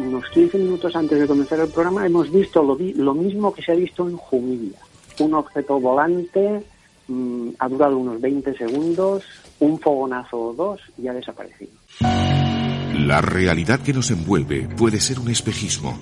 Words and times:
unos 0.00 0.28
15 0.30 0.58
minutos 0.58 0.94
antes 0.94 1.18
de 1.18 1.26
comenzar 1.26 1.60
el 1.60 1.68
programa, 1.68 2.06
hemos 2.06 2.30
visto 2.30 2.62
lo, 2.62 2.76
lo 2.76 3.14
mismo 3.14 3.52
que 3.52 3.62
se 3.62 3.72
ha 3.72 3.74
visto 3.74 4.08
en 4.08 4.16
Jumilla. 4.16 4.78
Un 5.20 5.34
objeto 5.34 5.80
volante 5.80 6.62
mm, 7.08 7.48
ha 7.58 7.68
durado 7.68 7.98
unos 7.98 8.20
20 8.20 8.56
segundos, 8.56 9.24
un 9.58 9.78
fogonazo 9.78 10.38
o 10.38 10.54
dos 10.54 10.80
y 10.96 11.08
ha 11.08 11.12
desaparecido. 11.12 11.72
La 12.00 13.20
realidad 13.20 13.80
que 13.80 13.92
nos 13.92 14.10
envuelve 14.10 14.68
puede 14.76 15.00
ser 15.00 15.18
un 15.18 15.30
espejismo, 15.30 15.98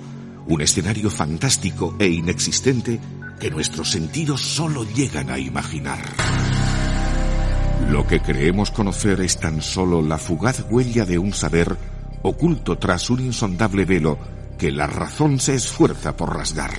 un 0.47 0.61
escenario 0.61 1.09
fantástico 1.09 1.95
e 1.99 2.07
inexistente 2.07 2.99
que 3.39 3.51
nuestros 3.51 3.91
sentidos 3.91 4.41
solo 4.41 4.83
llegan 4.83 5.29
a 5.29 5.39
imaginar. 5.39 5.99
Lo 7.91 8.05
que 8.05 8.19
creemos 8.19 8.71
conocer 8.71 9.21
es 9.21 9.39
tan 9.39 9.61
solo 9.61 10.01
la 10.01 10.17
fugaz 10.17 10.65
huella 10.69 11.05
de 11.05 11.19
un 11.19 11.33
saber 11.33 11.77
oculto 12.21 12.77
tras 12.77 13.09
un 13.09 13.21
insondable 13.21 13.85
velo 13.85 14.17
que 14.57 14.71
la 14.71 14.87
razón 14.87 15.39
se 15.39 15.55
esfuerza 15.55 16.15
por 16.15 16.35
rasgar. 16.35 16.71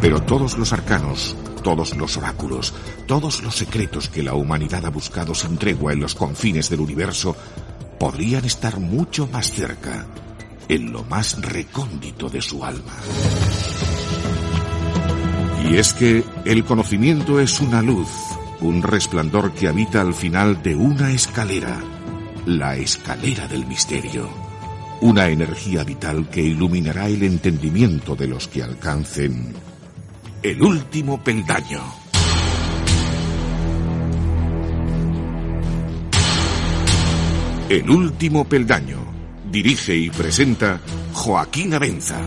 Pero 0.00 0.22
todos 0.22 0.58
los 0.58 0.72
arcanos, 0.72 1.36
todos 1.62 1.96
los 1.96 2.16
oráculos, 2.16 2.74
todos 3.06 3.42
los 3.42 3.54
secretos 3.54 4.08
que 4.08 4.22
la 4.22 4.34
humanidad 4.34 4.84
ha 4.86 4.90
buscado 4.90 5.34
sin 5.34 5.56
tregua 5.56 5.92
en 5.92 6.00
los 6.00 6.14
confines 6.14 6.70
del 6.70 6.80
universo, 6.80 7.36
podrían 7.98 8.44
estar 8.44 8.80
mucho 8.80 9.26
más 9.26 9.50
cerca, 9.50 10.06
en 10.68 10.92
lo 10.92 11.04
más 11.04 11.40
recóndito 11.40 12.28
de 12.28 12.42
su 12.42 12.64
alma. 12.64 12.92
Y 15.70 15.76
es 15.76 15.94
que 15.94 16.24
el 16.44 16.64
conocimiento 16.64 17.40
es 17.40 17.60
una 17.60 17.80
luz, 17.80 18.08
un 18.60 18.82
resplandor 18.82 19.52
que 19.52 19.68
habita 19.68 20.00
al 20.00 20.12
final 20.12 20.62
de 20.62 20.74
una 20.74 21.12
escalera 21.12 21.80
la 22.46 22.76
escalera 22.76 23.46
del 23.48 23.66
misterio, 23.66 24.28
una 25.00 25.28
energía 25.28 25.84
vital 25.84 26.28
que 26.28 26.42
iluminará 26.42 27.06
el 27.08 27.22
entendimiento 27.22 28.14
de 28.14 28.26
los 28.26 28.48
que 28.48 28.62
alcancen 28.62 29.54
el 30.44 30.60
último 30.60 31.24
peldaño. 31.24 31.80
El 37.70 37.88
último 37.88 38.44
peldaño. 38.44 38.98
Dirige 39.50 39.96
y 39.96 40.10
presenta 40.10 40.82
Joaquín 41.14 41.72
Abenza. 41.72 42.20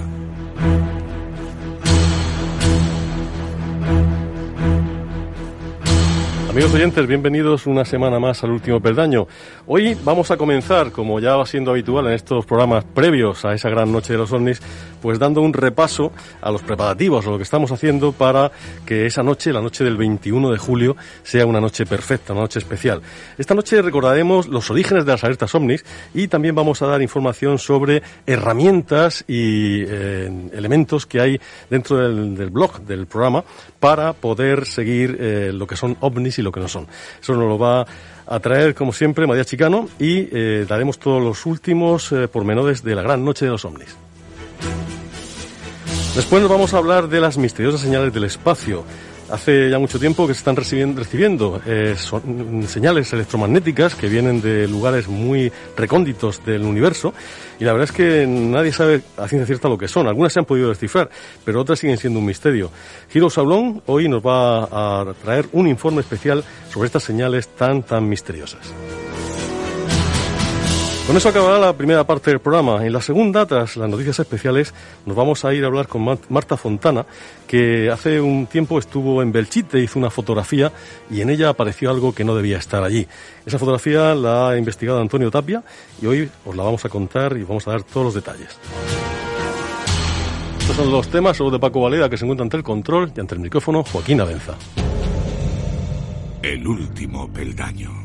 Amigos 6.57 6.73
oyentes, 6.73 7.05
bienvenidos 7.05 7.67
una 7.67 7.85
semana 7.85 8.17
más 8.17 8.43
al 8.43 8.49
último 8.49 8.81
peldaño. 8.81 9.27
Hoy 9.67 9.95
vamos 10.03 10.31
a 10.31 10.37
comenzar, 10.37 10.91
como 10.91 11.19
ya 11.19 11.35
va 11.35 11.45
siendo 11.45 11.69
habitual 11.69 12.07
en 12.07 12.13
estos 12.13 12.47
programas 12.47 12.83
previos 12.83 13.45
a 13.45 13.53
esa 13.53 13.69
gran 13.69 13.91
noche 13.91 14.13
de 14.13 14.17
los 14.17 14.31
ovnis, 14.31 14.59
pues 14.99 15.19
dando 15.19 15.43
un 15.43 15.53
repaso 15.53 16.11
a 16.41 16.49
los 16.49 16.63
preparativos, 16.63 17.27
a 17.27 17.29
lo 17.29 17.37
que 17.37 17.43
estamos 17.43 17.71
haciendo 17.71 18.11
para 18.11 18.51
que 18.87 19.05
esa 19.05 19.21
noche, 19.21 19.53
la 19.53 19.61
noche 19.61 19.83
del 19.83 19.97
21 19.97 20.51
de 20.51 20.57
julio, 20.57 20.97
sea 21.21 21.45
una 21.45 21.61
noche 21.61 21.85
perfecta, 21.85 22.33
una 22.33 22.41
noche 22.41 22.57
especial. 22.57 23.03
Esta 23.37 23.53
noche 23.53 23.79
recordaremos 23.83 24.47
los 24.47 24.71
orígenes 24.71 25.05
de 25.05 25.11
las 25.11 25.23
alertas 25.23 25.53
ovnis 25.53 25.85
y 26.15 26.27
también 26.27 26.55
vamos 26.55 26.81
a 26.81 26.87
dar 26.87 27.03
información 27.03 27.59
sobre 27.59 28.01
herramientas 28.25 29.23
y 29.27 29.83
eh, 29.83 30.49
elementos 30.53 31.05
que 31.05 31.21
hay 31.21 31.39
dentro 31.69 31.97
del, 31.97 32.49
blog 32.49 32.81
del 32.81 33.05
programa 33.05 33.43
para 33.79 34.13
poder 34.13 34.65
seguir 34.65 35.17
eh, 35.19 35.51
lo 35.53 35.67
que 35.67 35.75
son 35.75 35.95
ovnis 35.99 36.39
y 36.39 36.46
lo 36.47 36.51
que 36.51 36.59
no 36.59 36.67
son. 36.67 36.87
Eso 37.21 37.33
nos 37.33 37.47
lo 37.47 37.57
va 37.57 37.85
a 38.25 38.39
traer, 38.39 38.75
como 38.75 38.91
siempre, 38.91 39.27
María 39.27 39.45
Chicano 39.45 39.87
y 39.99 40.27
eh, 40.31 40.65
daremos 40.67 40.99
todos 40.99 41.21
los 41.23 41.45
últimos 41.45 42.11
eh, 42.11 42.27
pormenores 42.27 42.83
de 42.83 42.95
la 42.95 43.01
gran 43.01 43.23
noche 43.23 43.45
de 43.45 43.51
los 43.51 43.63
ovnis. 43.65 43.95
Después 46.15 46.41
nos 46.41 46.51
vamos 46.51 46.73
a 46.73 46.77
hablar 46.77 47.09
de 47.09 47.21
las 47.21 47.37
misteriosas 47.37 47.81
señales 47.81 48.13
del 48.13 48.23
espacio. 48.23 48.83
Hace 49.29 49.69
ya 49.69 49.77
mucho 49.77 49.99
tiempo 49.99 50.25
que 50.25 50.33
se 50.33 50.39
están 50.39 50.55
recibiendo, 50.55 51.61
eh, 51.65 51.95
señales 52.65 53.11
electromagnéticas 53.11 53.93
que 53.95 54.07
vienen 54.07 54.41
de 54.41 54.67
lugares 54.69 55.09
muy 55.09 55.51
recónditos 55.75 56.45
del 56.45 56.63
universo 56.63 57.13
y 57.59 57.65
la 57.65 57.73
verdad 57.73 57.89
es 57.89 57.91
que 57.91 58.25
nadie 58.25 58.71
sabe 58.71 59.01
a 59.17 59.27
ciencia 59.27 59.45
cierta 59.45 59.67
lo 59.67 59.77
que 59.77 59.89
son. 59.89 60.07
Algunas 60.07 60.31
se 60.31 60.39
han 60.39 60.45
podido 60.45 60.69
descifrar, 60.69 61.09
pero 61.43 61.59
otras 61.59 61.79
siguen 61.79 61.97
siendo 61.97 62.19
un 62.19 62.25
misterio. 62.25 62.71
Giro 63.09 63.29
Saulón 63.29 63.81
hoy 63.87 64.07
nos 64.07 64.25
va 64.25 64.63
a 64.63 65.13
traer 65.21 65.47
un 65.51 65.67
informe 65.67 66.01
especial 66.01 66.43
sobre 66.69 66.87
estas 66.87 67.03
señales 67.03 67.49
tan, 67.49 67.83
tan 67.83 68.07
misteriosas. 68.07 68.73
Con 71.07 71.15
eso 71.15 71.29
acabará 71.29 71.57
la 71.57 71.71
primera 71.71 72.03
parte 72.03 72.31
del 72.31 72.41
programa. 72.41 72.85
En 72.85 72.91
la 72.91 72.99
segunda, 72.99 73.45
tras 73.45 73.77
las 73.77 73.89
noticias 73.89 74.19
especiales, 74.19 74.73
nos 75.05 75.15
vamos 75.15 75.45
a 75.45 75.53
ir 75.53 75.63
a 75.63 75.67
hablar 75.67 75.87
con 75.87 76.19
Marta 76.27 76.57
Fontana, 76.57 77.05
que 77.47 77.89
hace 77.89 78.19
un 78.19 78.45
tiempo 78.45 78.77
estuvo 78.77 79.21
en 79.21 79.31
Belchite, 79.31 79.79
hizo 79.79 79.99
una 79.99 80.09
fotografía 80.09 80.69
y 81.09 81.21
en 81.21 81.29
ella 81.29 81.47
apareció 81.47 81.91
algo 81.91 82.13
que 82.13 82.25
no 82.25 82.35
debía 82.35 82.57
estar 82.57 82.83
allí. 82.83 83.07
Esa 83.45 83.57
fotografía 83.57 84.13
la 84.15 84.49
ha 84.49 84.57
investigado 84.57 84.99
Antonio 84.99 85.31
Tapia 85.31 85.63
y 86.01 86.07
hoy 86.07 86.29
os 86.45 86.55
la 86.57 86.63
vamos 86.63 86.83
a 86.83 86.89
contar 86.89 87.37
y 87.37 87.43
vamos 87.43 87.65
a 87.69 87.71
dar 87.71 87.83
todos 87.83 88.07
los 88.07 88.13
detalles. 88.13 88.59
Estos 90.59 90.75
son 90.75 90.91
los 90.91 91.07
temas 91.07 91.37
de 91.37 91.57
Paco 91.57 91.79
Valera 91.79 92.09
que 92.09 92.17
se 92.17 92.25
encuentra 92.25 92.43
ante 92.43 92.57
el 92.57 92.63
control 92.63 93.13
y 93.15 93.21
ante 93.21 93.33
el 93.33 93.39
micrófono 93.39 93.81
Joaquín 93.81 94.19
Avenza. 94.19 94.55
El 96.41 96.67
último 96.67 97.29
peldaño 97.31 97.96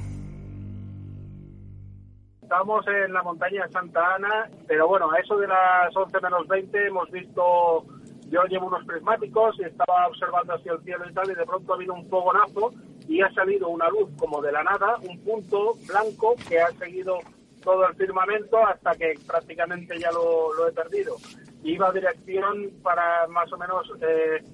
estamos 2.52 2.86
en 2.86 3.14
la 3.14 3.22
montaña 3.22 3.66
Santa 3.68 4.14
Ana, 4.14 4.50
pero 4.66 4.86
bueno, 4.86 5.10
a 5.10 5.18
eso 5.18 5.38
de 5.38 5.48
las 5.48 5.96
11 5.96 6.20
menos 6.20 6.46
20 6.46 6.86
hemos 6.86 7.10
visto, 7.10 7.86
yo 8.28 8.44
llevo 8.44 8.66
unos 8.66 8.84
prismáticos 8.84 9.58
y 9.58 9.62
estaba 9.62 10.06
observando 10.06 10.52
hacia 10.52 10.72
el 10.72 10.82
cielo 10.82 11.08
y 11.08 11.14
tal, 11.14 11.30
y 11.30 11.34
de 11.34 11.46
pronto 11.46 11.72
ha 11.72 11.76
habido 11.76 11.94
un 11.94 12.06
fogonazo 12.10 12.74
y 13.08 13.22
ha 13.22 13.32
salido 13.32 13.70
una 13.70 13.88
luz 13.88 14.10
como 14.18 14.42
de 14.42 14.52
la 14.52 14.62
nada, 14.64 14.98
un 15.08 15.18
punto 15.20 15.76
blanco 15.88 16.34
que 16.46 16.60
ha 16.60 16.70
seguido 16.72 17.20
todo 17.62 17.88
el 17.88 17.94
firmamento 17.94 18.58
hasta 18.66 18.94
que 18.96 19.14
prácticamente 19.26 19.98
ya 19.98 20.12
lo, 20.12 20.68
he 20.68 20.72
perdido. 20.72 21.16
Iba 21.64 21.88
a 21.88 21.92
dirección 21.92 22.70
para 22.82 23.26
más 23.28 23.50
o 23.50 23.56
menos 23.56 23.90
eh, 24.02 24.44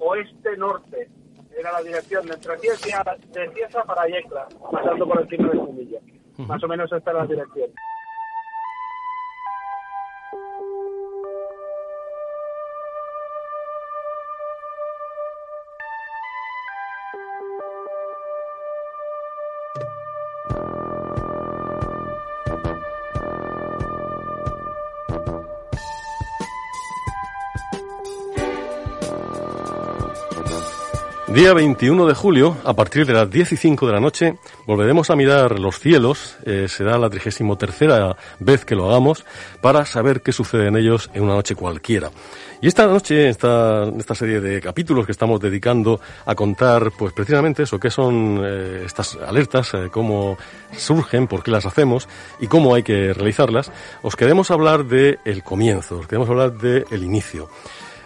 oeste-norte, 0.00 1.08
era 1.56 1.70
la 1.70 1.82
dirección 1.82 2.26
de 2.26 2.34
entre 2.34 2.58
Ciesa, 2.58 3.04
de 3.32 3.68
para 3.86 4.08
Yecla, 4.08 4.48
pasando 4.72 5.06
por 5.06 5.20
encima 5.20 5.50
de 5.50 5.58
Jumilla. 5.58 6.00
Más 6.38 6.62
o 6.62 6.68
menos 6.68 6.90
esta 6.92 7.10
es 7.10 7.16
la 7.16 7.26
Día 31.34 31.52
21 31.52 32.06
de 32.06 32.14
julio, 32.14 32.56
a 32.62 32.74
partir 32.74 33.04
de 33.04 33.12
las 33.12 33.28
10 33.28 33.54
y 33.54 33.56
5 33.56 33.88
de 33.88 33.92
la 33.92 33.98
noche, 33.98 34.38
volveremos 34.68 35.10
a 35.10 35.16
mirar 35.16 35.58
los 35.58 35.80
cielos. 35.80 36.36
Eh, 36.46 36.66
será 36.68 36.96
la 36.96 37.10
33 37.10 38.14
vez 38.38 38.64
que 38.64 38.76
lo 38.76 38.88
hagamos 38.88 39.26
para 39.60 39.84
saber 39.84 40.20
qué 40.22 40.30
sucede 40.30 40.68
en 40.68 40.76
ellos 40.76 41.10
en 41.12 41.24
una 41.24 41.34
noche 41.34 41.56
cualquiera. 41.56 42.12
Y 42.60 42.68
esta 42.68 42.86
noche, 42.86 43.28
esta, 43.28 43.88
esta 43.98 44.14
serie 44.14 44.40
de 44.40 44.60
capítulos 44.60 45.06
que 45.06 45.10
estamos 45.10 45.40
dedicando 45.40 46.00
a 46.24 46.36
contar, 46.36 46.92
pues 46.96 47.12
precisamente 47.12 47.64
eso, 47.64 47.80
qué 47.80 47.90
son 47.90 48.40
eh, 48.40 48.82
estas 48.86 49.16
alertas, 49.16 49.74
eh, 49.74 49.88
cómo 49.90 50.38
surgen, 50.76 51.26
por 51.26 51.42
qué 51.42 51.50
las 51.50 51.66
hacemos 51.66 52.08
y 52.38 52.46
cómo 52.46 52.76
hay 52.76 52.84
que 52.84 53.12
realizarlas, 53.12 53.72
os 54.02 54.14
queremos 54.14 54.52
hablar 54.52 54.84
del 54.84 55.18
el 55.24 55.42
comienzo, 55.42 55.98
os 55.98 56.06
queremos 56.06 56.30
hablar 56.30 56.52
del 56.52 56.84
el 56.92 57.02
inicio. 57.02 57.50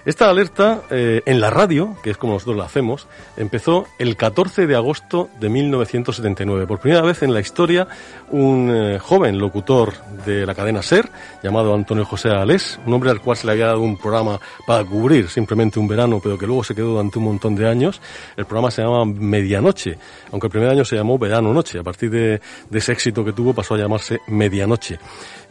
Esta 0.08 0.30
alerta 0.30 0.84
eh, 0.88 1.20
en 1.26 1.38
la 1.38 1.50
radio, 1.50 1.94
que 2.02 2.08
es 2.08 2.16
como 2.16 2.32
nosotros 2.32 2.56
la 2.56 2.64
hacemos, 2.64 3.06
empezó 3.36 3.84
el 3.98 4.16
14 4.16 4.66
de 4.66 4.74
agosto 4.74 5.28
de 5.38 5.50
1979. 5.50 6.66
Por 6.66 6.80
primera 6.80 7.02
vez 7.02 7.22
en 7.22 7.34
la 7.34 7.40
historia, 7.40 7.86
un 8.30 8.70
eh, 8.74 8.98
joven 8.98 9.38
locutor 9.38 9.92
de 10.24 10.46
la 10.46 10.54
cadena 10.54 10.80
SER, 10.80 11.10
llamado 11.42 11.74
Antonio 11.74 12.06
José 12.06 12.30
Alés, 12.30 12.80
un 12.86 12.94
hombre 12.94 13.10
al 13.10 13.20
cual 13.20 13.36
se 13.36 13.44
le 13.44 13.52
había 13.52 13.66
dado 13.66 13.82
un 13.82 13.98
programa 13.98 14.40
para 14.66 14.82
cubrir 14.82 15.28
simplemente 15.28 15.78
un 15.78 15.86
verano, 15.86 16.20
pero 16.22 16.38
que 16.38 16.46
luego 16.46 16.64
se 16.64 16.74
quedó 16.74 16.92
durante 16.92 17.18
un 17.18 17.26
montón 17.26 17.54
de 17.54 17.68
años. 17.68 18.00
El 18.34 18.46
programa 18.46 18.70
se 18.70 18.80
llamaba 18.80 19.04
Medianoche, 19.04 19.98
aunque 20.32 20.46
el 20.46 20.50
primer 20.50 20.70
año 20.70 20.86
se 20.86 20.96
llamó 20.96 21.18
Verano 21.18 21.52
Noche. 21.52 21.80
A 21.80 21.82
partir 21.82 22.10
de, 22.10 22.40
de 22.70 22.78
ese 22.78 22.92
éxito 22.92 23.22
que 23.22 23.34
tuvo 23.34 23.52
pasó 23.52 23.74
a 23.74 23.78
llamarse 23.78 24.20
Medianoche. 24.28 24.98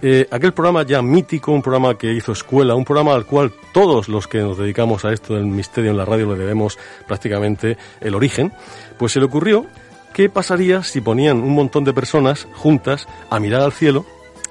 Eh, 0.02 0.28
aquel 0.30 0.54
programa 0.54 0.84
ya 0.84 1.02
mítico, 1.02 1.52
un 1.52 1.64
programa 1.64 1.98
que 1.98 2.14
hizo 2.14 2.32
escuela, 2.32 2.76
un 2.76 2.86
programa 2.86 3.16
al 3.16 3.26
cual 3.26 3.52
todos 3.74 4.08
los 4.08 4.28
que 4.28 4.40
nos 4.40 4.58
dedicamos 4.58 5.06
a 5.06 5.12
esto 5.12 5.34
del 5.34 5.46
misterio 5.46 5.90
en 5.90 5.98
la 5.98 6.06
radio 6.06 6.32
le 6.32 6.40
debemos 6.40 6.78
prácticamente 7.08 7.78
el 8.00 8.14
origen, 8.14 8.54
pues 8.98 9.14
se 9.14 9.20
le 9.20 9.26
ocurrió 9.26 9.66
qué 10.14 10.30
pasaría 10.30 10.84
si 10.84 11.02
ponían 11.02 11.38
un 11.38 11.54
montón 11.54 11.84
de 11.84 11.94
personas 11.94 12.48
juntas 12.54 13.08
a 13.30 13.40
mirar 13.40 13.62
al 13.62 13.72
cielo 13.72 14.06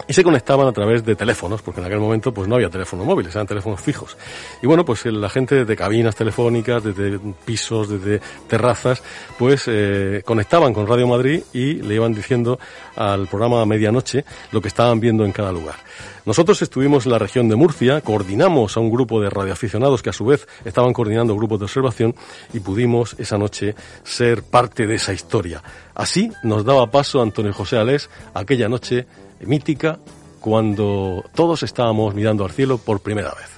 y 0.08 0.12
se 0.12 0.23
conectaban 0.23 0.67
a 0.67 0.73
través 0.73 1.05
de 1.05 1.17
teléfonos, 1.17 1.62
porque 1.62 1.81
en 1.81 1.87
aquel 1.87 2.00
momento 2.00 2.32
pues 2.32 2.49
no 2.49 2.55
había 2.55 2.70
teléfonos 2.70 3.06
móviles, 3.06 3.35
eran 3.35 3.47
teléfonos 3.47 3.81
fijos. 3.81 4.17
Y 4.62 4.67
bueno, 4.67 4.85
pues 4.85 5.05
la 5.06 5.29
gente 5.29 5.64
de 5.64 5.76
cabinas 5.76 6.14
telefónicas, 6.14 6.85
desde 6.85 7.19
pisos, 7.44 7.88
desde 7.88 8.20
terrazas, 8.47 9.03
pues 9.38 9.64
eh, 9.67 10.23
conectaban 10.25 10.73
con 10.73 10.87
Radio 10.87 11.06
Madrid 11.06 11.43
y 11.53 11.75
le 11.75 11.94
iban 11.94 12.14
diciendo 12.14 12.58
al 12.94 13.26
programa 13.26 13.62
a 13.62 13.67
medianoche 13.67 14.25
lo 14.53 14.61
que 14.61 14.69
estaban 14.69 15.00
viendo 15.00 15.25
en 15.25 15.32
cada 15.32 15.53
lugar. 15.53 15.76
Nosotros 16.26 16.61
estuvimos 16.61 17.06
en 17.06 17.12
la 17.12 17.20
región 17.20 17.49
de 17.49 17.55
Murcia, 17.55 18.00
coordinamos 18.00 18.76
a 18.76 18.81
un 18.81 18.91
grupo 18.91 19.20
de 19.20 19.31
radioaficionados 19.31 20.02
que 20.02 20.11
a 20.11 20.12
su 20.12 20.25
vez 20.25 20.49
estaban 20.64 20.93
coordinando 20.93 21.37
grupos 21.37 21.61
de 21.61 21.67
observación 21.67 22.17
y 22.52 22.59
pudimos 22.59 23.14
esa 23.19 23.38
noche 23.38 23.76
ser 24.02 24.43
parte 24.43 24.88
de 24.88 24.97
esa 24.97 25.12
historia. 25.12 25.62
Así 25.94 26.32
nos 26.43 26.64
daba 26.64 26.91
paso 26.91 27.23
Antonio 27.23 27.52
José 27.52 27.79
Alés 27.79 28.11
aquella 28.35 28.69
noche 28.69 29.06
mítica 29.41 29.99
cuando 30.41 31.25
todos 31.35 31.62
estábamos 31.62 32.15
mirando 32.15 32.44
al 32.44 32.50
cielo 32.50 32.79
por 32.79 33.00
primera 33.00 33.31
vez. 33.31 33.56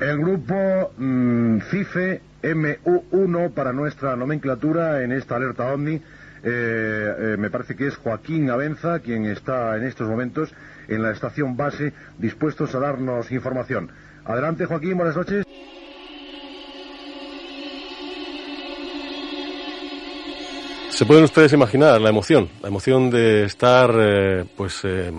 El 0.00 0.18
grupo 0.18 0.92
mm, 0.96 1.58
CIFE 1.70 2.22
MU1 2.42 3.50
para 3.50 3.72
nuestra 3.72 4.16
nomenclatura 4.16 5.02
en 5.02 5.12
esta 5.12 5.36
alerta 5.36 5.72
OVNI. 5.72 5.94
Eh, 5.94 6.02
eh, 6.44 7.36
me 7.36 7.50
parece 7.50 7.74
que 7.74 7.88
es 7.88 7.96
Joaquín 7.96 8.48
Abenza 8.48 9.00
quien 9.00 9.26
está 9.26 9.76
en 9.76 9.84
estos 9.84 10.08
momentos 10.08 10.54
en 10.86 11.02
la 11.02 11.10
estación 11.10 11.56
base 11.56 11.92
dispuestos 12.16 12.74
a 12.74 12.78
darnos 12.78 13.32
información. 13.32 13.90
Adelante 14.24 14.66
Joaquín, 14.66 14.96
buenas 14.96 15.16
noches. 15.16 15.44
Se 20.98 21.06
pueden 21.06 21.22
ustedes 21.22 21.52
imaginar 21.52 22.00
la 22.00 22.08
emoción, 22.08 22.48
la 22.60 22.66
emoción 22.66 23.08
de 23.08 23.44
estar, 23.44 23.88
eh, 23.96 24.44
pues, 24.56 24.80
eh, 24.82 25.12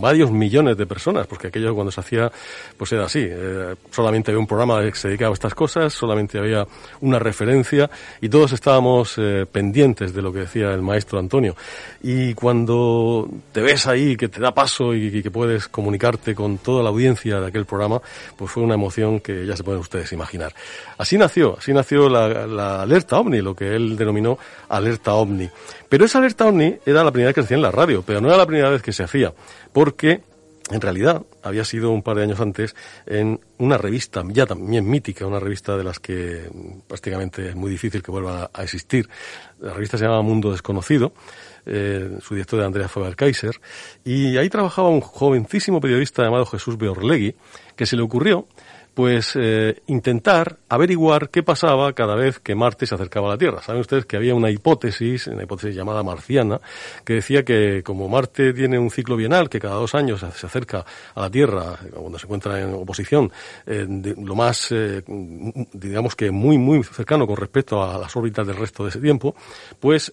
varios 0.00 0.30
millones 0.30 0.78
de 0.78 0.86
personas, 0.86 1.26
porque 1.26 1.48
aquello 1.48 1.74
cuando 1.74 1.90
se 1.90 2.00
hacía, 2.00 2.32
pues 2.78 2.90
era 2.92 3.04
así. 3.04 3.26
Eh, 3.28 3.74
solamente 3.90 4.30
había 4.30 4.40
un 4.40 4.46
programa 4.46 4.80
que 4.80 4.94
se 4.94 5.08
dedicaba 5.08 5.32
a 5.32 5.34
estas 5.34 5.54
cosas, 5.54 5.92
solamente 5.92 6.38
había 6.38 6.66
una 7.02 7.18
referencia 7.18 7.90
y 8.22 8.30
todos 8.30 8.52
estábamos 8.52 9.20
pendientes 9.52 10.14
de 10.14 10.22
lo 10.22 10.32
que 10.32 10.38
decía 10.38 10.72
el 10.72 10.80
maestro 10.80 11.18
Antonio. 11.18 11.54
Y 12.02 12.32
cuando 12.32 13.28
te 13.52 13.60
ves 13.60 13.86
ahí, 13.88 14.16
que 14.16 14.28
te 14.28 14.40
da 14.40 14.54
paso 14.54 14.94
y, 14.94 15.22
que 15.22 15.30
puedes 15.30 15.68
comunicarte 15.68 16.34
con 16.34 16.56
toda 16.56 16.82
la 16.82 16.88
audiencia 16.88 17.40
de 17.40 17.46
aquel 17.46 17.66
programa, 17.66 18.00
pues 18.38 18.50
fue 18.50 18.62
una 18.62 18.72
emoción 18.72 19.20
que 19.20 19.44
ya 19.44 19.54
se 19.54 19.64
pueden 19.64 19.82
ustedes 19.82 20.10
imaginar. 20.12 20.54
Así 20.96 21.18
nació, 21.18 21.58
así 21.58 21.74
nació 21.74 22.08
la, 22.08 22.46
la 22.46 22.80
alerta 22.80 23.18
OVNI, 23.18 23.42
lo 23.42 23.54
que 23.54 23.76
él 23.76 23.98
denominó 23.98 24.38
alerta 24.70 25.09
ovni. 25.14 25.48
Pero 25.88 26.04
esa 26.04 26.18
alerta 26.18 26.46
ovni 26.46 26.76
era 26.86 27.04
la 27.04 27.10
primera 27.10 27.28
vez 27.28 27.34
que 27.34 27.42
se 27.42 27.46
hacía 27.46 27.56
en 27.56 27.62
la 27.62 27.70
radio, 27.70 28.02
pero 28.06 28.20
no 28.20 28.28
era 28.28 28.36
la 28.36 28.46
primera 28.46 28.70
vez 28.70 28.82
que 28.82 28.92
se 28.92 29.02
hacía, 29.02 29.32
porque 29.72 30.22
en 30.70 30.80
realidad 30.80 31.22
había 31.42 31.64
sido 31.64 31.90
un 31.90 32.02
par 32.02 32.16
de 32.16 32.22
años 32.22 32.40
antes 32.40 32.76
en 33.06 33.40
una 33.58 33.76
revista 33.76 34.22
ya 34.28 34.46
también 34.46 34.88
mítica, 34.88 35.26
una 35.26 35.40
revista 35.40 35.76
de 35.76 35.84
las 35.84 35.98
que 35.98 36.48
prácticamente 36.86 37.48
es 37.48 37.56
muy 37.56 37.70
difícil 37.70 38.02
que 38.02 38.10
vuelva 38.10 38.50
a 38.52 38.62
existir. 38.62 39.08
La 39.58 39.74
revista 39.74 39.98
se 39.98 40.04
llama 40.04 40.22
Mundo 40.22 40.52
Desconocido. 40.52 41.12
Eh, 41.66 42.18
su 42.22 42.34
director 42.34 42.58
era 42.58 42.66
Andrea 42.66 42.88
Faber 42.88 43.14
Kaiser, 43.16 43.60
y 44.02 44.38
ahí 44.38 44.48
trabajaba 44.48 44.88
un 44.88 45.02
jovencísimo 45.02 45.78
periodista 45.78 46.22
llamado 46.22 46.46
Jesús 46.46 46.78
Beorlegui, 46.78 47.34
que 47.76 47.84
se 47.84 47.96
le 47.96 48.02
ocurrió 48.02 48.46
pues 49.00 49.32
eh, 49.34 49.80
intentar 49.86 50.58
averiguar 50.68 51.30
qué 51.30 51.42
pasaba 51.42 51.94
cada 51.94 52.14
vez 52.16 52.38
que 52.38 52.54
Marte 52.54 52.84
se 52.84 52.94
acercaba 52.94 53.28
a 53.28 53.30
la 53.30 53.38
Tierra. 53.38 53.62
Saben 53.62 53.80
ustedes 53.80 54.04
que 54.04 54.18
había 54.18 54.34
una 54.34 54.50
hipótesis, 54.50 55.26
una 55.28 55.42
hipótesis 55.42 55.74
llamada 55.74 56.02
marciana, 56.02 56.60
que 57.02 57.14
decía 57.14 57.42
que 57.42 57.82
como 57.82 58.10
Marte 58.10 58.52
tiene 58.52 58.78
un 58.78 58.90
ciclo 58.90 59.16
bienal 59.16 59.48
que 59.48 59.58
cada 59.58 59.76
dos 59.76 59.94
años 59.94 60.20
se 60.20 60.46
acerca 60.46 60.84
a 61.14 61.20
la 61.22 61.30
Tierra, 61.30 61.78
cuando 61.94 62.18
se 62.18 62.26
encuentra 62.26 62.60
en 62.60 62.74
oposición, 62.74 63.32
eh, 63.64 63.86
lo 64.18 64.34
más, 64.34 64.70
eh, 64.70 65.02
digamos 65.06 66.14
que 66.14 66.30
muy, 66.30 66.58
muy 66.58 66.84
cercano 66.84 67.26
con 67.26 67.38
respecto 67.38 67.82
a 67.82 67.96
las 67.96 68.14
órbitas 68.14 68.46
del 68.46 68.56
resto 68.56 68.82
de 68.82 68.90
ese 68.90 69.00
tiempo, 69.00 69.34
pues 69.80 70.12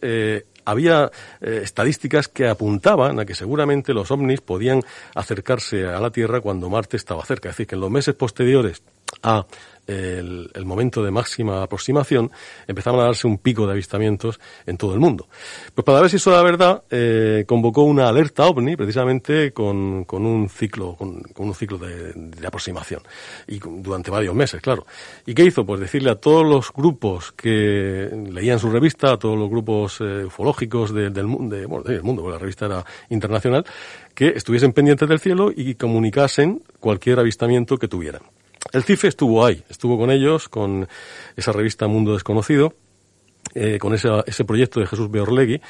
había 0.68 1.12
estadísticas 1.42 2.28
que 2.28 2.48
apuntaban 2.48 3.19
a 3.19 3.25
que 3.25 3.36
seguramente 3.36 3.94
los 3.94 4.12
ovnis 4.12 4.42
podían 4.42 4.81
acercarse 5.16 5.86
a 5.86 6.00
la 6.00 6.12
Tierra 6.12 6.42
cuando 6.42 6.69
Marte 6.69 6.98
estaba 6.98 7.24
cerca. 7.25 7.50
Es 7.50 7.56
decir, 7.56 7.68
que 7.68 7.75
en 7.75 7.81
los 7.81 7.92
meses 7.92 8.16
posteriores 8.16 8.81
a 9.24 9.45
el, 9.88 10.65
momento 10.65 11.04
de 11.04 11.12
máxima 11.12 11.63
aproximación, 11.63 12.31
empezaban 12.68 13.00
a 13.00 13.04
darse 13.04 13.27
un 13.27 13.38
pico 13.38 13.65
de 13.65 13.74
avistamientos 13.74 14.39
en 14.65 14.77
todo 14.77 14.94
el 14.94 15.00
mundo. 15.00 15.27
Pues 15.74 15.86
para 15.86 16.01
ver 16.01 16.09
si 16.09 16.18
eso 16.18 16.31
era 16.31 16.42
verdad, 16.44 16.83
eh, 16.89 17.45
convocó 17.48 17.83
una 17.83 18.07
alerta 18.07 18.45
ovni, 18.45 18.75
precisamente 18.75 19.51
con, 19.54 20.04
con 20.04 20.25
un 20.25 20.50
ciclo, 20.50 20.95
con, 20.95 21.24
un 21.36 21.54
ciclo 21.54 21.77
de, 21.77 22.45
aproximación, 22.45 23.01
y 23.48 23.59
durante 23.59 24.12
varios 24.12 24.36
meses, 24.36 24.62
claro. 24.62 24.86
¿Y 25.25 25.33
qué 25.33 25.45
hizo? 25.45 25.65
Pues 25.65 25.80
decirle 25.80 26.12
a 26.12 26.15
todos 26.15 26.45
los 26.45 26.71
grupos 26.74 27.31
que 27.31 28.09
leían 28.31 28.59
su 28.59 28.69
revista, 28.69 29.13
a 29.13 29.18
todos 29.18 29.38
los 29.38 29.50
grupos 29.50 30.00
eh, 30.01 30.25
ufológicos 30.25 30.94
del, 30.94 31.12
mundo, 31.25 31.56
del 31.56 32.04
mundo, 32.04 32.21
porque 32.21 32.33
la 32.33 32.39
revista 32.39 32.65
era 32.65 32.86
internacional, 33.09 33.65
que 34.13 34.30
estuviesen 34.30 34.74
pendientes 34.74 35.07
del 35.07 35.19
cielo 35.19 35.51
y 35.56 35.75
comunicasen 35.75 36.62
cualquier 36.80 37.19
avistamiento 37.19 37.77
que 37.77 37.88
tuvieran. 37.88 38.37
El 38.72 38.84
CIFE 38.84 39.08
estuvo 39.08 39.46
ahí, 39.46 39.64
estuvo 39.69 39.98
con 39.98 40.12
ellos, 40.12 40.50
con 40.50 40.88
esa 41.36 41.52
revista 41.52 41.88
Mundo 41.88 42.14
Desconocido, 42.14 42.74
eh, 43.56 43.80
con 43.80 43.94
ese, 43.94 44.10
ese, 44.25 44.44
proyecto 44.44 44.80
de 44.80 44.88
Jesús 44.88 45.10
Beorlegui, 45.10 45.62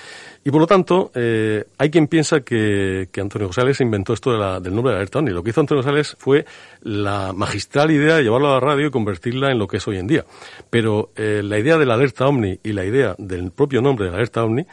y 0.43 0.51
por 0.51 0.61
lo 0.61 0.67
tanto, 0.67 1.11
eh, 1.13 1.63
hay 1.77 1.89
quien 1.89 2.07
piensa 2.07 2.41
que, 2.41 3.07
Antonio 3.17 3.47
González 3.47 3.79
inventó 3.81 4.13
esto 4.13 4.31
del 4.59 4.73
nombre 4.73 4.91
de 4.91 4.97
alerta 4.97 5.19
OVNI. 5.19 5.31
Lo 5.31 5.43
que 5.43 5.51
hizo 5.51 5.61
Antonio 5.61 5.83
González 5.83 6.15
fue 6.19 6.45
la 6.81 7.33
magistral 7.33 7.91
idea 7.91 8.15
de 8.15 8.23
llevarlo 8.23 8.49
a 8.49 8.53
la 8.53 8.59
radio 8.59 8.87
y 8.87 8.91
convertirla 8.91 9.51
en 9.51 9.59
lo 9.59 9.67
que 9.67 9.77
es 9.77 9.87
hoy 9.87 9.97
en 9.97 10.07
día. 10.07 10.25
Pero 10.69 11.11
eh, 11.15 11.41
la 11.43 11.59
idea 11.59 11.77
de 11.77 11.85
la 11.85 11.93
alerta 11.95 12.27
OVNI 12.27 12.59
y 12.63 12.73
la 12.73 12.85
idea 12.85 13.15
del 13.17 13.51
propio 13.51 13.81
nombre 13.81 14.05
de 14.05 14.11
la 14.11 14.17
alerta 14.17 14.43
OVNI 14.43 14.65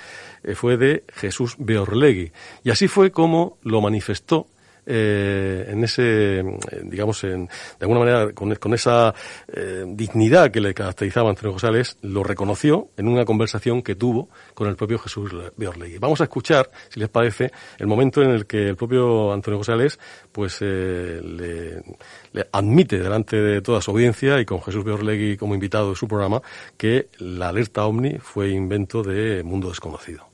fue 0.55 0.77
de 0.77 1.05
Jesús 1.13 1.57
Beorlegui. 1.59 2.33
Y 2.63 2.71
así 2.71 2.87
fue 2.89 3.11
como 3.11 3.59
lo 3.63 3.81
manifestó 3.81 4.47
eh, 4.87 5.67
en 5.69 5.85
ese, 5.85 6.41
eh, 6.41 6.45
digamos, 6.85 7.25
en, 7.25 7.47
de 7.47 7.53
alguna 7.81 8.01
manera, 8.01 8.33
con, 8.33 8.75
esa 8.75 9.15
eh, 9.49 9.85
dignidad 9.87 10.51
que 10.51 10.61
le 10.61 10.75
caracterizaba 10.75 11.31
Antonio 11.31 11.53
González, 11.53 11.97
lo 12.03 12.23
reconoció 12.23 12.89
en 12.97 13.09
una 13.09 13.25
conversación 13.25 13.83
que 13.83 13.95
tuvo 13.95 14.29
con 14.55 14.69
el 14.69 14.77
propio 14.77 14.99
Jesús 14.99 15.33
Beorlegui. 15.57 15.99
Vamos 15.99 16.21
a 16.21 16.25
escuchar, 16.25 16.71
si 16.89 17.01
les 17.01 17.09
parece, 17.09 17.51
el 17.79 17.87
momento 17.87 18.23
en 18.23 18.31
el 18.31 18.47
que 18.47 18.69
el 18.69 18.77
propio 18.77 19.33
Antonio 19.33 19.59
González, 19.59 19.99
pues, 20.33 20.59
eh, 20.61 21.21
le, 21.23 22.47
admite 22.53 22.99
delante 22.99 23.37
de 23.37 23.63
toda 23.63 23.81
su 23.81 23.91
audiencia 23.91 24.41
y 24.41 24.45
con 24.45 24.61
Jesús 24.63 24.85
Beorlegui 24.85 25.37
como 25.37 25.55
invitado 25.55 25.91
de 25.91 25.97
su 25.97 26.09
programa 26.09 26.43
que 26.77 27.09
la 27.19 27.49
alerta 27.49 27.87
OVNI 27.87 28.19
fue 28.19 28.51
invento 28.51 29.03
de 29.03 29.43
Mundo 29.43 29.69
Desconocido. 29.69 30.34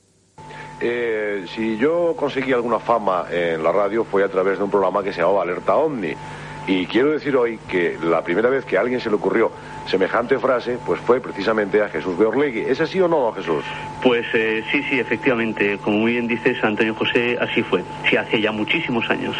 Eh, 0.81 1.45
si 1.53 1.77
yo 1.77 2.15
conseguí 2.15 2.53
alguna 2.53 2.79
fama 2.79 3.25
en 3.31 3.61
la 3.61 3.71
radio 3.71 4.03
fue 4.03 4.23
a 4.23 4.29
través 4.29 4.57
de 4.57 4.63
un 4.63 4.71
programa 4.71 5.03
que 5.03 5.13
se 5.13 5.21
llamaba 5.21 5.43
Alerta 5.43 5.75
Omni. 5.75 6.15
Y 6.67 6.85
quiero 6.85 7.11
decir 7.11 7.35
hoy 7.35 7.59
que 7.67 7.97
la 8.03 8.23
primera 8.23 8.49
vez 8.49 8.65
que 8.65 8.77
a 8.77 8.81
alguien 8.81 8.99
se 8.99 9.09
le 9.09 9.15
ocurrió 9.15 9.51
semejante 9.87 10.37
frase, 10.37 10.77
pues 10.85 10.99
fue 11.01 11.19
precisamente 11.19 11.81
a 11.81 11.89
Jesús 11.89 12.17
Beorlegui. 12.17 12.61
¿Es 12.61 12.79
así 12.81 13.01
o 13.01 13.07
no, 13.07 13.31
Jesús? 13.31 13.63
Pues 14.03 14.25
eh, 14.33 14.63
sí, 14.71 14.83
sí, 14.83 14.99
efectivamente. 14.99 15.79
Como 15.79 15.97
muy 15.97 16.13
bien 16.13 16.27
dices, 16.27 16.63
Antonio 16.63 16.93
José, 16.93 17.37
así 17.41 17.63
fue. 17.63 17.83
Sí, 18.09 18.15
hace 18.15 18.39
ya 18.39 18.51
muchísimos 18.51 19.09
años. 19.09 19.35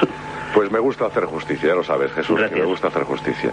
Pues 0.53 0.71
me 0.71 0.79
gusta 0.79 1.05
hacer 1.05 1.25
justicia, 1.25 1.69
ya 1.69 1.75
lo 1.75 1.83
sabes, 1.83 2.11
Jesús, 2.11 2.39
que 2.49 2.55
me 2.55 2.65
gusta 2.65 2.87
hacer 2.87 3.03
justicia. 3.03 3.51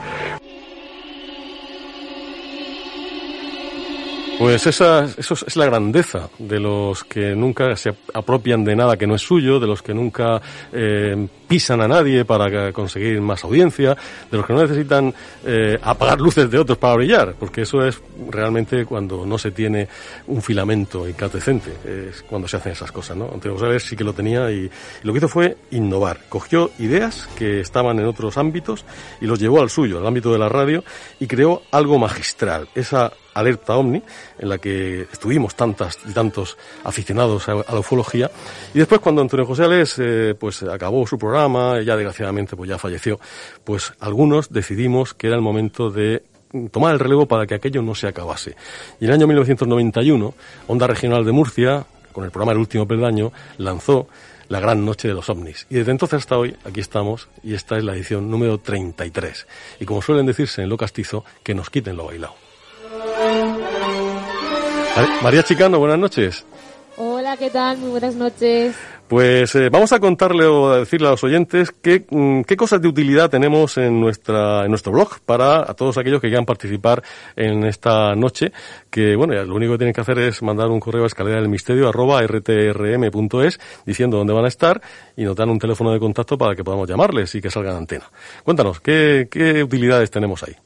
Pues 4.38 4.68
esa, 4.68 5.04
eso 5.04 5.34
es 5.34 5.56
la 5.56 5.66
grandeza 5.66 6.30
de 6.38 6.60
los 6.60 7.02
que 7.02 7.34
nunca 7.34 7.74
se 7.74 7.92
apropian 8.14 8.62
de 8.62 8.76
nada 8.76 8.96
que 8.96 9.04
no 9.04 9.16
es 9.16 9.22
suyo, 9.22 9.58
de 9.58 9.66
los 9.66 9.82
que 9.82 9.92
nunca 9.92 10.40
eh, 10.72 11.26
pisan 11.48 11.80
a 11.80 11.88
nadie 11.88 12.24
para 12.24 12.72
conseguir 12.72 13.20
más 13.20 13.42
audiencia, 13.42 13.96
de 14.30 14.36
los 14.36 14.46
que 14.46 14.52
no 14.52 14.62
necesitan 14.62 15.12
eh, 15.44 15.76
apagar 15.82 16.20
luces 16.20 16.48
de 16.48 16.56
otros 16.56 16.78
para 16.78 16.94
brillar, 16.94 17.34
porque 17.36 17.62
eso 17.62 17.84
es 17.84 18.00
realmente 18.30 18.84
cuando 18.84 19.26
no 19.26 19.38
se 19.38 19.50
tiene 19.50 19.88
un 20.28 20.40
filamento 20.40 21.08
incandescente, 21.08 21.72
es 21.84 22.22
cuando 22.22 22.46
se 22.46 22.58
hacen 22.58 22.72
esas 22.72 22.92
cosas, 22.92 23.16
¿no? 23.16 23.24
Antonio 23.24 23.58
González 23.58 23.82
sí 23.82 23.96
que 23.96 24.04
lo 24.04 24.12
tenía 24.12 24.52
y, 24.52 24.66
y 24.66 24.70
lo 25.02 25.12
que 25.12 25.18
hizo 25.18 25.28
fue 25.28 25.56
innovar. 25.72 26.20
Cogió 26.28 26.70
ideas 26.78 27.28
que 27.36 27.58
estaban 27.58 27.98
en 27.98 28.06
otros 28.06 28.38
ámbitos 28.38 28.84
y 29.20 29.26
los 29.26 29.40
llevó 29.40 29.60
al 29.60 29.70
suyo, 29.70 29.98
al 29.98 30.06
ámbito 30.06 30.30
de 30.32 30.38
la 30.38 30.48
radio, 30.48 30.84
y 31.18 31.26
creó 31.26 31.62
algo 31.72 31.98
magistral. 31.98 32.68
Esa 32.76 33.12
Alerta 33.38 33.76
Omni, 33.76 34.02
en 34.38 34.48
la 34.48 34.58
que 34.58 35.02
estuvimos 35.12 35.54
tantas 35.54 35.98
y 36.08 36.12
tantos 36.12 36.56
aficionados 36.84 37.48
a, 37.48 37.54
la 37.54 37.78
ufología. 37.78 38.30
Y 38.74 38.78
después, 38.78 39.00
cuando 39.00 39.22
Antonio 39.22 39.46
José 39.46 39.64
Alés, 39.64 39.96
eh, 39.98 40.34
pues 40.38 40.62
acabó 40.62 41.06
su 41.06 41.18
programa, 41.18 41.80
ya 41.82 41.96
desgraciadamente 41.96 42.56
pues 42.56 42.68
ya 42.68 42.78
falleció, 42.78 43.18
pues 43.64 43.92
algunos 44.00 44.50
decidimos 44.50 45.14
que 45.14 45.28
era 45.28 45.36
el 45.36 45.42
momento 45.42 45.90
de 45.90 46.22
tomar 46.70 46.92
el 46.94 46.98
relevo 46.98 47.26
para 47.26 47.46
que 47.46 47.54
aquello 47.54 47.82
no 47.82 47.94
se 47.94 48.08
acabase. 48.08 48.56
Y 49.00 49.04
en 49.04 49.10
el 49.10 49.16
año 49.16 49.26
1991, 49.26 50.34
Onda 50.66 50.86
Regional 50.86 51.24
de 51.24 51.32
Murcia, 51.32 51.84
con 52.12 52.24
el 52.24 52.30
programa 52.30 52.52
El 52.52 52.58
Último 52.58 52.86
Peldaño, 52.86 53.32
lanzó 53.58 54.08
la 54.48 54.60
gran 54.60 54.84
noche 54.84 55.08
de 55.08 55.14
los 55.14 55.28
ovnis. 55.28 55.66
Y 55.70 55.76
desde 55.76 55.92
entonces 55.92 56.20
hasta 56.20 56.38
hoy, 56.38 56.56
aquí 56.64 56.80
estamos, 56.80 57.28
y 57.42 57.54
esta 57.54 57.76
es 57.76 57.84
la 57.84 57.94
edición 57.94 58.30
número 58.30 58.58
33. 58.58 59.46
Y 59.80 59.84
como 59.84 60.02
suelen 60.02 60.26
decirse 60.26 60.62
en 60.62 60.68
lo 60.68 60.76
castizo, 60.76 61.24
que 61.42 61.54
nos 61.54 61.70
quiten 61.70 61.96
lo 61.96 62.06
bailado. 62.06 62.47
María 65.22 65.42
Chicano, 65.42 65.78
buenas 65.78 65.98
noches. 65.98 66.44
Hola, 66.96 67.36
¿qué 67.36 67.50
tal? 67.50 67.78
Muy 67.78 67.90
buenas 67.90 68.16
noches. 68.16 68.74
Pues 69.06 69.54
eh, 69.54 69.68
vamos 69.70 69.92
a 69.92 70.00
contarle 70.00 70.44
o 70.46 70.70
a 70.70 70.78
decirle 70.80 71.06
a 71.06 71.12
los 71.12 71.22
oyentes 71.22 71.70
qué, 71.70 72.04
mm, 72.10 72.42
qué 72.42 72.56
cosas 72.56 72.82
de 72.82 72.88
utilidad 72.88 73.30
tenemos 73.30 73.78
en 73.78 74.00
nuestra 74.00 74.64
en 74.64 74.70
nuestro 74.70 74.90
blog 74.92 75.20
para 75.24 75.60
a 75.60 75.74
todos 75.74 75.96
aquellos 75.96 76.20
que 76.20 76.26
quieran 76.26 76.44
participar 76.44 77.02
en 77.36 77.64
esta 77.64 78.14
noche. 78.16 78.52
Que 78.90 79.14
bueno, 79.14 79.32
lo 79.44 79.54
único 79.54 79.72
que 79.72 79.78
tienen 79.78 79.94
que 79.94 80.00
hacer 80.00 80.18
es 80.18 80.42
mandar 80.42 80.68
un 80.68 80.80
correo 80.80 81.04
a 81.04 81.06
escalera 81.06 81.36
del 81.40 81.48
misterio 81.48 81.88
arroba 81.88 82.20
rtrm.es 82.20 83.60
diciendo 83.86 84.18
dónde 84.18 84.32
van 84.32 84.44
a 84.44 84.48
estar 84.48 84.80
y 85.16 85.24
nos 85.24 85.36
dan 85.36 85.50
un 85.50 85.58
teléfono 85.58 85.92
de 85.92 86.00
contacto 86.00 86.36
para 86.36 86.56
que 86.56 86.64
podamos 86.64 86.88
llamarles 86.88 87.32
y 87.36 87.40
que 87.40 87.50
salgan 87.50 87.76
a 87.76 87.78
antena. 87.78 88.10
Cuéntanos, 88.42 88.80
¿qué, 88.80 89.28
qué 89.30 89.62
utilidades 89.62 90.10
tenemos 90.10 90.42
ahí? 90.42 90.56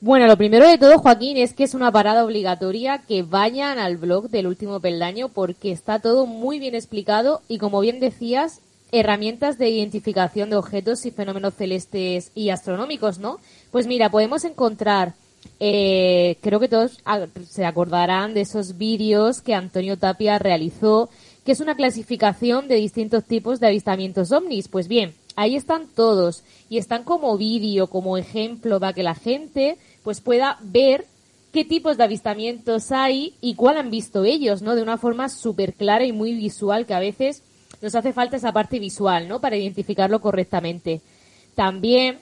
Bueno, 0.00 0.28
lo 0.28 0.36
primero 0.36 0.68
de 0.68 0.78
todo, 0.78 0.98
Joaquín, 0.98 1.38
es 1.38 1.54
que 1.54 1.64
es 1.64 1.74
una 1.74 1.90
parada 1.90 2.24
obligatoria 2.24 2.98
que 2.98 3.24
vayan 3.24 3.80
al 3.80 3.96
blog 3.96 4.30
del 4.30 4.46
último 4.46 4.78
peldaño 4.78 5.28
porque 5.28 5.72
está 5.72 5.98
todo 5.98 6.24
muy 6.24 6.60
bien 6.60 6.76
explicado 6.76 7.42
y, 7.48 7.58
como 7.58 7.80
bien 7.80 7.98
decías, 7.98 8.60
herramientas 8.92 9.58
de 9.58 9.70
identificación 9.70 10.50
de 10.50 10.56
objetos 10.56 11.04
y 11.04 11.10
fenómenos 11.10 11.54
celestes 11.54 12.30
y 12.36 12.50
astronómicos, 12.50 13.18
¿no? 13.18 13.40
Pues 13.72 13.88
mira, 13.88 14.08
podemos 14.08 14.44
encontrar, 14.44 15.14
eh, 15.58 16.36
creo 16.42 16.60
que 16.60 16.68
todos 16.68 17.02
se 17.50 17.66
acordarán 17.66 18.34
de 18.34 18.42
esos 18.42 18.78
vídeos 18.78 19.40
que 19.42 19.54
Antonio 19.54 19.96
Tapia 19.98 20.38
realizó, 20.38 21.08
que 21.44 21.50
es 21.50 21.60
una 21.60 21.74
clasificación 21.74 22.68
de 22.68 22.76
distintos 22.76 23.24
tipos 23.24 23.58
de 23.58 23.66
avistamientos 23.66 24.30
ovnis. 24.30 24.68
Pues 24.68 24.86
bien, 24.86 25.14
ahí 25.38 25.54
están 25.54 25.86
todos 25.86 26.42
y 26.68 26.78
están 26.78 27.04
como 27.04 27.38
vídeo, 27.38 27.86
como 27.86 28.18
ejemplo 28.18 28.80
para 28.80 28.92
que 28.92 29.04
la 29.04 29.14
gente 29.14 29.78
pues 30.02 30.20
pueda 30.20 30.58
ver 30.62 31.06
qué 31.52 31.64
tipos 31.64 31.96
de 31.96 32.02
avistamientos 32.02 32.90
hay 32.90 33.34
y 33.40 33.54
cuál 33.54 33.76
han 33.76 33.88
visto 33.88 34.24
ellos, 34.24 34.62
¿no? 34.62 34.74
De 34.74 34.82
una 34.82 34.98
forma 34.98 35.28
súper 35.28 35.74
clara 35.74 36.04
y 36.04 36.10
muy 36.10 36.34
visual, 36.34 36.86
que 36.86 36.94
a 36.94 36.98
veces 36.98 37.44
nos 37.80 37.94
hace 37.94 38.12
falta 38.12 38.36
esa 38.36 38.52
parte 38.52 38.80
visual, 38.80 39.28
¿no? 39.28 39.40
Para 39.40 39.56
identificarlo 39.56 40.20
correctamente. 40.20 41.02
También 41.54 42.18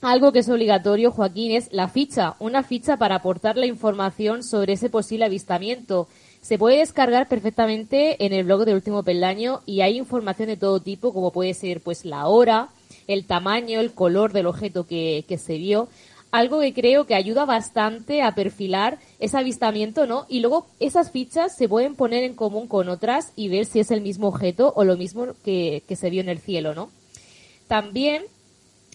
algo 0.00 0.32
que 0.32 0.38
es 0.38 0.48
obligatorio, 0.48 1.10
Joaquín, 1.10 1.52
es 1.52 1.70
la 1.70 1.88
ficha, 1.88 2.34
una 2.38 2.62
ficha 2.62 2.96
para 2.96 3.16
aportar 3.16 3.58
la 3.58 3.66
información 3.66 4.42
sobre 4.42 4.72
ese 4.72 4.88
posible 4.88 5.26
avistamiento. 5.26 6.08
Se 6.44 6.58
puede 6.58 6.80
descargar 6.80 7.26
perfectamente 7.26 8.22
en 8.22 8.34
el 8.34 8.44
blog 8.44 8.66
del 8.66 8.74
último 8.74 9.02
peldaño 9.02 9.62
y 9.64 9.80
hay 9.80 9.96
información 9.96 10.48
de 10.48 10.58
todo 10.58 10.78
tipo, 10.78 11.14
como 11.14 11.32
puede 11.32 11.54
ser 11.54 11.80
pues 11.80 12.04
la 12.04 12.26
hora, 12.26 12.68
el 13.06 13.24
tamaño, 13.24 13.80
el 13.80 13.94
color 13.94 14.34
del 14.34 14.44
objeto 14.44 14.86
que, 14.86 15.24
que 15.26 15.38
se 15.38 15.56
vio 15.56 15.88
algo 16.32 16.60
que 16.60 16.74
creo 16.74 17.06
que 17.06 17.14
ayuda 17.14 17.46
bastante 17.46 18.20
a 18.20 18.34
perfilar 18.34 18.98
ese 19.20 19.38
avistamiento, 19.38 20.06
¿no? 20.06 20.26
Y 20.28 20.40
luego 20.40 20.66
esas 20.80 21.10
fichas 21.12 21.56
se 21.56 21.66
pueden 21.66 21.94
poner 21.94 22.24
en 22.24 22.34
común 22.34 22.68
con 22.68 22.90
otras 22.90 23.32
y 23.36 23.48
ver 23.48 23.64
si 23.64 23.80
es 23.80 23.90
el 23.90 24.02
mismo 24.02 24.28
objeto 24.28 24.70
o 24.76 24.84
lo 24.84 24.98
mismo 24.98 25.28
que, 25.44 25.82
se 25.88 26.10
vio 26.10 26.20
en 26.20 26.28
el 26.28 26.40
cielo, 26.40 26.74
¿no? 26.74 26.90
También 27.68 28.24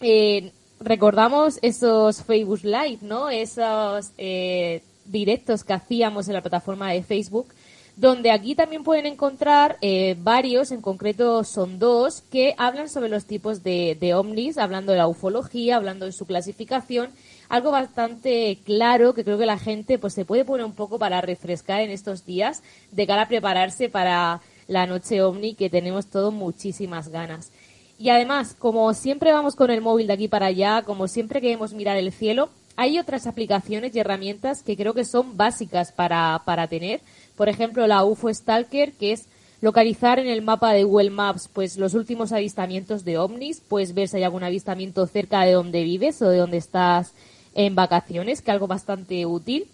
eh, 0.02 0.52
recordamos 0.78 1.58
esos 1.62 2.22
Facebook 2.22 2.60
Live, 2.62 2.98
¿no? 3.00 3.28
Esos 3.28 4.12
eh, 4.18 4.82
directos 5.10 5.64
que 5.64 5.72
hacíamos 5.72 6.28
en 6.28 6.34
la 6.34 6.42
plataforma 6.42 6.90
de 6.92 7.02
Facebook, 7.02 7.48
donde 7.96 8.30
aquí 8.30 8.54
también 8.54 8.82
pueden 8.82 9.06
encontrar 9.06 9.76
eh, 9.82 10.16
varios, 10.20 10.70
en 10.70 10.80
concreto 10.80 11.44
son 11.44 11.78
dos, 11.78 12.22
que 12.30 12.54
hablan 12.56 12.88
sobre 12.88 13.08
los 13.08 13.26
tipos 13.26 13.62
de, 13.62 13.96
de 14.00 14.14
ovnis, 14.14 14.58
hablando 14.58 14.92
de 14.92 14.98
la 14.98 15.08
ufología, 15.08 15.76
hablando 15.76 16.06
de 16.06 16.12
su 16.12 16.26
clasificación 16.26 17.10
algo 17.50 17.72
bastante 17.72 18.58
claro 18.64 19.12
que 19.12 19.24
creo 19.24 19.36
que 19.36 19.44
la 19.44 19.58
gente 19.58 19.98
pues 19.98 20.14
se 20.14 20.24
puede 20.24 20.44
poner 20.44 20.64
un 20.64 20.72
poco 20.72 20.98
para 20.98 21.20
refrescar 21.20 21.80
en 21.80 21.90
estos 21.90 22.24
días 22.24 22.62
de 22.92 23.06
cara 23.08 23.22
a 23.22 23.28
prepararse 23.28 23.88
para 23.88 24.40
la 24.68 24.86
noche 24.86 25.20
ovni 25.20 25.54
que 25.54 25.68
tenemos 25.68 26.06
todos 26.06 26.32
muchísimas 26.32 27.08
ganas. 27.08 27.50
Y 27.98 28.08
además, 28.08 28.54
como 28.56 28.94
siempre 28.94 29.32
vamos 29.32 29.56
con 29.56 29.70
el 29.70 29.80
móvil 29.80 30.06
de 30.06 30.12
aquí 30.12 30.28
para 30.28 30.46
allá, 30.46 30.82
como 30.82 31.08
siempre 31.08 31.40
queremos 31.40 31.74
mirar 31.74 31.96
el 31.96 32.12
cielo, 32.12 32.50
hay 32.76 32.98
otras 32.98 33.26
aplicaciones 33.26 33.94
y 33.94 33.98
herramientas 33.98 34.62
que 34.62 34.76
creo 34.76 34.94
que 34.94 35.04
son 35.04 35.36
básicas 35.36 35.92
para, 35.92 36.42
para 36.44 36.68
tener. 36.68 37.00
Por 37.36 37.48
ejemplo, 37.48 37.86
la 37.86 38.04
UFO 38.04 38.32
Stalker, 38.32 38.92
que 38.92 39.12
es 39.12 39.26
localizar 39.60 40.18
en 40.18 40.26
el 40.28 40.42
mapa 40.42 40.72
de 40.72 40.84
Google 40.84 41.10
Maps 41.10 41.48
pues 41.52 41.76
los 41.76 41.94
últimos 41.94 42.32
avistamientos 42.32 43.04
de 43.04 43.18
ovnis, 43.18 43.60
puedes 43.60 43.94
ver 43.94 44.08
si 44.08 44.16
hay 44.16 44.22
algún 44.22 44.44
avistamiento 44.44 45.06
cerca 45.06 45.44
de 45.44 45.52
donde 45.52 45.84
vives 45.84 46.22
o 46.22 46.28
de 46.28 46.38
donde 46.38 46.56
estás 46.56 47.12
en 47.54 47.74
vacaciones, 47.74 48.42
que 48.42 48.50
algo 48.50 48.66
bastante 48.66 49.26
útil. 49.26 49.66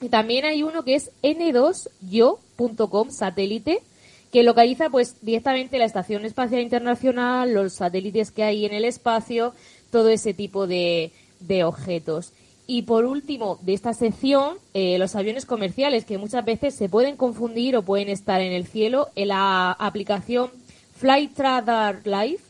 Y 0.00 0.08
también 0.08 0.44
hay 0.44 0.62
uno 0.62 0.84
que 0.84 0.94
es 0.94 1.10
n2yo.com 1.22 3.10
satélite, 3.10 3.82
que 4.32 4.42
localiza 4.42 4.90
pues 4.90 5.16
directamente 5.22 5.78
la 5.78 5.84
Estación 5.84 6.24
Espacial 6.24 6.60
Internacional, 6.60 7.52
los 7.52 7.74
satélites 7.74 8.30
que 8.30 8.44
hay 8.44 8.64
en 8.64 8.72
el 8.72 8.84
espacio, 8.84 9.54
todo 9.90 10.08
ese 10.10 10.34
tipo 10.34 10.66
de, 10.66 11.12
de 11.40 11.64
objetos. 11.64 12.32
Y 12.66 12.82
por 12.82 13.04
último, 13.04 13.58
de 13.62 13.72
esta 13.72 13.94
sección, 13.94 14.58
eh, 14.74 14.98
los 14.98 15.16
aviones 15.16 15.46
comerciales, 15.46 16.04
que 16.04 16.18
muchas 16.18 16.44
veces 16.44 16.74
se 16.74 16.88
pueden 16.88 17.16
confundir 17.16 17.76
o 17.76 17.82
pueden 17.82 18.08
estar 18.08 18.40
en 18.40 18.52
el 18.52 18.66
cielo. 18.66 19.08
En 19.14 19.28
la 19.28 19.72
aplicación 19.72 20.50
Flight 20.96 21.38
Radar 21.38 22.02
Live 22.04 22.40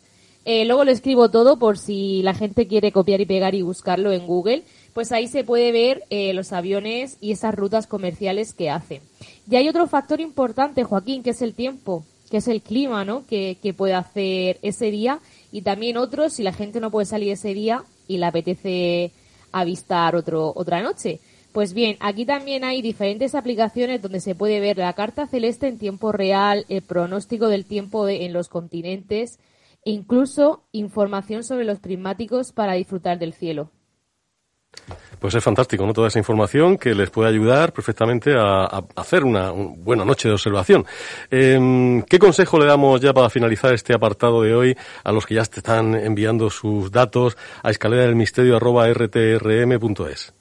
eh, 0.50 0.64
luego 0.64 0.82
lo 0.84 0.90
escribo 0.92 1.30
todo 1.30 1.58
por 1.58 1.76
si 1.76 2.22
la 2.22 2.32
gente 2.32 2.66
quiere 2.66 2.90
copiar 2.90 3.20
y 3.20 3.26
pegar 3.26 3.54
y 3.54 3.60
buscarlo 3.60 4.12
en 4.12 4.26
Google. 4.26 4.62
Pues 4.94 5.12
ahí 5.12 5.28
se 5.28 5.44
puede 5.44 5.72
ver 5.72 6.04
eh, 6.08 6.32
los 6.32 6.54
aviones 6.54 7.18
y 7.20 7.32
esas 7.32 7.54
rutas 7.54 7.86
comerciales 7.86 8.54
que 8.54 8.70
hacen. 8.70 9.02
Y 9.50 9.56
hay 9.56 9.68
otro 9.68 9.86
factor 9.88 10.22
importante, 10.22 10.84
Joaquín, 10.84 11.22
que 11.22 11.30
es 11.30 11.42
el 11.42 11.52
tiempo, 11.52 12.06
que 12.30 12.38
es 12.38 12.48
el 12.48 12.62
clima, 12.62 13.04
¿no? 13.04 13.26
Que, 13.26 13.58
que 13.62 13.74
puede 13.74 13.92
hacer 13.92 14.58
ese 14.62 14.90
día. 14.90 15.20
Y 15.52 15.60
también 15.60 15.98
otros, 15.98 16.32
si 16.32 16.42
la 16.42 16.54
gente 16.54 16.80
no 16.80 16.90
puede 16.90 17.04
salir 17.04 17.30
ese 17.30 17.52
día 17.52 17.84
y 18.08 18.18
le 18.18 18.26
apetece 18.26 19.12
avistar 19.52 20.16
otro, 20.16 20.52
otra 20.56 20.82
noche. 20.82 21.20
Pues 21.52 21.72
bien, 21.72 21.96
aquí 22.00 22.26
también 22.26 22.64
hay 22.64 22.82
diferentes 22.82 23.34
aplicaciones 23.34 24.02
donde 24.02 24.20
se 24.20 24.34
puede 24.34 24.60
ver 24.60 24.78
la 24.78 24.92
carta 24.92 25.26
celeste 25.26 25.68
en 25.68 25.78
tiempo 25.78 26.12
real, 26.12 26.66
el 26.68 26.82
pronóstico 26.82 27.48
del 27.48 27.64
tiempo 27.64 28.08
en 28.08 28.32
los 28.32 28.48
continentes, 28.48 29.38
incluso 29.84 30.64
información 30.72 31.44
sobre 31.44 31.64
los 31.64 31.78
prismáticos 31.78 32.52
para 32.52 32.74
disfrutar 32.74 33.18
del 33.18 33.32
cielo. 33.32 33.70
Pues 35.18 35.34
es 35.34 35.42
fantástico, 35.42 35.84
¿no? 35.84 35.92
Toda 35.92 36.08
esa 36.08 36.18
información 36.20 36.78
que 36.78 36.94
les 36.94 37.10
puede 37.10 37.28
ayudar 37.28 37.72
perfectamente 37.72 38.34
a, 38.36 38.84
hacer 38.94 39.24
una, 39.24 39.50
buena 39.50 40.04
noche 40.04 40.28
de 40.28 40.34
observación. 40.34 40.86
Em, 41.30 42.02
¿Qué 42.02 42.18
consejo 42.18 42.58
le 42.58 42.66
damos 42.66 43.00
ya 43.00 43.12
para 43.12 43.28
finalizar 43.28 43.74
este 43.74 43.94
apartado 43.94 44.42
de 44.42 44.54
hoy 44.54 44.76
a 45.02 45.10
los 45.10 45.26
que 45.26 45.34
ya 45.34 45.44
te 45.44 45.58
están 45.58 45.94
enviando 45.94 46.50
sus 46.50 46.92
datos 46.92 47.36
a 47.62 47.70
escalera 47.70 48.02
del 48.02 48.14
misterio 48.14 48.58
rtrm.es? 48.60 50.32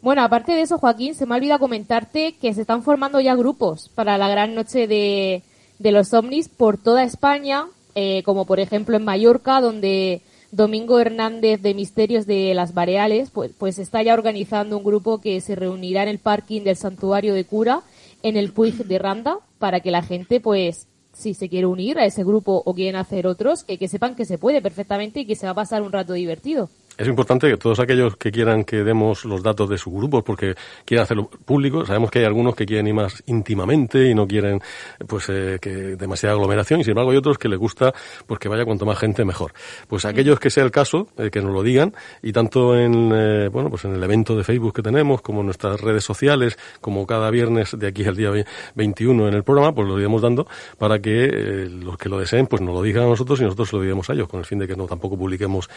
Bueno, 0.00 0.22
aparte 0.22 0.52
de 0.52 0.60
eso, 0.60 0.78
Joaquín, 0.78 1.14
se 1.14 1.26
me 1.26 1.34
ha 1.34 1.38
olvidado 1.38 1.60
comentarte 1.60 2.36
que 2.40 2.52
se 2.52 2.60
están 2.60 2.82
formando 2.82 3.20
ya 3.20 3.34
grupos 3.34 3.88
para 3.94 4.18
la 4.18 4.28
gran 4.28 4.54
noche 4.54 4.86
de, 4.86 5.42
de 5.78 5.92
los 5.92 6.12
ovnis 6.12 6.48
por 6.48 6.76
toda 6.78 7.02
España, 7.02 7.64
eh, 7.94 8.22
como 8.22 8.44
por 8.44 8.60
ejemplo 8.60 8.96
en 8.96 9.04
Mallorca, 9.04 9.60
donde 9.60 10.20
Domingo 10.54 11.00
Hernández 11.00 11.60
de 11.62 11.74
Misterios 11.74 12.26
de 12.26 12.54
las 12.54 12.74
Bareales, 12.74 13.30
pues, 13.30 13.50
pues 13.58 13.80
está 13.80 14.04
ya 14.04 14.14
organizando 14.14 14.78
un 14.78 14.84
grupo 14.84 15.20
que 15.20 15.40
se 15.40 15.56
reunirá 15.56 16.04
en 16.04 16.08
el 16.08 16.20
parking 16.20 16.62
del 16.62 16.76
Santuario 16.76 17.34
de 17.34 17.44
Cura, 17.44 17.82
en 18.22 18.36
el 18.36 18.52
Puig 18.52 18.84
de 18.84 18.98
Randa, 19.00 19.38
para 19.58 19.80
que 19.80 19.90
la 19.90 20.02
gente, 20.02 20.38
pues, 20.38 20.86
si 21.12 21.34
se 21.34 21.48
quiere 21.48 21.66
unir 21.66 21.98
a 21.98 22.04
ese 22.04 22.22
grupo 22.22 22.62
o 22.64 22.72
quieren 22.72 22.94
hacer 22.94 23.26
otros, 23.26 23.64
que, 23.64 23.78
que 23.78 23.88
sepan 23.88 24.14
que 24.14 24.24
se 24.24 24.38
puede 24.38 24.62
perfectamente 24.62 25.20
y 25.20 25.26
que 25.26 25.34
se 25.34 25.46
va 25.46 25.52
a 25.52 25.56
pasar 25.56 25.82
un 25.82 25.90
rato 25.90 26.12
divertido. 26.12 26.70
Es 26.96 27.08
importante 27.08 27.50
que 27.50 27.56
todos 27.56 27.80
aquellos 27.80 28.16
que 28.16 28.30
quieran 28.30 28.62
que 28.62 28.84
demos 28.84 29.24
los 29.24 29.42
datos 29.42 29.68
de 29.68 29.76
su 29.78 29.90
grupo, 29.90 30.22
porque 30.22 30.54
quieren 30.84 31.02
hacerlo 31.02 31.28
público, 31.28 31.84
sabemos 31.84 32.08
que 32.08 32.20
hay 32.20 32.24
algunos 32.24 32.54
que 32.54 32.64
quieren 32.64 32.86
ir 32.86 32.94
más 32.94 33.20
íntimamente 33.26 34.08
y 34.08 34.14
no 34.14 34.28
quieren 34.28 34.60
pues 35.08 35.28
eh, 35.28 35.58
que 35.60 35.96
demasiada 35.96 36.36
aglomeración, 36.36 36.78
y 36.80 36.84
sin 36.84 36.92
embargo 36.92 37.10
hay 37.10 37.16
otros 37.16 37.36
que 37.36 37.48
les 37.48 37.58
gusta 37.58 37.92
pues 38.28 38.38
que 38.38 38.48
vaya 38.48 38.64
cuanto 38.64 38.86
más 38.86 38.96
gente 38.96 39.24
mejor. 39.24 39.54
Pues 39.88 40.04
aquellos 40.04 40.38
que 40.38 40.50
sea 40.50 40.62
el 40.62 40.70
caso, 40.70 41.08
eh, 41.18 41.30
que 41.32 41.42
nos 41.42 41.52
lo 41.52 41.64
digan, 41.64 41.94
y 42.22 42.32
tanto 42.32 42.78
en 42.78 43.10
eh, 43.12 43.48
bueno 43.48 43.70
pues 43.70 43.84
en 43.86 43.94
el 43.94 44.02
evento 44.02 44.36
de 44.36 44.44
Facebook 44.44 44.74
que 44.74 44.82
tenemos, 44.82 45.20
como 45.20 45.40
en 45.40 45.46
nuestras 45.46 45.80
redes 45.80 46.04
sociales, 46.04 46.56
como 46.80 47.08
cada 47.08 47.28
viernes 47.30 47.76
de 47.76 47.88
aquí 47.88 48.04
al 48.04 48.14
día 48.14 48.30
21 48.76 49.26
en 49.26 49.34
el 49.34 49.42
programa, 49.42 49.74
pues 49.74 49.88
lo 49.88 49.98
iremos 49.98 50.22
dando 50.22 50.46
para 50.78 51.00
que 51.00 51.66
los 51.68 51.98
que 51.98 52.08
lo 52.08 52.20
deseen 52.20 52.46
pues 52.46 52.62
nos 52.62 52.72
lo 52.72 52.82
digan 52.82 53.02
a 53.02 53.08
nosotros 53.08 53.40
y 53.40 53.42
nosotros 53.42 53.70
se 53.70 53.76
lo 53.76 53.82
digamos 53.82 54.08
a 54.10 54.12
ellos, 54.12 54.28
con 54.28 54.38
el 54.38 54.46
fin 54.46 54.60
de 54.60 54.68
que 54.68 54.76
no 54.76 54.86
tampoco 54.86 55.18
publiquemos 55.18 55.68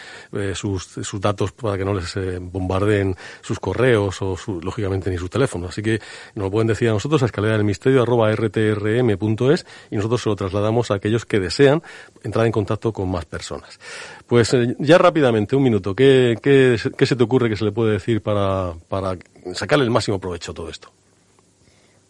sus 0.53 1.06
sus 1.07 1.21
datos 1.21 1.51
para 1.51 1.77
que 1.77 1.85
no 1.85 1.93
les 1.93 2.15
eh, 2.17 2.39
bombardeen 2.39 3.15
sus 3.41 3.59
correos 3.59 4.21
o, 4.21 4.37
lógicamente, 4.61 5.09
ni 5.09 5.17
sus 5.17 5.29
teléfonos. 5.29 5.69
Así 5.69 5.81
que 5.81 5.99
nos 6.35 6.45
lo 6.45 6.51
pueden 6.51 6.67
decir 6.67 6.89
a 6.89 6.91
nosotros 6.91 7.23
a 7.23 7.25
escalera 7.25 7.53
del 7.53 7.63
misterio 7.63 8.01
arroba 8.03 8.31
rtrm.es 8.31 9.65
y 9.91 9.95
nosotros 9.95 10.21
se 10.21 10.29
lo 10.29 10.35
trasladamos 10.35 10.91
a 10.91 10.95
aquellos 10.95 11.25
que 11.25 11.39
desean 11.39 11.81
entrar 12.23 12.45
en 12.45 12.51
contacto 12.51 12.91
con 12.91 13.09
más 13.09 13.25
personas. 13.25 13.79
Pues 14.27 14.53
eh, 14.53 14.75
ya 14.79 14.97
rápidamente, 14.97 15.55
un 15.55 15.63
minuto, 15.63 15.95
¿qué, 15.95 16.37
qué, 16.41 16.77
qué 16.97 17.05
se 17.05 17.15
te 17.15 17.23
ocurre 17.23 17.49
que 17.49 17.55
se 17.55 17.65
le 17.65 17.71
puede 17.71 17.93
decir 17.93 18.21
para, 18.21 18.73
para 18.87 19.17
sacarle 19.53 19.85
el 19.85 19.91
máximo 19.91 20.19
provecho 20.19 20.51
a 20.51 20.55
todo 20.55 20.69
esto? 20.69 20.96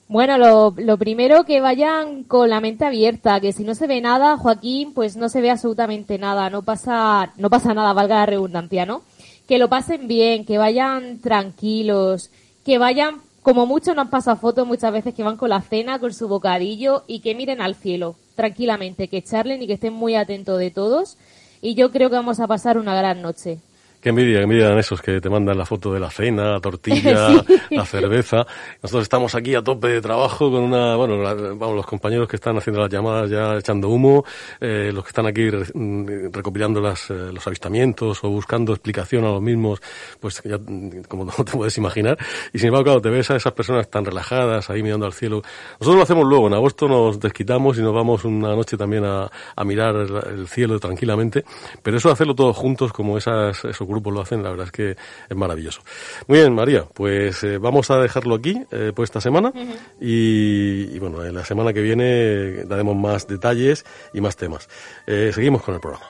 Bueno, 0.10 0.38
lo, 0.38 0.74
lo, 0.78 0.98
primero 0.98 1.44
que 1.44 1.60
vayan 1.60 2.24
con 2.24 2.50
la 2.50 2.62
mente 2.62 2.86
abierta, 2.86 3.42
que 3.42 3.52
si 3.52 3.66
no 3.66 3.76
se 3.76 3.88
ve 3.88 4.00
nada, 4.00 4.38
Joaquín, 4.38 4.94
pues 4.94 5.18
no 5.18 5.28
se 5.28 5.42
ve 5.42 5.52
absolutamente 5.52 6.18
nada, 6.18 6.50
no 6.50 6.62
pasa, 6.62 7.34
no 7.36 7.50
pasa 7.50 7.74
nada, 7.74 7.92
valga 7.92 8.16
la 8.16 8.26
redundancia, 8.26 8.86
¿no? 8.86 9.02
Que 9.50 9.58
lo 9.58 9.68
pasen 9.68 10.08
bien, 10.08 10.46
que 10.46 10.58
vayan 10.58 11.20
tranquilos, 11.20 12.32
que 12.66 12.78
vayan, 12.78 13.18
como 13.42 13.66
mucho 13.66 13.94
nos 13.96 14.08
pasa 14.08 14.38
fotos 14.38 14.66
muchas 14.66 14.94
veces 14.94 15.14
que 15.14 15.24
van 15.24 15.36
con 15.36 15.50
la 15.50 15.60
cena, 15.62 16.00
con 16.00 16.14
su 16.14 16.30
bocadillo 16.30 17.04
y 17.06 17.20
que 17.20 17.36
miren 17.36 17.60
al 17.60 17.76
cielo, 17.76 18.16
tranquilamente, 18.36 19.10
que 19.10 19.22
charlen 19.22 19.62
y 19.62 19.68
que 19.68 19.74
estén 19.74 19.94
muy 19.94 20.16
atentos 20.16 20.58
de 20.58 20.72
todos. 20.72 21.18
Y 21.62 21.76
yo 21.76 21.92
creo 21.92 22.10
que 22.10 22.16
vamos 22.16 22.40
a 22.40 22.48
pasar 22.48 22.78
una 22.78 22.96
gran 22.96 23.22
noche. 23.22 23.60
Qué 24.00 24.10
envidia, 24.10 24.38
qué 24.38 24.44
envidia 24.44 24.78
esos 24.78 25.02
que 25.02 25.20
te 25.20 25.30
mandan 25.30 25.58
la 25.58 25.66
foto 25.66 25.92
de 25.92 26.00
la 26.00 26.12
cena, 26.12 26.52
la 26.52 26.60
tortilla, 26.60 27.30
la 27.72 27.84
cerveza. 27.84 28.46
Nosotros 28.84 29.04
estamos 29.04 29.34
aquí 29.34 29.56
a 29.56 29.64
tope 29.64 29.88
de 29.88 30.02
trabajo 30.02 30.52
con 30.52 30.62
una, 30.64 30.96
bueno, 30.96 31.18
vamos, 31.56 31.76
los 31.76 31.86
compañeros 31.86 32.28
que 32.28 32.36
están 32.36 32.56
haciendo 32.58 32.80
las 32.80 32.92
llamadas 32.92 33.30
ya 33.30 33.58
echando 33.58 33.90
humo, 33.90 34.24
eh, 34.62 34.92
los 34.94 35.04
que 35.04 35.10
están 35.10 35.26
aquí 35.26 35.50
mm, 35.74 36.32
recopilando 36.32 36.80
las, 36.80 37.10
eh, 37.10 37.32
los 37.34 37.46
avistamientos 37.48 38.24
o 38.24 38.30
buscando 38.30 38.72
explicación 38.72 39.26
a 39.26 39.30
los 39.30 39.42
mismos, 39.42 39.82
pues 40.20 40.44
ya, 40.44 40.60
mm, 40.60 41.04
como 41.08 41.26
no 41.38 41.44
te 41.44 41.54
puedes 41.54 41.76
imaginar. 41.80 42.20
Y 42.54 42.60
sin 42.60 42.68
embargo, 42.68 42.86
claro, 42.86 43.02
te 43.02 43.10
ves 43.10 43.32
a 43.32 43.36
esas 43.36 43.54
personas 43.54 43.90
tan 43.90 44.06
relajadas 44.06 44.70
ahí 44.70 44.84
mirando 44.84 45.08
al 45.08 45.14
cielo. 45.14 45.42
Nosotros 45.80 45.96
lo 45.96 46.04
hacemos 46.04 46.26
luego, 46.28 46.48
en 46.48 46.54
agosto 46.54 46.88
nos 46.88 47.20
desquitamos 47.20 47.80
y 47.80 47.82
nos 47.82 47.96
vamos 47.96 48.26
una 48.26 48.56
noche 48.56 48.78
también 48.78 49.06
a, 49.06 49.28
a 49.56 49.64
mirar 49.64 49.96
el, 49.96 50.48
cielo 50.48 50.80
tranquilamente, 50.80 51.44
pero 51.82 51.98
eso 51.98 52.12
hacerlo 52.12 52.36
todos 52.36 52.56
juntos 52.56 52.94
como 52.94 53.18
esas, 53.18 53.66
esos 53.66 53.87
grupos 53.88 54.14
lo 54.14 54.22
hacen, 54.22 54.44
la 54.44 54.50
verdad 54.50 54.68
es 54.68 54.72
que 54.72 54.92
es 54.92 55.38
maravilloso. 55.38 55.82
Muy 56.28 56.40
bien, 56.40 56.54
María, 56.54 56.86
pues 56.94 57.44
eh, 57.44 57.58
vamos 57.58 57.90
a 57.92 58.00
dejarlo 58.00 58.36
aquí 58.36 58.62
eh, 58.72 58.92
por 58.96 59.04
esta 59.04 59.22
semana 59.22 59.52
y, 60.00 60.98
bueno, 61.00 61.24
en 61.24 61.36
la 61.36 61.46
semana 61.46 61.74
que 61.74 61.82
viene 61.82 62.66
daremos 62.66 62.96
más 62.96 63.28
detalles 63.28 63.86
y 64.14 64.22
más 64.22 64.36
temas. 64.36 64.70
Eh, 65.06 65.32
seguimos 65.34 65.64
con 65.64 65.76
el 65.76 65.82
programa. 65.82 66.06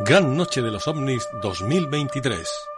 Gran 0.00 0.36
Noche 0.36 0.60
de 0.60 0.70
los 0.70 0.86
OVNIs 0.88 1.28
2023. 1.40 2.73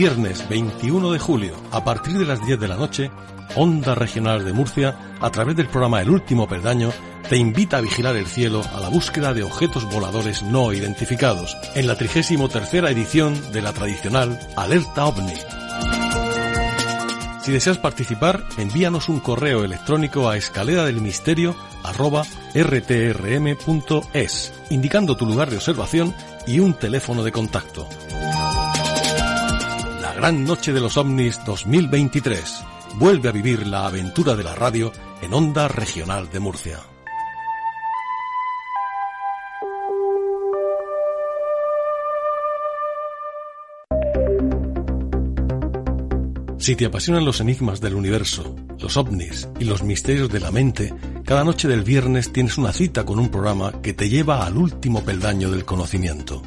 Viernes 0.00 0.48
21 0.48 1.12
de 1.12 1.18
julio, 1.18 1.54
a 1.70 1.84
partir 1.84 2.16
de 2.16 2.24
las 2.24 2.42
10 2.46 2.58
de 2.58 2.68
la 2.68 2.76
noche, 2.76 3.10
Onda 3.54 3.94
Regional 3.94 4.46
de 4.46 4.54
Murcia, 4.54 4.96
a 5.20 5.28
través 5.28 5.56
del 5.56 5.68
programa 5.68 6.00
El 6.00 6.08
Último 6.08 6.48
Peldaño, 6.48 6.90
te 7.28 7.36
invita 7.36 7.76
a 7.76 7.80
vigilar 7.82 8.16
el 8.16 8.24
cielo 8.24 8.62
a 8.72 8.80
la 8.80 8.88
búsqueda 8.88 9.34
de 9.34 9.42
objetos 9.42 9.84
voladores 9.92 10.42
no 10.42 10.72
identificados, 10.72 11.54
en 11.74 11.86
la 11.86 11.96
33 11.96 12.90
edición 12.90 13.52
de 13.52 13.60
la 13.60 13.74
tradicional 13.74 14.40
Alerta 14.56 15.04
OVNI. 15.04 15.34
Si 17.42 17.52
deseas 17.52 17.76
participar, 17.76 18.42
envíanos 18.56 19.10
un 19.10 19.20
correo 19.20 19.64
electrónico 19.64 20.30
a 20.30 20.38
escalera 20.38 20.86
del 20.86 21.02
misterio 21.02 21.54
rtrm.es, 22.54 24.52
indicando 24.70 25.14
tu 25.18 25.26
lugar 25.26 25.50
de 25.50 25.56
observación 25.56 26.14
y 26.46 26.60
un 26.60 26.72
teléfono 26.72 27.22
de 27.22 27.32
contacto. 27.32 27.86
Gran 30.20 30.44
Noche 30.44 30.74
de 30.74 30.82
los 30.82 30.98
OVNIs 30.98 31.42
2023. 31.46 32.62
Vuelve 32.96 33.30
a 33.30 33.32
vivir 33.32 33.66
la 33.66 33.86
aventura 33.86 34.36
de 34.36 34.44
la 34.44 34.54
radio 34.54 34.92
en 35.22 35.32
Onda 35.32 35.66
Regional 35.66 36.28
de 36.28 36.40
Murcia. 36.40 36.78
Si 46.58 46.76
te 46.76 46.84
apasionan 46.84 47.24
los 47.24 47.40
enigmas 47.40 47.80
del 47.80 47.94
universo, 47.94 48.54
los 48.78 48.98
ovnis 48.98 49.48
y 49.58 49.64
los 49.64 49.82
misterios 49.82 50.28
de 50.28 50.40
la 50.40 50.50
mente, 50.50 50.92
cada 51.24 51.44
noche 51.44 51.66
del 51.66 51.82
viernes 51.82 52.30
tienes 52.30 52.58
una 52.58 52.74
cita 52.74 53.06
con 53.06 53.18
un 53.18 53.30
programa 53.30 53.80
que 53.80 53.94
te 53.94 54.10
lleva 54.10 54.44
al 54.44 54.58
último 54.58 55.02
peldaño 55.02 55.50
del 55.50 55.64
conocimiento. 55.64 56.42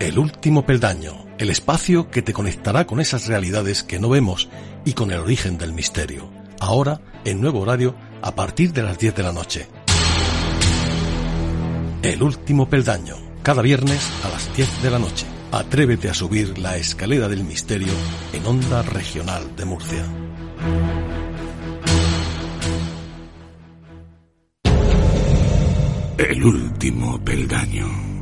El 0.00 0.16
último 0.16 0.64
peldaño, 0.64 1.26
el 1.38 1.50
espacio 1.50 2.08
que 2.08 2.22
te 2.22 2.32
conectará 2.32 2.86
con 2.86 3.00
esas 3.00 3.26
realidades 3.26 3.82
que 3.82 3.98
no 3.98 4.08
vemos 4.08 4.48
y 4.84 4.92
con 4.92 5.10
el 5.10 5.18
origen 5.18 5.58
del 5.58 5.72
misterio. 5.72 6.30
Ahora, 6.60 7.00
en 7.24 7.40
nuevo 7.40 7.60
horario, 7.60 7.96
a 8.22 8.32
partir 8.32 8.72
de 8.72 8.84
las 8.84 8.96
10 8.96 9.16
de 9.16 9.22
la 9.24 9.32
noche. 9.32 9.68
El 12.02 12.22
último 12.22 12.68
peldaño, 12.68 13.16
cada 13.42 13.60
viernes 13.60 14.08
a 14.24 14.28
las 14.28 14.54
10 14.54 14.82
de 14.82 14.90
la 14.90 15.00
noche. 15.00 15.26
Atrévete 15.50 16.08
a 16.08 16.14
subir 16.14 16.58
la 16.58 16.76
escalera 16.76 17.26
del 17.28 17.42
misterio 17.42 17.92
en 18.32 18.46
Onda 18.46 18.82
Regional 18.82 19.56
de 19.56 19.64
Murcia. 19.64 20.04
El 26.18 26.44
último 26.44 27.18
peldaño. 27.24 28.17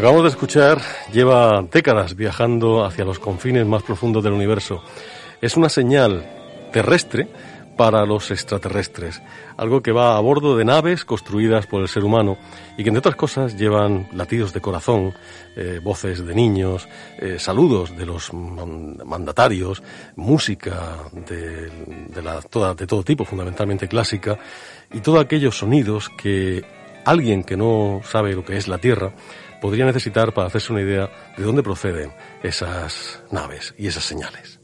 Acabamos 0.00 0.22
de 0.22 0.30
escuchar 0.30 0.80
lleva 1.12 1.62
décadas 1.70 2.16
viajando 2.16 2.86
hacia 2.86 3.04
los 3.04 3.18
confines 3.18 3.66
más 3.66 3.82
profundos 3.82 4.24
del 4.24 4.32
universo. 4.32 4.82
Es 5.42 5.58
una 5.58 5.68
señal 5.68 6.24
terrestre 6.72 7.28
para 7.76 8.06
los 8.06 8.30
extraterrestres, 8.30 9.20
algo 9.58 9.82
que 9.82 9.92
va 9.92 10.16
a 10.16 10.20
bordo 10.20 10.56
de 10.56 10.64
naves 10.64 11.04
construidas 11.04 11.66
por 11.66 11.82
el 11.82 11.88
ser 11.88 12.02
humano 12.02 12.38
y 12.78 12.82
que 12.82 12.88
entre 12.88 13.00
otras 13.00 13.14
cosas 13.14 13.58
llevan 13.58 14.08
latidos 14.14 14.54
de 14.54 14.62
corazón, 14.62 15.12
eh, 15.54 15.80
voces 15.82 16.24
de 16.24 16.34
niños, 16.34 16.88
eh, 17.18 17.38
saludos 17.38 17.94
de 17.94 18.06
los 18.06 18.32
mandatarios, 18.32 19.82
música 20.16 20.96
de, 21.12 21.70
la, 22.22 22.40
toda, 22.40 22.72
de 22.72 22.86
todo 22.86 23.02
tipo, 23.02 23.26
fundamentalmente 23.26 23.86
clásica, 23.86 24.38
y 24.94 25.00
todos 25.00 25.22
aquellos 25.22 25.58
sonidos 25.58 26.08
que 26.08 26.64
alguien 27.04 27.44
que 27.44 27.56
no 27.58 28.00
sabe 28.02 28.32
lo 28.32 28.44
que 28.44 28.56
es 28.56 28.66
la 28.66 28.78
Tierra 28.78 29.12
podría 29.60 29.84
necesitar 29.84 30.32
para 30.32 30.48
hacerse 30.48 30.72
una 30.72 30.82
idea 30.82 31.10
de 31.36 31.44
dónde 31.44 31.62
proceden 31.62 32.12
esas 32.42 33.22
naves 33.30 33.74
y 33.78 33.86
esas 33.86 34.04
señales. 34.04 34.60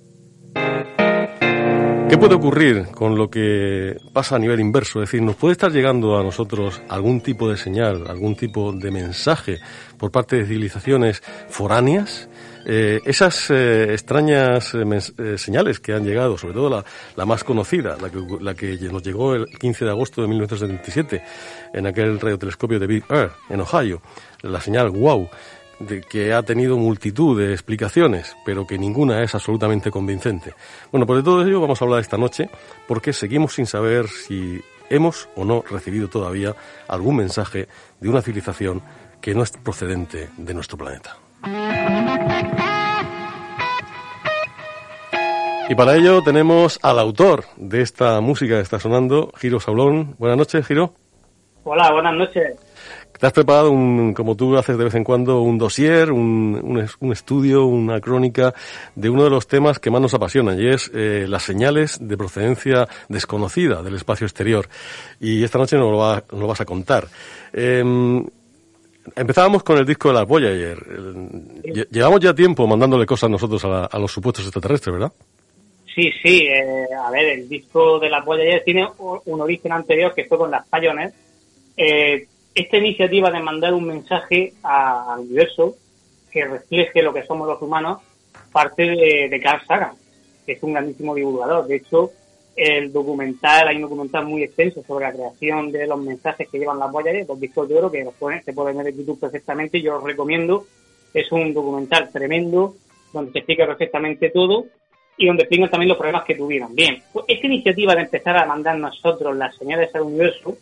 ¿Qué 2.08 2.18
puede 2.18 2.36
ocurrir 2.36 2.86
con 2.92 3.16
lo 3.16 3.28
que 3.28 3.96
pasa 4.12 4.36
a 4.36 4.38
nivel 4.38 4.60
inverso? 4.60 5.02
Es 5.02 5.10
decir, 5.10 5.22
¿nos 5.22 5.34
puede 5.34 5.52
estar 5.52 5.72
llegando 5.72 6.16
a 6.16 6.22
nosotros 6.22 6.80
algún 6.88 7.20
tipo 7.20 7.50
de 7.50 7.56
señal, 7.56 8.06
algún 8.08 8.36
tipo 8.36 8.72
de 8.72 8.92
mensaje 8.92 9.58
por 9.98 10.12
parte 10.12 10.36
de 10.36 10.46
civilizaciones 10.46 11.20
foráneas? 11.48 12.28
Eh, 12.68 13.00
esas 13.04 13.50
eh, 13.50 13.92
extrañas 13.92 14.72
eh, 14.74 15.38
señales 15.38 15.78
que 15.78 15.92
han 15.92 16.04
llegado, 16.04 16.36
sobre 16.36 16.54
todo 16.54 16.84
la, 17.16 17.24
más 17.24 17.44
conocida, 17.44 17.96
la 18.00 18.10
que, 18.10 18.18
la 18.40 18.54
que, 18.54 18.76
nos 18.90 19.04
llegó 19.04 19.34
el 19.34 19.46
15 19.46 19.84
de 19.84 19.90
agosto 19.90 20.22
de 20.22 20.28
1977 20.28 21.22
en 21.74 21.86
aquel 21.86 22.18
radiotelescopio 22.18 22.80
de 22.80 22.86
Big 22.88 23.04
Earth 23.08 23.34
en 23.50 23.60
Ohio, 23.60 24.00
la 24.46 24.60
señal 24.60 24.90
WOW, 24.90 25.28
de 25.78 26.00
que 26.00 26.32
ha 26.32 26.42
tenido 26.42 26.76
multitud 26.76 27.38
de 27.38 27.52
explicaciones, 27.52 28.36
pero 28.44 28.66
que 28.66 28.78
ninguna 28.78 29.22
es 29.22 29.34
absolutamente 29.34 29.90
convincente. 29.90 30.54
Bueno, 30.90 31.06
pues 31.06 31.18
de 31.18 31.22
todo 31.22 31.42
ello 31.42 31.60
vamos 31.60 31.80
a 31.80 31.84
hablar 31.84 32.00
esta 32.00 32.16
noche, 32.16 32.48
porque 32.88 33.12
seguimos 33.12 33.54
sin 33.54 33.66
saber 33.66 34.08
si 34.08 34.60
hemos 34.88 35.28
o 35.36 35.44
no 35.44 35.62
recibido 35.68 36.08
todavía 36.08 36.54
algún 36.88 37.16
mensaje 37.16 37.68
de 38.00 38.08
una 38.08 38.22
civilización 38.22 38.82
que 39.20 39.34
no 39.34 39.42
es 39.42 39.50
procedente 39.50 40.30
de 40.36 40.54
nuestro 40.54 40.78
planeta. 40.78 41.16
Y 45.68 45.74
para 45.74 45.96
ello 45.96 46.22
tenemos 46.22 46.78
al 46.82 46.98
autor 47.00 47.44
de 47.56 47.82
esta 47.82 48.20
música 48.20 48.54
que 48.54 48.60
está 48.60 48.78
sonando, 48.78 49.32
Giro 49.36 49.58
Saulón. 49.58 50.14
Buenas 50.18 50.38
noches, 50.38 50.64
Giro. 50.64 50.94
Hola, 51.64 51.90
buenas 51.92 52.14
noches. 52.14 52.65
Te 53.18 53.26
has 53.26 53.32
preparado, 53.32 53.70
un, 53.70 54.14
como 54.14 54.36
tú 54.36 54.56
haces 54.56 54.76
de 54.76 54.84
vez 54.84 54.94
en 54.94 55.04
cuando, 55.04 55.40
un 55.40 55.58
dossier, 55.58 56.12
un, 56.12 56.88
un, 57.00 57.12
estudio, 57.12 57.66
una 57.66 58.00
crónica 58.00 58.54
de 58.94 59.10
uno 59.10 59.24
de 59.24 59.30
los 59.30 59.46
temas 59.46 59.78
que 59.78 59.90
más 59.90 60.00
nos 60.00 60.14
apasionan, 60.14 60.60
y 60.60 60.68
es 60.68 60.90
eh, 60.94 61.26
las 61.28 61.42
señales 61.42 61.98
de 62.00 62.16
procedencia 62.16 62.88
desconocida 63.08 63.82
del 63.82 63.94
espacio 63.94 64.26
exterior. 64.26 64.68
Y 65.20 65.42
esta 65.42 65.58
noche 65.58 65.76
nos 65.76 65.90
lo, 65.90 66.38
lo 66.38 66.46
vas 66.46 66.60
a 66.60 66.64
contar. 66.64 67.06
Eh, 67.52 67.82
empezábamos 69.14 69.62
con 69.62 69.78
el 69.78 69.86
disco 69.86 70.08
de 70.08 70.14
las 70.14 70.26
Voyager. 70.26 70.78
Llevamos 71.90 72.20
ya 72.20 72.34
tiempo 72.34 72.66
mandándole 72.66 73.06
cosas 73.06 73.30
nosotros 73.30 73.64
a, 73.64 73.98
los 73.98 74.10
supuestos 74.10 74.44
extraterrestres, 74.44 74.94
¿verdad? 74.94 75.12
Sí, 75.94 76.10
sí. 76.22 76.46
Eh, 76.46 76.86
a 76.94 77.10
ver, 77.10 77.38
el 77.38 77.48
disco 77.48 77.98
de 77.98 78.10
las 78.10 78.24
Voyager 78.24 78.62
tiene 78.64 78.86
un 78.98 79.40
origen 79.40 79.72
anterior 79.72 80.14
que 80.14 80.24
fue 80.24 80.38
con 80.38 80.50
las 80.50 80.66
Pioneer. 80.68 81.12
Eh, 81.76 82.26
esta 82.56 82.78
iniciativa 82.78 83.30
de 83.30 83.40
mandar 83.40 83.74
un 83.74 83.86
mensaje 83.86 84.54
al 84.62 85.20
universo 85.20 85.76
que 86.30 86.44
refleje 86.44 87.02
lo 87.02 87.12
que 87.12 87.24
somos 87.24 87.46
los 87.46 87.60
humanos 87.60 88.00
parte 88.50 88.82
de, 88.82 89.28
de 89.30 89.40
Carl 89.40 89.64
Sagan, 89.66 89.92
que 90.44 90.52
es 90.52 90.62
un 90.62 90.72
grandísimo 90.72 91.14
divulgador. 91.14 91.66
De 91.66 91.76
hecho, 91.76 92.10
el 92.56 92.90
documental, 92.90 93.68
hay 93.68 93.76
un 93.76 93.82
documental 93.82 94.24
muy 94.24 94.42
extenso 94.42 94.82
sobre 94.86 95.04
la 95.04 95.12
creación 95.12 95.70
de 95.70 95.86
los 95.86 96.00
mensajes 96.00 96.48
que 96.48 96.58
llevan 96.58 96.78
las 96.78 96.90
Voyager, 96.90 97.26
los 97.28 97.38
discos 97.38 97.68
de 97.68 97.74
oro, 97.76 97.90
que 97.90 98.02
los 98.02 98.14
se 98.42 98.52
pueden 98.54 98.78
ver 98.78 98.88
en 98.88 98.96
YouTube 98.96 99.20
perfectamente, 99.20 99.82
yo 99.82 99.92
los 99.92 100.04
recomiendo. 100.04 100.66
Es 101.12 101.30
un 101.32 101.52
documental 101.52 102.10
tremendo, 102.10 102.74
donde 103.12 103.32
se 103.32 103.38
explica 103.38 103.66
perfectamente 103.66 104.30
todo 104.30 104.64
y 105.18 105.26
donde 105.26 105.42
explican 105.42 105.70
también 105.70 105.90
los 105.90 105.98
problemas 105.98 106.24
que 106.24 106.34
tuvieron. 106.34 106.74
Bien, 106.74 107.02
pues 107.12 107.26
esta 107.28 107.46
iniciativa 107.46 107.94
de 107.94 108.02
empezar 108.02 108.38
a 108.38 108.46
mandar 108.46 108.78
nosotros 108.78 109.36
las 109.36 109.54
señales 109.56 109.94
al 109.94 110.02
universo, 110.02 110.56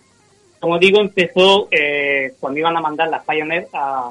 como 0.64 0.78
digo, 0.78 0.98
empezó 0.98 1.68
eh, 1.70 2.32
cuando 2.40 2.58
iban 2.58 2.74
a 2.74 2.80
mandar 2.80 3.10
las 3.10 3.22
Pioneer 3.26 3.68
a 3.74 4.10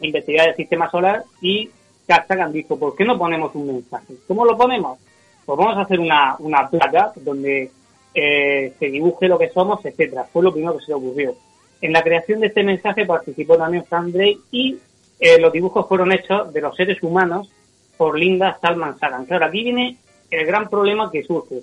investigar 0.00 0.48
el 0.48 0.56
sistema 0.56 0.90
solar 0.90 1.22
y 1.40 1.70
Carl 2.04 2.52
dijo, 2.52 2.76
¿por 2.76 2.96
qué 2.96 3.04
no 3.04 3.16
ponemos 3.16 3.54
un 3.54 3.68
mensaje? 3.68 4.14
¿Cómo 4.26 4.44
lo 4.44 4.58
ponemos? 4.58 4.98
pues 5.46 5.56
vamos 5.56 5.76
a 5.76 5.82
hacer 5.82 6.00
una, 6.00 6.34
una 6.40 6.68
placa 6.68 7.12
donde 7.14 7.70
eh, 8.12 8.72
se 8.76 8.86
dibuje 8.86 9.28
lo 9.28 9.38
que 9.38 9.50
somos, 9.50 9.78
etcétera. 9.86 10.24
Fue 10.24 10.42
lo 10.42 10.52
primero 10.52 10.76
que 10.76 10.84
se 10.84 10.90
le 10.90 10.96
ocurrió. 10.96 11.36
En 11.80 11.92
la 11.92 12.02
creación 12.02 12.40
de 12.40 12.48
este 12.48 12.64
mensaje 12.64 13.06
participó 13.06 13.56
también 13.56 13.84
Frank 13.84 14.12
y 14.50 14.78
eh, 15.20 15.38
los 15.38 15.52
dibujos 15.52 15.86
fueron 15.86 16.10
hechos 16.10 16.52
de 16.52 16.60
los 16.60 16.74
seres 16.74 17.00
humanos 17.04 17.48
por 17.96 18.18
Linda 18.18 18.58
Salman 18.60 18.98
Sagan. 18.98 19.26
Claro, 19.26 19.46
aquí 19.46 19.62
viene 19.62 19.96
el 20.28 20.44
gran 20.44 20.68
problema 20.68 21.08
que 21.08 21.22
surge. 21.22 21.60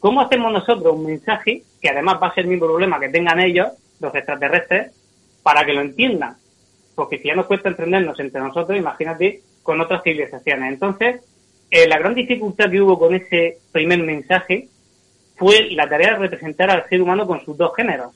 ¿Cómo 0.00 0.22
hacemos 0.22 0.50
nosotros 0.50 0.94
un 0.94 1.04
mensaje, 1.04 1.64
que 1.80 1.90
además 1.90 2.18
va 2.22 2.28
a 2.28 2.34
ser 2.34 2.44
el 2.44 2.50
mismo 2.50 2.66
problema 2.66 3.00
que 3.00 3.08
tengan 3.08 3.40
ellos, 3.40 3.68
los 4.00 4.14
extraterrestres, 4.14 4.92
para 5.42 5.64
que 5.64 5.72
lo 5.72 5.80
entiendan? 5.80 6.36
Porque 6.94 7.18
si 7.18 7.28
ya 7.28 7.34
nos 7.34 7.46
cuesta 7.46 7.68
entendernos 7.68 8.18
entre 8.18 8.40
nosotros, 8.40 8.78
imagínate 8.78 9.42
con 9.62 9.80
otras 9.80 10.02
civilizaciones. 10.02 10.72
Entonces, 10.72 11.20
eh, 11.70 11.86
la 11.86 11.98
gran 11.98 12.14
dificultad 12.14 12.70
que 12.70 12.80
hubo 12.80 12.98
con 12.98 13.14
ese 13.14 13.58
primer 13.70 14.02
mensaje 14.02 14.68
fue 15.36 15.70
la 15.70 15.88
tarea 15.88 16.12
de 16.12 16.18
representar 16.18 16.70
al 16.70 16.88
ser 16.88 17.00
humano 17.00 17.26
con 17.26 17.44
sus 17.44 17.56
dos 17.56 17.72
géneros, 17.76 18.12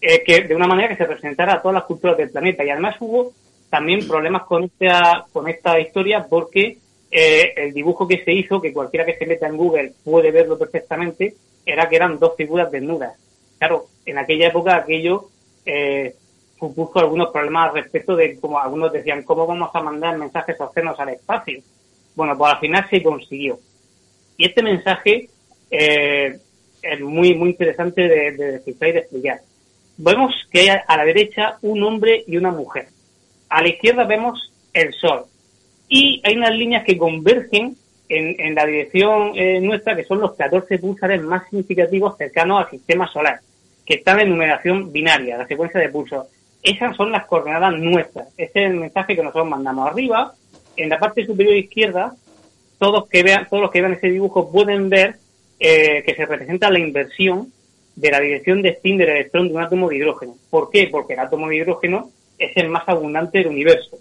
eh, 0.00 0.22
que 0.24 0.42
de 0.42 0.54
una 0.54 0.66
manera 0.66 0.88
que 0.88 0.96
se 0.96 1.04
representara 1.04 1.54
a 1.54 1.62
todas 1.62 1.74
las 1.74 1.84
culturas 1.84 2.16
del 2.16 2.30
planeta. 2.30 2.64
Y 2.64 2.70
además 2.70 2.96
hubo 3.00 3.32
también 3.70 4.06
problemas 4.06 4.44
con 4.44 4.64
esta, 4.64 5.26
con 5.32 5.48
esta 5.48 5.80
historia 5.80 6.26
porque 6.28 6.78
eh, 7.10 7.52
el 7.56 7.72
dibujo 7.72 8.06
que 8.06 8.22
se 8.24 8.32
hizo, 8.32 8.60
que 8.60 8.72
cualquiera 8.72 9.06
que 9.06 9.16
se 9.16 9.26
meta 9.26 9.48
en 9.48 9.56
Google 9.56 9.92
puede 10.04 10.30
verlo 10.30 10.58
perfectamente, 10.58 11.34
era 11.72 11.88
que 11.88 11.96
eran 11.96 12.18
dos 12.18 12.34
figuras 12.36 12.70
desnudas. 12.70 13.16
Claro, 13.58 13.86
en 14.06 14.18
aquella 14.18 14.48
época 14.48 14.76
aquello 14.76 15.28
eh, 15.66 16.14
supuso 16.58 16.98
algunos 16.98 17.30
problemas 17.30 17.72
respecto 17.72 18.16
de, 18.16 18.38
como 18.38 18.58
algunos 18.58 18.92
decían, 18.92 19.22
¿cómo 19.22 19.46
vamos 19.46 19.70
a 19.72 19.80
mandar 19.80 20.16
mensajes 20.16 20.60
obscenos 20.60 20.98
al 20.98 21.10
espacio? 21.10 21.60
Bueno, 22.14 22.36
pues 22.36 22.52
al 22.52 22.60
final 22.60 22.86
se 22.88 23.02
consiguió. 23.02 23.58
Y 24.36 24.46
este 24.46 24.62
mensaje 24.62 25.28
eh, 25.70 26.38
es 26.82 27.00
muy, 27.00 27.34
muy 27.34 27.50
interesante 27.50 28.02
de, 28.02 28.32
de 28.32 28.62
y 28.66 28.72
de 28.72 28.98
explicar. 28.98 29.40
Vemos 29.96 30.32
que 30.50 30.60
hay 30.60 30.68
a 30.86 30.96
la 30.96 31.04
derecha 31.04 31.58
un 31.62 31.82
hombre 31.82 32.24
y 32.26 32.36
una 32.36 32.50
mujer. 32.50 32.88
A 33.48 33.62
la 33.62 33.68
izquierda 33.68 34.04
vemos 34.04 34.52
el 34.72 34.92
sol. 34.94 35.24
Y 35.88 36.20
hay 36.24 36.36
unas 36.36 36.54
líneas 36.54 36.84
que 36.84 36.98
convergen 36.98 37.76
en, 38.08 38.40
en 38.40 38.54
la 38.54 38.66
dirección 38.66 39.32
eh, 39.34 39.60
nuestra, 39.60 39.96
que 39.96 40.04
son 40.04 40.20
los 40.20 40.34
14 40.34 40.78
pulsares 40.78 41.22
más 41.22 41.48
significativos 41.48 42.16
cercanos 42.16 42.64
al 42.64 42.70
sistema 42.70 43.06
solar, 43.08 43.40
que 43.84 43.94
están 43.94 44.20
en 44.20 44.30
numeración 44.30 44.92
binaria, 44.92 45.38
la 45.38 45.46
secuencia 45.46 45.80
de 45.80 45.88
pulsos. 45.88 46.26
Esas 46.62 46.96
son 46.96 47.12
las 47.12 47.26
coordenadas 47.26 47.74
nuestras. 47.78 48.28
Este 48.36 48.64
es 48.64 48.70
el 48.70 48.76
mensaje 48.76 49.14
que 49.14 49.22
nosotros 49.22 49.48
mandamos 49.48 49.90
arriba 49.90 50.34
en 50.78 50.88
la 50.88 50.98
parte 50.98 51.26
superior 51.26 51.56
izquierda, 51.56 52.14
todos 52.78 53.08
que 53.08 53.22
vean, 53.22 53.46
todos 53.48 53.62
los 53.62 53.70
que 53.70 53.80
vean 53.80 53.94
ese 53.94 54.08
dibujo 54.08 54.50
pueden 54.50 54.88
ver 54.88 55.16
eh, 55.58 56.02
que 56.06 56.14
se 56.14 56.24
representa 56.24 56.70
la 56.70 56.78
inversión 56.78 57.52
de 57.96 58.10
la 58.10 58.20
dirección 58.20 58.62
de 58.62 58.70
spin 58.70 58.96
del 58.96 59.08
electrón 59.08 59.48
de 59.48 59.54
un 59.54 59.60
átomo 59.60 59.88
de 59.88 59.96
hidrógeno. 59.96 60.36
¿Por 60.50 60.70
qué? 60.70 60.88
Porque 60.90 61.14
el 61.14 61.18
átomo 61.18 61.48
de 61.48 61.56
hidrógeno 61.56 62.10
es 62.38 62.56
el 62.56 62.68
más 62.68 62.88
abundante 62.88 63.38
del 63.38 63.48
universo. 63.48 63.98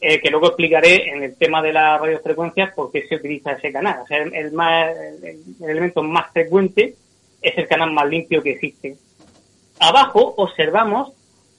Eh, 0.00 0.20
que 0.20 0.30
luego 0.30 0.46
explicaré 0.46 1.10
en 1.10 1.24
el 1.24 1.36
tema 1.36 1.60
de 1.60 1.72
las 1.72 2.00
radiofrecuencias 2.00 2.72
por 2.72 2.92
qué 2.92 3.08
se 3.08 3.16
utiliza 3.16 3.52
ese 3.52 3.72
canal. 3.72 4.02
O 4.02 4.06
sea, 4.06 4.18
el, 4.18 4.52
más, 4.52 4.94
el 5.24 5.68
elemento 5.68 6.04
más 6.04 6.30
frecuente 6.32 6.94
es 7.42 7.58
el 7.58 7.66
canal 7.66 7.92
más 7.92 8.08
limpio 8.08 8.40
que 8.40 8.52
existe. 8.52 8.96
Abajo 9.80 10.34
observamos 10.36 11.12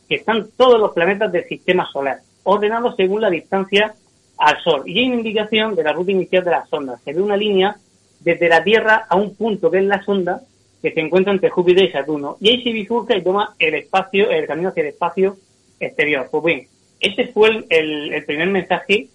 que 0.08 0.16
están 0.16 0.50
todos 0.56 0.80
los 0.80 0.94
planetas 0.94 1.32
del 1.34 1.46
sistema 1.50 1.90
solar, 1.92 2.20
ordenados 2.44 2.96
según 2.96 3.22
la 3.22 3.30
distancia 3.30 3.94
al 4.38 4.64
Sol. 4.64 4.84
Y 4.86 5.00
hay 5.00 5.08
una 5.08 5.18
indicación 5.18 5.76
de 5.76 5.84
la 5.84 5.92
ruta 5.92 6.12
inicial 6.12 6.46
de 6.46 6.52
la 6.52 6.66
sonda. 6.66 6.98
Se 7.04 7.14
ve 7.14 7.22
una 7.22 7.36
línea 7.36 7.76
desde 8.22 8.48
la 8.48 8.64
Tierra 8.64 9.06
a 9.10 9.18
un 9.18 9.36
punto 9.36 9.70
que 9.70 9.80
es 9.80 9.84
la 9.84 10.02
sonda 10.04 10.42
que 10.82 10.94
se 10.94 11.02
encuentra 11.02 11.34
entre 11.34 11.50
Júpiter 11.50 11.84
y 11.84 11.92
Saturno. 11.92 12.38
Y 12.40 12.50
ahí 12.50 12.64
se 12.64 12.72
bifurca 12.72 13.18
y 13.18 13.22
toma 13.22 13.54
el 13.60 13.76
espacio, 13.76 14.30
el 14.30 14.48
camino 14.48 14.70
hacia 14.70 14.82
el 14.82 14.88
espacio 14.88 15.36
exterior. 15.78 16.30
Pues 16.32 16.44
bien, 16.44 16.68
ese 17.00 17.28
fue 17.28 17.66
el, 17.70 18.14
el 18.14 18.26
primer 18.26 18.50
mensaje 18.50 19.08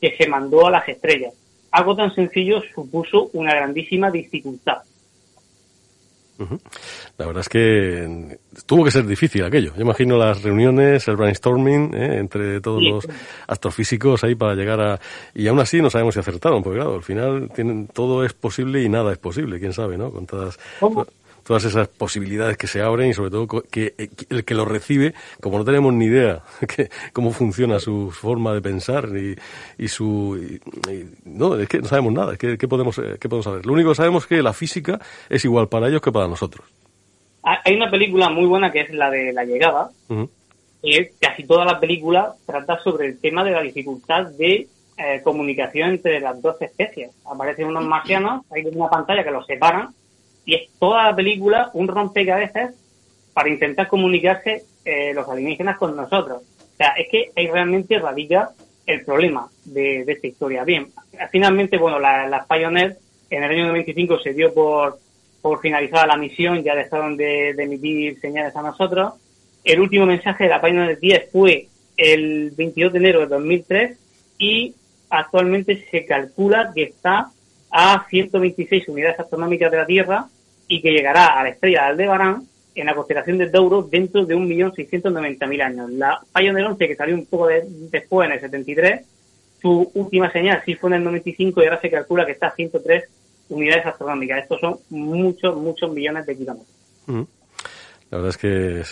que 0.00 0.16
se 0.16 0.26
mandó 0.28 0.66
a 0.66 0.70
las 0.70 0.88
estrellas. 0.88 1.34
Algo 1.70 1.96
tan 1.96 2.14
sencillo 2.14 2.62
supuso 2.74 3.30
una 3.32 3.54
grandísima 3.54 4.10
dificultad. 4.10 4.82
La 7.18 7.26
verdad 7.26 7.42
es 7.42 7.48
que 7.48 8.38
tuvo 8.66 8.84
que 8.84 8.90
ser 8.90 9.06
difícil 9.06 9.44
aquello. 9.44 9.72
Yo 9.76 9.82
imagino 9.82 10.16
las 10.16 10.42
reuniones, 10.42 11.06
el 11.08 11.16
brainstorming 11.16 11.94
¿eh? 11.94 12.18
entre 12.18 12.60
todos 12.60 12.82
los 12.82 13.08
astrofísicos 13.46 14.24
ahí 14.24 14.34
para 14.34 14.54
llegar 14.54 14.80
a... 14.80 15.00
Y 15.34 15.46
aún 15.46 15.60
así 15.60 15.80
no 15.80 15.90
sabemos 15.90 16.14
si 16.14 16.20
acertaron, 16.20 16.62
porque 16.62 16.78
claro, 16.78 16.94
al 16.96 17.02
final 17.02 17.50
tienen, 17.54 17.86
todo 17.86 18.24
es 18.24 18.32
posible 18.32 18.82
y 18.82 18.88
nada 18.88 19.12
es 19.12 19.18
posible, 19.18 19.60
quién 19.60 19.72
sabe, 19.72 19.96
¿no? 19.96 20.10
Con 20.10 20.26
todas 20.26 20.58
todas 21.44 21.64
esas 21.64 21.88
posibilidades 21.88 22.56
que 22.56 22.66
se 22.66 22.80
abren 22.82 23.10
y 23.10 23.14
sobre 23.14 23.30
todo 23.30 23.62
que 23.62 23.94
el 24.30 24.44
que 24.44 24.54
lo 24.54 24.64
recibe, 24.64 25.14
como 25.40 25.58
no 25.58 25.64
tenemos 25.64 25.92
ni 25.92 26.06
idea 26.06 26.42
que, 26.68 26.90
cómo 27.12 27.32
funciona 27.32 27.78
su 27.78 28.10
forma 28.10 28.54
de 28.54 28.60
pensar 28.60 29.08
y, 29.16 29.36
y 29.78 29.88
su... 29.88 30.60
no, 31.24 31.56
es 31.58 31.68
que 31.68 31.80
no 31.80 31.88
sabemos 31.88 32.12
nada, 32.12 32.36
¿qué, 32.36 32.56
podemos, 32.68 33.00
¿qué 33.20 33.28
podemos 33.28 33.44
saber? 33.44 33.66
Lo 33.66 33.72
único 33.72 33.90
que 33.90 33.96
sabemos 33.96 34.24
es 34.24 34.28
que 34.28 34.42
la 34.42 34.52
física 34.52 35.00
es 35.28 35.44
igual 35.44 35.68
para 35.68 35.88
ellos 35.88 36.00
que 36.00 36.12
para 36.12 36.28
nosotros. 36.28 36.66
Hay 37.42 37.74
una 37.74 37.90
película 37.90 38.28
muy 38.30 38.46
buena 38.46 38.70
que 38.70 38.82
es 38.82 38.90
la 38.90 39.10
de 39.10 39.32
La 39.32 39.44
Llegada, 39.44 39.90
y 40.82 41.06
casi 41.20 41.44
toda 41.44 41.64
la 41.64 41.78
película 41.80 42.34
trata 42.46 42.78
sobre 42.78 43.08
el 43.08 43.20
tema 43.20 43.42
de 43.44 43.52
la 43.52 43.62
dificultad 43.62 44.26
de 44.38 44.68
eh, 44.96 45.20
comunicación 45.22 45.90
entre 45.90 46.20
las 46.20 46.40
dos 46.42 46.60
especies. 46.60 47.10
Aparecen 47.24 47.66
unos 47.66 47.84
marcianos, 47.84 48.44
hay 48.50 48.64
una 48.66 48.88
pantalla 48.88 49.24
que 49.24 49.30
los 49.30 49.46
separa 49.46 49.90
y 50.44 50.54
es 50.54 50.70
toda 50.78 51.04
la 51.04 51.16
película 51.16 51.70
un 51.74 51.88
rompecabezas 51.88 52.74
para 53.32 53.48
intentar 53.48 53.88
comunicarse 53.88 54.64
eh, 54.84 55.14
los 55.14 55.28
alienígenas 55.28 55.78
con 55.78 55.96
nosotros. 55.96 56.42
O 56.42 56.76
sea, 56.76 56.88
es 56.98 57.08
que 57.10 57.30
ahí 57.36 57.46
realmente 57.46 57.98
radica 57.98 58.50
el 58.86 59.04
problema 59.04 59.48
de, 59.64 60.04
esta 60.06 60.26
historia. 60.26 60.64
Bien, 60.64 60.88
finalmente, 61.30 61.78
bueno, 61.78 61.98
las 61.98 62.28
la 62.28 62.46
Pioneer 62.46 62.96
en 63.30 63.42
el 63.44 63.50
año 63.50 63.66
95 63.68 64.18
se 64.18 64.32
dio 64.34 64.52
por, 64.52 64.98
por 65.40 65.60
finalizada 65.60 66.06
la 66.06 66.16
misión, 66.16 66.62
ya 66.62 66.74
dejaron 66.74 67.16
de, 67.16 67.50
emitir 67.50 68.18
señales 68.20 68.54
a 68.56 68.62
nosotros. 68.62 69.14
El 69.64 69.80
último 69.80 70.06
mensaje 70.06 70.44
de 70.44 70.50
la 70.50 70.60
Pioneer 70.60 70.98
10 70.98 71.30
fue 71.30 71.68
el 71.96 72.50
22 72.50 72.92
de 72.92 72.98
enero 72.98 73.20
de 73.20 73.26
2003 73.26 73.98
y 74.38 74.74
actualmente 75.08 75.86
se 75.90 76.04
calcula 76.04 76.72
que 76.74 76.82
está 76.84 77.30
a 77.72 78.06
126 78.08 78.88
unidades 78.88 79.18
astronómicas 79.18 79.70
de 79.70 79.76
la 79.78 79.86
Tierra 79.86 80.26
y 80.68 80.80
que 80.80 80.92
llegará 80.92 81.38
a 81.38 81.42
la 81.42 81.48
estrella 81.48 81.80
de 81.80 81.86
Aldebarán 81.88 82.46
en 82.74 82.86
la 82.86 82.94
constelación 82.94 83.38
de 83.38 83.48
Douro 83.48 83.82
dentro 83.82 84.24
de 84.24 84.36
1.690.000 84.36 85.62
años. 85.62 85.90
La 85.90 86.20
Pioneer 86.34 86.66
11, 86.66 86.88
que 86.88 86.96
salió 86.96 87.14
un 87.14 87.26
poco 87.26 87.48
después, 87.48 88.26
en 88.26 88.34
el 88.34 88.40
73, 88.40 89.06
su 89.60 89.90
última 89.94 90.30
señal 90.30 90.62
sí 90.64 90.74
fue 90.74 90.90
en 90.90 90.94
el 90.94 91.04
95 91.04 91.62
y 91.62 91.64
ahora 91.64 91.80
se 91.80 91.90
calcula 91.90 92.26
que 92.26 92.32
está 92.32 92.48
a 92.48 92.54
103 92.54 93.04
unidades 93.48 93.86
astronómicas. 93.86 94.42
Estos 94.42 94.60
son 94.60 94.78
muchos, 94.90 95.56
muchos 95.56 95.92
millones 95.92 96.26
de 96.26 96.36
kilómetros. 96.36 97.26
La 98.12 98.18
verdad 98.18 98.28
es 98.28 98.36
que 98.36 98.82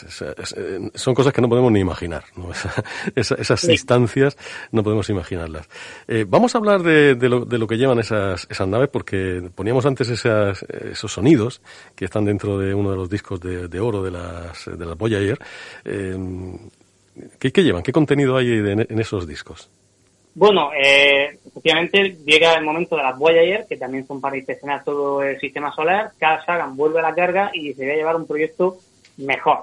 son 0.94 1.14
cosas 1.14 1.34
que 1.34 1.42
no 1.42 1.48
podemos 1.50 1.70
ni 1.70 1.80
imaginar. 1.80 2.24
esas 3.14 3.66
distancias 3.66 4.38
no 4.72 4.82
podemos 4.82 5.10
imaginarlas. 5.10 5.68
Eh, 6.08 6.24
vamos 6.26 6.54
a 6.54 6.58
hablar 6.58 6.82
de, 6.82 7.28
lo, 7.28 7.66
que 7.66 7.76
llevan 7.76 7.98
esas, 7.98 8.48
naves 8.66 8.88
porque 8.88 9.42
poníamos 9.54 9.84
antes 9.84 10.08
esos 10.08 11.12
sonidos 11.12 11.60
que 11.94 12.06
están 12.06 12.24
dentro 12.24 12.56
de 12.58 12.72
uno 12.72 12.92
de 12.92 12.96
los 12.96 13.10
discos 13.10 13.38
de, 13.40 13.78
oro 13.78 14.02
de 14.02 14.10
las, 14.10 14.64
de 14.64 14.86
las 14.86 14.96
Voyager. 14.96 15.38
Eh, 15.84 16.16
¿qué, 17.38 17.62
llevan? 17.62 17.82
¿Qué 17.82 17.92
contenido 17.92 18.38
hay 18.38 18.48
en 18.48 18.98
esos 18.98 19.28
discos? 19.28 19.68
Bueno, 20.34 20.70
eh, 20.72 21.38
efectivamente 21.46 22.16
llega 22.24 22.54
el 22.54 22.64
momento 22.64 22.96
de 22.96 23.02
las 23.02 23.18
Voyager, 23.18 23.66
que 23.68 23.76
también 23.76 24.06
son 24.06 24.18
para 24.18 24.38
inspeccionar 24.38 24.82
todo 24.82 25.22
el 25.22 25.38
sistema 25.38 25.70
solar. 25.74 26.12
Cada 26.18 26.42
Sagan 26.46 26.74
vuelve 26.74 27.00
a 27.00 27.02
la 27.02 27.14
carga 27.14 27.50
y 27.52 27.74
se 27.74 27.86
va 27.86 27.92
a 27.92 27.96
llevar 27.96 28.16
un 28.16 28.26
proyecto 28.26 28.78
mejor. 29.20 29.60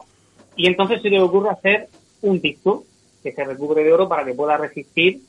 Y 0.55 0.67
entonces 0.67 1.01
se 1.01 1.09
le 1.09 1.21
ocurre 1.21 1.49
hacer 1.49 1.87
un 2.21 2.41
disco 2.41 2.83
que 3.23 3.31
se 3.31 3.43
recubre 3.43 3.83
de 3.83 3.93
oro 3.93 4.07
para 4.07 4.25
que 4.25 4.33
pueda 4.33 4.57
resistir 4.57 5.21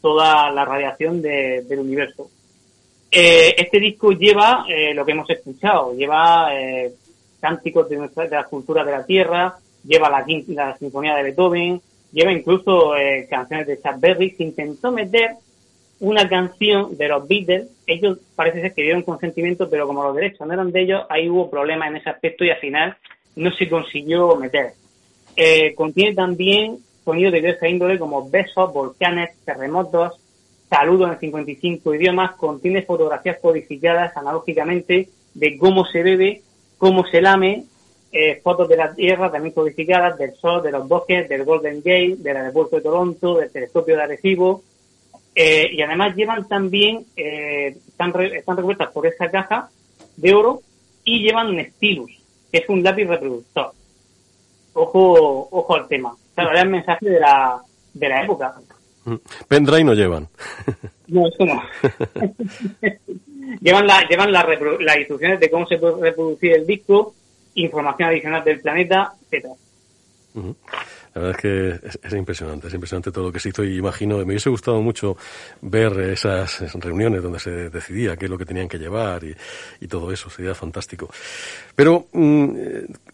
toda 0.00 0.50
la 0.50 0.64
radiación 0.64 1.22
del 1.22 1.78
universo. 1.78 2.30
Eh, 3.10 3.54
este 3.56 3.80
disco 3.80 4.12
lleva 4.12 4.64
eh, 4.68 4.94
lo 4.94 5.04
que 5.04 5.12
hemos 5.12 5.28
escuchado, 5.28 5.92
lleva 5.94 6.54
eh, 6.54 6.92
cánticos 7.40 7.88
de, 7.88 7.96
nuestra, 7.96 8.24
de 8.24 8.36
la 8.36 8.44
cultura 8.44 8.84
de 8.84 8.92
la 8.92 9.04
Tierra, 9.04 9.56
lleva 9.84 10.08
la, 10.08 10.24
la 10.48 10.76
Sinfonía 10.76 11.16
de 11.16 11.24
Beethoven, 11.24 11.80
lleva 12.12 12.32
incluso 12.32 12.92
canciones 13.28 13.66
de 13.66 13.80
Chuck 13.80 13.98
Berry. 13.98 14.30
Se 14.30 14.44
intentó 14.44 14.92
meter 14.92 15.36
una 16.00 16.28
canción 16.28 16.96
de 16.96 17.08
los 17.08 17.26
Beatles. 17.26 17.68
Ellos 17.86 18.18
parece 18.34 18.60
ser 18.60 18.74
que 18.74 18.82
dieron 18.82 19.02
consentimiento, 19.02 19.68
pero 19.68 19.86
como 19.86 20.02
los 20.02 20.14
derechos 20.14 20.46
no 20.46 20.52
eran 20.52 20.72
de 20.72 20.82
ellos, 20.82 21.02
ahí 21.08 21.28
hubo 21.28 21.50
problemas 21.50 21.88
en 21.88 21.96
ese 21.96 22.10
aspecto 22.10 22.44
y 22.44 22.50
al 22.50 22.58
final 22.58 22.96
no 23.40 23.50
se 23.52 23.68
consiguió 23.68 24.36
meter. 24.36 24.74
Eh, 25.34 25.74
contiene 25.74 26.14
también 26.14 26.78
sonidos 27.04 27.32
de 27.32 27.40
diversa 27.40 27.68
índole 27.68 27.98
como 27.98 28.28
besos, 28.28 28.72
volcanes, 28.72 29.30
terremotos, 29.44 30.20
saludos 30.68 31.12
en 31.12 31.18
55 31.20 31.94
idiomas, 31.94 32.36
contiene 32.36 32.82
fotografías 32.82 33.38
codificadas 33.40 34.16
analógicamente 34.16 35.08
de 35.34 35.58
cómo 35.58 35.86
se 35.86 36.02
bebe, 36.02 36.42
cómo 36.76 37.04
se 37.06 37.22
lame, 37.22 37.64
eh, 38.12 38.40
fotos 38.42 38.68
de 38.68 38.76
la 38.76 38.94
Tierra 38.94 39.30
también 39.30 39.54
codificadas, 39.54 40.18
del 40.18 40.34
Sol, 40.34 40.62
de 40.62 40.72
los 40.72 40.86
bosques, 40.86 41.28
del 41.28 41.44
Golden 41.44 41.78
Gate, 41.78 42.16
del 42.18 42.36
aeropuerto 42.36 42.76
de 42.76 42.82
Toronto, 42.82 43.38
del 43.38 43.50
telescopio 43.50 43.96
de 43.96 44.02
Arecibo, 44.02 44.62
eh, 45.34 45.70
y 45.72 45.80
además 45.80 46.14
llevan 46.14 46.46
también, 46.46 47.06
están, 47.16 48.12
están 48.20 48.56
revueltas 48.56 48.90
por 48.90 49.06
esa 49.06 49.30
caja 49.30 49.70
de 50.16 50.34
oro 50.34 50.60
y 51.04 51.22
llevan 51.22 51.48
un 51.48 51.64
stylus, 51.64 52.19
que 52.50 52.58
es 52.58 52.68
un 52.68 52.82
lápiz 52.82 53.06
reproductor. 53.06 53.72
Ojo, 54.74 55.48
ojo 55.50 55.74
al 55.74 55.88
tema. 55.88 56.14
Claro, 56.34 56.50
era 56.50 56.62
el 56.62 56.68
mensaje 56.68 57.08
de 57.08 57.20
la, 57.20 57.60
de 57.94 58.08
la 58.08 58.22
época. 58.22 58.54
Mm. 59.04 59.14
Pendrive 59.48 59.84
no 59.84 59.94
llevan. 59.94 60.28
No, 61.10 61.26
eso 61.26 61.44
no. 61.44 61.60
llevan 63.60 63.84
la, 63.84 64.06
llevan 64.08 64.30
las 64.30 64.96
instrucciones 64.96 65.40
de 65.40 65.50
cómo 65.50 65.66
se 65.66 65.76
puede 65.76 66.00
reproducir 66.00 66.52
el 66.52 66.64
disco, 66.64 67.16
información 67.54 68.10
adicional 68.10 68.44
del 68.44 68.60
planeta, 68.60 69.12
etcétera. 69.24 69.54
La 71.14 71.22
verdad 71.22 71.36
es 71.36 71.42
que 71.42 71.98
es, 72.06 72.12
impresionante, 72.14 72.68
es 72.68 72.74
impresionante 72.74 73.10
todo 73.10 73.24
lo 73.24 73.32
que 73.32 73.40
se 73.40 73.48
hizo 73.48 73.64
y 73.64 73.76
imagino, 73.78 74.18
me 74.18 74.24
hubiese 74.24 74.48
gustado 74.48 74.80
mucho 74.80 75.16
ver 75.60 75.98
esas 76.00 76.60
reuniones 76.74 77.22
donde 77.22 77.40
se 77.40 77.68
decidía 77.68 78.16
qué 78.16 78.26
es 78.26 78.30
lo 78.30 78.38
que 78.38 78.44
tenían 78.44 78.68
que 78.68 78.78
llevar 78.78 79.22
y, 79.24 79.34
todo 79.88 80.12
eso, 80.12 80.30
sería 80.30 80.54
fantástico. 80.54 81.10
Pero 81.74 82.06
mm, 82.12 82.50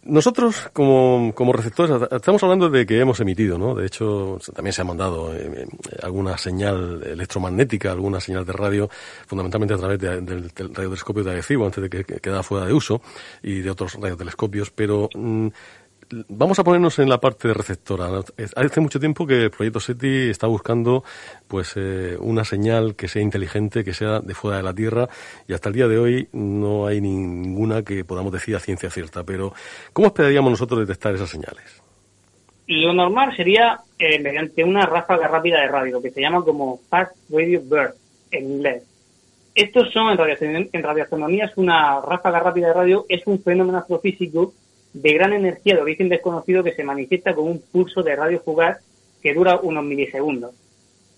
nosotros 0.02 0.68
como, 0.74 1.32
como, 1.35 1.54
receptores 1.54 2.09
estamos 2.12 2.42
hablando 2.42 2.68
de 2.68 2.85
que 2.85 3.00
hemos 3.00 3.18
emitido, 3.20 3.56
¿no? 3.56 3.74
De 3.74 3.87
hecho, 3.87 4.38
también 4.54 4.74
se 4.74 4.82
ha 4.82 4.85
mandado 4.85 5.35
eh, 5.35 5.50
eh, 5.56 5.66
alguna 6.02 6.37
señal 6.37 7.02
electromagnética, 7.02 7.92
alguna 7.92 8.20
señal 8.20 8.44
de 8.44 8.52
radio, 8.52 8.90
fundamentalmente 9.26 9.72
a 9.72 9.78
través 9.78 9.98
del, 9.98 10.50
radiotelescopio 10.54 11.24
de 11.24 11.30
Arecibo, 11.30 11.64
antes 11.64 11.82
de 11.82 11.88
que, 11.88 12.04
quedara 12.04 12.42
fuera 12.42 12.66
de 12.66 12.74
uso, 12.74 13.00
y 13.42 13.61
de 13.61 13.70
otros 13.70 13.94
radiotelescopios, 13.94 14.70
pero... 14.70 15.09
Mm, 15.14 15.48
vamos 16.29 16.59
a 16.59 16.64
ponernos 16.64 16.99
en 16.99 17.09
la 17.09 17.19
parte 17.19 17.53
receptora. 17.53 18.09
Hace 18.55 18.81
mucho 18.81 19.01
tiempo 19.01 19.27
que 19.27 19.45
el 19.45 19.51
proyecto 19.51 19.81
SETI 19.81 20.31
está 20.31 20.47
buscando 20.47 21.05
pues 21.49 21.75
eh, 21.77 22.16
una 22.21 22.45
señal 22.45 22.95
que 22.95 23.09
sea 23.09 23.23
inteligente, 23.23 23.85
que 23.85 23.95
sea 23.95 24.21
de 24.21 24.35
fuera 24.35 24.59
de 24.59 24.62
la 24.62 24.75
Tierra 24.75 25.09
y 25.49 25.53
hasta 25.53 25.69
el 25.69 25.75
día 25.75 25.88
de 25.88 25.99
hoy 25.99 26.29
no 26.33 26.87
hay 26.87 27.01
ninguna 27.01 27.83
que 27.83 28.05
podamos 28.05 28.33
decir 28.33 28.57
a 28.57 28.61
ciencia 28.61 28.90
cierta. 28.90 29.25
Pero 29.25 29.53
¿cómo 29.92 30.09
esperaríamos 30.09 30.51
nosotros 30.51 30.81
detectar 30.81 31.14
esas 31.14 31.31
señales? 31.31 31.83
Lo 32.69 32.92
normal 32.92 33.35
sería 33.37 33.79
eh, 33.99 34.19
mediante 34.19 34.64
una 34.64 34.87
ráfaga 34.87 35.29
rápida 35.29 35.61
de 35.61 35.69
radio, 35.69 36.03
que 36.03 36.11
se 36.11 36.21
llama 36.21 36.42
como 36.42 36.81
Fast 36.88 37.14
Radio 37.31 37.61
Burst 37.62 37.97
en 38.33 38.51
inglés. 38.51 38.83
Estos 39.55 39.90
son, 39.92 40.19
en, 40.19 40.69
en 40.71 40.83
radioastronomía, 40.83 41.47
es 41.47 41.57
una 41.57 42.01
ráfaga 42.01 42.40
rápida 42.40 42.69
de 42.69 42.75
radio, 42.75 43.07
es 43.09 43.27
un 43.27 43.42
fenómeno 43.42 43.79
astrofísico 43.79 44.53
de 44.96 45.12
gran 45.12 45.32
energía 45.35 45.74
de 45.74 45.82
origen 45.82 46.09
desconocido 46.09 46.64
que 46.64 46.72
se 46.72 46.82
manifiesta 46.82 47.35
con 47.35 47.48
un 47.48 47.61
pulso 47.61 48.02
de 48.02 48.16
radio 48.16 48.40
fugaz 48.40 48.78
que 49.22 49.35
dura 49.35 49.61
unos 49.62 49.85
milisegundos. 49.85 50.54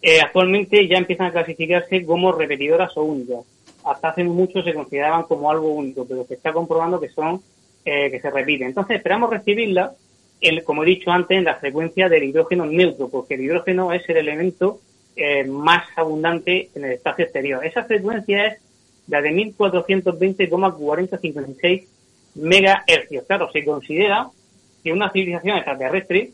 Eh, 0.03 0.21
actualmente 0.21 0.89
ya 0.89 0.99
empiezan 0.99 1.29
a 1.29 1.33
clasificarse 1.33 2.05
como 2.05 2.33
repetidoras 2.33 2.97
o 2.97 3.05
únicas. 3.05 3.45
Hasta 3.85 4.09
hace 4.09 4.25
mucho 4.25 4.63
se 4.63 4.75
consideraban 4.75 5.23
como 5.25 5.49
algo 5.49 5.69
único, 5.69 6.05
pero 6.05 6.25
se 6.25 6.35
está 6.35 6.53
comprobando 6.53 6.99
que 6.99 7.11
son 7.11 7.41
eh, 7.85 8.11
que 8.11 8.19
se 8.19 8.31
repiten. 8.31 8.67
Entonces 8.67 8.97
esperamos 8.97 9.31
recibirla, 9.31 9.93
el, 10.41 10.65
como 10.65 10.83
he 10.83 10.87
dicho 10.87 11.13
antes, 11.13 11.39
en 11.39 11.45
la 11.45 11.55
frecuencia 11.55 12.09
del 12.09 12.25
hidrógeno 12.25 12.67
neutro, 12.67 13.09
porque 13.09 13.35
el 13.35 13.43
hidrógeno 13.43 13.93
es 13.93 14.09
el 14.09 14.17
elemento 14.17 14.81
eh, 15.15 15.45
más 15.45 15.85
abundante 15.95 16.71
en 16.75 16.85
el 16.85 16.95
espacio 16.95 17.27
exterior. 17.27 17.65
Esa 17.65 17.85
frecuencia 17.85 18.45
es 18.47 18.59
la 19.07 19.23
de 19.23 19.31
1420,4056 19.31 21.85
megahercios. 22.39 23.25
Claro, 23.27 23.51
se 23.53 23.65
considera 23.65 24.29
que 24.83 24.93
una 24.93 25.11
civilización 25.11 25.57
extraterrestre 25.57 26.31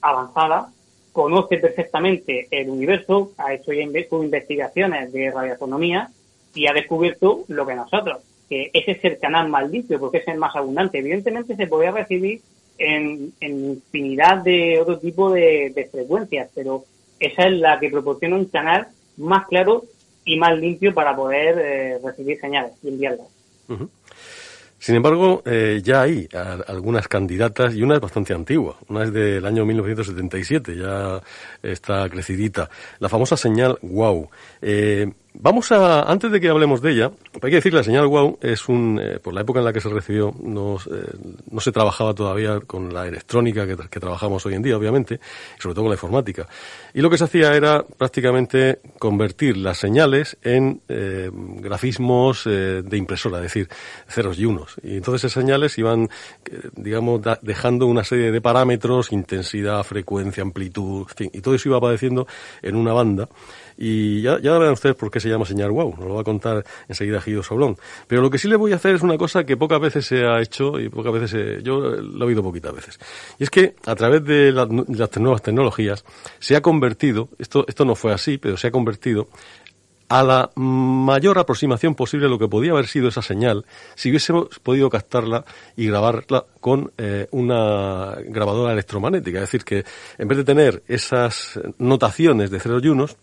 avanzada 0.00 0.72
conoce 1.12 1.58
perfectamente 1.58 2.46
el 2.50 2.68
universo, 2.68 3.32
ha 3.38 3.54
hecho 3.54 3.72
ya 3.72 3.82
investigaciones 3.82 5.12
de 5.12 5.30
radioastronomía 5.30 6.10
y 6.54 6.66
ha 6.66 6.72
descubierto 6.72 7.44
lo 7.48 7.66
que 7.66 7.74
nosotros, 7.74 8.18
que 8.48 8.70
ese 8.72 8.92
es 8.92 9.04
el 9.04 9.18
canal 9.18 9.48
más 9.48 9.70
limpio 9.70 9.98
porque 9.98 10.18
es 10.18 10.28
el 10.28 10.38
más 10.38 10.54
abundante. 10.54 10.98
Evidentemente 10.98 11.56
se 11.56 11.66
podría 11.66 11.92
recibir 11.92 12.40
en, 12.78 13.32
infinidad 13.40 14.42
de 14.42 14.78
otro 14.80 14.98
tipo 14.98 15.30
de, 15.30 15.88
frecuencias, 15.90 16.50
pero 16.54 16.84
esa 17.18 17.46
es 17.46 17.52
la 17.52 17.80
que 17.80 17.90
proporciona 17.90 18.36
un 18.36 18.46
canal 18.46 18.88
más 19.16 19.46
claro 19.46 19.84
y 20.24 20.38
más 20.38 20.58
limpio 20.58 20.92
para 20.92 21.16
poder 21.16 21.58
eh, 21.58 21.98
recibir 22.04 22.38
señales 22.38 22.72
y 22.82 22.88
enviarlas. 22.88 23.28
Sin 24.78 24.94
embargo, 24.94 25.42
eh, 25.46 25.80
ya 25.82 26.02
hay 26.02 26.28
algunas 26.66 27.08
candidatas 27.08 27.74
y 27.74 27.82
una 27.82 27.94
es 27.94 28.00
bastante 28.00 28.34
antigua. 28.34 28.76
Una 28.88 29.04
es 29.04 29.12
del 29.12 29.44
año 29.46 29.64
1977, 29.64 30.76
ya 30.76 31.20
está 31.62 32.08
crecidita. 32.08 32.68
La 32.98 33.08
famosa 33.08 33.36
señal 33.36 33.78
WOW. 33.82 34.28
Vamos 35.38 35.70
a, 35.70 36.02
antes 36.10 36.32
de 36.32 36.40
que 36.40 36.48
hablemos 36.48 36.80
de 36.80 36.92
ella, 36.92 37.10
hay 37.34 37.50
que 37.50 37.56
decir 37.56 37.70
que 37.70 37.76
la 37.76 37.84
señal 37.84 38.06
WOW 38.06 38.38
es 38.40 38.68
un, 38.70 38.98
eh, 38.98 39.18
por 39.18 39.34
la 39.34 39.42
época 39.42 39.58
en 39.58 39.66
la 39.66 39.72
que 39.72 39.82
se 39.82 39.90
recibió, 39.90 40.34
no, 40.42 40.76
eh, 40.76 41.12
no 41.50 41.60
se 41.60 41.72
trabajaba 41.72 42.14
todavía 42.14 42.60
con 42.60 42.92
la 42.92 43.06
electrónica 43.06 43.66
que, 43.66 43.76
que, 43.76 44.00
trabajamos 44.00 44.46
hoy 44.46 44.54
en 44.54 44.62
día, 44.62 44.78
obviamente, 44.78 45.20
y 45.58 45.60
sobre 45.60 45.74
todo 45.74 45.84
con 45.84 45.90
la 45.90 45.96
informática. 45.96 46.48
Y 46.94 47.02
lo 47.02 47.10
que 47.10 47.18
se 47.18 47.24
hacía 47.24 47.54
era 47.54 47.84
prácticamente 47.84 48.80
convertir 48.98 49.58
las 49.58 49.76
señales 49.76 50.38
en 50.42 50.80
eh, 50.88 51.30
grafismos 51.32 52.44
de 52.44 52.96
impresora, 52.96 53.38
es 53.38 53.44
decir, 53.44 53.68
ceros 54.08 54.38
y 54.38 54.46
unos. 54.46 54.76
Y 54.82 54.96
entonces 54.96 55.24
esas 55.24 55.42
señales 55.42 55.76
iban, 55.76 56.08
digamos, 56.74 57.20
dejando 57.42 57.86
una 57.86 58.04
serie 58.04 58.30
de 58.32 58.40
parámetros, 58.40 59.12
intensidad, 59.12 59.82
frecuencia, 59.82 60.42
amplitud, 60.42 61.06
y 61.18 61.40
todo 61.40 61.54
eso 61.54 61.68
iba 61.68 61.78
apareciendo 61.78 62.26
en 62.62 62.76
una 62.76 62.94
banda. 62.94 63.28
Y 63.78 64.22
ya, 64.22 64.38
ya 64.40 64.52
verán 64.58 64.72
ustedes 64.72 64.96
por 64.96 65.10
qué 65.10 65.20
se 65.20 65.28
llama 65.28 65.44
señal 65.44 65.70
wow, 65.70 65.94
nos 65.96 66.06
lo 66.06 66.14
va 66.14 66.20
a 66.20 66.24
contar 66.24 66.64
enseguida 66.88 67.20
Guido 67.24 67.42
Soblón. 67.42 67.76
Pero 68.06 68.22
lo 68.22 68.30
que 68.30 68.38
sí 68.38 68.48
le 68.48 68.56
voy 68.56 68.72
a 68.72 68.76
hacer 68.76 68.94
es 68.94 69.02
una 69.02 69.18
cosa 69.18 69.44
que 69.44 69.56
pocas 69.56 69.80
veces 69.80 70.06
se 70.06 70.24
ha 70.24 70.40
hecho 70.40 70.78
y 70.80 70.88
pocas 70.88 71.12
veces 71.12 71.62
yo 71.62 71.80
lo 71.80 72.24
he 72.24 72.28
oído 72.28 72.42
poquitas 72.42 72.74
veces. 72.74 72.98
Y 73.38 73.44
es 73.44 73.50
que 73.50 73.74
a 73.84 73.94
través 73.94 74.24
de, 74.24 74.52
las 74.52 74.68
nuevas 74.68 75.42
tecnologías 75.42 76.04
se 76.38 76.56
ha 76.56 76.62
convertido, 76.62 77.28
esto, 77.38 77.64
esto 77.68 77.84
no 77.84 77.94
fue 77.94 78.12
así, 78.12 78.38
pero 78.38 78.56
se 78.56 78.68
ha 78.68 78.70
convertido 78.70 79.28
a 80.08 80.22
la 80.22 80.50
mayor 80.54 81.38
aproximación 81.38 81.94
posible 81.94 82.28
lo 82.28 82.38
que 82.38 82.48
podía 82.48 82.72
haber 82.72 82.86
sido 82.86 83.08
esa 83.08 83.22
señal 83.22 83.64
si 83.94 84.10
hubiésemos 84.10 84.58
podido 84.60 84.88
captarla 84.88 85.44
y 85.76 85.86
grabarla 85.88 86.44
con 86.60 86.92
eh, 86.96 87.26
una 87.32 88.16
grabadora 88.26 88.72
electromagnética. 88.72 89.38
Es 89.38 89.50
decir, 89.50 89.64
que 89.64 89.84
en 90.18 90.28
vez 90.28 90.38
de 90.38 90.44
tener 90.44 90.82
esas 90.86 91.58
notaciones 91.78 92.50
de 92.50 92.60
ceros 92.60 92.84
y 92.84 92.88
unos, 92.88 93.16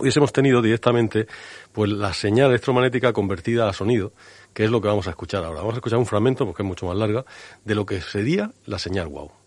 hubiésemos 0.00 0.32
tenido 0.32 0.62
directamente 0.62 1.26
pues 1.72 1.90
la 1.90 2.12
señal 2.12 2.50
electromagnética 2.50 3.12
convertida 3.12 3.68
a 3.68 3.72
sonido, 3.72 4.12
que 4.52 4.64
es 4.64 4.70
lo 4.70 4.80
que 4.80 4.88
vamos 4.88 5.06
a 5.06 5.10
escuchar 5.10 5.44
ahora. 5.44 5.60
Vamos 5.60 5.74
a 5.74 5.78
escuchar 5.78 5.98
un 5.98 6.06
fragmento, 6.06 6.46
porque 6.46 6.62
es 6.62 6.66
mucho 6.66 6.86
más 6.86 6.96
larga, 6.96 7.24
de 7.64 7.74
lo 7.74 7.86
que 7.86 8.00
sería 8.00 8.50
la 8.66 8.78
señal 8.78 9.08
wow. 9.08 9.39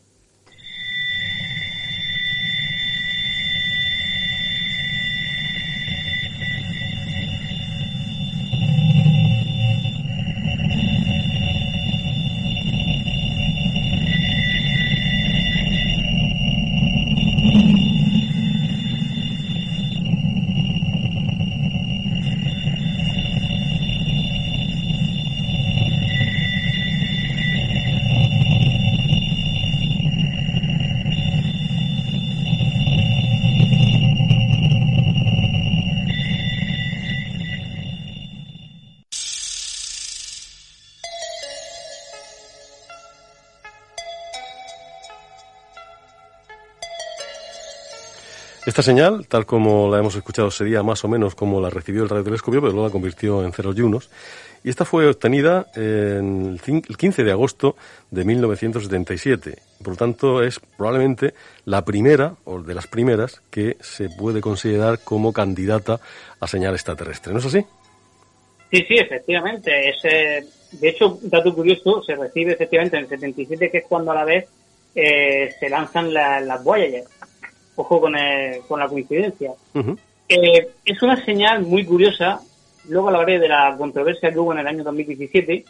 Esta 48.73 48.81
señal, 48.81 49.27
tal 49.27 49.45
como 49.45 49.87
la 49.91 49.99
hemos 49.99 50.15
escuchado, 50.15 50.49
sería 50.49 50.81
más 50.81 51.05
o 51.05 51.07
menos 51.07 51.35
como 51.35 51.61
la 51.61 51.69
recibió 51.69 52.01
el 52.01 52.09
radiotelescopio, 52.09 52.59
pero 52.59 52.71
luego 52.73 52.87
la 52.87 52.91
convirtió 52.91 53.43
en 53.43 53.53
ceros 53.53 53.77
y 53.77 53.81
unos. 53.81 54.09
Y 54.63 54.69
esta 54.71 54.83
fue 54.83 55.07
obtenida 55.07 55.67
en 55.75 56.59
el 56.65 56.97
15 56.97 57.23
de 57.23 57.31
agosto 57.31 57.75
de 58.09 58.25
1977. 58.25 59.59
Por 59.77 59.89
lo 59.89 59.95
tanto, 59.95 60.41
es 60.41 60.59
probablemente 60.75 61.35
la 61.65 61.85
primera, 61.85 62.33
o 62.45 62.63
de 62.63 62.73
las 62.73 62.87
primeras, 62.87 63.43
que 63.51 63.77
se 63.79 64.09
puede 64.09 64.41
considerar 64.41 65.01
como 65.03 65.33
candidata 65.33 65.99
a 66.39 66.47
señal 66.47 66.73
extraterrestre. 66.73 67.31
¿No 67.31 67.37
es 67.37 67.45
así? 67.45 67.63
Sí, 68.71 68.85
sí, 68.87 68.95
efectivamente. 68.95 69.69
de 70.01 70.89
hecho, 70.89 71.19
un 71.21 71.29
dato 71.29 71.53
curioso, 71.53 72.01
se 72.01 72.15
recibe 72.15 72.53
efectivamente 72.53 72.97
en 72.97 73.03
el 73.03 73.09
77, 73.09 73.69
que 73.69 73.77
es 73.77 73.85
cuando 73.87 74.13
a 74.13 74.15
la 74.15 74.25
vez 74.25 74.49
eh, 74.95 75.53
se 75.59 75.69
lanzan 75.69 76.11
las 76.11 76.63
Voyager 76.63 77.03
ojo 77.75 78.01
con, 78.01 78.13
con 78.67 78.79
la 78.79 78.87
coincidencia. 78.87 79.51
Eh, 80.29 80.69
es 80.85 81.01
una 81.01 81.23
señal 81.25 81.63
muy 81.63 81.85
curiosa, 81.85 82.39
luego 82.87 83.09
hablaré 83.09 83.39
de 83.39 83.47
la 83.47 83.75
controversia 83.77 84.31
que 84.31 84.39
hubo 84.39 84.53
en 84.53 84.59
el 84.59 84.67
año 84.67 84.83
2017, 84.83 85.65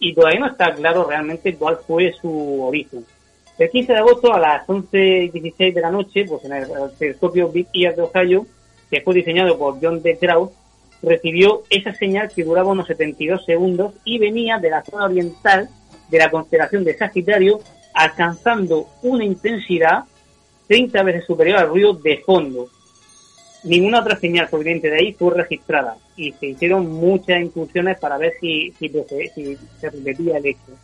y 0.00 0.14
todavía 0.14 0.40
no 0.40 0.46
está 0.46 0.72
claro 0.74 1.04
realmente 1.04 1.54
cuál 1.56 1.78
fue 1.86 2.12
su 2.12 2.62
origen. 2.62 3.04
El 3.58 3.70
15 3.70 3.92
de 3.92 3.98
agosto 3.98 4.32
a 4.32 4.38
las 4.38 4.66
11.16 4.68 5.74
de 5.74 5.80
la 5.80 5.90
noche, 5.90 6.24
pues 6.24 6.44
en 6.44 6.52
el, 6.52 6.68
telescopio 6.96 7.48
Big 7.48 7.66
Ear 7.74 7.96
de 7.96 8.02
Ohio, 8.02 8.46
que 8.88 9.00
fue 9.00 9.14
diseñado 9.14 9.58
por 9.58 9.78
John 9.82 10.00
D. 10.00 10.16
Krauss, 10.16 10.50
recibió 11.02 11.64
esa 11.68 11.92
señal 11.94 12.30
que 12.34 12.44
duraba 12.44 12.70
unos 12.70 12.86
72 12.86 13.44
segundos 13.44 13.94
y 14.04 14.18
venía 14.18 14.58
de 14.58 14.70
la 14.70 14.84
zona 14.84 15.06
oriental 15.06 15.68
de 16.08 16.18
la 16.18 16.30
constelación 16.30 16.84
de 16.84 16.96
Sagitario, 16.96 17.60
alcanzando 17.94 18.86
una 19.02 19.24
intensidad 19.24 20.04
30 20.68 21.02
veces 21.02 21.26
superior 21.26 21.58
al 21.58 21.68
ruido 21.68 21.94
de 21.94 22.18
fondo. 22.18 22.68
Ninguna 23.64 23.98
otra 24.00 24.16
señal 24.16 24.48
proveniente 24.48 24.88
de 24.88 24.96
ahí 24.96 25.12
fue 25.14 25.34
registrada 25.34 25.96
y 26.16 26.30
se 26.32 26.46
hicieron 26.46 26.88
muchas 26.88 27.42
incursiones 27.42 27.98
para 27.98 28.16
ver 28.16 28.34
si, 28.40 28.72
si, 28.78 28.88
se 29.80 29.90
repetía 29.90 30.36
el 30.36 30.46
hecho. 30.46 30.78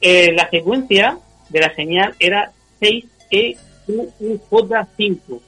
Eh, 0.00 0.32
la 0.32 0.50
secuencia 0.50 1.16
de 1.48 1.60
la 1.60 1.72
señal 1.74 2.16
era 2.18 2.50
6EQJ5 2.80 5.40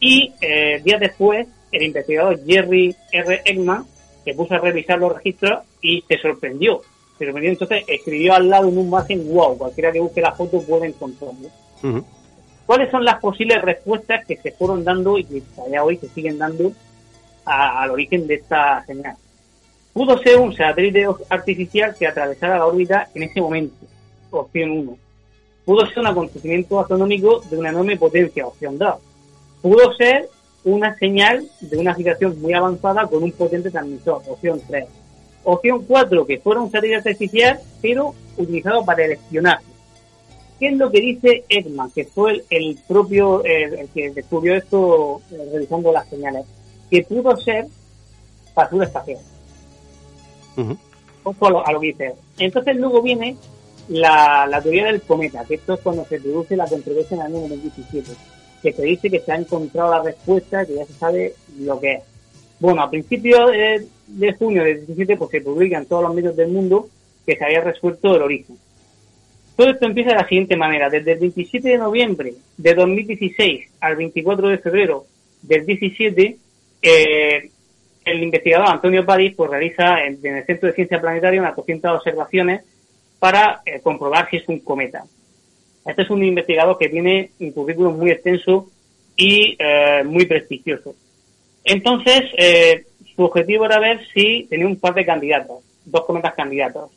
y 0.00 0.32
eh, 0.40 0.80
días 0.82 1.00
después 1.00 1.46
el 1.70 1.82
investigador 1.82 2.40
Jerry 2.46 2.96
R. 3.12 3.42
Eggman 3.44 3.84
se 4.24 4.34
puso 4.34 4.54
a 4.54 4.58
revisar 4.58 4.98
los 4.98 5.14
registros 5.14 5.60
y 5.82 6.02
se 6.08 6.18
sorprendió. 6.18 6.80
Se 7.18 7.26
sorprendió 7.26 7.50
entonces, 7.50 7.84
escribió 7.86 8.34
al 8.34 8.48
lado 8.48 8.68
en 8.68 8.78
un 8.78 8.88
margen, 8.88 9.28
wow, 9.32 9.58
cualquiera 9.58 9.92
que 9.92 10.00
busque 10.00 10.20
la 10.20 10.32
foto 10.32 10.62
puede 10.62 10.86
encontrarlo. 10.86 11.48
¿Cuáles 12.70 12.92
son 12.92 13.04
las 13.04 13.18
posibles 13.18 13.60
respuestas 13.62 14.24
que 14.24 14.36
se 14.36 14.52
fueron 14.52 14.84
dando 14.84 15.18
y 15.18 15.24
que 15.24 15.42
allá 15.66 15.82
hoy 15.82 15.96
se 15.96 16.08
siguen 16.10 16.38
dando 16.38 16.70
al 17.44 17.90
origen 17.90 18.28
de 18.28 18.34
esta 18.34 18.86
señal? 18.86 19.16
Pudo 19.92 20.16
ser 20.18 20.36
un 20.36 20.54
satélite 20.54 21.04
artificial 21.30 21.96
que 21.98 22.06
atravesara 22.06 22.58
la 22.58 22.66
órbita 22.66 23.08
en 23.12 23.24
ese 23.24 23.40
momento, 23.40 23.74
opción 24.30 24.70
1. 24.70 24.96
Pudo 25.64 25.84
ser 25.86 25.98
un 25.98 26.06
acontecimiento 26.06 26.78
astronómico 26.78 27.40
de 27.50 27.58
una 27.58 27.70
enorme 27.70 27.96
potencia, 27.96 28.46
opción 28.46 28.78
2. 28.78 28.94
Pudo 29.62 29.92
ser 29.94 30.28
una 30.62 30.96
señal 30.96 31.44
de 31.60 31.76
una 31.76 31.96
situación 31.96 32.40
muy 32.40 32.52
avanzada 32.52 33.04
con 33.08 33.24
un 33.24 33.32
potente 33.32 33.72
transmisor, 33.72 34.22
opción 34.28 34.60
3. 34.68 34.86
Opción 35.42 35.84
4, 35.88 36.24
que 36.24 36.38
fuera 36.38 36.60
un 36.60 36.70
satélite 36.70 36.98
artificial, 36.98 37.58
pero 37.82 38.14
utilizado 38.36 38.84
para 38.84 39.06
eleccionar 39.06 39.58
¿Qué 40.60 40.68
es 40.68 40.76
lo 40.76 40.90
que 40.90 41.00
dice 41.00 41.44
Edman, 41.48 41.90
que 41.90 42.04
fue 42.04 42.44
el, 42.50 42.78
propio 42.86 43.42
el 43.44 43.88
que 43.94 44.10
descubrió 44.10 44.54
esto 44.54 45.22
eh, 45.32 45.48
revisando 45.50 45.90
las 45.90 46.06
señales? 46.10 46.44
Que 46.90 47.02
pudo 47.02 47.34
ser 47.38 47.66
basura 48.54 48.84
espacial. 48.84 49.18
Ojo 51.22 51.46
a 51.46 51.72
lo, 51.72 51.80
que 51.80 51.86
dice. 51.86 52.14
Entonces 52.38 52.76
luego 52.76 53.00
viene 53.00 53.36
la, 53.88 54.60
teoría 54.62 54.86
del 54.86 55.00
cometa, 55.00 55.46
que 55.46 55.54
esto 55.54 55.74
es 55.74 55.80
cuando 55.80 56.04
se 56.04 56.20
produce 56.20 56.56
la 56.56 56.66
controversia 56.66 57.14
en 57.14 57.20
el 57.22 57.26
año 57.28 57.40
2017, 57.48 58.12
que 58.62 58.72
se 58.74 58.82
dice 58.82 59.10
que 59.10 59.20
se 59.20 59.32
ha 59.32 59.36
encontrado 59.36 59.92
la 59.92 60.02
respuesta, 60.02 60.66
que 60.66 60.74
ya 60.74 60.84
se 60.84 60.92
sabe 60.92 61.34
lo 61.58 61.80
que 61.80 61.94
es. 61.94 62.02
Bueno, 62.58 62.82
a 62.82 62.90
principios 62.90 63.50
de, 63.50 63.86
de 64.08 64.32
junio 64.34 64.62
del 64.62 64.80
2017 64.80 65.16
pues, 65.16 65.30
se 65.30 65.40
publica 65.40 65.78
en 65.78 65.86
todos 65.86 66.02
los 66.02 66.14
medios 66.14 66.36
del 66.36 66.48
mundo 66.50 66.86
que 67.24 67.36
se 67.36 67.44
había 67.46 67.62
resuelto 67.62 68.14
el 68.14 68.22
origen. 68.22 68.58
Todo 69.56 69.70
esto 69.70 69.86
empieza 69.86 70.10
de 70.10 70.16
la 70.16 70.28
siguiente 70.28 70.56
manera. 70.56 70.88
Desde 70.88 71.12
el 71.12 71.18
27 71.18 71.68
de 71.68 71.78
noviembre 71.78 72.34
de 72.56 72.74
2016 72.74 73.68
al 73.80 73.96
24 73.96 74.48
de 74.48 74.58
febrero 74.58 75.04
del 75.42 75.66
17, 75.66 76.36
eh, 76.82 77.50
el 78.04 78.22
investigador 78.22 78.68
Antonio 78.68 79.04
París 79.04 79.34
pues, 79.36 79.50
realiza 79.50 80.04
en, 80.04 80.18
el 80.24 80.44
Centro 80.46 80.68
de 80.68 80.74
Ciencia 80.74 81.00
Planetaria 81.00 81.40
unas 81.40 81.56
200 81.56 81.96
observaciones 81.96 82.62
para 83.18 83.60
eh, 83.66 83.80
comprobar 83.82 84.28
si 84.30 84.38
es 84.38 84.48
un 84.48 84.60
cometa. 84.60 85.04
Este 85.84 86.02
es 86.02 86.10
un 86.10 86.22
investigador 86.24 86.78
que 86.78 86.88
tiene 86.88 87.30
un 87.40 87.52
currículum 87.52 87.98
muy 87.98 88.10
extenso 88.10 88.68
y 89.16 89.56
eh, 89.58 90.02
muy 90.04 90.26
prestigioso. 90.26 90.94
Entonces, 91.64 92.22
su 93.14 93.22
objetivo 93.22 93.66
era 93.66 93.78
ver 93.78 94.00
si 94.14 94.46
tenía 94.48 94.66
un 94.66 94.76
par 94.76 94.94
de 94.94 95.04
candidatos, 95.04 95.58
dos 95.84 96.06
cometas 96.06 96.34
candidatos. 96.34 96.90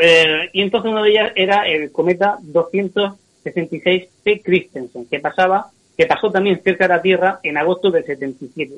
Eh, 0.00 0.50
y 0.52 0.62
entonces 0.62 0.90
una 0.90 1.02
de 1.02 1.10
ellas 1.10 1.32
era 1.34 1.68
el 1.68 1.92
cometa 1.92 2.38
266 2.40 4.08
P. 4.22 4.40
Christensen, 4.40 5.06
que 5.06 5.20
pasaba, 5.20 5.70
que 5.96 6.06
pasó 6.06 6.30
también 6.30 6.62
cerca 6.62 6.84
de 6.84 6.94
la 6.94 7.02
Tierra 7.02 7.40
en 7.42 7.56
agosto 7.56 7.90
del 7.90 8.04
77. 8.04 8.74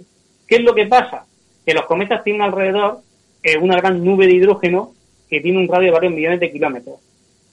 ¿Qué 0.46 0.56
es 0.56 0.62
lo 0.62 0.74
que 0.74 0.86
pasa? 0.86 1.26
que 1.64 1.74
los 1.74 1.86
cometas 1.86 2.24
tienen 2.24 2.42
alrededor 2.42 2.98
eh, 3.42 3.56
una 3.58 3.76
gran 3.76 4.04
nube 4.04 4.26
de 4.26 4.34
hidrógeno 4.34 4.92
que 5.28 5.40
tiene 5.40 5.58
un 5.58 5.68
radio 5.68 5.86
de 5.86 5.92
varios 5.92 6.12
millones 6.12 6.40
de 6.40 6.52
kilómetros. 6.52 7.00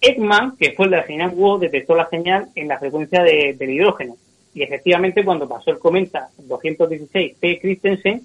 Ekman, 0.01 0.55
que 0.57 0.72
fue 0.74 0.86
el 0.86 0.91
de 0.91 0.97
la 0.97 1.07
señal 1.07 1.32
WOW, 1.32 1.59
detectó 1.59 1.95
la 1.95 2.09
señal 2.09 2.49
en 2.55 2.67
la 2.67 2.80
frecuencia 2.80 3.24
de, 3.24 3.55
del 3.57 3.70
hidrógeno. 3.70 4.15
Y 4.53 4.63
efectivamente, 4.63 5.24
cuando 5.24 5.47
pasó 5.47 5.72
el 5.72 5.80
cometa 5.80 6.30
216 6.38 7.36
P. 7.39 7.59
Christensen, 7.59 8.22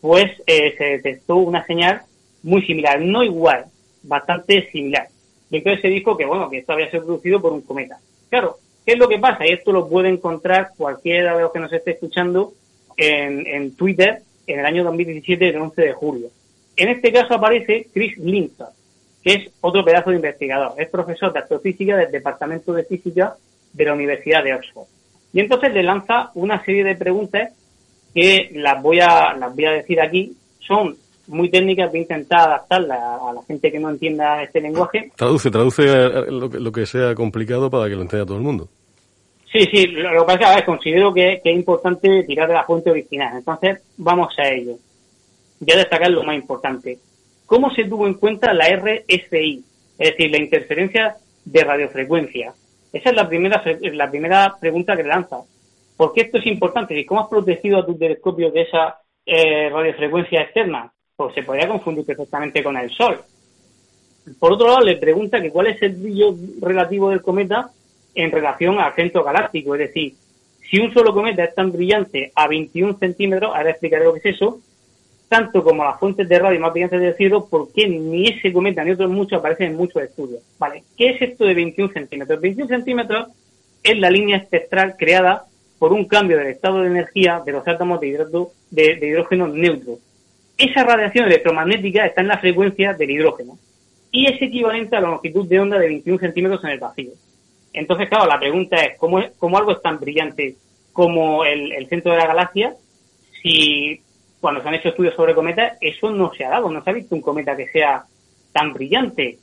pues 0.00 0.30
eh, 0.46 0.74
se 0.76 0.84
detectó 0.84 1.36
una 1.36 1.64
señal 1.66 2.02
muy 2.42 2.62
similar, 2.62 3.00
no 3.00 3.24
igual, 3.24 3.66
bastante 4.06 4.70
similar. 4.70 5.08
Y 5.50 5.58
entonces 5.58 5.82
se 5.82 5.88
dijo 5.88 6.16
que, 6.16 6.24
bueno, 6.26 6.50
que 6.50 6.58
esto 6.58 6.72
había 6.72 6.90
sido 6.90 7.04
producido 7.04 7.40
por 7.40 7.52
un 7.52 7.62
cometa. 7.62 7.98
Claro, 8.28 8.58
¿qué 8.84 8.92
es 8.92 8.98
lo 8.98 9.08
que 9.08 9.18
pasa? 9.18 9.46
Y 9.46 9.52
esto 9.52 9.72
lo 9.72 9.88
puede 9.88 10.08
encontrar 10.08 10.70
cualquiera 10.76 11.36
de 11.36 11.42
los 11.42 11.52
que 11.52 11.60
nos 11.60 11.72
esté 11.72 11.92
escuchando 11.92 12.52
en, 12.96 13.46
en 13.46 13.76
Twitter 13.76 14.22
en 14.46 14.60
el 14.60 14.66
año 14.66 14.84
2017, 14.84 15.48
el 15.48 15.56
11 15.56 15.82
de 15.82 15.92
julio. 15.92 16.28
En 16.76 16.88
este 16.88 17.12
caso 17.12 17.34
aparece 17.34 17.88
Chris 17.92 18.16
Linton, 18.18 18.68
que 19.22 19.32
es 19.32 19.50
otro 19.60 19.84
pedazo 19.84 20.10
de 20.10 20.16
investigador. 20.16 20.74
Es 20.78 20.88
profesor 20.88 21.32
de 21.32 21.40
astrofísica 21.40 21.96
del 21.96 22.12
Departamento 22.12 22.72
de 22.72 22.84
Física 22.84 23.36
de 23.72 23.84
la 23.84 23.94
Universidad 23.94 24.44
de 24.44 24.54
Oxford. 24.54 24.86
Y 25.32 25.40
entonces 25.40 25.72
le 25.72 25.82
lanza 25.82 26.30
una 26.34 26.64
serie 26.64 26.84
de 26.84 26.94
preguntas 26.94 27.52
que 28.14 28.50
las 28.54 28.80
voy 28.82 29.00
a, 29.00 29.34
las 29.34 29.54
voy 29.54 29.66
a 29.66 29.72
decir 29.72 30.00
aquí. 30.00 30.36
Son 30.60 30.96
muy 31.28 31.50
técnicas, 31.50 31.90
voy 31.90 32.00
a 32.00 32.02
intentar 32.02 32.40
adaptarlas 32.40 32.98
a, 32.98 33.32
la 33.32 33.42
gente 33.42 33.70
que 33.70 33.78
no 33.78 33.90
entienda 33.90 34.42
este 34.42 34.60
lenguaje. 34.60 35.10
Traduce, 35.16 35.50
traduce 35.50 35.84
eh, 35.84 36.10
lo 36.30 36.72
que, 36.72 36.86
sea 36.86 37.14
complicado 37.14 37.70
para 37.70 37.88
que 37.88 37.96
lo 37.96 38.02
entienda 38.02 38.26
todo 38.26 38.38
el 38.38 38.44
mundo. 38.44 38.68
Sí, 39.50 39.60
sí, 39.72 39.86
lo, 39.86 40.26
que 40.26 40.26
pasa 40.26 40.54
es 40.54 40.60
que 40.60 40.66
considero 40.66 41.12
que, 41.12 41.40
que, 41.42 41.50
es 41.50 41.56
importante 41.56 42.24
tirar 42.24 42.48
de 42.48 42.54
la 42.54 42.64
fuente 42.64 42.90
original. 42.90 43.36
Entonces, 43.36 43.80
vamos 43.96 44.34
a 44.38 44.48
ello. 44.48 44.72
Voy 45.60 45.74
a 45.74 45.78
destacar 45.78 46.10
lo 46.10 46.22
más 46.22 46.36
importante. 46.36 46.98
¿Cómo 47.46 47.70
se 47.70 47.84
tuvo 47.84 48.06
en 48.06 48.14
cuenta 48.14 48.52
la 48.52 48.66
RSI? 48.68 49.64
Es 49.98 50.10
decir, 50.10 50.30
la 50.30 50.38
interferencia 50.38 51.16
de 51.44 51.64
radiofrecuencia. 51.64 52.52
Esa 52.92 53.10
es 53.10 53.16
la 53.16 53.28
primera, 53.28 53.62
la 53.92 54.10
primera 54.10 54.56
pregunta 54.60 54.96
que 54.96 55.02
le 55.02 55.08
lanza. 55.08 55.38
¿Por 55.96 56.12
qué 56.12 56.22
esto 56.22 56.38
es 56.38 56.46
importante? 56.46 56.98
¿Y 56.98 57.06
cómo 57.06 57.22
has 57.22 57.28
protegido 57.28 57.78
a 57.78 57.86
tu 57.86 57.96
telescopio 57.96 58.50
de 58.50 58.62
esa 58.62 58.98
eh, 59.24 59.70
radiofrecuencia 59.70 60.42
externa? 60.42 60.92
Pues 61.16 61.34
se 61.34 61.42
podría 61.42 61.66
confundir 61.66 62.04
perfectamente 62.04 62.62
con 62.62 62.76
el 62.76 62.90
Sol. 62.90 63.18
Por 64.38 64.52
otro 64.52 64.66
lado, 64.66 64.80
le 64.80 64.98
pregunta 64.98 65.40
que 65.40 65.50
cuál 65.50 65.68
es 65.68 65.80
el 65.80 65.92
brillo 65.92 66.34
relativo 66.60 67.08
del 67.08 67.22
cometa 67.22 67.70
en 68.14 68.30
relación 68.30 68.78
al 68.78 68.94
centro 68.94 69.24
galáctico. 69.24 69.74
Es 69.74 69.88
decir, 69.88 70.14
si 70.70 70.78
un 70.78 70.92
solo 70.92 71.14
cometa 71.14 71.44
es 71.44 71.54
tan 71.54 71.72
brillante 71.72 72.32
a 72.34 72.46
21 72.48 72.98
centímetros, 72.98 73.54
ahora 73.54 73.70
explicaré 73.70 74.04
lo 74.04 74.12
que 74.12 74.28
es 74.28 74.36
eso, 74.36 74.60
tanto 75.28 75.64
como 75.64 75.84
las 75.84 75.98
fuentes 75.98 76.28
de 76.28 76.38
radio 76.38 76.60
más 76.60 76.72
brillantes 76.72 77.00
del 77.00 77.14
cielo, 77.14 77.46
porque 77.48 77.88
ni 77.88 78.28
ese 78.28 78.52
cometa 78.52 78.84
ni 78.84 78.90
otros 78.90 79.10
muchos 79.10 79.38
aparecen 79.38 79.70
en 79.70 79.76
muchos 79.76 80.02
estudios. 80.02 80.42
Vale, 80.58 80.82
¿qué 80.98 81.10
es 81.10 81.22
esto 81.22 81.46
de 81.46 81.54
21 81.54 81.94
centímetros? 81.94 82.40
21 82.42 82.68
centímetros 82.68 83.28
es 83.82 83.98
la 83.98 84.10
línea 84.10 84.36
espectral 84.36 84.96
creada 84.98 85.46
por 85.78 85.94
un 85.94 86.04
cambio 86.04 86.36
del 86.36 86.48
estado 86.48 86.82
de 86.82 86.88
energía 86.88 87.42
de 87.44 87.52
los 87.52 87.66
átomos 87.66 88.00
de, 88.00 88.08
de, 88.70 89.06
hidrógeno 89.06 89.48
neutro. 89.48 89.98
Esa 90.58 90.84
radiación 90.84 91.26
electromagnética 91.26 92.06
está 92.06 92.22
en 92.22 92.28
la 92.28 92.38
frecuencia 92.38 92.94
del 92.94 93.10
hidrógeno 93.10 93.58
y 94.10 94.26
es 94.26 94.40
equivalente 94.40 94.96
a 94.96 95.00
la 95.00 95.08
longitud 95.08 95.46
de 95.46 95.60
onda 95.60 95.78
de 95.78 95.88
21 95.88 96.18
centímetros 96.18 96.64
en 96.64 96.70
el 96.70 96.78
vacío. 96.78 97.12
Entonces, 97.72 98.08
claro, 98.08 98.26
la 98.26 98.40
pregunta 98.40 98.76
es, 98.76 98.98
¿cómo, 98.98 99.22
cómo 99.38 99.58
algo 99.58 99.72
es 99.72 99.82
tan 99.82 100.00
brillante 100.00 100.56
como 100.94 101.44
el, 101.44 101.86
centro 101.88 102.12
de 102.12 102.18
la 102.18 102.26
galaxia 102.26 102.74
si 103.42 104.00
cuando 104.40 104.62
se 104.62 104.68
han 104.68 104.74
hecho 104.74 104.88
estudios 104.88 105.14
sobre 105.14 105.34
cometas, 105.34 105.76
eso 105.80 106.10
no 106.10 106.32
se 106.32 106.44
ha 106.44 106.50
dado, 106.50 106.70
no 106.70 106.82
se 106.82 106.88
ha 106.88 106.94
visto 106.94 107.14
un 107.14 107.20
cometa 107.20 107.56
que 107.56 107.68
sea 107.68 108.04
tan 108.52 108.72
brillante. 108.72 109.38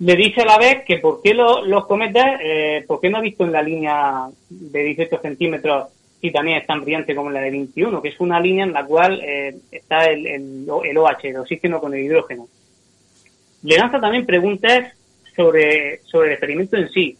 Le 0.00 0.16
dice 0.16 0.42
a 0.42 0.46
la 0.46 0.58
vez 0.58 0.84
que 0.86 0.98
por 0.98 1.22
qué 1.22 1.32
los 1.32 1.86
cometas, 1.86 2.40
eh, 2.42 2.84
por 2.86 3.00
qué 3.00 3.08
no 3.08 3.18
ha 3.18 3.22
visto 3.22 3.44
en 3.44 3.52
la 3.52 3.62
línea 3.62 4.26
de 4.48 4.82
18 4.82 5.18
centímetros 5.22 5.88
si 6.20 6.30
también 6.30 6.58
es 6.58 6.66
tan 6.66 6.80
brillante 6.82 7.14
como 7.14 7.30
la 7.30 7.40
de 7.40 7.50
21, 7.50 8.02
que 8.02 8.08
es 8.08 8.20
una 8.20 8.40
línea 8.40 8.64
en 8.64 8.72
la 8.72 8.84
cual 8.84 9.20
eh, 9.22 9.54
está 9.70 10.04
el, 10.06 10.26
el, 10.26 10.66
el, 10.84 10.98
OH, 10.98 11.18
el 11.24 11.36
oxígeno 11.36 11.80
con 11.80 11.94
el 11.94 12.00
hidrógeno. 12.00 12.48
Le 13.62 13.76
lanza 13.76 14.00
también 14.00 14.26
preguntas 14.26 14.94
sobre, 15.34 16.00
sobre 16.04 16.28
el 16.28 16.32
experimento 16.32 16.76
en 16.76 16.88
sí. 16.90 17.16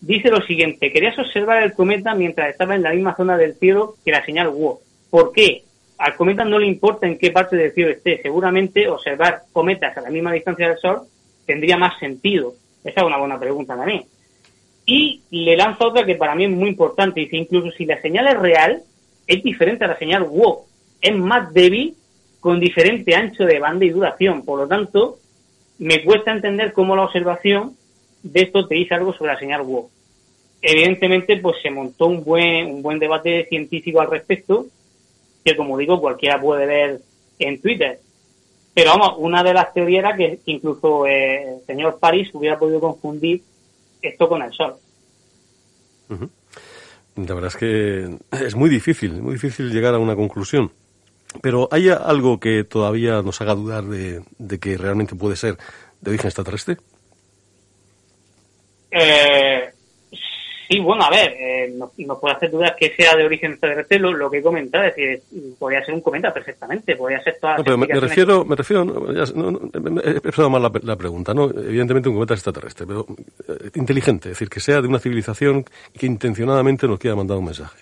Dice 0.00 0.30
lo 0.30 0.40
siguiente, 0.42 0.92
querías 0.92 1.18
observar 1.18 1.62
el 1.62 1.72
cometa 1.72 2.14
mientras 2.14 2.50
estaba 2.50 2.74
en 2.74 2.82
la 2.82 2.92
misma 2.92 3.16
zona 3.16 3.36
del 3.36 3.54
cielo 3.54 3.96
que 4.04 4.12
la 4.12 4.24
señal 4.24 4.48
WO. 4.48 4.80
¿Por 5.10 5.32
qué? 5.32 5.64
al 5.98 6.14
cometa 6.14 6.44
no 6.44 6.58
le 6.58 6.66
importa 6.66 7.06
en 7.06 7.18
qué 7.18 7.30
parte 7.32 7.56
del 7.56 7.72
cielo 7.72 7.90
esté. 7.90 8.22
Seguramente 8.22 8.88
observar 8.88 9.42
cometas 9.52 9.96
a 9.96 10.00
la 10.00 10.10
misma 10.10 10.32
distancia 10.32 10.68
del 10.68 10.78
Sol 10.78 11.02
tendría 11.44 11.76
más 11.76 11.98
sentido. 11.98 12.54
Esa 12.84 13.00
es 13.00 13.06
una 13.06 13.18
buena 13.18 13.38
pregunta 13.38 13.76
también. 13.76 14.04
Y 14.90 15.20
le 15.30 15.54
lanza 15.54 15.86
otra 15.86 16.06
que 16.06 16.14
para 16.14 16.34
mí 16.34 16.46
es 16.46 16.50
muy 16.50 16.70
importante. 16.70 17.20
Dice, 17.20 17.36
incluso 17.36 17.70
si 17.76 17.84
la 17.84 18.00
señal 18.00 18.26
es 18.26 18.38
real, 18.38 18.82
es 19.26 19.42
diferente 19.42 19.84
a 19.84 19.88
la 19.88 19.98
señal 19.98 20.22
WOW. 20.22 20.64
Es 21.02 21.14
más 21.14 21.52
débil 21.52 21.94
con 22.40 22.58
diferente 22.58 23.14
ancho 23.14 23.44
de 23.44 23.58
banda 23.58 23.84
y 23.84 23.90
duración. 23.90 24.46
Por 24.46 24.60
lo 24.60 24.66
tanto, 24.66 25.18
me 25.78 26.02
cuesta 26.02 26.32
entender 26.32 26.72
cómo 26.72 26.96
la 26.96 27.02
observación 27.02 27.76
de 28.22 28.40
esto 28.40 28.66
te 28.66 28.76
dice 28.76 28.94
algo 28.94 29.12
sobre 29.12 29.34
la 29.34 29.38
señal 29.38 29.60
WOW. 29.60 29.90
Evidentemente, 30.62 31.36
pues 31.36 31.56
se 31.62 31.68
montó 31.70 32.06
un 32.06 32.24
buen, 32.24 32.66
un 32.68 32.80
buen 32.80 32.98
debate 32.98 33.44
científico 33.44 34.00
al 34.00 34.10
respecto 34.10 34.68
que 35.44 35.54
como 35.54 35.76
digo 35.76 36.00
cualquiera 36.00 36.40
puede 36.40 36.64
ver 36.64 37.00
en 37.38 37.60
Twitter. 37.60 38.00
Pero 38.72 38.92
vamos, 38.92 39.16
una 39.18 39.42
de 39.42 39.52
las 39.52 39.74
teorías 39.74 40.16
que 40.16 40.40
incluso 40.46 41.06
eh, 41.06 41.56
el 41.56 41.66
señor 41.66 41.98
París 41.98 42.30
hubiera 42.32 42.58
podido 42.58 42.80
confundir 42.80 43.42
esto 44.02 44.28
con 44.28 44.42
el 44.42 44.52
Sol. 44.52 44.74
La 47.16 47.34
verdad 47.34 47.48
es 47.48 47.56
que 47.56 48.18
es 48.44 48.54
muy 48.54 48.70
difícil, 48.70 49.20
muy 49.22 49.34
difícil 49.34 49.70
llegar 49.70 49.94
a 49.94 49.98
una 49.98 50.14
conclusión. 50.14 50.72
Pero 51.42 51.68
¿hay 51.70 51.88
algo 51.88 52.40
que 52.40 52.64
todavía 52.64 53.22
nos 53.22 53.40
haga 53.40 53.54
dudar 53.54 53.84
de, 53.84 54.22
de 54.38 54.58
que 54.58 54.78
realmente 54.78 55.14
puede 55.14 55.36
ser 55.36 55.58
de 56.00 56.10
origen 56.10 56.28
extraterrestre? 56.28 56.78
Eh, 58.90 59.70
Sí, 60.68 60.80
bueno, 60.80 61.02
a 61.02 61.08
ver, 61.08 61.34
eh, 61.38 61.72
nos, 61.78 62.18
puede 62.18 62.34
hacer 62.34 62.50
dudas 62.50 62.74
que 62.78 62.94
sea 62.94 63.16
de 63.16 63.24
origen 63.24 63.52
extraterrestre 63.52 63.98
lo, 63.98 64.12
lo 64.12 64.30
que 64.30 64.38
he 64.38 64.42
comentado, 64.42 64.84
es 64.84 64.94
decir, 64.94 65.22
podría 65.58 65.82
ser 65.82 65.94
un 65.94 66.02
cometa 66.02 66.30
perfectamente, 66.30 66.94
podría 66.94 67.22
ser 67.22 67.38
todas 67.40 67.56
no, 67.56 67.64
pero 67.64 67.78
me, 67.78 67.86
refiero, 67.86 68.44
me 68.44 68.54
refiero, 68.54 68.84
no, 68.84 69.10
he 70.04 70.10
expresado 70.10 70.50
mal 70.50 70.70
la, 70.82 70.96
pregunta, 70.96 71.32
¿no? 71.32 71.44
Evidentemente 71.44 72.10
un 72.10 72.16
cometa 72.16 72.34
es 72.34 72.40
extraterrestre, 72.40 72.86
pero 72.86 73.06
eh, 73.48 73.70
inteligente, 73.76 74.28
es 74.28 74.34
decir, 74.34 74.50
que 74.50 74.60
sea 74.60 74.82
de 74.82 74.88
una 74.88 74.98
civilización 74.98 75.64
que 75.98 76.04
intencionadamente 76.04 76.86
nos 76.86 76.98
quiera 76.98 77.16
mandar 77.16 77.38
un 77.38 77.46
mensaje. 77.46 77.78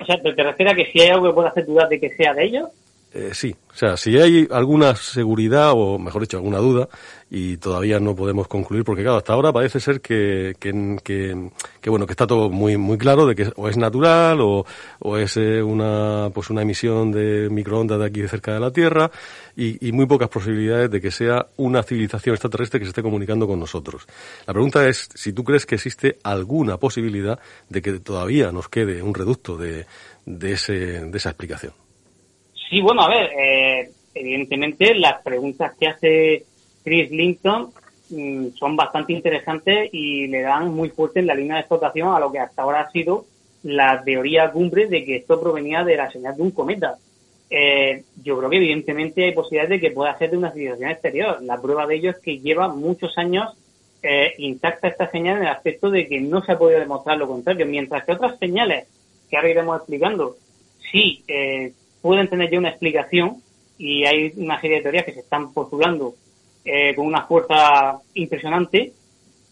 O 0.00 0.04
sea, 0.04 0.20
¿te, 0.20 0.32
refieres 0.32 0.74
a 0.74 0.76
que 0.76 0.92
si 0.92 1.00
hay 1.00 1.08
algo 1.08 1.28
que 1.28 1.32
pueda 1.32 1.48
hacer 1.48 1.64
dudas 1.64 1.88
de 1.88 1.98
que 1.98 2.10
sea 2.10 2.34
de 2.34 2.44
ellos? 2.44 2.68
Eh, 3.14 3.32
sí, 3.34 3.54
o 3.70 3.76
sea, 3.76 3.98
si 3.98 4.18
hay 4.18 4.48
alguna 4.50 4.96
seguridad 4.96 5.72
o, 5.74 5.98
mejor 5.98 6.22
dicho, 6.22 6.38
alguna 6.38 6.58
duda, 6.58 6.88
y 7.30 7.58
todavía 7.58 8.00
no 8.00 8.16
podemos 8.16 8.48
concluir, 8.48 8.84
porque 8.84 9.02
claro, 9.02 9.18
hasta 9.18 9.34
ahora 9.34 9.52
parece 9.52 9.80
ser 9.80 10.00
que, 10.00 10.54
que, 10.58 10.96
que, 11.04 11.90
bueno, 11.90 12.06
que 12.06 12.12
está 12.12 12.26
todo 12.26 12.48
muy, 12.48 12.78
muy 12.78 12.96
claro 12.96 13.26
de 13.26 13.34
que 13.34 13.52
o 13.56 13.68
es 13.68 13.76
natural 13.76 14.40
o, 14.40 14.64
o 15.00 15.16
es 15.18 15.36
eh, 15.36 15.62
una, 15.62 16.30
pues 16.32 16.48
una 16.48 16.62
emisión 16.62 17.12
de 17.12 17.50
microondas 17.50 17.98
de 17.98 18.06
aquí 18.06 18.26
cerca 18.28 18.54
de 18.54 18.60
la 18.60 18.70
Tierra 18.70 19.10
y, 19.56 19.86
y 19.86 19.92
muy 19.92 20.06
pocas 20.06 20.30
posibilidades 20.30 20.90
de 20.90 21.00
que 21.00 21.10
sea 21.10 21.46
una 21.58 21.82
civilización 21.82 22.34
extraterrestre 22.34 22.80
que 22.80 22.86
se 22.86 22.90
esté 22.90 23.02
comunicando 23.02 23.46
con 23.46 23.60
nosotros. 23.60 24.06
La 24.46 24.54
pregunta 24.54 24.88
es 24.88 25.10
si 25.14 25.34
tú 25.34 25.44
crees 25.44 25.66
que 25.66 25.74
existe 25.74 26.18
alguna 26.22 26.78
posibilidad 26.78 27.38
de 27.68 27.82
que 27.82 28.00
todavía 28.00 28.52
nos 28.52 28.70
quede 28.70 29.02
un 29.02 29.12
reducto 29.12 29.58
de, 29.58 29.84
de, 30.24 30.52
ese, 30.52 30.74
de 30.74 31.18
esa 31.18 31.28
explicación. 31.28 31.81
Sí, 32.72 32.80
bueno, 32.80 33.02
a 33.02 33.08
ver, 33.10 33.30
eh, 33.38 33.90
evidentemente 34.14 34.94
las 34.94 35.20
preguntas 35.20 35.74
que 35.78 35.88
hace 35.88 36.46
Chris 36.82 37.10
Linton 37.10 37.70
mm, 38.08 38.46
son 38.54 38.76
bastante 38.76 39.12
interesantes 39.12 39.90
y 39.92 40.26
le 40.28 40.40
dan 40.40 40.72
muy 40.74 40.88
fuerte 40.88 41.20
en 41.20 41.26
la 41.26 41.34
línea 41.34 41.56
de 41.56 41.60
explotación 41.60 42.14
a 42.14 42.18
lo 42.18 42.32
que 42.32 42.38
hasta 42.38 42.62
ahora 42.62 42.80
ha 42.80 42.90
sido 42.90 43.26
la 43.62 44.02
teoría 44.02 44.50
cumbre 44.50 44.86
de 44.86 45.04
que 45.04 45.16
esto 45.16 45.38
provenía 45.38 45.84
de 45.84 45.98
la 45.98 46.10
señal 46.10 46.34
de 46.34 46.42
un 46.44 46.50
cometa. 46.50 46.96
Eh, 47.50 48.04
yo 48.24 48.38
creo 48.38 48.48
que 48.48 48.56
evidentemente 48.56 49.26
hay 49.26 49.32
posibilidades 49.32 49.78
de 49.78 49.88
que 49.88 49.94
pueda 49.94 50.16
ser 50.16 50.30
de 50.30 50.38
una 50.38 50.52
civilización 50.52 50.92
exterior. 50.92 51.42
La 51.42 51.60
prueba 51.60 51.86
de 51.86 51.96
ello 51.96 52.10
es 52.12 52.20
que 52.20 52.38
lleva 52.38 52.68
muchos 52.68 53.18
años 53.18 53.52
eh, 54.02 54.32
intacta 54.38 54.88
esta 54.88 55.10
señal 55.10 55.36
en 55.36 55.42
el 55.42 55.50
aspecto 55.50 55.90
de 55.90 56.08
que 56.08 56.22
no 56.22 56.42
se 56.42 56.52
ha 56.52 56.58
podido 56.58 56.80
demostrar 56.80 57.18
lo 57.18 57.28
contrario, 57.28 57.66
mientras 57.66 58.06
que 58.06 58.12
otras 58.12 58.38
señales 58.38 58.86
que 59.28 59.36
ahora 59.36 59.50
iremos 59.50 59.76
explicando 59.76 60.36
sí 60.90 61.22
eh, 61.28 61.72
pueden 62.02 62.28
tener 62.28 62.50
ya 62.50 62.58
una 62.58 62.68
explicación 62.68 63.42
y 63.78 64.04
hay 64.04 64.32
una 64.36 64.60
serie 64.60 64.76
de 64.76 64.82
teorías 64.82 65.04
que 65.04 65.14
se 65.14 65.20
están 65.20 65.52
postulando 65.52 66.14
eh, 66.64 66.94
con 66.94 67.06
una 67.06 67.26
fuerza 67.26 67.98
impresionante, 68.14 68.92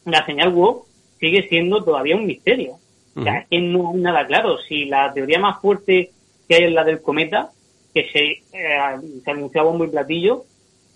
la 0.05 0.25
señal 0.27 0.53
WOW 0.53 0.85
sigue 1.19 1.49
siendo 1.49 1.83
todavía 1.83 2.17
un 2.17 2.27
misterio. 2.27 2.77
O 3.17 3.23
sea, 3.23 3.39
es 3.39 3.49
que 3.49 3.61
no 3.61 3.91
hay 3.91 4.01
nada 4.01 4.27
claro. 4.27 4.59
Si 4.59 4.85
la 4.85 5.13
teoría 5.13 5.39
más 5.39 5.61
fuerte 5.61 6.11
que 6.49 6.55
hay 6.55 6.65
es 6.65 6.73
la 6.73 6.85
del 6.85 7.03
cometa, 7.03 7.51
que 7.93 8.09
se, 8.11 8.25
eh, 8.57 9.21
se 9.25 9.31
anunciaba 9.31 9.73
muy 9.73 9.89
platillo. 9.89 10.45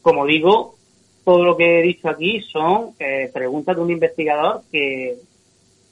Como 0.00 0.24
digo, 0.24 0.76
todo 1.24 1.44
lo 1.44 1.56
que 1.56 1.80
he 1.80 1.82
dicho 1.82 2.08
aquí 2.08 2.40
son 2.40 2.90
eh, 2.98 3.30
preguntas 3.32 3.74
de 3.74 3.82
un 3.82 3.90
investigador 3.90 4.62
que, 4.70 5.16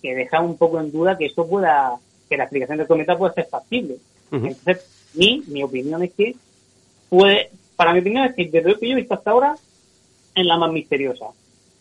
que 0.00 0.14
deja 0.14 0.40
un 0.40 0.56
poco 0.56 0.78
en 0.80 0.92
duda 0.92 1.18
que 1.18 1.26
esto 1.26 1.46
pueda, 1.46 1.96
que 2.28 2.36
la 2.36 2.44
explicación 2.44 2.78
del 2.78 2.86
cometa 2.86 3.18
pueda 3.18 3.34
ser 3.34 3.46
factible. 3.46 3.96
Entonces, 4.30 5.01
mi, 5.14 5.42
mi 5.46 5.62
opinión 5.62 6.02
es 6.02 6.12
que 6.12 6.34
puede, 7.08 7.50
para 7.76 7.92
mi 7.92 8.00
opinión 8.00 8.24
es 8.24 8.34
que 8.34 8.46
desde 8.46 8.70
lo 8.70 8.78
que 8.78 8.88
yo 8.88 8.92
he 8.94 9.00
visto 9.00 9.14
hasta 9.14 9.30
ahora 9.30 9.54
es 10.34 10.46
la 10.46 10.56
más 10.56 10.72
misteriosa. 10.72 11.26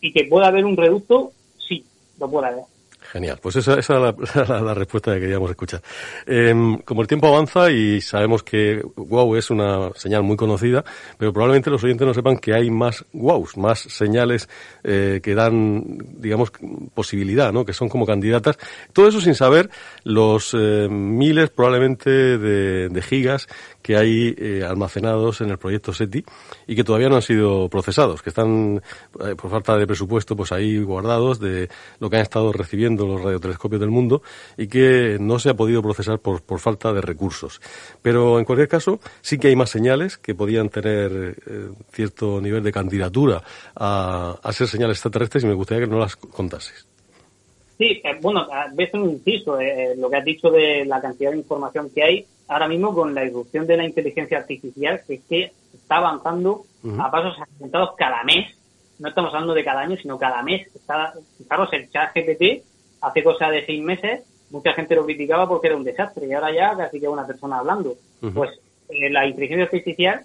Y 0.00 0.12
que 0.12 0.24
pueda 0.24 0.48
haber 0.48 0.64
un 0.64 0.76
reducto, 0.76 1.32
sí, 1.68 1.84
lo 2.18 2.30
puede 2.30 2.48
haber. 2.48 2.64
Genial, 3.10 3.38
pues 3.42 3.56
esa, 3.56 3.78
esa 3.78 4.10
es 4.10 4.36
la, 4.48 4.74
respuesta 4.74 5.14
que 5.14 5.20
queríamos 5.20 5.50
escuchar. 5.50 5.82
Eh, 6.26 6.54
como 6.84 7.02
el 7.02 7.08
tiempo 7.08 7.26
avanza 7.26 7.70
y 7.70 8.00
sabemos 8.00 8.42
que 8.42 8.82
wow 8.96 9.36
es 9.36 9.50
una 9.50 9.90
señal 9.94 10.22
muy 10.22 10.36
conocida, 10.36 10.84
pero 11.18 11.32
probablemente 11.32 11.70
los 11.70 11.82
oyentes 11.84 12.06
no 12.06 12.14
sepan 12.14 12.38
que 12.38 12.54
hay 12.54 12.70
más 12.70 13.04
wows, 13.12 13.56
más 13.56 13.80
señales 13.80 14.48
eh, 14.84 15.20
que 15.22 15.34
dan, 15.34 15.98
digamos, 16.18 16.52
posibilidad, 16.94 17.52
¿no? 17.52 17.64
Que 17.64 17.72
son 17.72 17.88
como 17.88 18.06
candidatas. 18.06 18.58
Todo 18.92 19.08
eso 19.08 19.20
sin 19.20 19.34
saber 19.34 19.68
los 20.04 20.54
eh, 20.54 20.88
miles 20.88 21.50
probablemente 21.50 22.10
de 22.10 23.02
gigas 23.02 23.48
que 23.82 23.96
hay 23.96 24.34
eh, 24.38 24.64
almacenados 24.66 25.40
en 25.40 25.50
el 25.50 25.58
proyecto 25.58 25.92
SETI 25.92 26.24
y 26.66 26.76
que 26.76 26.84
todavía 26.84 27.08
no 27.08 27.16
han 27.16 27.22
sido 27.22 27.68
procesados, 27.68 28.22
que 28.22 28.30
están 28.30 28.82
eh, 29.20 29.34
por 29.34 29.50
falta 29.50 29.76
de 29.76 29.86
presupuesto 29.86 30.36
pues 30.36 30.52
ahí 30.52 30.82
guardados 30.82 31.40
de 31.40 31.68
lo 31.98 32.08
que 32.08 32.16
han 32.16 32.22
estado 32.22 32.52
recibiendo 32.52 33.06
los 33.06 33.20
radiotelescopios 33.20 33.80
del 33.80 33.90
mundo 33.90 34.22
y 34.56 34.68
que 34.68 35.18
no 35.20 35.38
se 35.38 35.50
ha 35.50 35.54
podido 35.54 35.82
procesar 35.82 36.20
por, 36.20 36.42
por 36.42 36.60
falta 36.60 36.92
de 36.92 37.00
recursos. 37.00 37.60
Pero 38.00 38.38
en 38.38 38.44
cualquier 38.44 38.68
caso 38.68 39.00
sí 39.20 39.38
que 39.38 39.48
hay 39.48 39.56
más 39.56 39.70
señales 39.70 40.16
que 40.16 40.34
podían 40.34 40.68
tener 40.68 41.36
eh, 41.46 41.68
cierto 41.90 42.40
nivel 42.40 42.62
de 42.62 42.72
candidatura 42.72 43.42
a, 43.74 44.38
a 44.42 44.52
ser 44.52 44.68
señales 44.68 44.98
extraterrestres 44.98 45.44
y 45.44 45.46
me 45.46 45.54
gustaría 45.54 45.84
que 45.84 45.90
no 45.90 45.98
las 45.98 46.16
contases. 46.16 46.86
Sí, 47.82 48.00
bueno, 48.20 48.46
ves 48.74 48.94
un 48.94 49.10
inciso, 49.10 49.58
eh, 49.58 49.94
lo 49.96 50.08
que 50.08 50.16
has 50.16 50.24
dicho 50.24 50.50
de 50.50 50.84
la 50.84 51.00
cantidad 51.00 51.32
de 51.32 51.38
información 51.38 51.90
que 51.90 52.02
hay 52.04 52.26
ahora 52.52 52.68
mismo 52.68 52.94
con 52.94 53.14
la 53.14 53.24
irrupción 53.24 53.66
de 53.66 53.76
la 53.76 53.84
inteligencia 53.84 54.38
artificial, 54.38 55.00
que 55.06 55.14
es 55.14 55.20
que 55.28 55.52
está 55.74 55.96
avanzando 55.96 56.64
a 56.98 57.10
pasos 57.10 57.36
acelerados 57.40 57.94
cada 57.96 58.22
mes. 58.24 58.56
No 58.98 59.08
estamos 59.08 59.32
hablando 59.32 59.54
de 59.54 59.64
cada 59.64 59.80
año, 59.80 59.96
sino 59.96 60.18
cada 60.18 60.42
mes. 60.42 60.68
Está, 60.74 61.12
fijaros, 61.38 61.72
el 61.72 61.90
chat 61.90 62.14
GPT 62.14 62.62
hace 63.00 63.24
cosa 63.24 63.48
de 63.48 63.66
seis 63.66 63.82
meses, 63.82 64.22
mucha 64.50 64.72
gente 64.74 64.94
lo 64.94 65.04
criticaba 65.04 65.48
porque 65.48 65.68
era 65.68 65.76
un 65.76 65.84
desastre 65.84 66.26
y 66.26 66.32
ahora 66.32 66.54
ya 66.54 66.76
casi 66.76 67.00
que 67.00 67.08
una 67.08 67.26
persona 67.26 67.58
hablando. 67.58 67.94
Pues 68.34 68.50
eh, 68.88 69.10
la 69.10 69.26
inteligencia 69.26 69.64
artificial 69.64 70.24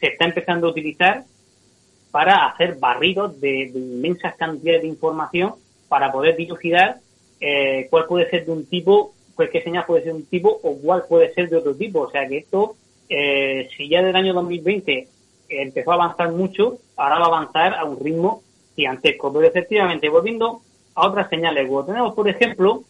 se 0.00 0.06
está 0.06 0.24
empezando 0.24 0.68
a 0.68 0.70
utilizar 0.70 1.24
para 2.10 2.46
hacer 2.46 2.76
barridos 2.76 3.38
de, 3.40 3.64
inmensas 3.74 4.36
cantidades 4.36 4.82
de 4.82 4.88
información 4.88 5.54
para 5.88 6.10
poder 6.10 6.36
dilucidar 6.36 7.00
eh, 7.40 7.88
cuál 7.90 8.06
puede 8.06 8.30
ser 8.30 8.46
de 8.46 8.52
un 8.52 8.66
tipo 8.66 9.12
qué 9.50 9.62
señal 9.62 9.84
puede 9.86 10.04
ser 10.04 10.14
un 10.14 10.24
tipo 10.24 10.58
o 10.62 10.76
cuál 10.78 11.04
puede 11.08 11.32
ser 11.34 11.48
de 11.48 11.58
otro 11.58 11.74
tipo. 11.74 12.00
O 12.00 12.10
sea 12.10 12.26
que 12.26 12.38
esto, 12.38 12.76
eh, 13.08 13.68
si 13.76 13.88
ya 13.88 14.02
del 14.02 14.16
año 14.16 14.34
2020 14.34 15.08
empezó 15.48 15.92
a 15.92 15.94
avanzar 15.94 16.32
mucho, 16.32 16.78
ahora 16.96 17.18
va 17.18 17.24
a 17.24 17.28
avanzar 17.28 17.74
a 17.74 17.84
un 17.84 18.02
ritmo 18.02 18.42
gigantesco. 18.74 19.32
Pero 19.32 19.46
efectivamente, 19.46 20.08
volviendo 20.08 20.62
a 20.94 21.06
otras 21.06 21.28
señales 21.28 21.68
tenemos 21.86 22.14
por 22.14 22.28
ejemplo 22.28 22.82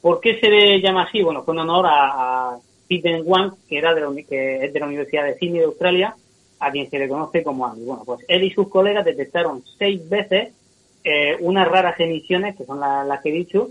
¿Por 0.01 0.21
qué 0.21 0.39
se 0.39 0.49
le 0.49 0.81
llama 0.81 1.03
así? 1.05 1.23
Bueno, 1.23 1.43
fue 1.43 1.55
en 1.55 1.61
honor 1.61 1.87
a 1.89 2.59
Peter 2.89 3.21
Wang, 3.25 3.53
que, 3.69 3.79
era 3.79 3.95
de 3.95 4.01
la, 4.01 4.13
que 4.29 4.65
es 4.65 4.73
de 4.73 4.81
la 4.81 4.87
Universidad 4.87 5.25
de 5.25 5.37
Sydney 5.39 5.61
de 5.61 5.67
Australia, 5.67 6.17
a 6.59 6.71
quien 6.71 6.89
se 6.89 6.99
le 6.99 7.09
conoce 7.09 7.43
como 7.43 7.67
Andy. 7.67 7.85
Bueno, 7.85 8.03
pues 8.05 8.25
él 8.29 8.45
y 8.45 8.51
sus 8.51 8.69
colegas 8.69 9.05
detectaron 9.05 9.63
seis 9.79 10.09
veces 10.09 10.53
eh, 11.05 11.37
unas 11.41 11.69
raras 11.69 11.99
emisiones, 12.01 12.57
que 12.57 12.65
son 12.65 12.81
las 12.81 13.21
que 13.21 13.29
he 13.29 13.33
dicho, 13.33 13.71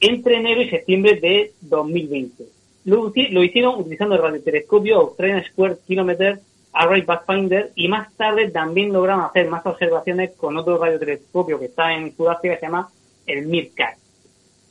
entre 0.00 0.36
enero 0.36 0.62
y 0.62 0.70
septiembre 0.70 1.20
de 1.20 1.52
2020. 1.60 2.44
Lo, 2.84 3.12
lo 3.30 3.44
hicieron 3.44 3.80
utilizando 3.80 4.14
el 4.14 4.22
radiotelescopio 4.22 5.00
Australian 5.00 5.44
Square 5.44 5.76
Kilometer 5.86 6.40
Array 6.74 7.02
Pathfinder 7.02 7.70
y 7.76 7.88
más 7.88 8.12
tarde 8.16 8.50
también 8.50 8.92
lograron 8.92 9.24
hacer 9.24 9.48
más 9.48 9.64
observaciones 9.64 10.32
con 10.32 10.56
otro 10.56 10.76
radiotelescopio 10.76 11.58
que 11.58 11.66
está 11.66 11.94
en 11.94 12.14
Sudáfrica 12.14 12.56
que 12.56 12.60
se 12.60 12.66
llama 12.66 12.90
el 13.26 13.46
MIRCAT. 13.46 13.96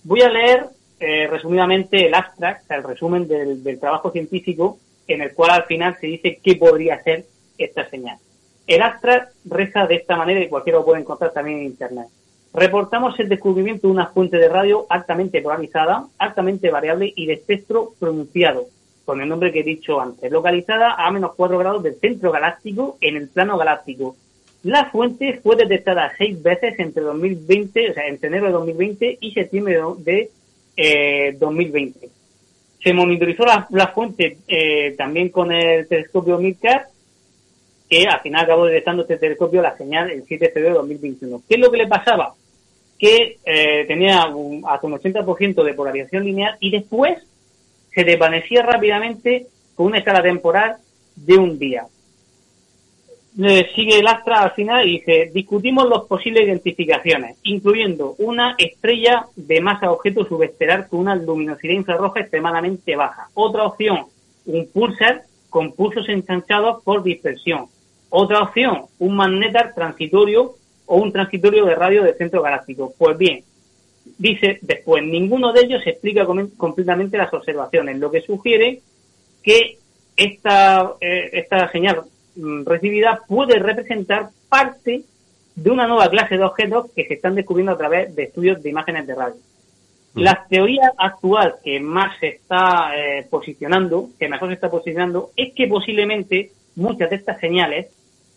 Voy 0.03 0.21
a 0.21 0.29
leer 0.29 0.65
eh, 1.05 1.27
resumidamente 1.27 2.07
el 2.07 2.13
abstract, 2.13 2.71
el 2.71 2.83
resumen 2.83 3.27
del, 3.27 3.79
trabajo 3.79 4.11
científico, 4.11 4.77
en 5.07 5.21
el 5.21 5.33
cual 5.33 5.51
al 5.51 5.63
final 5.65 5.97
se 5.99 6.07
dice 6.07 6.39
qué 6.41 6.55
podría 6.55 7.03
ser 7.03 7.25
esta 7.57 7.89
señal. 7.89 8.17
El 8.65 8.81
abstract 8.81 9.33
reza 9.43 9.85
de 9.85 9.95
esta 9.95 10.15
manera 10.15 10.39
y 10.39 10.47
cualquiera 10.47 10.79
lo 10.79 10.85
puede 10.85 11.01
encontrar 11.01 11.33
también 11.33 11.59
en 11.59 11.65
Internet. 11.65 12.07
Reportamos 12.53 13.19
el 13.19 13.27
descubrimiento 13.27 13.87
de 13.87 13.93
una 13.93 14.07
fuente 14.07 14.37
de 14.37 14.47
radio 14.47 14.85
altamente 14.89 15.41
polarizada, 15.41 16.07
altamente 16.19 16.71
variable 16.71 17.11
y 17.13 17.25
de 17.25 17.33
espectro 17.33 17.93
pronunciado, 17.99 18.67
con 19.03 19.19
el 19.19 19.27
nombre 19.27 19.51
que 19.51 19.59
he 19.59 19.63
dicho 19.63 19.99
antes, 19.99 20.31
localizada 20.31 20.93
a 20.93 21.11
menos 21.11 21.33
4 21.35 21.57
grados 21.57 21.83
del 21.83 21.95
centro 21.95 22.31
galáctico 22.31 22.97
en 23.01 23.17
el 23.17 23.27
plano 23.27 23.57
galáctico. 23.57 24.15
La 24.63 24.85
fuente 24.85 25.41
fue 25.43 25.57
detectada 25.57 26.13
seis 26.17 26.41
veces 26.41 26.79
entre 26.79 27.03
2020, 27.03 27.91
o 27.91 27.93
sea, 27.93 28.07
entre 28.07 28.29
enero 28.29 28.45
de 28.45 28.53
2020 28.53 29.17
y 29.19 29.31
septiembre 29.33 29.81
de 29.97 30.31
eh, 30.75 31.35
2020. 31.39 32.09
Se 32.83 32.93
monitorizó 32.93 33.45
la, 33.45 33.87
fuente 33.93 34.37
eh, 34.47 34.93
también 34.97 35.29
con 35.29 35.51
el 35.51 35.87
telescopio 35.87 36.37
MIRCAT, 36.37 36.89
que 37.89 38.05
al 38.05 38.21
final 38.21 38.43
acabó 38.43 38.65
detectando 38.65 39.03
este 39.03 39.17
telescopio 39.17 39.61
la 39.61 39.77
señal 39.77 40.09
el 40.09 40.23
7 40.25 40.45
de 40.45 40.51
febrero 40.51 40.75
de 40.75 40.79
2021. 40.79 41.41
¿Qué 41.47 41.55
es 41.55 41.61
lo 41.61 41.71
que 41.71 41.77
le 41.77 41.87
pasaba? 41.87 42.33
Que 42.99 43.37
eh, 43.45 43.85
tenía 43.87 44.25
un, 44.27 44.63
hasta 44.67 44.87
un 44.87 44.93
80% 44.93 45.63
de 45.63 45.73
polarización 45.73 46.25
lineal 46.25 46.57
y 46.59 46.71
después 46.71 47.23
se 47.93 48.03
desvanecía 48.03 48.63
rápidamente 48.63 49.47
con 49.75 49.87
una 49.87 49.99
escala 49.99 50.21
temporal 50.21 50.77
de 51.15 51.37
un 51.37 51.57
día 51.59 51.85
sigue 53.35 53.99
el 53.99 54.07
Astra 54.07 54.43
al 54.43 54.51
final 54.51 54.87
y 54.87 54.99
dice, 54.99 55.31
discutimos 55.33 55.89
las 55.89 56.03
posibles 56.03 56.43
identificaciones, 56.43 57.37
incluyendo 57.43 58.15
una 58.19 58.55
estrella 58.57 59.25
de 59.35 59.59
masa 59.59 59.91
objeto 59.91 60.25
subestelar 60.25 60.87
con 60.87 60.99
una 60.99 61.15
luminosidad 61.15 61.73
infrarroja 61.73 62.21
extremadamente 62.21 62.95
baja. 62.95 63.29
Otra 63.33 63.63
opción, 63.65 64.05
un 64.45 64.67
pulsar 64.71 65.23
con 65.49 65.73
pulsos 65.73 66.07
ensanchados 66.09 66.83
por 66.83 67.03
dispersión. 67.03 67.65
Otra 68.09 68.41
opción, 68.41 68.85
un 68.99 69.15
magnetar 69.15 69.73
transitorio 69.73 70.53
o 70.85 70.97
un 70.97 71.11
transitorio 71.11 71.65
de 71.65 71.75
radio 71.75 72.03
de 72.03 72.13
centro 72.13 72.41
galáctico. 72.41 72.93
Pues 72.97 73.17
bien, 73.17 73.43
dice 74.17 74.59
después, 74.61 75.03
ninguno 75.03 75.51
de 75.53 75.61
ellos 75.61 75.81
explica 75.85 76.25
completamente 76.57 77.17
las 77.17 77.33
observaciones, 77.33 77.97
lo 77.97 78.11
que 78.11 78.21
sugiere 78.21 78.81
que 79.41 79.77
esta, 80.15 80.93
eh, 81.01 81.29
esta 81.33 81.71
señal 81.71 82.03
recibida 82.35 83.21
puede 83.27 83.59
representar 83.59 84.29
parte 84.49 85.03
de 85.55 85.69
una 85.69 85.87
nueva 85.87 86.09
clase 86.09 86.37
de 86.37 86.43
objetos 86.43 86.91
que 86.95 87.05
se 87.05 87.15
están 87.15 87.35
descubriendo 87.35 87.73
a 87.73 87.77
través 87.77 88.15
de 88.15 88.23
estudios 88.23 88.61
de 88.61 88.69
imágenes 88.69 89.05
de 89.05 89.15
radio. 89.15 89.35
Mm. 90.13 90.19
La 90.21 90.45
teoría 90.49 90.91
actual 90.97 91.55
que 91.63 91.79
más 91.79 92.17
se 92.19 92.27
está 92.27 92.91
eh, 92.95 93.27
posicionando, 93.29 94.09
que 94.19 94.29
mejor 94.29 94.49
se 94.49 94.55
está 94.55 94.69
posicionando, 94.69 95.31
es 95.35 95.53
que 95.53 95.67
posiblemente 95.67 96.51
muchas 96.75 97.09
de 97.09 97.17
estas 97.17 97.39
señales 97.39 97.87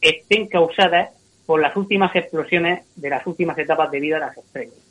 estén 0.00 0.46
causadas 0.46 1.10
por 1.46 1.60
las 1.60 1.76
últimas 1.76 2.14
explosiones 2.14 2.84
de 2.96 3.10
las 3.10 3.26
últimas 3.26 3.56
etapas 3.58 3.90
de 3.90 4.00
vida 4.00 4.16
de 4.16 4.20
las 4.20 4.36
estrellas 4.36 4.86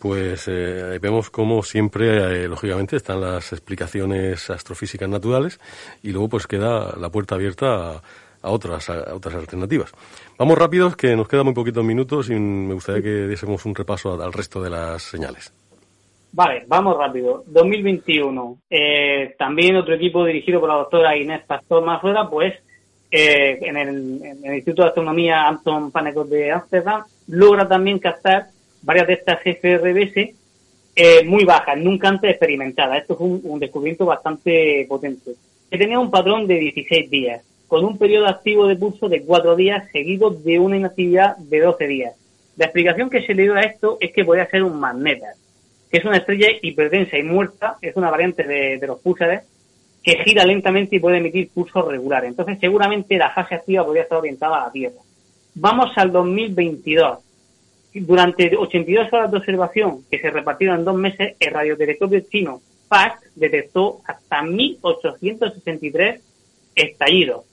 pues 0.00 0.48
eh, 0.48 0.98
vemos 1.00 1.28
como 1.30 1.62
siempre, 1.62 2.44
eh, 2.44 2.48
lógicamente, 2.48 2.96
están 2.96 3.20
las 3.20 3.52
explicaciones 3.52 4.48
astrofísicas 4.48 5.08
naturales 5.08 5.60
y 6.02 6.10
luego 6.10 6.30
pues 6.30 6.46
queda 6.46 6.96
la 6.96 7.10
puerta 7.10 7.34
abierta 7.34 8.00
a, 8.42 8.50
otras, 8.50 8.88
a 8.88 9.14
otras 9.14 9.34
alternativas. 9.34 9.92
Vamos 10.38 10.56
rápidos, 10.58 10.96
que 10.96 11.14
nos 11.14 11.28
quedan 11.28 11.44
muy 11.44 11.54
poquitos 11.54 11.84
minutos 11.84 12.30
y 12.30 12.34
me 12.34 12.72
gustaría 12.72 13.02
que 13.02 13.26
diésemos 13.26 13.66
un 13.66 13.74
repaso 13.74 14.20
al 14.20 14.32
resto 14.32 14.62
de 14.62 14.70
las 14.70 15.02
señales. 15.02 15.52
Vale, 16.32 16.64
vamos 16.66 16.96
rápido. 16.96 17.44
2021. 17.46 18.58
Eh, 18.70 19.34
también 19.38 19.76
otro 19.76 19.94
equipo 19.94 20.24
dirigido 20.24 20.60
por 20.60 20.68
la 20.70 20.76
doctora 20.76 21.16
Inés 21.16 21.42
Pastor 21.46 21.84
Mazuela, 21.84 22.28
pues 22.30 22.54
eh, 23.10 23.58
en, 23.60 23.76
el, 23.76 23.88
en, 24.24 24.44
el, 24.44 24.54
Instituto 24.54 24.82
de 24.82 24.88
Astronomía 24.88 25.46
Anton 25.46 25.90
Panekot 25.90 26.28
de 26.28 26.52
Amsterdam, 26.52 27.02
logra 27.28 27.68
también 27.68 27.98
captar 27.98 28.46
varias 28.82 29.06
de 29.06 29.14
estas 29.14 29.40
FRBS 29.42 30.34
eh, 30.96 31.24
muy 31.24 31.44
bajas, 31.44 31.78
nunca 31.78 32.08
antes 32.08 32.30
experimentadas. 32.30 33.02
Esto 33.02 33.16
fue 33.16 33.26
un, 33.26 33.58
descubrimiento 33.60 34.04
bastante 34.06 34.84
potente. 34.88 35.32
Que 35.70 35.78
tenía 35.78 35.98
un 35.98 36.10
patrón 36.10 36.46
de 36.46 36.58
16 36.58 37.10
días. 37.10 37.42
con 37.68 37.84
un 37.84 37.98
periodo 37.98 38.26
activo 38.26 38.66
de 38.66 38.74
pulso 38.74 39.08
de 39.08 39.22
cuatro 39.22 39.54
días 39.54 39.88
seguidos 39.92 40.42
de 40.42 40.58
una 40.58 40.76
inactividad 40.76 41.36
de 41.36 41.60
12 41.60 41.86
días. 41.86 42.14
La 42.56 42.64
explicación 42.64 43.08
que 43.08 43.24
se 43.24 43.32
le 43.32 43.44
dio 43.44 43.54
a 43.54 43.60
esto 43.60 43.96
es 44.00 44.12
que 44.12 44.24
podría 44.24 44.50
ser 44.50 44.64
un 44.64 44.80
magnetar, 44.80 45.34
que 45.88 45.98
es 45.98 46.04
una 46.04 46.16
estrella 46.16 46.48
hiperdensa 46.60 47.16
y 47.16 47.22
muerta, 47.22 47.76
es 47.80 47.94
una 47.94 48.10
variante 48.10 48.42
de, 48.42 48.78
de 48.78 48.86
los 48.88 48.98
púlsares, 48.98 49.42
que 50.02 50.18
gira 50.24 50.44
lentamente 50.44 50.96
y 50.96 50.98
puede 50.98 51.18
emitir 51.18 51.50
pulsos 51.50 51.86
regulares. 51.86 52.30
Entonces, 52.30 52.58
seguramente 52.60 53.16
la 53.16 53.30
fase 53.30 53.54
activa 53.54 53.84
podría 53.84 54.02
estar 54.02 54.18
orientada 54.18 54.56
a 54.56 54.66
la 54.66 54.72
Tierra. 54.72 55.00
Vamos 55.54 55.92
al 55.96 56.10
2022. 56.10 57.18
Durante 57.92 58.56
82 58.56 59.12
horas 59.12 59.30
de 59.30 59.38
observación, 59.38 60.04
que 60.08 60.20
se 60.20 60.30
repartieron 60.30 60.78
en 60.78 60.84
dos 60.84 60.96
meses, 60.96 61.34
el 61.40 61.52
radiotelescopio 61.52 62.20
chino 62.20 62.60
PAC 62.88 63.20
detectó 63.34 64.00
hasta 64.06 64.42
1863 64.42 66.20
estallidos. 66.74 67.44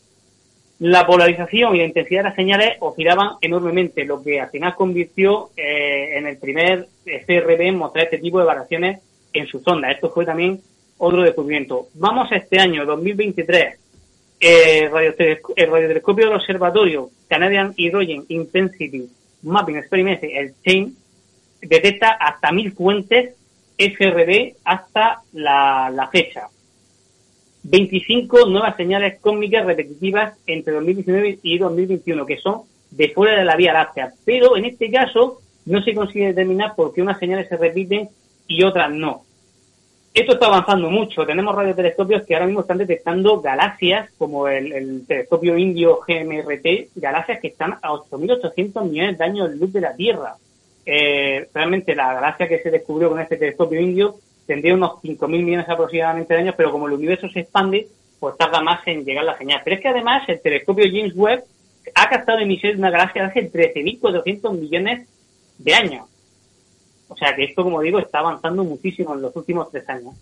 La 0.79 1.07
polarización 1.07 1.75
y 1.75 1.79
la 1.79 1.85
intensidad 1.85 2.19
de 2.19 2.29
las 2.29 2.35
señales 2.35 2.77
oscilaban 2.81 3.38
enormemente, 3.41 4.05
lo 4.05 4.21
que 4.21 4.39
al 4.39 4.51
final 4.51 4.75
convirtió 4.75 5.49
eh, 5.57 6.17
en 6.17 6.27
el 6.27 6.38
primer 6.38 6.88
CRB 7.03 7.61
en 7.61 7.77
mostrar 7.77 8.05
este 8.05 8.19
tipo 8.19 8.39
de 8.39 8.45
variaciones 8.45 8.99
en 9.33 9.47
su 9.47 9.59
sonda. 9.59 9.91
Esto 9.91 10.11
fue 10.11 10.23
también 10.23 10.61
otro 10.99 11.23
descubrimiento. 11.23 11.88
Vamos 11.95 12.31
a 12.31 12.35
este 12.35 12.59
año, 12.59 12.85
2023. 12.85 13.79
el 14.39 14.91
radiotelescopio 14.91 16.25
del 16.25 16.35
observatorio 16.35 17.09
Canadian 17.27 17.73
Hydrogen 17.75 18.25
Intensity 18.27 19.09
Mapping 19.47 19.77
Experiment, 19.77 20.23
el 20.23 20.53
CHAIN, 20.63 20.95
detecta 21.61 22.11
hasta 22.11 22.51
mil 22.51 22.71
fuentes 22.71 23.35
FRB 23.77 24.55
hasta 24.63 25.21
la, 25.33 25.89
la 25.93 26.07
fecha. 26.07 26.47
25 27.63 28.45
nuevas 28.45 28.77
señales 28.77 29.19
cósmicas 29.19 29.65
repetitivas 29.65 30.37
entre 30.47 30.73
2019 30.73 31.39
y 31.43 31.57
2021, 31.57 32.25
que 32.25 32.37
son 32.37 32.61
de 32.91 33.09
fuera 33.09 33.37
de 33.37 33.45
la 33.45 33.55
Vía 33.55 33.73
Láctea. 33.73 34.13
Pero 34.23 34.55
en 34.55 34.65
este 34.65 34.89
caso 34.89 35.41
no 35.65 35.81
se 35.83 35.93
consigue 35.93 36.27
determinar 36.27 36.75
por 36.75 36.93
qué 36.93 37.01
unas 37.01 37.19
señales 37.19 37.49
se 37.49 37.57
repiten 37.57 38.09
y 38.47 38.63
otras 38.63 38.91
no. 38.91 39.23
Esto 40.18 40.34
está 40.34 40.47
avanzando 40.47 40.89
mucho. 40.89 41.28
Tenemos 41.28 41.53
radiotelescopios 41.53 42.26
que 42.26 42.34
ahora 42.34 42.47
mismo 42.47 42.61
están 42.61 42.80
detectando 42.80 43.39
galaxias, 43.39 44.09
como 44.18 44.47
el, 44.47 45.05
telescopio 45.05 45.55
indio 45.55 45.99
GMRT, 46.07 46.89
galaxias 46.95 47.39
que 47.39 47.49
están 47.49 47.74
a 47.74 47.91
8.800 47.91 48.89
millones 48.89 49.20
de 49.20 49.24
años 49.24 49.51
luz 49.51 49.72
de 49.72 49.82
la 49.82 49.95
Tierra. 49.95 50.36
Eh, 50.88 51.47
realmente 51.53 51.93
la 51.93 52.15
galaxia 52.15 52.47
que 52.47 52.63
se 52.63 52.72
descubrió 52.72 53.09
con 53.09 53.20
este 53.20 53.38
telescopio 53.38 53.80
indio 53.80 54.15
tendría 54.47 54.74
unos 54.74 54.93
5.000 55.03 55.28
millones 55.28 55.70
aproximadamente 55.70 56.34
de 56.34 56.39
años, 56.39 56.55
pero 56.57 56.72
como 56.72 56.88
el 56.88 56.93
universo 56.93 57.30
se 57.30 57.41
expande, 57.41 57.88
pues 58.20 58.36
tarda 58.38 58.59
más 58.59 58.88
en 58.88 59.05
llegar 59.05 59.24
la 59.24 59.38
señal. 59.38 59.61
Pero 59.63 59.76
es 59.76 59.82
que 59.84 59.89
además 59.89 60.28
el 60.30 60.41
telescopio 60.41 60.86
James 60.91 61.13
Webb 61.15 61.43
ha 61.93 62.09
captado 62.09 62.39
emisiones 62.39 62.78
de 62.78 62.82
una 62.82 62.89
galaxia 62.89 63.22
de 63.22 63.28
hace 63.28 63.51
13.400 63.51 64.57
millones 64.57 65.07
de 65.59 65.76
años. 65.76 66.07
O 67.10 67.16
sea 67.16 67.36
que 67.36 67.45
esto, 67.45 67.64
como 67.64 67.82
digo, 67.82 67.99
está 67.99 68.20
avanzando 68.20 68.64
muchísimo 68.64 69.16
en 69.16 69.22
los 69.22 69.36
últimos 69.36 69.70
tres 69.72 69.88
años. 69.89 70.16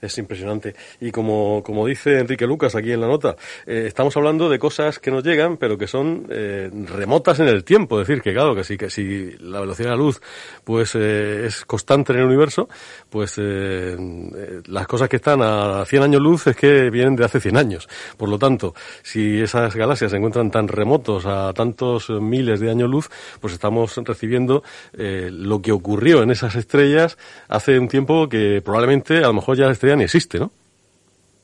Es 0.00 0.18
impresionante. 0.18 0.74
Y 1.00 1.10
como, 1.10 1.62
como 1.62 1.86
dice 1.86 2.18
Enrique 2.18 2.46
Lucas 2.46 2.74
aquí 2.74 2.92
en 2.92 3.00
la 3.00 3.06
nota, 3.06 3.36
eh, 3.66 3.84
estamos 3.86 4.14
hablando 4.16 4.50
de 4.50 4.58
cosas 4.58 4.98
que 4.98 5.10
nos 5.10 5.24
llegan, 5.24 5.56
pero 5.56 5.78
que 5.78 5.86
son 5.86 6.26
eh, 6.28 6.70
remotas 6.86 7.40
en 7.40 7.48
el 7.48 7.64
tiempo. 7.64 8.00
Es 8.00 8.06
decir, 8.06 8.22
que 8.22 8.34
claro, 8.34 8.54
que 8.54 8.62
si, 8.62 8.76
que 8.76 8.90
si 8.90 9.30
la 9.38 9.60
velocidad 9.60 9.90
de 9.90 9.96
la 9.96 10.02
luz 10.02 10.20
pues 10.64 10.94
eh, 10.96 11.46
es 11.46 11.64
constante 11.64 12.12
en 12.12 12.18
el 12.18 12.26
universo, 12.26 12.68
pues 13.08 13.38
las 13.38 14.86
cosas 14.86 15.08
que 15.08 15.16
están 15.16 15.40
a 15.42 15.84
100 15.86 16.02
años 16.02 16.20
luz 16.20 16.46
es 16.46 16.56
que 16.56 16.90
vienen 16.90 17.16
de 17.16 17.24
hace 17.24 17.40
100 17.40 17.56
años. 17.56 17.88
Por 18.16 18.28
lo 18.28 18.38
tanto, 18.38 18.74
si 19.02 19.40
esas 19.40 19.74
galaxias 19.74 20.10
se 20.10 20.16
encuentran 20.16 20.50
tan 20.50 20.68
remotos 20.68 21.24
a 21.26 21.52
tantos 21.54 22.10
miles 22.10 22.60
de 22.60 22.70
años 22.70 22.90
luz, 22.90 23.08
pues 23.40 23.54
estamos 23.54 23.96
recibiendo 23.96 24.62
lo 24.92 25.62
que 25.62 25.72
ocurrió 25.72 26.22
en 26.22 26.30
esas 26.30 26.54
estrellas 26.56 27.16
hace 27.48 27.78
un 27.78 27.88
tiempo 27.88 28.28
que 28.28 28.60
probablemente 28.62 29.18
a 29.18 29.28
lo 29.28 29.34
mejor 29.34 29.56
ya 29.56 29.70
esté 29.70 29.85
ni 29.94 30.04
existe, 30.04 30.38
¿no? 30.38 30.50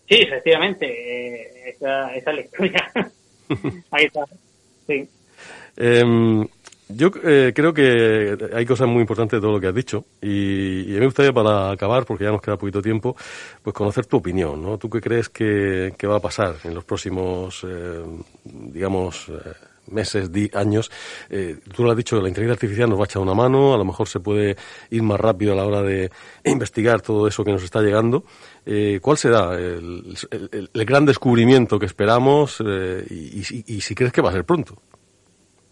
Sí, 0.08 0.16
efectivamente, 0.16 0.86
eh, 0.86 1.70
esa, 1.70 2.14
esa, 2.14 2.30
es 2.30 2.36
la 2.36 2.42
historia. 2.42 2.92
Ahí 3.90 4.06
está, 4.06 4.24
sí. 4.86 5.08
Em, 5.76 6.46
yo 6.88 7.10
eh, 7.24 7.52
creo 7.54 7.72
que 7.72 8.36
hay 8.52 8.66
cosas 8.66 8.88
muy 8.88 9.00
importantes 9.00 9.38
de 9.38 9.40
todo 9.40 9.52
lo 9.52 9.60
que 9.60 9.68
has 9.68 9.74
dicho 9.74 10.04
y, 10.20 10.94
y, 10.94 10.98
me 10.98 11.06
gustaría 11.06 11.32
para 11.32 11.70
acabar, 11.70 12.04
porque 12.04 12.24
ya 12.24 12.30
nos 12.30 12.42
queda 12.42 12.56
poquito 12.56 12.82
tiempo, 12.82 13.16
pues 13.62 13.74
conocer 13.74 14.06
tu 14.06 14.18
opinión, 14.18 14.62
¿no? 14.62 14.76
¿Tú 14.76 14.90
qué 14.90 15.00
crees 15.00 15.28
que, 15.28 15.94
que 15.96 16.06
va 16.06 16.16
a 16.16 16.20
pasar 16.20 16.56
en 16.64 16.74
los 16.74 16.84
próximos, 16.84 17.64
eh, 17.66 18.02
digamos, 18.44 19.30
meses, 19.86 20.30
años. 20.54 20.90
Eh, 21.30 21.56
tú 21.74 21.84
lo 21.84 21.90
has 21.90 21.96
dicho, 21.96 22.20
la 22.20 22.28
inteligencia 22.28 22.54
artificial 22.54 22.88
nos 22.88 22.98
va 22.98 23.04
a 23.04 23.06
echar 23.06 23.22
una 23.22 23.34
mano, 23.34 23.74
a 23.74 23.78
lo 23.78 23.84
mejor 23.84 24.08
se 24.08 24.20
puede 24.20 24.56
ir 24.90 25.02
más 25.02 25.20
rápido 25.20 25.52
a 25.52 25.56
la 25.56 25.66
hora 25.66 25.82
de 25.82 26.10
investigar 26.44 27.00
todo 27.00 27.26
eso 27.26 27.44
que 27.44 27.52
nos 27.52 27.62
está 27.62 27.80
llegando. 27.80 28.24
Eh, 28.64 29.00
¿Cuál 29.02 29.16
será 29.16 29.54
el, 29.54 30.16
gran 30.72 31.04
descubrimiento 31.04 31.78
que 31.78 31.86
esperamos 31.86 32.62
eh, 32.64 33.04
y, 33.10 33.42
si 33.80 33.94
crees 33.94 34.12
que 34.12 34.22
va 34.22 34.30
a 34.30 34.32
ser 34.32 34.44
pronto? 34.44 34.76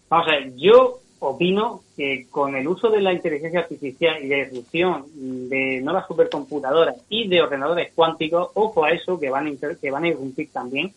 Vamos 0.09 0.27
a 0.27 0.31
ver, 0.31 0.53
yo 0.57 0.99
opino 1.19 1.81
que 1.95 2.25
con 2.29 2.55
el 2.55 2.67
uso 2.67 2.89
de 2.89 2.99
la 2.99 3.13
inteligencia 3.13 3.59
artificial 3.59 4.21
y 4.23 4.27
de 4.27 4.45
disrupción 4.45 5.05
de 5.49 5.79
nuevas 5.81 6.07
supercomputadoras 6.07 6.95
y 7.09 7.27
de 7.27 7.41
ordenadores 7.41 7.91
cuánticos, 7.93 8.49
ojo 8.55 8.83
a 8.83 8.91
eso 8.91 9.19
que 9.19 9.29
van 9.29 9.47
a, 9.47 9.75
que 9.79 9.91
van 9.91 10.03
a 10.03 10.07
irrumpir 10.07 10.49
también, 10.51 10.91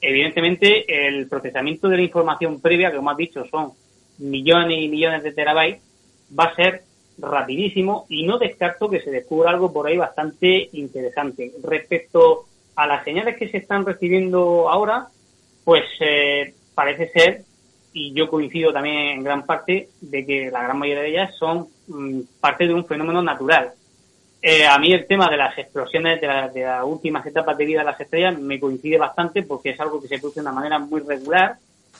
evidentemente 0.00 1.06
el 1.06 1.28
procesamiento 1.28 1.88
de 1.88 1.96
la 1.96 2.02
información 2.02 2.60
previa, 2.60 2.90
que 2.90 2.96
como 2.96 3.10
has 3.10 3.16
dicho 3.16 3.44
son 3.46 3.72
millones 4.18 4.78
y 4.80 4.88
millones 4.88 5.22
de 5.22 5.32
terabytes, 5.32 5.82
va 6.38 6.44
a 6.44 6.54
ser 6.54 6.82
rapidísimo 7.18 8.06
y 8.08 8.26
no 8.26 8.38
descarto 8.38 8.88
que 8.88 9.00
se 9.00 9.10
descubra 9.10 9.50
algo 9.50 9.72
por 9.72 9.86
ahí 9.86 9.96
bastante 9.96 10.68
interesante. 10.72 11.52
Respecto 11.62 12.46
a 12.76 12.86
las 12.86 13.04
señales 13.04 13.36
que 13.36 13.48
se 13.48 13.58
están 13.58 13.84
recibiendo 13.84 14.68
ahora, 14.68 15.08
pues 15.64 15.84
eh, 16.00 16.54
parece 16.74 17.08
ser, 17.08 17.42
y 17.92 18.12
yo 18.12 18.28
coincido 18.28 18.72
también 18.72 19.18
en 19.18 19.24
gran 19.24 19.44
parte, 19.44 19.88
de 20.00 20.24
que 20.24 20.50
la 20.50 20.62
gran 20.62 20.78
mayoría 20.78 21.02
de 21.02 21.10
ellas 21.10 21.34
son 21.36 21.66
mm, 21.88 22.20
parte 22.40 22.66
de 22.66 22.74
un 22.74 22.86
fenómeno 22.86 23.20
natural. 23.20 23.72
Eh, 24.40 24.64
a 24.64 24.78
mí 24.78 24.92
el 24.92 25.06
tema 25.06 25.28
de 25.28 25.36
las 25.36 25.58
explosiones 25.58 26.20
de, 26.20 26.28
las 26.62 26.84
últimas 26.84 27.26
etapas 27.26 27.58
de 27.58 27.64
vida 27.64 27.80
de 27.80 27.86
las 27.86 28.00
estrellas 28.00 28.38
me 28.38 28.60
coincide 28.60 28.96
bastante 28.96 29.42
porque 29.42 29.70
es 29.70 29.80
algo 29.80 30.00
que 30.00 30.06
se 30.06 30.18
produce 30.18 30.40
de 30.40 30.46
una 30.46 30.52
manera 30.52 30.78
muy 30.78 31.00
regular. 31.00 31.56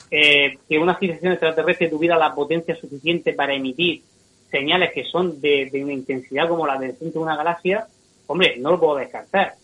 Eh, 0.09 0.57
que 0.67 0.79
una 0.79 0.97
civilización 0.97 1.33
extraterrestre 1.33 1.89
tuviera 1.89 2.17
la 2.17 2.33
potencia 2.33 2.75
suficiente 2.75 3.33
para 3.33 3.53
emitir 3.53 4.01
señales 4.49 4.91
que 4.93 5.03
son 5.03 5.39
de, 5.41 5.69
una 5.83 5.93
intensidad 5.93 6.47
como 6.47 6.65
la 6.65 6.77
del 6.77 6.95
centro 6.95 7.21
de 7.21 7.25
una 7.25 7.35
galaxia, 7.35 7.85
hombre, 8.27 8.55
no 8.57 8.71
lo 8.71 8.79
puedo 8.79 8.95
descartar. 8.95 9.55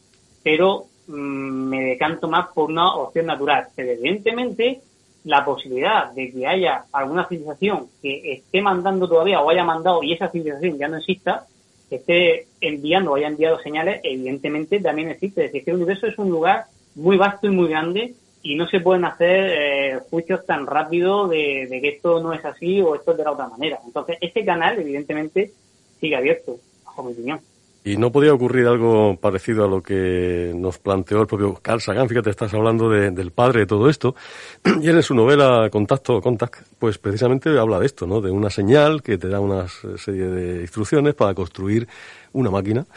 Pero 0.44 0.86
mm, 1.08 1.14
me 1.14 1.84
decanto 1.86 2.28
más 2.28 2.50
por 2.50 2.70
una 2.70 2.96
opción 2.96 3.26
natural. 3.28 3.68
Pero 3.76 3.92
evidentemente 3.92 4.82
la 5.24 5.44
posibilidad 5.44 6.12
de 6.12 6.32
que 6.32 6.46
haya 6.46 6.86
alguna 6.92 7.28
civilización 7.28 7.88
que 8.02 8.34
esté 8.34 8.62
mandando 8.62 9.08
todavía 9.08 9.42
o 9.42 9.50
haya 9.50 9.64
mandado 9.64 10.04
y 10.04 10.14
esa 10.14 10.30
civilización 10.30 10.78
ya 10.78 10.88
no 10.88 10.98
exista, 10.98 11.48
esté 11.96 12.48
enviando 12.62 13.12
o 13.12 13.16
haya 13.16 13.28
enviado 13.28 13.60
señales, 13.60 14.02
evidentemente 14.04 14.80
también 14.80 15.10
existe. 15.10 15.46
Es 15.46 15.52
decir, 15.52 15.66
que 15.66 15.72
el 15.72 15.78
universo 15.78 16.08
es 16.08 16.18
un 16.18 16.30
lugar 16.30 16.66
muy 16.96 17.18
vasto 17.18 17.48
y 17.48 17.52
muy 17.52 17.70
grande 17.70 18.14
y 18.42 18.56
no 18.56 18.68
se 18.68 18.80
pueden 18.80 19.06
hacer 19.06 19.50
eh, 19.50 20.00
juicios 20.10 20.46
tan 20.46 20.68
rápido 20.68 21.28
de, 21.28 21.68
de, 21.70 21.82
que 21.82 21.90
esto 21.90 22.22
no 22.22 22.34
es 22.34 22.46
así 22.46 22.82
o 22.82 22.96
esto 22.96 23.12
es 23.12 23.18
de 23.18 23.24
la 23.24 23.32
otra 23.32 23.48
manera. 23.48 23.80
Entonces, 23.86 24.18
este 24.22 24.46
canal, 24.46 24.80
evidentemente, 24.80 25.52
sigue 26.00 26.16
abierto, 26.16 26.58
bajo 26.86 27.04
mi 27.04 27.14
opinión. 27.14 27.40
Y 27.88 27.98
no 27.98 28.12
podía 28.12 28.34
ocurrir 28.34 28.66
algo 28.66 29.16
parecido 29.16 29.64
a 29.64 29.68
lo 29.68 29.84
que 29.84 30.52
nos 30.56 30.80
planteó 30.80 31.22
el 31.22 31.28
propio 31.28 31.54
Carl 31.62 31.80
Sagan. 31.80 32.10
Fíjate, 32.10 32.32
estás 32.32 32.52
hablando 32.56 32.90
del 32.90 33.30
padre 33.30 33.60
de 33.60 33.66
todo 33.68 33.90
esto. 33.90 34.16
Y 34.82 34.90
él 34.90 34.96
en 34.96 35.04
su 35.04 35.14
novela 35.14 35.70
Contacto, 35.70 36.20
Contact, 36.20 36.64
pues 36.80 36.98
precisamente 36.98 37.56
habla 37.60 37.80
de 37.80 37.86
esto, 37.86 38.08
¿no? 38.08 38.22
De 38.22 38.32
una 38.32 38.50
señal 38.50 39.04
que 39.04 39.20
te 39.20 39.30
da 39.30 39.40
una 39.40 39.68
serie 39.98 40.26
de 40.26 40.62
instrucciones 40.62 41.14
para 41.14 41.36
construir 41.36 41.88
una 42.34 42.50
máquina. 42.50 42.88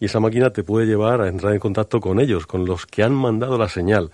Y 0.00 0.06
esa 0.06 0.18
máquina 0.18 0.48
te 0.48 0.64
puede 0.64 0.86
llevar 0.86 1.20
a 1.20 1.28
entrar 1.28 1.52
en 1.52 1.60
contacto 1.60 2.00
con 2.00 2.18
ellos, 2.18 2.46
con 2.46 2.64
los 2.64 2.86
que 2.86 3.02
han 3.02 3.12
mandado 3.12 3.58
la 3.58 3.68
señal. 3.68 4.10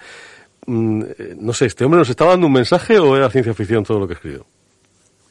Mm, 0.66 1.02
eh, 1.16 1.36
no 1.38 1.52
sé, 1.52 1.66
¿este 1.66 1.84
hombre 1.84 1.98
nos 1.98 2.10
está 2.10 2.24
dando 2.24 2.48
un 2.48 2.52
mensaje 2.52 2.98
o 2.98 3.16
era 3.16 3.30
ciencia 3.30 3.54
ficción 3.54 3.84
todo 3.84 4.00
lo 4.00 4.08
que 4.08 4.14
escribió? 4.14 4.44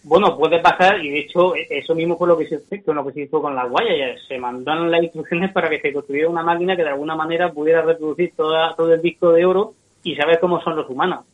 Bueno, 0.03 0.37
puede 0.37 0.59
pasar, 0.59 1.03
y 1.03 1.09
de 1.09 1.19
hecho, 1.19 1.53
eso 1.55 1.95
mismo 1.95 2.17
fue 2.17 2.27
lo 2.27 2.37
que 2.37 2.47
se, 2.47 2.83
con 2.83 2.95
lo 2.95 3.05
que 3.05 3.13
se 3.13 3.21
hizo 3.21 3.41
con 3.41 3.55
las 3.55 3.69
guayas. 3.69 4.19
Se 4.27 4.37
mandaron 4.37 4.91
las 4.91 5.01
instrucciones 5.01 5.51
para 5.53 5.69
que 5.69 5.79
se 5.79 5.93
construyera 5.93 6.29
una 6.29 6.43
máquina 6.43 6.75
que 6.75 6.83
de 6.83 6.89
alguna 6.89 7.15
manera 7.15 7.51
pudiera 7.51 7.81
reproducir 7.81 8.33
toda, 8.35 8.75
todo 8.75 8.93
el 8.93 9.01
disco 9.01 9.31
de 9.31 9.45
oro 9.45 9.73
y 10.03 10.15
saber 10.15 10.39
cómo 10.39 10.61
son 10.61 10.75
los 10.75 10.89
humanos. 10.89 11.25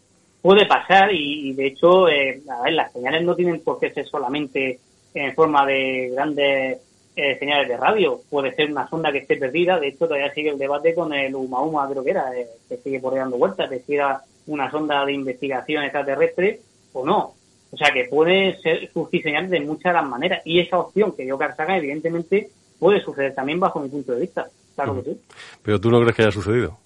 Puede 0.42 0.68
pasar, 0.68 1.12
y, 1.12 1.52
de 1.54 1.68
hecho, 1.68 2.08
eh, 2.08 2.42
a 2.48 2.62
ver, 2.62 2.74
las 2.74 2.94
señales 2.94 3.24
no 3.24 3.36
tienen 3.36 3.62
por 3.62 3.80
qué 3.80 3.90
ser 3.90 4.06
solamente 4.06 4.80
en 5.16 5.34
forma 5.34 5.66
de 5.66 6.12
grandes 6.14 6.80
eh, 7.16 7.38
señales 7.38 7.68
de 7.68 7.76
radio, 7.76 8.22
puede 8.30 8.54
ser 8.56 8.72
una 8.72 8.88
sonda 8.88 9.12
que 9.12 9.18
esté 9.18 9.36
perdida, 9.36 9.80
de 9.80 9.90
hecho 9.90 10.08
todavía 10.08 10.34
sigue 10.34 10.52
el 10.52 10.58
debate 10.58 10.94
con 10.96 11.12
el 11.12 11.36
Uma 11.36 11.90
creo 11.90 12.04
que 12.04 12.12
era, 12.12 12.34
eh, 12.34 12.48
que 12.70 12.78
sigue 12.78 13.00
por 13.02 13.12
ahí 13.12 13.20
dando 13.20 13.38
vueltas, 13.38 13.70
de 13.70 13.82
si 13.82 13.96
era 13.96 14.22
una 14.48 14.72
sonda 14.72 15.04
de 15.04 15.14
investigación 15.14 15.84
extraterrestre 15.84 16.62
o 16.94 17.06
no. 17.06 17.34
O 17.72 17.78
sea 17.78 17.92
que 17.92 18.06
puede 18.06 18.60
ser 18.62 18.92
surgir 18.92 19.22
señales 19.22 19.50
de 19.50 19.60
muchas 19.60 19.94
de 19.94 20.00
las 20.00 20.08
maneras, 20.08 20.42
y 20.46 20.60
esa 20.60 20.80
opción 20.80 21.16
que 21.16 21.24
dio 21.24 21.38
Carl 21.38 21.54
evidentemente, 21.70 22.50
puede 22.80 23.02
suceder 23.02 23.34
también 23.36 23.60
bajo 23.60 23.80
mi 23.80 23.90
punto 23.90 24.14
de 24.14 24.22
vista, 24.22 24.48
claro 24.76 24.96
que 24.96 25.12
sí. 25.12 25.22
Pero 25.62 25.80
tú 25.80 25.92
no 25.92 26.00
crees 26.00 26.16
que 26.16 26.22
haya 26.24 26.32
sucedido. 26.32 26.78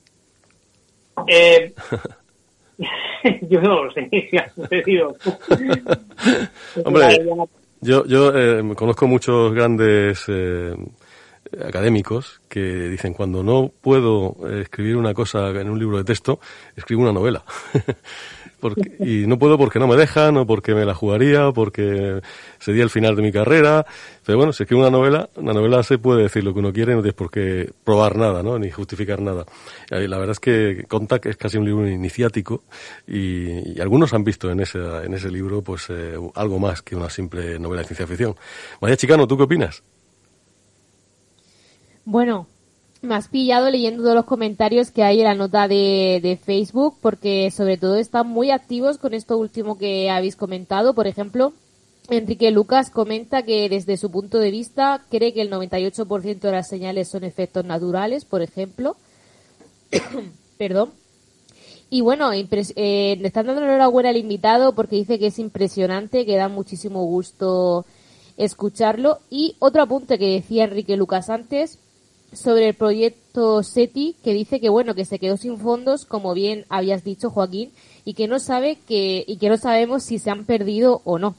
Eh, 1.27 1.73
yo 3.49 3.61
no 3.61 3.85
lo 3.85 3.91
sé 3.93 4.09
si 4.29 4.37
ha 4.37 4.51
sucedido. 4.53 5.15
Hombre, 6.85 7.25
yo, 7.81 8.05
yo 8.05 8.31
eh, 8.35 8.63
conozco 8.75 9.07
muchos 9.07 9.53
grandes 9.53 10.23
eh, 10.27 10.75
académicos 11.65 12.41
que 12.49 12.59
dicen 12.61 13.13
cuando 13.13 13.43
no 13.43 13.71
puedo 13.81 14.35
escribir 14.59 14.97
una 14.97 15.13
cosa 15.13 15.49
en 15.49 15.69
un 15.69 15.79
libro 15.79 15.97
de 15.97 16.03
texto, 16.03 16.39
escribo 16.75 17.03
una 17.03 17.13
novela. 17.13 17.43
Y 18.99 19.27
no 19.27 19.37
puedo 19.37 19.57
porque 19.57 19.79
no 19.79 19.87
me 19.87 19.95
dejan, 19.95 20.37
o 20.37 20.45
porque 20.45 20.73
me 20.73 20.85
la 20.85 20.93
jugaría, 20.93 21.49
o 21.49 21.53
porque 21.53 22.21
sería 22.59 22.83
el 22.83 22.89
final 22.89 23.15
de 23.15 23.21
mi 23.21 23.31
carrera. 23.31 23.85
Pero 24.25 24.37
bueno, 24.37 24.53
si 24.53 24.63
escribo 24.63 24.81
una 24.81 24.91
novela, 24.91 25.29
una 25.35 25.53
novela 25.53 25.83
se 25.83 25.97
puede 25.97 26.23
decir 26.23 26.43
lo 26.43 26.53
que 26.53 26.59
uno 26.59 26.71
quiere, 26.71 26.95
no 26.95 27.01
tienes 27.01 27.15
por 27.15 27.29
qué 27.29 27.71
probar 27.83 28.17
nada, 28.17 28.43
¿no? 28.43 28.57
Ni 28.57 28.71
justificar 28.71 29.21
nada. 29.21 29.45
Y 29.91 30.07
la 30.07 30.17
verdad 30.17 30.31
es 30.31 30.39
que 30.39 30.85
Contact 30.87 31.25
es 31.25 31.37
casi 31.37 31.57
un 31.57 31.65
libro 31.65 31.87
iniciático 31.87 32.63
y, 33.07 33.81
algunos 33.81 34.13
han 34.13 34.23
visto 34.23 34.49
en 34.49 34.61
ese, 34.61 34.79
en 34.79 35.13
ese 35.13 35.29
libro 35.29 35.61
pues 35.61 35.89
eh, 35.89 36.15
algo 36.35 36.59
más 36.59 36.81
que 36.81 36.95
una 36.95 37.09
simple 37.09 37.59
novela 37.59 37.81
de 37.81 37.87
ciencia 37.87 38.07
ficción. 38.07 38.35
María 38.79 38.95
Chicano, 38.95 39.27
¿tú 39.27 39.35
qué 39.35 39.43
opinas? 39.43 39.83
Bueno, 42.05 42.47
me 43.03 43.15
has 43.15 43.27
pillado 43.27 43.69
leyendo 43.69 44.01
todos 44.01 44.15
los 44.15 44.25
comentarios 44.25 44.89
que 44.89 45.03
hay 45.03 45.19
en 45.19 45.25
la 45.25 45.35
nota 45.35 45.67
de, 45.67 46.19
de, 46.23 46.37
Facebook, 46.37 46.95
porque 47.01 47.51
sobre 47.51 47.77
todo 47.77 47.97
están 47.97 48.27
muy 48.27 48.49
activos 48.49 48.97
con 48.97 49.13
esto 49.13 49.37
último 49.37 49.77
que 49.77 50.09
habéis 50.09 50.37
comentado. 50.37 50.95
Por 50.95 51.05
ejemplo, 51.05 51.53
Enrique 52.09 52.49
Lucas 52.49 52.89
comenta 52.89 53.43
que 53.43 53.67
desde 53.67 53.97
su 53.97 54.09
punto 54.09 54.39
de 54.39 54.51
vista 54.51 55.03
cree 55.09 55.33
que 55.33 55.41
el 55.41 55.51
98% 55.51 56.39
de 56.39 56.51
las 56.51 56.69
señales 56.69 57.09
son 57.09 57.25
efectos 57.25 57.65
naturales, 57.65 58.23
por 58.23 58.41
ejemplo. 58.41 58.95
Perdón. 60.57 60.91
Y 61.89 62.01
bueno, 62.01 62.31
eh, 62.33 63.17
le 63.19 63.27
están 63.27 63.45
dando 63.45 63.61
enhorabuena 63.63 64.09
al 64.09 64.17
invitado 64.17 64.73
porque 64.73 64.95
dice 64.95 65.19
que 65.19 65.27
es 65.27 65.39
impresionante, 65.39 66.25
que 66.25 66.37
da 66.37 66.47
muchísimo 66.47 67.03
gusto 67.03 67.85
escucharlo. 68.37 69.19
Y 69.29 69.57
otro 69.59 69.83
apunte 69.83 70.17
que 70.17 70.31
decía 70.31 70.63
Enrique 70.63 70.97
Lucas 70.97 71.29
antes, 71.29 71.79
sobre 72.35 72.69
el 72.69 72.73
proyecto 72.73 73.63
SETI 73.63 74.15
que 74.23 74.33
dice 74.33 74.59
que 74.59 74.69
bueno 74.69 74.95
que 74.95 75.05
se 75.05 75.19
quedó 75.19 75.37
sin 75.37 75.57
fondos 75.57 76.05
como 76.05 76.33
bien 76.33 76.65
habías 76.69 77.03
dicho 77.03 77.29
Joaquín 77.29 77.71
y 78.05 78.13
que 78.13 78.27
no 78.27 78.39
sabe 78.39 78.77
que 78.87 79.23
y 79.27 79.37
que 79.37 79.49
no 79.49 79.57
sabemos 79.57 80.03
si 80.03 80.19
se 80.19 80.29
han 80.29 80.45
perdido 80.45 81.01
o 81.05 81.19
no 81.19 81.35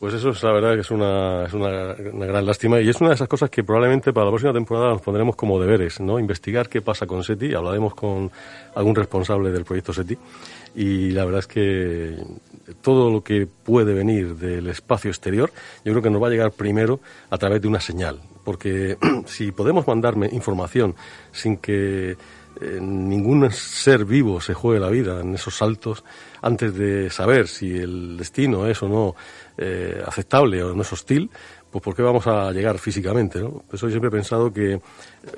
pues 0.00 0.14
eso 0.14 0.30
es 0.30 0.42
la 0.42 0.52
verdad 0.52 0.74
que 0.76 0.80
es 0.80 0.90
una, 0.90 1.44
es 1.44 1.52
una, 1.52 1.92
gran 1.94 2.46
lástima 2.46 2.80
y 2.80 2.88
es 2.88 2.98
una 3.02 3.10
de 3.10 3.16
esas 3.16 3.28
cosas 3.28 3.50
que 3.50 3.62
probablemente 3.62 4.14
para 4.14 4.24
la 4.24 4.30
próxima 4.30 4.54
temporada 4.54 4.88
nos 4.92 5.02
pondremos 5.02 5.36
como 5.36 5.60
deberes, 5.60 6.00
¿no? 6.00 6.18
Investigar 6.18 6.70
qué 6.70 6.80
pasa 6.80 7.06
con 7.06 7.22
SETI, 7.22 7.52
hablaremos 7.52 7.94
con 7.94 8.30
algún 8.74 8.94
responsable 8.94 9.50
del 9.50 9.66
proyecto 9.66 9.92
SETI 9.92 10.16
y 10.74 11.10
la 11.10 11.26
verdad 11.26 11.40
es 11.40 11.46
que 11.46 12.16
todo 12.80 13.10
lo 13.10 13.22
que 13.22 13.46
puede 13.46 13.94
venir 13.94 14.36
del 14.36 14.68
espacio 14.68 15.10
exterior 15.10 15.52
yo 15.84 15.92
creo 15.92 16.02
que 16.02 16.10
nos 16.10 16.22
va 16.22 16.28
a 16.28 16.30
llegar 16.30 16.52
primero 16.52 17.00
a 17.30 17.38
través 17.38 17.62
de 17.62 17.68
una 17.68 17.80
señal, 17.80 18.20
porque 18.44 18.96
si 19.26 19.52
podemos 19.52 19.86
mandarme 19.86 20.28
información 20.32 20.94
sin 21.32 21.56
que 21.56 22.16
eh, 22.60 22.78
ningún 22.80 23.50
ser 23.52 24.04
vivo 24.04 24.40
se 24.40 24.54
juegue 24.54 24.80
la 24.80 24.88
vida 24.88 25.20
en 25.20 25.34
esos 25.34 25.56
saltos 25.56 26.04
antes 26.42 26.74
de 26.74 27.08
saber 27.08 27.48
si 27.48 27.78
el 27.78 28.16
destino 28.16 28.66
es 28.66 28.82
o 28.82 28.88
no 28.88 29.14
eh, 29.56 30.02
aceptable 30.06 30.62
o 30.62 30.74
no 30.74 30.82
es 30.82 30.92
hostil, 30.92 31.30
pues 31.70 31.82
¿por 31.82 31.94
qué 31.94 32.02
vamos 32.02 32.26
a 32.26 32.50
llegar 32.52 32.78
físicamente? 32.78 33.40
¿no? 33.40 33.62
Eso 33.72 33.86
yo 33.86 33.90
siempre 33.90 34.08
he 34.08 34.12
pensado 34.12 34.52
que 34.52 34.80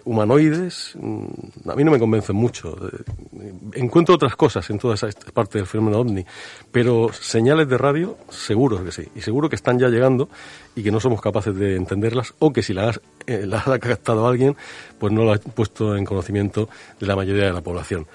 humanoides 0.04 0.92
mm, 0.98 1.70
a 1.70 1.74
mí 1.74 1.84
no 1.84 1.90
me 1.90 1.98
convencen 1.98 2.36
mucho. 2.36 2.76
Eh, 2.86 3.52
encuentro 3.74 4.14
otras 4.14 4.36
cosas 4.36 4.68
en 4.70 4.78
toda 4.78 4.94
esa 4.94 5.08
parte 5.34 5.58
del 5.58 5.66
fenómeno 5.66 5.98
ovni, 5.98 6.24
pero 6.70 7.12
señales 7.12 7.68
de 7.68 7.78
radio 7.78 8.16
seguro 8.30 8.82
que 8.84 8.92
sí, 8.92 9.08
y 9.14 9.20
seguro 9.20 9.48
que 9.48 9.56
están 9.56 9.78
ya 9.78 9.88
llegando 9.88 10.28
y 10.74 10.82
que 10.82 10.90
no 10.90 11.00
somos 11.00 11.20
capaces 11.20 11.54
de 11.54 11.76
entenderlas 11.76 12.34
o 12.38 12.52
que 12.52 12.62
si 12.62 12.72
las, 12.72 13.00
eh, 13.26 13.44
las 13.46 13.68
ha 13.68 13.78
captado 13.80 14.26
alguien, 14.26 14.56
pues 14.98 15.12
no 15.12 15.24
lo 15.24 15.32
ha 15.32 15.38
puesto 15.38 15.96
en 15.96 16.04
conocimiento 16.04 16.68
de 16.98 17.06
la 17.06 17.16
mayoría 17.16 17.44
de 17.44 17.52
la 17.52 17.60
población. 17.60 18.06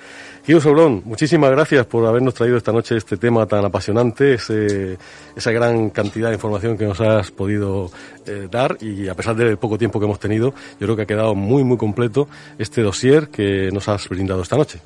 Guido 0.48 0.62
Sobrón, 0.62 1.02
muchísimas 1.04 1.52
gracias 1.52 1.86
por 1.88 2.06
habernos 2.06 2.34
traído 2.34 2.56
esta 2.56 2.72
noche 2.72 2.96
este 2.96 3.18
tema 3.18 3.46
tan 3.46 3.66
apasionante, 3.66 4.36
ese, 4.36 4.98
esa 5.36 5.52
gran 5.52 5.90
cantidad 5.90 6.30
de 6.30 6.36
información 6.36 6.78
que 6.78 6.86
nos 6.86 7.02
has 7.02 7.32
podido 7.32 7.92
eh, 8.26 8.48
dar 8.50 8.78
y 8.80 9.10
a 9.10 9.14
pesar 9.14 9.36
del 9.36 9.58
poco 9.58 9.78
tiempo 9.78 10.00
que 10.00 10.06
hemos 10.06 10.20
tenido, 10.20 10.54
yo 10.80 10.88
creo 10.88 10.96
que 10.96 11.02
ha 11.02 11.06
quedado 11.06 11.36
muy, 11.36 11.66
muy 11.66 11.76
completo 11.76 12.30
este 12.58 12.82
dossier 12.82 13.28
que 13.28 13.70
nos 13.74 13.90
has 13.90 14.08
brindado 14.08 14.42
esta 14.42 14.56
noche. 14.56 14.80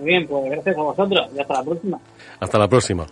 Muy 0.00 0.06
bien, 0.06 0.26
pues 0.26 0.50
gracias 0.50 0.76
a 0.76 0.82
vosotros 0.82 1.28
y 1.36 1.38
hasta 1.38 1.54
la 1.54 1.62
próxima. 1.62 2.00
Hasta 2.40 2.58
la 2.58 2.68
próxima. 2.68 3.06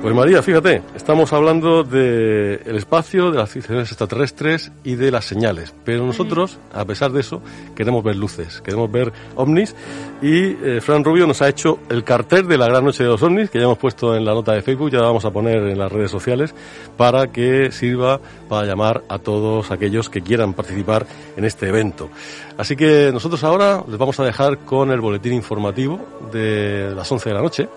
Pues 0.00 0.14
María, 0.14 0.44
fíjate, 0.44 0.80
estamos 0.94 1.32
hablando 1.32 1.82
del 1.82 2.76
espacio, 2.76 3.32
de 3.32 3.38
las 3.38 3.50
civilizaciones 3.50 3.88
extraterrestres 3.88 4.70
y 4.84 4.94
de 4.94 5.10
las 5.10 5.24
señales, 5.24 5.74
pero 5.84 6.06
nosotros, 6.06 6.56
a 6.72 6.84
pesar 6.84 7.10
de 7.10 7.20
eso, 7.20 7.42
queremos 7.74 8.04
ver 8.04 8.14
luces, 8.14 8.60
queremos 8.60 8.92
ver 8.92 9.12
ovnis. 9.34 9.74
Y 10.22 10.56
eh, 10.64 10.80
Fran 10.80 11.02
Rubio 11.02 11.26
nos 11.26 11.42
ha 11.42 11.48
hecho 11.48 11.80
el 11.90 12.04
cartel 12.04 12.46
de 12.46 12.56
la 12.56 12.68
gran 12.68 12.84
noche 12.84 13.02
de 13.02 13.08
los 13.08 13.20
ovnis, 13.24 13.50
que 13.50 13.58
ya 13.58 13.64
hemos 13.64 13.78
puesto 13.78 14.14
en 14.14 14.24
la 14.24 14.34
nota 14.34 14.52
de 14.52 14.62
Facebook, 14.62 14.92
ya 14.92 14.98
la 14.98 15.08
vamos 15.08 15.24
a 15.24 15.32
poner 15.32 15.56
en 15.66 15.76
las 15.76 15.90
redes 15.90 16.12
sociales, 16.12 16.54
para 16.96 17.32
que 17.32 17.72
sirva 17.72 18.20
para 18.48 18.68
llamar 18.68 19.02
a 19.08 19.18
todos 19.18 19.72
aquellos 19.72 20.08
que 20.08 20.22
quieran 20.22 20.54
participar 20.54 21.06
en 21.36 21.44
este 21.44 21.66
evento. 21.66 22.08
Así 22.56 22.76
que 22.76 23.10
nosotros 23.12 23.42
ahora 23.42 23.82
les 23.88 23.98
vamos 23.98 24.18
a 24.20 24.24
dejar 24.24 24.58
con 24.58 24.92
el 24.92 25.00
boletín 25.00 25.32
informativo 25.32 26.00
de 26.32 26.92
las 26.94 27.10
11 27.10 27.30
de 27.30 27.34
la 27.34 27.42
noche 27.42 27.68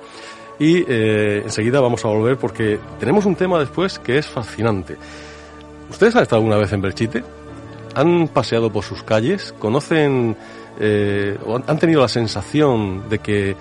y 0.59 0.83
eh, 0.87 1.41
enseguida 1.43 1.79
vamos 1.79 2.03
a 2.05 2.09
volver 2.09 2.37
porque 2.37 2.79
tenemos 2.99 3.25
un 3.25 3.35
tema 3.35 3.59
después 3.59 3.99
que 3.99 4.17
es 4.17 4.27
fascinante. 4.27 4.97
¿Ustedes 5.89 6.15
han 6.15 6.23
estado 6.23 6.41
alguna 6.41 6.57
vez 6.57 6.71
en 6.71 6.81
Belchite? 6.81 7.23
¿Han 7.95 8.27
paseado 8.29 8.71
por 8.71 8.83
sus 8.83 9.03
calles? 9.03 9.53
¿Conocen 9.59 10.37
eh, 10.79 11.37
o 11.45 11.55
han 11.55 11.79
tenido 11.79 12.01
la 12.01 12.07
sensación 12.07 13.09
de 13.09 13.19
que 13.19 13.55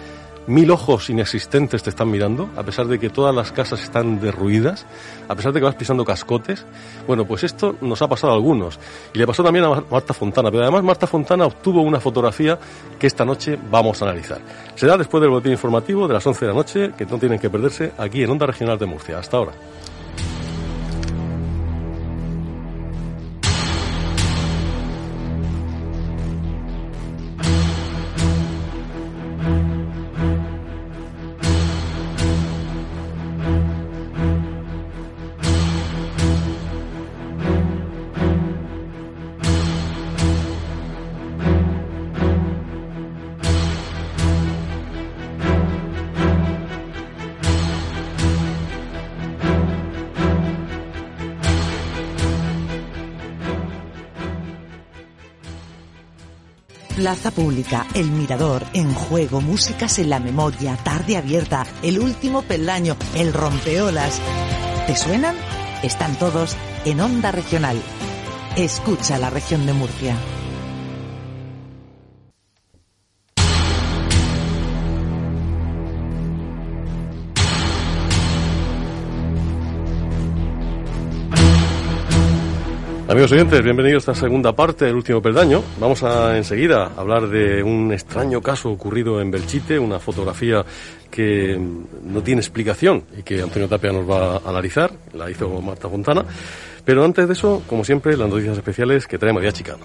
mil 0.51 0.71
ojos 0.71 1.09
inexistentes 1.11 1.83
te 1.83 1.91
están 1.91 2.11
mirando, 2.11 2.51
a 2.57 2.63
pesar 2.63 2.87
de 2.87 2.99
que 2.99 3.09
todas 3.09 3.35
las 3.35 3.53
casas 3.53 3.83
están 3.83 4.21
derruidas, 4.21 4.85
a 5.29 5.35
pesar 5.35 5.53
de 5.53 5.61
que 5.61 5.65
vas 5.65 5.77
pisando 5.77 6.05
cascotes. 6.05 6.67
Bueno, 7.07 7.25
pues 7.25 7.45
esto 7.45 7.77
nos 7.81 8.03
ha 8.03 8.09
pasado 8.09 8.33
a 8.33 8.37
algunos. 8.37 8.79
Y 9.15 9.19
le 9.19 9.27
pasó 9.27 9.45
también 9.45 9.65
a 9.65 9.83
Marta 9.89 10.13
Fontana, 10.13 10.51
pero 10.51 10.65
además 10.65 10.83
Marta 10.83 11.07
Fontana 11.07 11.47
obtuvo 11.47 11.83
una 11.83 12.01
fotografía 12.01 12.59
que 12.99 13.07
esta 13.07 13.25
noche 13.25 13.57
vamos 13.71 14.03
a 14.03 14.07
analizar. 14.07 14.41
Será 14.75 14.97
después 14.97 15.21
del 15.21 15.31
boletín 15.31 15.53
informativo 15.53 16.09
de 16.09 16.15
las 16.15 16.27
11 16.27 16.41
de 16.45 16.51
la 16.51 16.57
noche, 16.57 16.91
que 16.99 17.07
no 17.07 17.19
tienen 17.19 17.39
que 17.39 17.49
perderse 17.49 17.93
aquí 17.97 18.23
en 18.23 18.31
Onda 18.31 18.47
Regional 18.47 18.79
de 18.79 18.87
Murcia. 18.87 19.19
Hasta 19.19 19.37
ahora. 19.37 19.53
Plaza 57.01 57.31
Pública, 57.31 57.87
El 57.95 58.11
Mirador, 58.11 58.63
En 58.75 58.93
Juego, 58.93 59.41
Músicas 59.41 59.99
en 59.99 60.11
la 60.11 60.21
Memoria, 60.21 60.77
Tarde 60.77 61.17
Abierta, 61.17 61.67
El 61.83 61.99
Último 61.99 62.43
Peldaño, 62.43 62.95
El 63.15 63.33
Rompeolas. 63.33 64.21
¿Te 64.87 64.95
suenan? 64.95 65.35
Están 65.83 66.19
todos 66.19 66.59
en 66.85 67.01
Onda 67.01 67.33
Regional. 67.33 67.81
Escucha 68.55 69.17
la 69.17 69.31
región 69.31 69.65
de 69.65 69.73
Murcia. 69.73 70.15
Amigos 83.11 83.33
oyentes, 83.33 83.65
bienvenidos 83.65 84.07
a 84.07 84.13
esta 84.13 84.25
segunda 84.25 84.53
parte 84.53 84.85
del 84.85 84.95
último 84.95 85.21
peldaño. 85.21 85.65
Vamos 85.81 86.05
a 86.05 86.37
enseguida 86.37 86.93
hablar 86.97 87.29
de 87.29 87.61
un 87.61 87.93
extraño 87.93 88.41
caso 88.41 88.71
ocurrido 88.71 89.21
en 89.21 89.33
Belchite, 89.33 89.81
una 89.81 89.99
fotografía 89.99 90.65
que 91.11 91.61
no 92.05 92.23
tiene 92.23 92.41
explicación 92.41 93.03
y 93.19 93.25
que 93.25 93.43
Antonio 93.43 93.67
Tapia 93.67 93.91
nos 93.91 94.09
va 94.09 94.37
a 94.37 94.49
analizar, 94.49 94.93
la 95.13 95.29
hizo 95.29 95.61
Marta 95.61 95.89
Fontana. 95.89 96.25
Pero 96.85 97.05
antes 97.05 97.27
de 97.27 97.33
eso, 97.33 97.65
como 97.67 97.83
siempre, 97.83 98.17
las 98.17 98.29
noticias 98.29 98.57
especiales 98.57 99.09
que 99.09 99.19
trae 99.19 99.33
María 99.33 99.51
Chicano. 99.51 99.85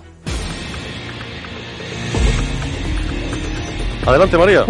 Adelante, 4.06 4.38
María. 4.38 4.66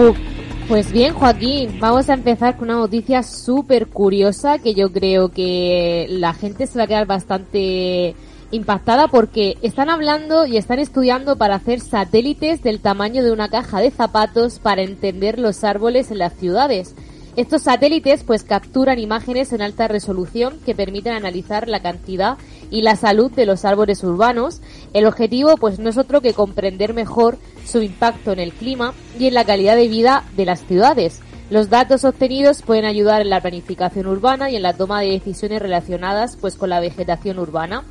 Pues 0.69 0.93
bien, 0.93 1.13
Joaquín, 1.13 1.77
vamos 1.81 2.09
a 2.09 2.13
empezar 2.13 2.55
con 2.55 2.69
una 2.69 2.79
noticia 2.79 3.21
súper 3.21 3.87
curiosa 3.87 4.59
que 4.59 4.73
yo 4.73 4.93
creo 4.93 5.27
que 5.27 6.05
la 6.09 6.33
gente 6.33 6.67
se 6.67 6.77
va 6.77 6.85
a 6.85 6.87
quedar 6.87 7.05
bastante 7.05 8.15
impactada 8.55 9.07
porque 9.07 9.57
están 9.61 9.89
hablando 9.89 10.45
y 10.45 10.57
están 10.57 10.79
estudiando 10.79 11.37
para 11.37 11.55
hacer 11.55 11.79
satélites 11.79 12.63
del 12.63 12.79
tamaño 12.79 13.23
de 13.23 13.31
una 13.31 13.49
caja 13.49 13.79
de 13.79 13.91
zapatos 13.91 14.59
para 14.59 14.81
entender 14.81 15.39
los 15.39 15.63
árboles 15.63 16.11
en 16.11 16.19
las 16.19 16.33
ciudades. 16.33 16.95
Estos 17.35 17.63
satélites 17.63 18.23
pues 18.23 18.43
capturan 18.43 18.97
imágenes 18.97 19.51
en 19.51 19.61
alta 19.61 19.89
resolución 19.89 20.57
que 20.65 20.73
permiten 20.73 21.13
analizar 21.13 21.67
la 21.67 21.81
cantidad 21.81 22.37
y 22.71 22.81
la 22.81 22.95
salud 22.95 23.29
de 23.31 23.45
los 23.45 23.65
árboles 23.65 24.03
urbanos. 24.03 24.61
El 24.93 25.05
objetivo 25.05 25.57
pues 25.57 25.77
no 25.77 25.89
es 25.89 25.97
otro 25.97 26.21
que 26.21 26.33
comprender 26.33 26.93
mejor 26.93 27.37
su 27.65 27.81
impacto 27.81 28.31
en 28.31 28.39
el 28.39 28.53
clima 28.53 28.93
y 29.19 29.27
en 29.27 29.33
la 29.33 29.43
calidad 29.43 29.75
de 29.75 29.89
vida 29.89 30.23
de 30.37 30.45
las 30.45 30.65
ciudades. 30.65 31.19
Los 31.49 31.69
datos 31.69 32.05
obtenidos 32.05 32.61
pueden 32.61 32.85
ayudar 32.85 33.21
en 33.21 33.29
la 33.29 33.41
planificación 33.41 34.07
urbana 34.07 34.49
y 34.49 34.55
en 34.55 34.63
la 34.63 34.73
toma 34.73 35.01
de 35.01 35.11
decisiones 35.11 35.61
relacionadas 35.61 36.37
pues 36.37 36.55
con 36.55 36.69
la 36.69 36.79
vegetación 36.79 37.37
urbana. 37.37 37.83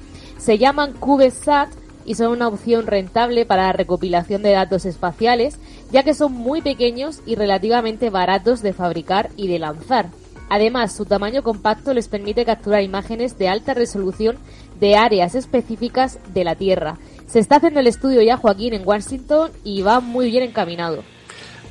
Se 0.44 0.58
llaman 0.58 0.92
CubeSat 0.92 1.70
y 2.04 2.16
son 2.16 2.32
una 2.32 2.48
opción 2.48 2.86
rentable 2.86 3.46
para 3.46 3.62
la 3.62 3.72
recopilación 3.72 4.42
de 4.42 4.52
datos 4.52 4.84
espaciales, 4.84 5.58
ya 5.90 6.02
que 6.02 6.12
son 6.12 6.32
muy 6.32 6.60
pequeños 6.60 7.22
y 7.24 7.34
relativamente 7.34 8.10
baratos 8.10 8.60
de 8.60 8.74
fabricar 8.74 9.30
y 9.38 9.48
de 9.48 9.58
lanzar. 9.58 10.10
Además, 10.50 10.94
su 10.94 11.06
tamaño 11.06 11.42
compacto 11.42 11.94
les 11.94 12.08
permite 12.08 12.44
capturar 12.44 12.82
imágenes 12.82 13.38
de 13.38 13.48
alta 13.48 13.72
resolución 13.72 14.36
de 14.78 14.96
áreas 14.96 15.34
específicas 15.34 16.18
de 16.34 16.44
la 16.44 16.56
Tierra. 16.56 16.98
Se 17.26 17.38
está 17.38 17.56
haciendo 17.56 17.80
el 17.80 17.86
estudio 17.86 18.20
ya, 18.20 18.36
Joaquín, 18.36 18.74
en 18.74 18.86
Washington 18.86 19.50
y 19.64 19.80
va 19.80 20.00
muy 20.00 20.30
bien 20.30 20.42
encaminado. 20.42 21.04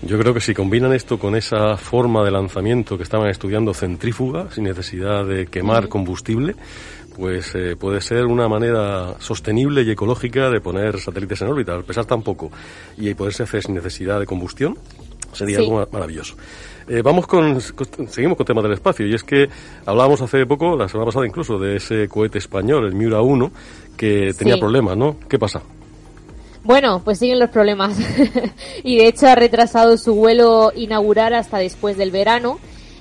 Yo 0.01 0.17
creo 0.17 0.33
que 0.33 0.41
si 0.41 0.55
combinan 0.55 0.93
esto 0.93 1.19
con 1.19 1.35
esa 1.35 1.77
forma 1.77 2.25
de 2.25 2.31
lanzamiento 2.31 2.97
que 2.97 3.03
estaban 3.03 3.29
estudiando 3.29 3.73
centrífuga, 3.75 4.49
sin 4.51 4.63
necesidad 4.63 5.25
de 5.25 5.45
quemar 5.45 5.87
combustible, 5.87 6.55
pues 7.15 7.53
eh, 7.55 7.75
puede 7.75 8.01
ser 8.01 8.25
una 8.25 8.47
manera 8.47 9.15
sostenible 9.19 9.83
y 9.83 9.91
ecológica 9.91 10.49
de 10.49 10.61
poner 10.61 10.99
satélites 10.99 11.41
en 11.41 11.49
órbita, 11.49 11.73
al 11.73 11.83
pesar 11.83 12.05
tan 12.05 12.21
poco 12.21 12.51
y 12.97 13.13
poderse 13.13 13.43
hacer 13.43 13.63
sin 13.63 13.75
necesidad 13.75 14.19
de 14.19 14.25
combustión, 14.25 14.77
sería 15.31 15.59
algo 15.59 15.87
maravilloso. 15.91 16.35
Eh, 16.87 17.01
vamos 17.01 17.27
con, 17.27 17.61
seguimos 17.61 18.37
con 18.37 18.43
el 18.43 18.47
tema 18.47 18.61
del 18.61 18.73
espacio. 18.73 19.07
Y 19.07 19.13
es 19.13 19.23
que 19.23 19.47
hablábamos 19.85 20.21
hace 20.21 20.45
poco, 20.45 20.75
la 20.75 20.87
semana 20.87 21.05
pasada 21.05 21.25
incluso, 21.25 21.57
de 21.57 21.77
ese 21.77 22.07
cohete 22.07 22.39
español, 22.39 22.85
el 22.85 22.93
Miura 22.93 23.21
1, 23.21 23.51
que 23.95 24.33
tenía 24.37 24.57
problemas, 24.57 24.97
¿no? 24.97 25.17
¿Qué 25.29 25.39
pasa? 25.39 25.61
Bueno, 26.63 27.01
pues 27.03 27.19
siguen 27.19 27.39
los 27.39 27.49
problemas. 27.49 27.97
Y 28.83 28.97
de 28.97 29.07
hecho 29.07 29.27
ha 29.27 29.35
retrasado 29.35 29.97
su 29.97 30.13
vuelo 30.13 30.71
inaugural 30.75 31.33
hasta 31.35 31.57
después 31.57 31.97
del 31.97 32.11
verano 32.11 32.59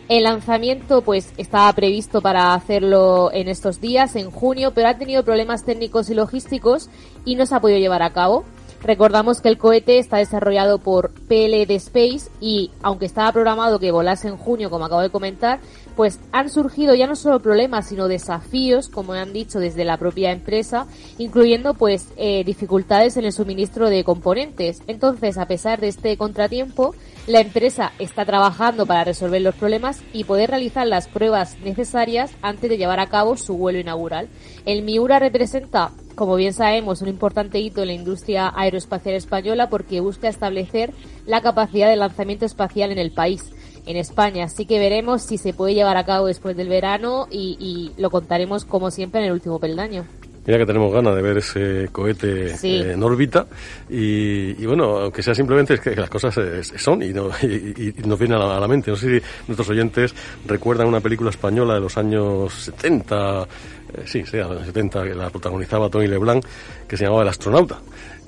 el 0.09 0.25
lanzamiento 0.25 1.03
pues 1.03 1.33
estaba 1.37 1.73
previsto 1.73 2.21
para 2.21 2.55
hacerlo 2.55 3.31
en 3.33 3.49
estos 3.49 3.81
días, 3.81 4.17
en 4.17 4.31
junio, 4.31 4.73
pero 4.75 4.89
ha 4.89 4.99
tenido 4.99 5.25
problemas 5.25 5.65
técnicos 5.65 6.11
y 6.11 6.15
logísticos 6.15 6.91
y 7.25 7.37
no 7.37 7.47
se 7.47 7.55
ha 7.55 7.61
podido 7.61 7.79
llevar 7.79 8.03
a 8.03 8.13
cabo. 8.13 8.45
Recordamos 8.83 9.41
que 9.41 9.49
el 9.49 9.59
cohete 9.59 9.99
está 9.99 10.17
desarrollado 10.17 10.79
por 10.79 11.13
PLD 11.13 11.71
Space 11.77 12.31
y 12.41 12.73
aunque 12.83 13.07
estaba 13.07 13.31
programado 13.31 13.79
que 13.79 13.93
volase 13.93 14.27
en 14.27 14.37
junio, 14.37 14.71
como 14.71 14.85
acabo 14.85 15.03
de 15.03 15.11
comentar, 15.11 15.61
pues 15.93 16.21
han 16.33 16.51
surgido 16.51 16.95
ya 16.95 17.07
no 17.07 17.17
solo 17.17 17.41
problemas, 17.41 17.89
sino 17.89 18.09
desafíos, 18.09 18.89
como 18.89 19.13
han 19.13 19.33
dicho 19.33 19.59
desde 19.59 19.85
la 19.85 19.97
propia 19.97 20.33
empresa, 20.33 20.87
incluyendo 21.19 21.75
pues 21.75 22.09
eh, 22.17 22.45
dificultades 22.45 23.17
en 23.17 23.25
el 23.25 23.33
suministro 23.33 23.91
de 23.91 24.05
componentes. 24.05 24.83
Entonces, 24.87 25.39
a 25.39 25.47
pesar 25.47 25.81
de 25.81 25.89
este 25.89 26.17
contratiempo, 26.17 26.95
la 27.27 27.41
empresa 27.41 27.93
está 27.99 28.25
trabajando 28.25 28.87
para 28.87 29.05
resolver 29.05 29.41
los 29.43 29.55
problemas 29.55 30.03
y 30.13 30.25
poder 30.25 30.51
realizar 30.51 30.87
las 30.87 31.09
pruebas 31.09 31.57
necesarias 31.65 32.33
antes 32.43 32.69
de 32.69 32.79
llevar 32.79 33.01
a 33.01 33.09
cabo 33.09 33.37
su 33.37 33.57
vuelo 33.57 33.79
inaugural. 33.79 34.29
El 34.65 34.83
Miura 34.83 35.19
representa, 35.19 35.93
como 36.15 36.37
bien 36.37 36.53
sabemos, 36.53 37.03
un 37.03 37.09
importante 37.09 37.61
hito 37.61 37.83
en 37.83 37.89
la 37.89 37.95
industria 37.95 38.53
aeroespacial 38.55 39.15
española 39.15 39.69
porque 39.69 40.01
busca 40.01 40.29
establecer 40.29 40.93
la 41.27 41.41
capacidad 41.41 41.89
de 41.89 41.97
lanzamiento 41.97 42.45
espacial 42.45 42.91
en 42.91 42.99
el 42.99 43.13
país 43.13 43.53
en 43.87 43.97
España. 43.97 44.45
Así 44.45 44.67
que 44.67 44.79
veremos 44.79 45.23
si 45.23 45.39
se 45.39 45.53
puede 45.53 45.75
llevar 45.75 45.97
a 45.97 46.05
cabo 46.05 46.27
después 46.27 46.57
del 46.57 46.69
verano 46.69 47.27
y, 47.31 47.57
y, 47.61 48.01
lo 48.01 48.11
contaremos 48.11 48.65
como 48.65 48.91
siempre 48.91 49.21
en 49.21 49.27
el 49.27 49.33
último 49.33 49.59
peldaño. 49.59 50.05
Mira 50.45 50.59
que 50.59 50.67
tenemos 50.67 50.93
ganas 50.93 51.15
de 51.15 51.23
ver 51.23 51.39
ese 51.39 51.89
cohete 51.93 52.47
eh, 52.51 52.93
en 52.93 53.03
órbita 53.03 53.47
y, 53.89 54.61
y, 54.61 54.67
bueno, 54.67 54.99
aunque 54.99 55.23
sea 55.23 55.37
simplemente 55.37 55.75
es 55.75 55.81
que 55.81 55.95
las 55.95 56.11
cosas 56.11 56.35
son 56.77 57.01
y, 57.01 57.13
no, 57.13 57.29
y, 57.43 57.95
nos 58.05 58.19
viene 58.19 58.35
a 58.35 58.59
la, 58.59 58.67
mente. 58.67 58.91
No 58.91 58.97
sé 58.97 59.21
si 59.21 59.27
nuestros 59.47 59.69
oyentes 59.71 60.13
recuerdan 60.45 60.89
una 60.89 61.01
película 61.01 61.31
española 61.31 61.75
de 61.75 61.81
los 61.81 61.97
años 61.97 62.53
70, 62.53 63.43
eh, 63.43 64.03
sí, 64.05 64.25
sí, 64.27 64.37
de 64.37 64.43
los 64.43 64.67
70, 64.67 65.05
que 65.05 65.15
la 65.15 65.31
protagonizaba 65.31 65.89
Tony 65.89 66.09
Leblanc, 66.09 66.45
que 66.89 66.97
se 66.97 67.05
llamaba 67.05 67.23
El 67.23 67.29
astronauta. 67.29 67.79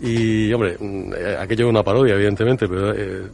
Y, 0.01 0.53
hombre, 0.53 0.77
mm, 0.79 1.13
eh, 1.17 1.37
aquello 1.39 1.65
era 1.65 1.71
una 1.71 1.83
parodia, 1.83 2.15
evidentemente, 2.15 2.67
pero 2.67 2.93
eh, 2.93 3.29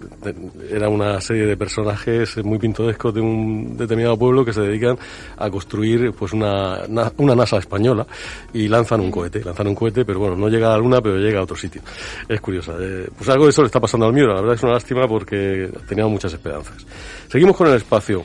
era 0.70 0.88
una 0.88 1.20
serie 1.20 1.46
de 1.46 1.56
personajes 1.56 2.36
muy 2.44 2.58
pintorescos 2.58 3.14
de 3.14 3.20
un 3.20 3.76
determinado 3.76 4.18
pueblo 4.18 4.44
que 4.44 4.52
se 4.52 4.61
dedican 4.61 4.98
a 5.38 5.50
construir 5.50 6.12
pues 6.12 6.32
una, 6.32 6.80
una, 7.16 7.34
NASA 7.34 7.58
española 7.58 8.06
y 8.52 8.68
lanzan 8.68 9.00
un 9.00 9.11
cohete, 9.11 9.42
lanzan 9.42 9.68
un 9.68 9.74
cohete, 9.74 10.04
pero 10.04 10.18
bueno, 10.18 10.36
no 10.36 10.48
llega 10.48 10.68
a 10.68 10.72
la 10.72 10.78
Luna, 10.78 11.00
pero 11.00 11.16
llega 11.16 11.40
a 11.40 11.44
otro 11.44 11.56
sitio. 11.56 11.80
Es 12.28 12.40
curiosa. 12.40 12.74
Eh, 12.78 13.08
pues 13.16 13.28
algo 13.30 13.44
de 13.44 13.50
eso 13.50 13.62
le 13.62 13.66
está 13.66 13.80
pasando 13.80 14.06
al 14.06 14.12
Miura, 14.12 14.34
la 14.34 14.40
verdad 14.42 14.56
es 14.56 14.62
una 14.62 14.72
lástima 14.72 15.08
porque 15.08 15.70
tenía 15.88 16.06
muchas 16.06 16.32
esperanzas. 16.34 16.86
Seguimos 17.28 17.56
con 17.56 17.68
el 17.68 17.74
espacio. 17.74 18.24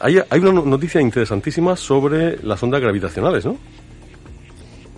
hay, 0.00 0.18
hay 0.28 0.40
una 0.40 0.60
noticia 0.60 1.00
interesantísima 1.00 1.74
sobre 1.74 2.38
las 2.42 2.62
ondas 2.62 2.82
gravitacionales, 2.82 3.46
¿no? 3.46 3.56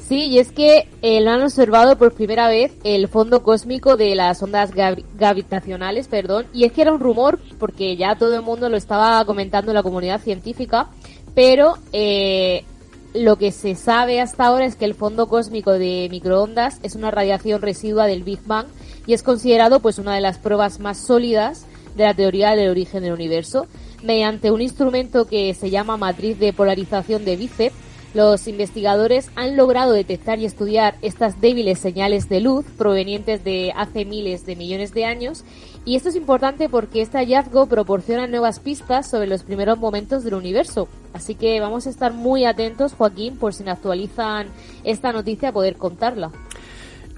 Sí, 0.09 0.29
y 0.29 0.39
es 0.39 0.53
que 0.53 0.89
eh, 1.03 1.21
lo 1.21 1.33
han 1.33 1.43
observado 1.43 1.99
por 1.99 2.15
primera 2.15 2.49
vez 2.49 2.73
el 2.83 3.09
fondo 3.09 3.43
cósmico 3.43 3.99
de 3.99 4.15
las 4.15 4.43
ondas 4.43 4.71
gravitacionales, 4.73 6.09
perdón, 6.09 6.47
y 6.55 6.65
es 6.65 6.73
que 6.73 6.81
era 6.81 6.93
un 6.93 7.01
rumor 7.01 7.39
porque 7.59 7.95
ya 7.95 8.17
todo 8.17 8.35
el 8.35 8.41
mundo 8.41 8.71
lo 8.71 8.79
estaba 8.79 9.23
comentando 9.27 9.71
en 9.71 9.75
la 9.75 9.83
comunidad 9.83 10.23
científica, 10.23 10.89
pero 11.35 11.75
eh, 11.93 12.65
lo 13.13 13.37
que 13.37 13.53
se 13.53 13.75
sabe 13.75 14.23
hasta 14.23 14.47
ahora 14.47 14.65
es 14.65 14.77
que 14.77 14.87
el 14.87 14.95
fondo 14.95 15.29
cósmico 15.29 15.73
de 15.73 16.09
microondas 16.11 16.81
es 16.83 16.95
una 16.95 17.11
radiación 17.11 17.61
residua 17.61 18.07
del 18.07 18.23
Big 18.23 18.41
Bang 18.47 18.67
y 19.07 19.13
es 19.13 19.23
considerado 19.23 19.81
pues 19.81 19.99
una 19.99 20.15
de 20.15 20.23
las 20.23 20.39
pruebas 20.39 20.81
más 20.81 20.97
sólidas 20.97 21.67
de 21.97 22.05
la 22.05 22.15
teoría 22.15 22.57
del 22.57 22.71
origen 22.71 23.03
del 23.03 23.13
universo 23.13 23.67
mediante 24.03 24.53
un 24.53 24.63
instrumento 24.63 25.27
que 25.27 25.53
se 25.53 25.69
llama 25.69 25.99
matriz 25.99 26.39
de 26.39 26.55
polarización 26.55 27.27
de 27.27 27.37
Bicep 27.37 27.73
los 28.15 28.49
investigadores 28.49 29.31
han 29.37 29.57
logrado 29.57 29.93
detectar 29.93 30.39
y 30.39 30.47
estudiar 30.47 30.97
estas 31.03 31.41
débiles 31.41 31.79
señales 31.79 32.29
de 32.29 32.41
luz 32.41 32.65
provenientes 32.77 33.45
de 33.45 33.73
hace 33.77 34.05
miles 34.05 34.47
de 34.47 34.57
millones 34.57 34.95
de 34.95 35.05
años 35.05 35.45
y 35.89 35.97
esto 35.97 36.11
es 36.11 36.17
importante 36.17 36.69
porque 36.69 37.01
este 37.01 37.17
hallazgo 37.17 37.67
proporciona 37.67 38.27
nuevas 38.27 38.61
pistas 38.61 39.09
sobre 39.09 39.27
los 39.27 39.43
primeros 39.43 39.79
momentos 39.79 40.23
del 40.23 40.35
universo. 40.35 40.87
Así 41.15 41.35
que 41.35 41.61
vamos 41.61 41.87
a 41.87 41.91
estar 41.91 42.13
muy 42.13 42.45
atentos, 42.45 42.93
Joaquín, 42.93 43.39
por 43.39 43.55
si 43.55 43.65
nos 43.65 43.79
actualizan 43.79 44.49
esta 44.85 45.13
noticia, 45.13 45.49
a 45.49 45.53
poder 45.53 45.77
contarla. 45.77 46.31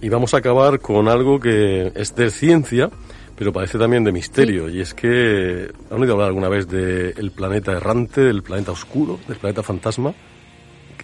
Y 0.00 0.08
vamos 0.08 0.34
a 0.34 0.36
acabar 0.36 0.78
con 0.78 1.08
algo 1.08 1.40
que 1.40 1.90
es 1.96 2.14
de 2.14 2.30
ciencia, 2.30 2.90
pero 3.36 3.52
parece 3.52 3.76
también 3.76 4.04
de 4.04 4.12
misterio. 4.12 4.68
Y 4.68 4.80
es 4.80 4.94
que, 4.94 5.72
¿han 5.90 6.00
oído 6.00 6.12
hablar 6.12 6.28
alguna 6.28 6.48
vez 6.48 6.68
del 6.68 7.32
planeta 7.32 7.72
errante, 7.72 8.20
del 8.20 8.44
planeta 8.44 8.70
oscuro, 8.70 9.18
del 9.26 9.38
planeta 9.38 9.64
fantasma? 9.64 10.14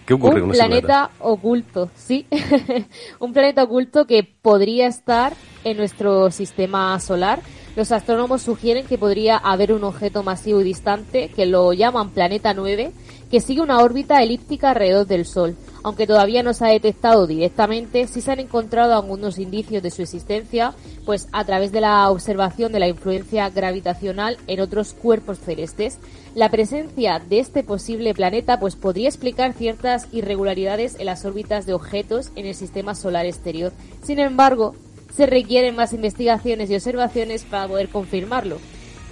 ¿Qué 0.07 0.13
ocurre 0.13 0.41
un 0.41 0.47
con 0.47 0.57
planeta 0.57 1.09
oculto, 1.19 1.89
sí. 1.93 2.25
un 3.19 3.33
planeta 3.33 3.63
oculto 3.63 4.07
que 4.07 4.23
podría 4.23 4.87
estar 4.87 5.33
en 5.65 5.75
nuestro 5.75 6.31
sistema 6.31 6.97
solar. 7.01 7.41
Los 7.75 7.91
astrónomos 7.91 8.41
sugieren 8.41 8.87
que 8.87 8.97
podría 8.97 9.35
haber 9.35 9.73
un 9.73 9.83
objeto 9.83 10.23
masivo 10.23 10.61
y 10.61 10.63
distante, 10.63 11.27
que 11.27 11.45
lo 11.45 11.73
llaman 11.73 12.11
Planeta 12.11 12.53
9, 12.53 12.93
que 13.29 13.41
sigue 13.41 13.61
una 13.61 13.79
órbita 13.79 14.21
elíptica 14.21 14.69
alrededor 14.69 15.07
del 15.07 15.25
Sol. 15.25 15.55
aunque 15.83 16.07
todavía 16.07 16.43
no 16.43 16.53
se 16.53 16.65
ha 16.65 16.69
detectado 16.69 17.27
directamente, 17.27 18.07
sí 18.07 18.19
se 18.19 18.31
han 18.31 18.41
encontrado 18.41 18.93
algunos 18.93 19.37
indicios 19.37 19.81
de 19.81 19.91
su 19.91 20.01
existencia, 20.01 20.73
pues 21.05 21.29
a 21.31 21.45
través 21.45 21.71
de 21.71 21.79
la 21.79 22.09
observación 22.09 22.73
de 22.73 22.79
la 22.79 22.89
influencia 22.89 23.49
gravitacional 23.49 24.37
en 24.47 24.59
otros 24.59 24.93
cuerpos 24.93 25.39
celestes. 25.39 25.97
La 26.35 26.49
presencia 26.49 27.19
de 27.19 27.39
este 27.39 27.63
posible 27.63 28.13
planeta 28.13 28.59
pues 28.59 28.75
podría 28.75 29.07
explicar 29.07 29.53
ciertas 29.53 30.07
irregularidades 30.11 30.99
en 30.99 31.05
las 31.05 31.23
órbitas 31.23 31.65
de 31.65 31.73
objetos 31.73 32.31
en 32.35 32.47
el 32.47 32.55
sistema 32.55 32.93
solar 32.93 33.25
exterior. 33.25 33.71
Sin 34.03 34.19
embargo, 34.19 34.75
se 35.15 35.25
requieren 35.25 35.75
más 35.75 35.93
investigaciones 35.93 36.69
y 36.69 36.75
observaciones 36.75 37.43
para 37.45 37.67
poder 37.67 37.87
confirmarlo. 37.89 38.57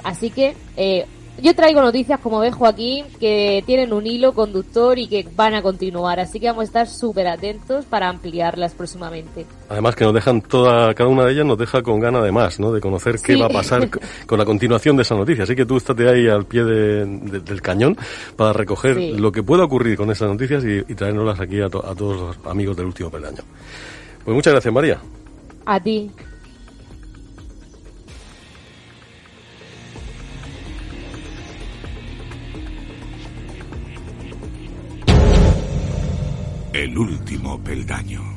Así 0.03 0.29
que 0.29 0.55
eh, 0.77 1.05
yo 1.41 1.53
traigo 1.53 1.81
noticias, 1.81 2.19
como 2.19 2.39
ves 2.39 2.55
Joaquín, 2.55 3.05
que 3.19 3.63
tienen 3.65 3.93
un 3.93 4.07
hilo 4.07 4.33
conductor 4.33 4.97
y 4.97 5.07
que 5.07 5.27
van 5.35 5.53
a 5.53 5.61
continuar, 5.61 6.19
así 6.19 6.39
que 6.39 6.47
vamos 6.47 6.61
a 6.61 6.65
estar 6.65 6.87
súper 6.87 7.27
atentos 7.27 7.85
para 7.85 8.09
ampliarlas 8.09 8.73
próximamente. 8.73 9.45
Además 9.69 9.95
que 9.95 10.05
nos 10.05 10.13
dejan 10.13 10.41
toda, 10.41 10.93
cada 10.93 11.09
una 11.09 11.25
de 11.25 11.33
ellas 11.33 11.45
nos 11.45 11.57
deja 11.57 11.81
con 11.81 11.99
ganas 11.99 12.23
de 12.23 12.31
más, 12.31 12.59
¿no? 12.59 12.71
De 12.71 12.79
conocer 12.79 13.15
qué 13.21 13.35
va 13.35 13.47
a 13.47 13.49
pasar 13.49 13.89
con 14.25 14.39
la 14.39 14.45
continuación 14.45 14.95
de 14.95 15.01
esa 15.01 15.15
noticia. 15.15 15.43
Así 15.43 15.55
que 15.55 15.65
tú 15.65 15.77
estate 15.77 16.07
ahí 16.07 16.27
al 16.27 16.45
pie 16.45 16.63
del 16.63 17.61
cañón 17.61 17.97
para 18.35 18.53
recoger 18.53 18.97
lo 18.97 19.31
que 19.31 19.43
pueda 19.43 19.63
ocurrir 19.63 19.97
con 19.97 20.09
esas 20.11 20.29
noticias 20.29 20.63
y, 20.63 20.77
y 20.91 20.95
traernoslas 20.95 21.39
aquí 21.39 21.59
a, 21.61 21.65
a 21.65 21.69
todos 21.69 22.37
los 22.37 22.37
amigos 22.45 22.77
del 22.77 22.85
último 22.85 23.09
peldaño. 23.09 23.43
Pues 24.23 24.35
muchas 24.35 24.53
gracias 24.53 24.73
María. 24.73 24.99
A 25.65 25.79
ti. 25.79 26.11
El 36.75 36.97
último 36.97 37.57
peldaño. 37.57 38.34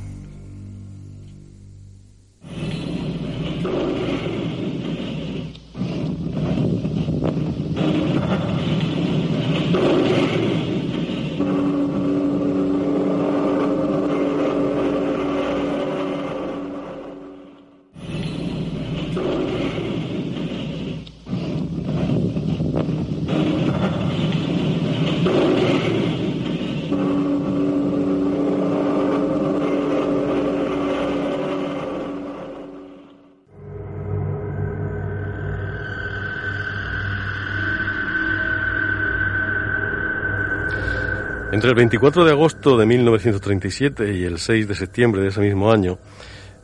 Entre 41.58 41.70
el 41.70 41.74
24 41.74 42.24
de 42.24 42.30
agosto 42.30 42.78
de 42.78 42.86
1937 42.86 44.14
y 44.14 44.22
el 44.22 44.38
6 44.38 44.68
de 44.68 44.76
septiembre 44.76 45.22
de 45.22 45.26
ese 45.30 45.40
mismo 45.40 45.72
año, 45.72 45.98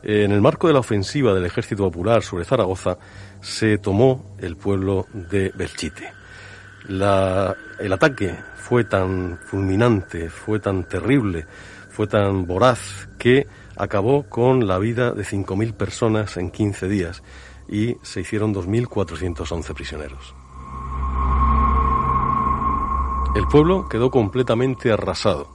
en 0.01 0.31
el 0.31 0.39
marco 0.39 0.67
de 0.67 0.73
la 0.73 0.79
ofensiva 0.79 1.33
del 1.33 1.45
Ejército 1.45 1.83
Popular 1.83 2.23
sobre 2.23 2.45
Zaragoza, 2.45 2.97
se 3.41 3.77
tomó 3.77 4.37
el 4.39 4.55
pueblo 4.55 5.05
de 5.11 5.51
Belchite. 5.53 6.13
el 6.87 7.91
ataque 7.91 8.37
fue 8.55 8.85
tan 8.85 9.37
fulminante, 9.45 10.29
fue 10.29 10.61
tan 10.61 10.87
terrible, 10.87 11.45
fue 11.89 12.07
tan 12.07 12.45
voraz 12.47 13.09
que 13.17 13.47
acabó 13.75 14.29
con 14.29 14.65
la 14.65 14.79
vida 14.79 15.11
de 15.11 15.23
5.000 15.23 15.73
personas 15.73 16.37
en 16.37 16.51
15 16.51 16.87
días 16.87 17.21
y 17.67 17.97
se 18.01 18.21
hicieron 18.21 18.53
2.411 18.55 19.73
prisioneros. 19.73 20.44
El 23.35 23.47
pueblo 23.47 23.89
quedó 23.89 24.09
completamente 24.09 24.93
arrasado. 24.93 25.49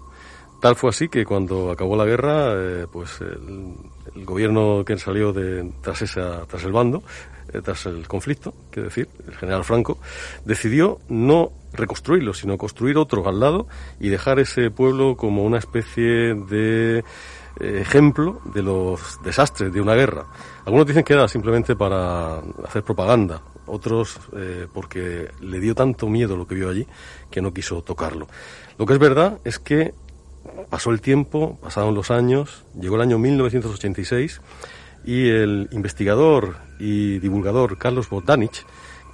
Tal 0.60 0.76
fue 0.76 0.90
así 0.90 1.08
que 1.08 1.24
cuando 1.24 1.70
acabó 1.70 1.96
la 1.96 2.04
guerra, 2.04 2.52
eh, 2.54 2.86
pues 2.92 3.22
el, 3.22 4.24
gobierno 4.24 4.84
que 4.84 4.98
salió 4.98 5.32
de, 5.32 5.72
tras, 5.80 6.02
esa, 6.02 6.44
tras 6.46 6.62
el 6.64 6.72
bando, 6.72 7.02
eh, 7.50 7.62
tras 7.62 7.86
el 7.86 8.06
conflicto, 8.06 8.52
quiero 8.70 8.90
decir, 8.90 9.08
el 9.26 9.34
general 9.34 9.64
Franco, 9.64 9.96
decidió 10.44 10.98
no 11.08 11.52
reconstruirlo, 11.72 12.34
sino 12.34 12.58
construir 12.58 12.98
otro 12.98 13.26
al 13.26 13.40
lado 13.40 13.66
y 13.98 14.10
dejar 14.10 14.38
ese 14.40 14.70
pueblo 14.70 15.16
como 15.16 15.42
una 15.44 15.56
especie 15.58 16.34
de 16.34 16.98
eh, 16.98 17.02
ejemplo 17.80 18.42
de 18.52 18.62
los 18.62 19.18
desastres 19.24 19.72
de 19.72 19.80
una 19.80 19.94
guerra. 19.94 20.26
Algunos 20.66 20.86
dicen 20.86 21.02
que 21.02 21.14
era 21.14 21.26
simplemente 21.28 21.74
para 21.76 22.40
hacer 22.64 22.82
propaganda, 22.82 23.40
otros 23.70 24.18
eh, 24.36 24.66
porque 24.72 25.30
le 25.40 25.60
dio 25.60 25.74
tanto 25.74 26.08
miedo 26.08 26.36
lo 26.36 26.46
que 26.46 26.54
vio 26.54 26.68
allí 26.68 26.86
que 27.30 27.40
no 27.40 27.54
quiso 27.54 27.82
tocarlo. 27.82 28.26
Lo 28.78 28.86
que 28.86 28.94
es 28.94 28.98
verdad 28.98 29.38
es 29.44 29.58
que 29.58 29.94
pasó 30.68 30.90
el 30.90 31.00
tiempo, 31.00 31.58
pasaron 31.62 31.94
los 31.94 32.10
años, 32.10 32.64
llegó 32.78 32.96
el 32.96 33.02
año 33.02 33.18
1986 33.18 34.40
y 35.04 35.28
el 35.28 35.68
investigador 35.72 36.56
y 36.78 37.18
divulgador 37.18 37.78
Carlos 37.78 38.08
Botanich, 38.08 38.64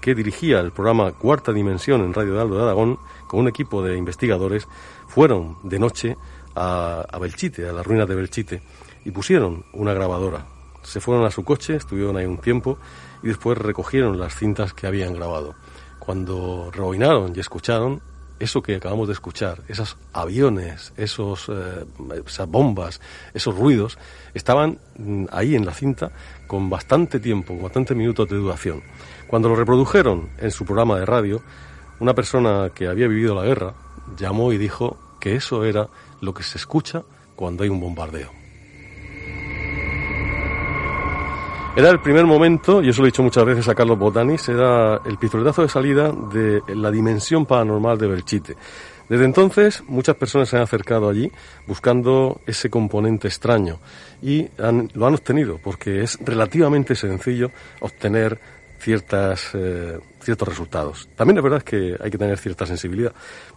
que 0.00 0.14
dirigía 0.14 0.61
el 0.61 0.72
programa 0.72 1.12
Cuarta 1.12 1.52
Dimensión 1.52 2.02
en 2.02 2.14
Radio 2.14 2.34
de 2.34 2.40
Aldo 2.40 2.57
de 2.57 2.62
Aragón, 2.62 2.98
con 3.28 3.40
un 3.40 3.48
equipo 3.48 3.82
de 3.82 3.96
investigadores, 3.96 4.68
fueron 5.09 5.57
de 5.64 5.78
noche 5.78 6.16
a, 6.54 7.04
a 7.11 7.18
Belchite, 7.18 7.68
a 7.68 7.72
las 7.72 7.86
ruinas 7.86 8.09
de 8.09 8.14
Belchite, 8.14 8.62
y 9.04 9.11
pusieron 9.11 9.64
una 9.72 9.94
grabadora. 9.94 10.46
Se 10.82 11.00
fueron 11.00 11.24
a 11.24 11.30
su 11.30 11.44
coche, 11.44 11.74
estuvieron 11.74 12.16
ahí 12.16 12.26
un 12.26 12.38
tiempo 12.38 12.78
y 13.27 13.29
después 13.29 13.59
recogieron 13.59 14.20
las 14.20 14.37
cintas 14.37 14.72
que 14.72 14.87
habían 14.87 15.12
grabado. 15.12 15.57
Cuando 15.99 16.70
rebobinaron 16.72 17.33
y 17.35 17.41
escucharon, 17.41 18.01
eso 18.39 18.62
que 18.62 18.77
acabamos 18.77 19.09
de 19.09 19.14
escuchar, 19.14 19.62
esos 19.66 19.97
aviones, 20.12 20.93
esos, 20.97 21.49
eh, 21.49 21.85
esas 22.24 22.49
bombas, 22.49 23.01
esos 23.35 23.57
ruidos, 23.57 23.99
estaban 24.33 24.79
mm, 24.97 25.24
ahí 25.33 25.57
en 25.57 25.66
la 25.66 25.74
cinta 25.74 26.12
con 26.47 26.70
bastante 26.70 27.18
tiempo, 27.18 27.49
con 27.49 27.64
bastantes 27.64 27.97
minutos 27.97 28.29
de 28.29 28.37
duración. 28.37 28.85
Cuando 29.27 29.49
lo 29.49 29.57
reprodujeron 29.57 30.29
en 30.39 30.53
su 30.53 30.64
programa 30.64 30.97
de 31.01 31.07
radio, 31.07 31.43
una 31.99 32.14
persona 32.14 32.70
que 32.72 32.87
había 32.87 33.09
vivido 33.09 33.35
la 33.35 33.43
guerra 33.43 33.74
llamó 34.16 34.53
y 34.53 34.59
dijo 34.59 34.97
que 35.18 35.35
eso 35.35 35.64
era 35.64 35.89
lo 36.20 36.33
que 36.33 36.45
se 36.45 36.59
escucha 36.59 37.03
cuando 37.35 37.64
hay 37.64 37.70
un 37.70 37.81
bombardeo. 37.81 38.45
Era 41.77 41.91
el 41.91 42.01
primer 42.01 42.24
momento, 42.24 42.83
y 42.83 42.89
eso 42.89 43.03
lo 43.03 43.07
he 43.07 43.11
dicho 43.11 43.22
muchas 43.22 43.45
veces 43.45 43.68
a 43.68 43.74
Carlos 43.74 43.99
Botanis, 43.99 44.49
era 44.49 44.99
el 45.05 45.18
pistoletazo 45.18 45.61
de 45.61 45.68
salida 45.68 46.11
de 46.11 46.62
la 46.74 46.91
dimensión 46.91 47.45
paranormal 47.45 47.99
de 47.99 48.07
Belchite. 48.07 48.57
Desde 49.11 49.27
entonces, 49.27 49.85
muchas 49.87 50.16
personas 50.16 50.49
se 50.49 50.57
han 50.57 50.62
acercado 50.62 51.07
allí 51.07 51.31
buscando 51.66 52.41
ese 52.47 52.70
componente 52.70 53.29
extraño 53.29 53.79
y 54.22 54.49
lo 54.95 55.07
han 55.07 55.14
obtenido 55.14 55.61
porque 55.62 56.03
es 56.03 56.18
relativamente 56.24 56.95
sencillo 56.95 57.51
obtener 57.81 58.41
ciertas, 58.79 59.51
eh, 59.55 59.99
ciertos 60.20 60.49
resultados. 60.49 61.09
También 61.16 61.39
es 61.39 61.43
verdad 61.43 61.62
que 61.62 61.97
hay 62.01 62.11
que 62.11 62.18
tener 62.18 62.39
cierta 62.39 62.66
sensibilidad, 62.66 63.12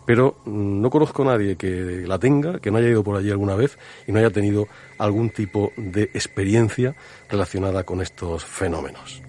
pero 0.06 0.42
no 0.46 0.90
conozco 0.90 1.24
a 1.24 1.26
nadie 1.26 1.56
que 1.56 2.04
la 2.08 2.20
tenga, 2.20 2.60
que 2.60 2.72
no 2.72 2.78
haya 2.78 2.90
ido 2.90 3.04
por 3.04 3.18
allí 3.18 3.32
alguna 3.32 3.56
vez 3.56 3.78
y 4.08 4.12
no 4.12 4.20
haya 4.20 4.30
tenido 4.30 4.68
algún 4.98 5.30
tipo 5.30 5.72
de 5.78 6.04
experiencia 6.04 6.96
relacionada 7.30 7.84
con 7.84 8.02
estos 8.02 8.44
fenómenos. 8.46 9.22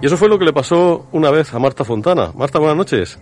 Y 0.00 0.06
eso 0.06 0.16
fue 0.16 0.28
lo 0.28 0.38
que 0.38 0.44
le 0.44 0.52
pasó 0.52 1.08
una 1.10 1.30
vez 1.30 1.52
a 1.52 1.58
Marta 1.58 1.84
Fontana. 1.84 2.32
Marta, 2.36 2.60
buenas 2.60 2.76
noches. 2.76 3.18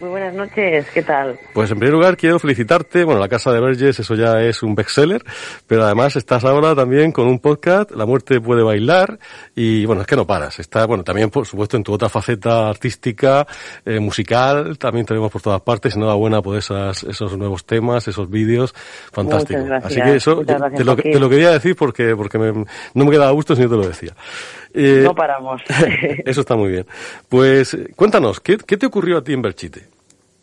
Muy 0.00 0.08
buenas 0.08 0.32
noches, 0.34 0.86
¿qué 0.94 1.02
tal? 1.02 1.38
Pues 1.52 1.70
en 1.70 1.78
primer 1.78 1.92
lugar 1.92 2.16
quiero 2.16 2.38
felicitarte, 2.38 3.04
bueno, 3.04 3.20
la 3.20 3.28
Casa 3.28 3.52
de 3.52 3.60
Verges, 3.60 4.00
eso 4.00 4.14
ya 4.14 4.40
es 4.40 4.62
un 4.62 4.74
bestseller, 4.74 5.22
pero 5.66 5.84
además 5.84 6.16
estás 6.16 6.42
ahora 6.44 6.74
también 6.74 7.12
con 7.12 7.26
un 7.26 7.38
podcast, 7.38 7.90
La 7.90 8.06
muerte 8.06 8.40
puede 8.40 8.62
bailar, 8.62 9.18
y 9.54 9.84
bueno, 9.84 10.00
es 10.00 10.06
que 10.06 10.16
no 10.16 10.26
paras, 10.26 10.58
está, 10.58 10.86
bueno, 10.86 11.04
también 11.04 11.28
por 11.28 11.46
supuesto 11.46 11.76
en 11.76 11.82
tu 11.82 11.92
otra 11.92 12.08
faceta 12.08 12.70
artística, 12.70 13.46
eh, 13.84 14.00
musical, 14.00 14.78
también 14.78 15.04
tenemos 15.04 15.30
por 15.30 15.42
todas 15.42 15.60
partes, 15.60 15.94
enhorabuena 15.94 16.40
por 16.40 16.56
esas, 16.56 17.02
esos 17.04 17.36
nuevos 17.36 17.66
temas, 17.66 18.08
esos 18.08 18.30
vídeos, 18.30 18.74
fantástico. 19.12 19.60
Así 19.82 20.00
que 20.00 20.14
eso, 20.14 20.42
te 20.46 20.82
lo, 20.82 20.96
te 20.96 21.20
lo, 21.20 21.28
quería 21.28 21.50
decir 21.50 21.76
porque, 21.76 22.16
porque 22.16 22.38
me, 22.38 22.52
no 22.94 23.04
me 23.04 23.10
quedaba 23.10 23.32
gusto 23.32 23.54
si 23.54 23.62
no 23.64 23.68
te 23.68 23.76
lo 23.76 23.86
decía. 23.86 24.14
Eh, 24.74 25.02
no 25.04 25.14
paramos. 25.14 25.62
eso 26.24 26.40
está 26.40 26.56
muy 26.56 26.70
bien. 26.70 26.86
Pues 27.28 27.76
cuéntanos, 27.96 28.40
¿qué, 28.40 28.56
¿qué 28.66 28.76
te 28.76 28.86
ocurrió 28.86 29.18
a 29.18 29.24
ti 29.24 29.32
en 29.32 29.42
Belchite? 29.42 29.80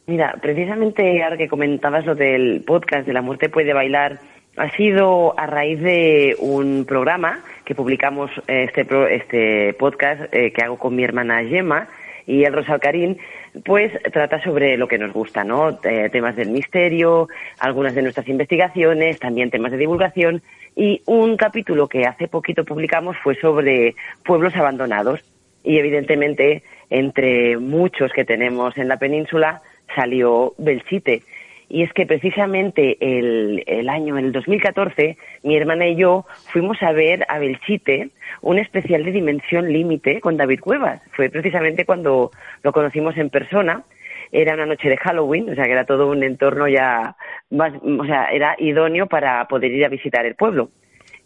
Mira, 0.08 0.36
precisamente 0.42 1.22
ahora 1.24 1.38
que 1.38 1.50
comentabas 1.50 2.06
lo 2.06 2.16
del 2.16 2.64
podcast 2.66 3.06
de 3.06 3.14
La 3.14 3.22
muerte 3.22 3.50
puede 3.50 3.74
bailar, 3.74 4.20
ha 4.56 4.72
sido 4.72 5.38
a 5.38 5.46
raíz 5.46 5.82
de 5.82 6.36
un 6.40 6.86
programa 6.88 7.40
que 7.66 7.76
publicamos 7.76 8.32
eh, 8.48 8.70
este, 8.70 8.88
este 9.16 9.74
podcast 9.74 10.34
eh, 10.34 10.52
que 10.52 10.64
hago 10.64 10.78
con 10.78 10.96
mi 10.96 11.04
hermana 11.04 11.44
Gemma 11.44 11.88
y 12.28 12.44
el 12.44 12.54
Rosalcarín, 12.54 13.18
pues 13.66 13.92
trata 14.12 14.44
sobre 14.44 14.78
lo 14.78 14.88
que 14.88 15.00
nos 15.00 15.14
gusta, 15.14 15.44
¿no? 15.44 15.80
Eh, 15.84 16.10
temas 16.12 16.36
del 16.36 16.52
misterio, 16.52 17.30
algunas 17.58 17.96
de 17.96 18.04
nuestras 18.04 18.28
investigaciones, 18.28 19.18
también 19.18 19.50
temas 19.50 19.72
de 19.72 19.78
divulgación 19.78 20.44
y 20.76 21.02
un 21.06 21.38
capítulo 21.38 21.88
que 21.88 22.06
hace 22.06 22.28
poquito 22.28 22.66
publicamos 22.66 23.18
fue 23.24 23.36
sobre 23.36 23.96
pueblos 24.24 24.56
abandonados 24.56 25.22
y 25.64 25.80
evidentemente 25.80 26.64
entre 26.90 27.58
muchos 27.58 28.12
que 28.12 28.26
tenemos 28.26 28.78
en 28.78 28.88
la 28.88 28.98
península 28.98 29.62
salió 29.96 30.54
Belchite. 30.58 31.24
Y 31.70 31.84
es 31.84 31.92
que 31.94 32.06
precisamente 32.06 32.98
el, 33.02 33.64
el 33.68 33.90
año, 33.90 34.18
el 34.18 34.32
2014, 34.32 35.18
mi 35.44 35.58
hermana 35.58 35.88
y 35.88 35.96
yo 35.98 36.26
fuimos 36.52 36.82
a 36.82 36.92
ver 36.94 37.26
a 37.28 37.40
Belchite 37.40 38.10
un 38.42 38.60
especial 38.60 39.04
de 39.04 39.12
Dimensión 39.12 39.72
Límite 39.72 40.22
con 40.22 40.38
David 40.38 40.62
Cuevas. 40.62 41.02
Fue 41.12 41.30
precisamente 41.30 41.86
cuando 41.86 42.32
lo 42.64 42.72
conocimos 42.72 43.18
en 43.18 43.30
persona. 43.30 43.84
Era 44.32 44.54
una 44.54 44.66
noche 44.66 44.90
de 44.90 44.98
Halloween, 44.98 45.50
o 45.50 45.56
sea 45.56 45.66
que 45.66 45.72
era 45.72 45.86
todo 45.86 46.10
un 46.10 46.24
entorno 46.24 46.68
ya 46.68 47.16
más, 47.50 47.74
o 47.82 48.06
sea, 48.06 48.28
era 48.28 48.56
idóneo 48.58 49.08
para 49.08 49.46
poder 49.48 49.72
ir 49.72 49.86
a 49.86 49.90
visitar 49.90 50.26
el 50.26 50.36
pueblo 50.36 50.70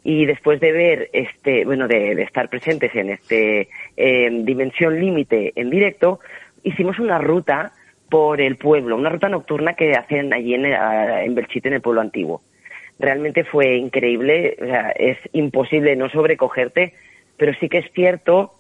y 0.03 0.25
después 0.25 0.59
de 0.59 0.71
ver 0.71 1.09
este 1.13 1.65
bueno 1.65 1.87
de, 1.87 2.13
estar 2.23 2.49
presentes 2.49 2.93
en 2.95 3.11
este 3.11 3.69
dimensión 3.95 4.99
límite 4.99 5.53
en 5.55 5.69
directo 5.69 6.19
hicimos 6.63 6.99
una 6.99 7.19
ruta 7.19 7.71
por 8.11 8.39
el 8.39 8.57
pueblo 8.57 8.95
una 8.95 9.09
ruta 9.09 9.27
nocturna 9.27 9.73
que 9.73 9.93
hacen 9.93 10.31
allí 10.31 10.53
en, 10.53 10.65
en 10.65 11.33
Belchite 11.33 11.69
en 11.69 11.75
el 11.75 11.81
pueblo 11.81 12.01
antiguo 12.01 12.41
realmente 12.99 13.43
fue 13.43 13.77
increíble 13.77 14.55
o 14.61 14.65
sea, 14.65 14.91
es 14.91 15.17
imposible 15.33 15.95
no 15.95 16.09
sobrecogerte 16.09 16.93
pero 17.37 17.53
sí 17.59 17.69
que 17.69 17.79
es 17.79 17.91
cierto 17.93 18.53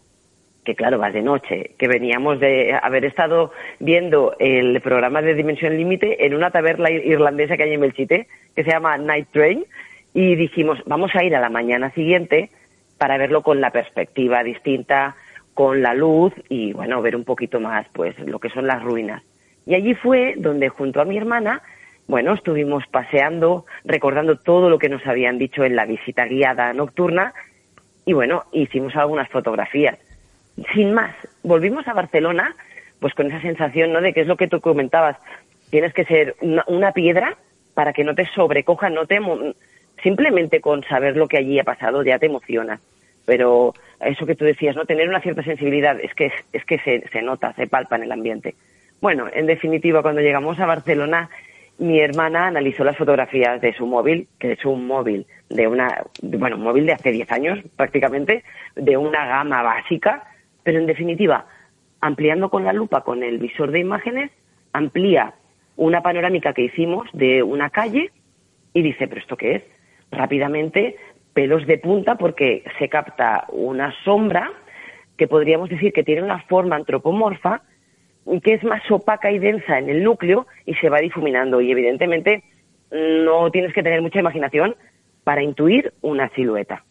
que 0.63 0.75
claro, 0.75 0.99
vas 0.99 1.13
de 1.13 1.21
noche, 1.21 1.71
que 1.77 1.87
veníamos 1.87 2.39
de 2.39 2.77
haber 2.81 3.05
estado 3.05 3.51
viendo 3.79 4.35
el 4.39 4.79
programa 4.81 5.21
de 5.21 5.33
Dimensión 5.33 5.75
Límite 5.75 6.25
en 6.25 6.35
una 6.35 6.51
taberna 6.51 6.91
irlandesa 6.91 7.57
que 7.57 7.63
hay 7.63 7.73
en 7.73 7.81
Belchite, 7.81 8.27
que 8.55 8.63
se 8.63 8.69
llama 8.69 8.97
Night 8.97 9.29
Train, 9.31 9.65
y 10.13 10.35
dijimos, 10.35 10.79
vamos 10.85 11.11
a 11.15 11.23
ir 11.23 11.35
a 11.35 11.39
la 11.39 11.49
mañana 11.49 11.91
siguiente 11.91 12.51
para 12.97 13.17
verlo 13.17 13.41
con 13.41 13.61
la 13.61 13.71
perspectiva 13.71 14.43
distinta, 14.43 15.15
con 15.53 15.81
la 15.81 15.93
luz 15.93 16.33
y, 16.49 16.73
bueno, 16.73 17.01
ver 17.01 17.15
un 17.15 17.23
poquito 17.23 17.59
más, 17.59 17.87
pues, 17.93 18.17
lo 18.19 18.39
que 18.39 18.49
son 18.49 18.67
las 18.67 18.83
ruinas. 18.83 19.23
Y 19.65 19.75
allí 19.75 19.93
fue 19.95 20.35
donde, 20.37 20.69
junto 20.69 21.01
a 21.01 21.05
mi 21.05 21.17
hermana, 21.17 21.61
bueno, 22.07 22.33
estuvimos 22.33 22.83
paseando, 22.87 23.65
recordando 23.85 24.35
todo 24.35 24.69
lo 24.69 24.79
que 24.79 24.89
nos 24.89 25.05
habían 25.05 25.37
dicho 25.37 25.63
en 25.63 25.75
la 25.75 25.85
visita 25.85 26.25
guiada 26.25 26.73
nocturna 26.73 27.33
y, 28.05 28.13
bueno, 28.13 28.43
hicimos 28.51 28.95
algunas 28.95 29.29
fotografías. 29.29 29.97
Sin 30.73 30.93
más, 30.93 31.15
volvimos 31.43 31.87
a 31.87 31.93
Barcelona, 31.93 32.55
pues 32.99 33.13
con 33.13 33.27
esa 33.27 33.41
sensación, 33.41 33.93
¿no?, 33.93 34.01
de 34.01 34.13
que 34.13 34.21
es 34.21 34.27
lo 34.27 34.35
que 34.35 34.47
tú 34.47 34.59
comentabas, 34.59 35.17
tienes 35.69 35.93
que 35.93 36.05
ser 36.05 36.35
una, 36.41 36.91
piedra 36.91 37.37
para 37.73 37.93
que 37.93 38.03
no 38.03 38.13
te 38.13 38.25
sobrecoja, 38.35 38.89
no 38.89 39.05
te 39.05 39.19
simplemente 40.03 40.59
con 40.59 40.83
saber 40.83 41.15
lo 41.15 41.27
que 41.27 41.37
allí 41.37 41.59
ha 41.59 41.63
pasado 41.63 42.03
ya 42.03 42.19
te 42.19 42.25
emociona. 42.25 42.79
Pero 43.25 43.73
eso 44.01 44.25
que 44.25 44.35
tú 44.35 44.43
decías, 44.45 44.75
¿no? 44.75 44.85
Tener 44.85 45.07
una 45.07 45.21
cierta 45.21 45.43
sensibilidad 45.43 45.99
es 45.99 46.13
que, 46.13 46.31
es 46.51 46.65
que 46.65 46.79
se, 46.79 47.07
se 47.09 47.21
nota, 47.21 47.53
se 47.53 47.67
palpa 47.67 47.95
en 47.95 48.03
el 48.03 48.11
ambiente. 48.11 48.55
Bueno, 49.01 49.25
en 49.33 49.47
definitiva, 49.47 50.03
cuando 50.03 50.21
llegamos 50.21 50.59
a 50.59 50.67
Barcelona, 50.67 51.27
mi 51.79 51.99
hermana 51.99 52.45
analizó 52.45 52.83
las 52.83 52.95
fotografías 52.95 53.59
de 53.59 53.73
su 53.73 53.87
móvil, 53.87 54.27
que 54.37 54.51
es 54.51 54.63
un 54.63 54.85
móvil 54.85 55.25
de 55.49 55.67
una, 55.67 56.03
bueno, 56.21 56.57
un 56.57 56.61
móvil 56.61 56.85
de 56.85 56.93
hace 56.93 57.11
10 57.11 57.31
años 57.31 57.59
prácticamente, 57.75 58.43
de 58.75 58.97
una 58.97 59.25
gama 59.25 59.63
básica, 59.63 60.23
pero 60.61 60.77
en 60.77 60.85
definitiva, 60.85 61.47
ampliando 61.99 62.51
con 62.51 62.63
la 62.63 62.73
lupa, 62.73 63.01
con 63.01 63.23
el 63.23 63.39
visor 63.39 63.71
de 63.71 63.79
imágenes, 63.79 64.29
amplía 64.71 65.33
una 65.77 66.01
panorámica 66.03 66.53
que 66.53 66.65
hicimos 66.65 67.09
de 67.13 67.41
una 67.41 67.71
calle 67.71 68.11
y 68.71 68.83
dice, 68.83 69.07
¿pero 69.07 69.19
esto 69.19 69.35
qué 69.35 69.55
es? 69.55 69.63
rápidamente 70.11 70.97
pelos 71.33 71.65
de 71.65 71.77
punta 71.77 72.15
porque 72.15 72.63
se 72.77 72.89
capta 72.89 73.45
una 73.49 73.93
sombra 74.03 74.51
que 75.17 75.27
podríamos 75.27 75.69
decir 75.69 75.93
que 75.93 76.03
tiene 76.03 76.21
una 76.21 76.41
forma 76.43 76.75
antropomorfa 76.75 77.63
que 78.43 78.53
es 78.53 78.63
más 78.63 78.81
opaca 78.89 79.31
y 79.31 79.39
densa 79.39 79.79
en 79.79 79.89
el 79.89 80.03
núcleo 80.03 80.47
y 80.65 80.73
se 80.75 80.89
va 80.89 80.99
difuminando 80.99 81.61
y 81.61 81.71
evidentemente 81.71 82.43
no 82.91 83.49
tienes 83.51 83.73
que 83.73 83.83
tener 83.83 84.01
mucha 84.01 84.19
imaginación 84.19 84.75
para 85.23 85.43
intuir 85.43 85.93
una 86.01 86.29
silueta. 86.29 86.83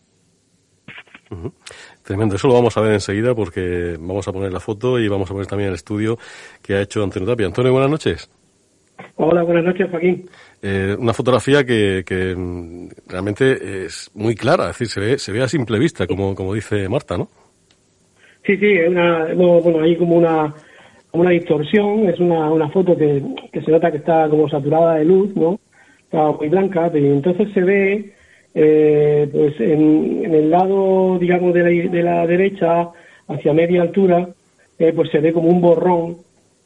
Tremendo, 2.02 2.34
eso 2.34 2.48
lo 2.48 2.54
vamos 2.54 2.76
a 2.76 2.80
ver 2.80 2.94
enseguida 2.94 3.34
porque 3.34 3.96
vamos 4.00 4.26
a 4.26 4.32
poner 4.32 4.52
la 4.52 4.58
foto 4.58 4.98
y 4.98 5.06
vamos 5.06 5.30
a 5.30 5.34
poner 5.34 5.46
también 5.46 5.68
el 5.68 5.76
estudio 5.76 6.18
que 6.62 6.74
ha 6.74 6.80
hecho 6.80 7.04
Antonio 7.04 7.28
Tapia. 7.28 7.46
Antonio, 7.46 7.72
buenas 7.72 7.90
noches. 7.90 8.30
Hola, 9.16 9.42
buenas 9.42 9.64
noches, 9.64 9.88
Joaquín. 9.90 10.28
Eh, 10.60 10.96
una 10.98 11.14
fotografía 11.14 11.64
que, 11.64 12.02
que, 12.04 12.34
mm, 12.36 12.88
realmente 13.06 13.84
es 13.84 14.10
muy 14.14 14.34
clara, 14.34 14.64
es 14.64 14.78
decir, 14.78 14.88
se 14.88 15.00
ve, 15.00 15.18
se 15.18 15.32
ve 15.32 15.42
a 15.42 15.48
simple 15.48 15.78
vista, 15.78 16.06
como, 16.06 16.34
como 16.34 16.52
dice 16.52 16.88
Marta, 16.88 17.16
¿no? 17.16 17.28
Sí, 18.44 18.56
sí, 18.56 18.72
es 18.72 18.88
una, 18.88 19.32
bueno, 19.34 19.82
hay 19.82 19.96
como 19.96 20.16
una, 20.16 20.52
una 21.12 21.30
distorsión, 21.30 22.08
es 22.08 22.18
una, 22.20 22.50
una 22.50 22.68
foto 22.68 22.96
que, 22.96 23.22
que 23.52 23.62
se 23.62 23.70
nota 23.70 23.90
que 23.90 23.98
está 23.98 24.28
como 24.28 24.48
saturada 24.48 24.96
de 24.96 25.04
luz, 25.04 25.34
¿no? 25.36 25.58
Está 26.04 26.30
muy 26.32 26.48
blanca, 26.48 26.90
y 26.94 27.06
entonces 27.06 27.48
se 27.52 27.62
ve, 27.62 28.12
eh, 28.54 29.28
pues 29.32 29.60
en, 29.60 30.34
el 30.34 30.50
lado, 30.50 31.18
digamos, 31.18 31.54
de 31.54 31.62
la, 31.62 31.90
de 31.90 32.02
la 32.02 32.26
derecha, 32.26 32.90
hacia 33.28 33.52
media 33.52 33.82
altura, 33.82 34.28
eh, 34.78 34.92
pues 34.94 35.10
se 35.10 35.20
ve 35.20 35.32
como 35.32 35.48
un 35.48 35.60
borrón 35.60 36.16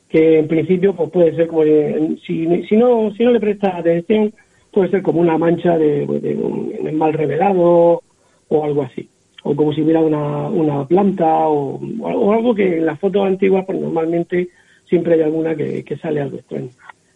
que 0.09 0.39
en 0.39 0.47
principio 0.47 0.95
pues 0.95 1.11
puede 1.11 1.35
ser 1.35 1.49
como 1.49 1.65
si, 1.65 2.47
si 2.69 2.77
no 2.77 3.13
si 3.13 3.25
no 3.25 3.33
le 3.33 3.41
prestas 3.41 3.75
atención 3.75 4.33
puede 4.71 4.91
ser 4.91 5.03
como 5.03 5.21
una 5.21 5.37
mancha 5.37 5.77
de, 5.77 6.05
un, 6.05 6.97
mal 6.97 7.13
revelado 7.13 8.01
o 8.49 8.65
algo 8.65 8.83
así 8.83 9.09
o 9.45 9.55
como 9.55 9.73
si 9.73 9.83
hubiera 9.83 10.01
una, 10.01 10.49
una 10.49 10.87
planta 10.87 11.47
o, 11.47 11.79
o, 12.01 12.33
algo 12.33 12.55
que 12.55 12.79
en 12.79 12.87
las 12.87 12.99
fotos 12.99 13.27
antiguas 13.27 13.65
pues 13.67 13.79
normalmente 13.79 14.49
siempre 14.89 15.15
hay 15.15 15.23
alguna 15.23 15.55
que, 15.55 15.85
que 15.85 15.97
sale 15.99 16.21
algo 16.21 16.39
extraño 16.39 16.71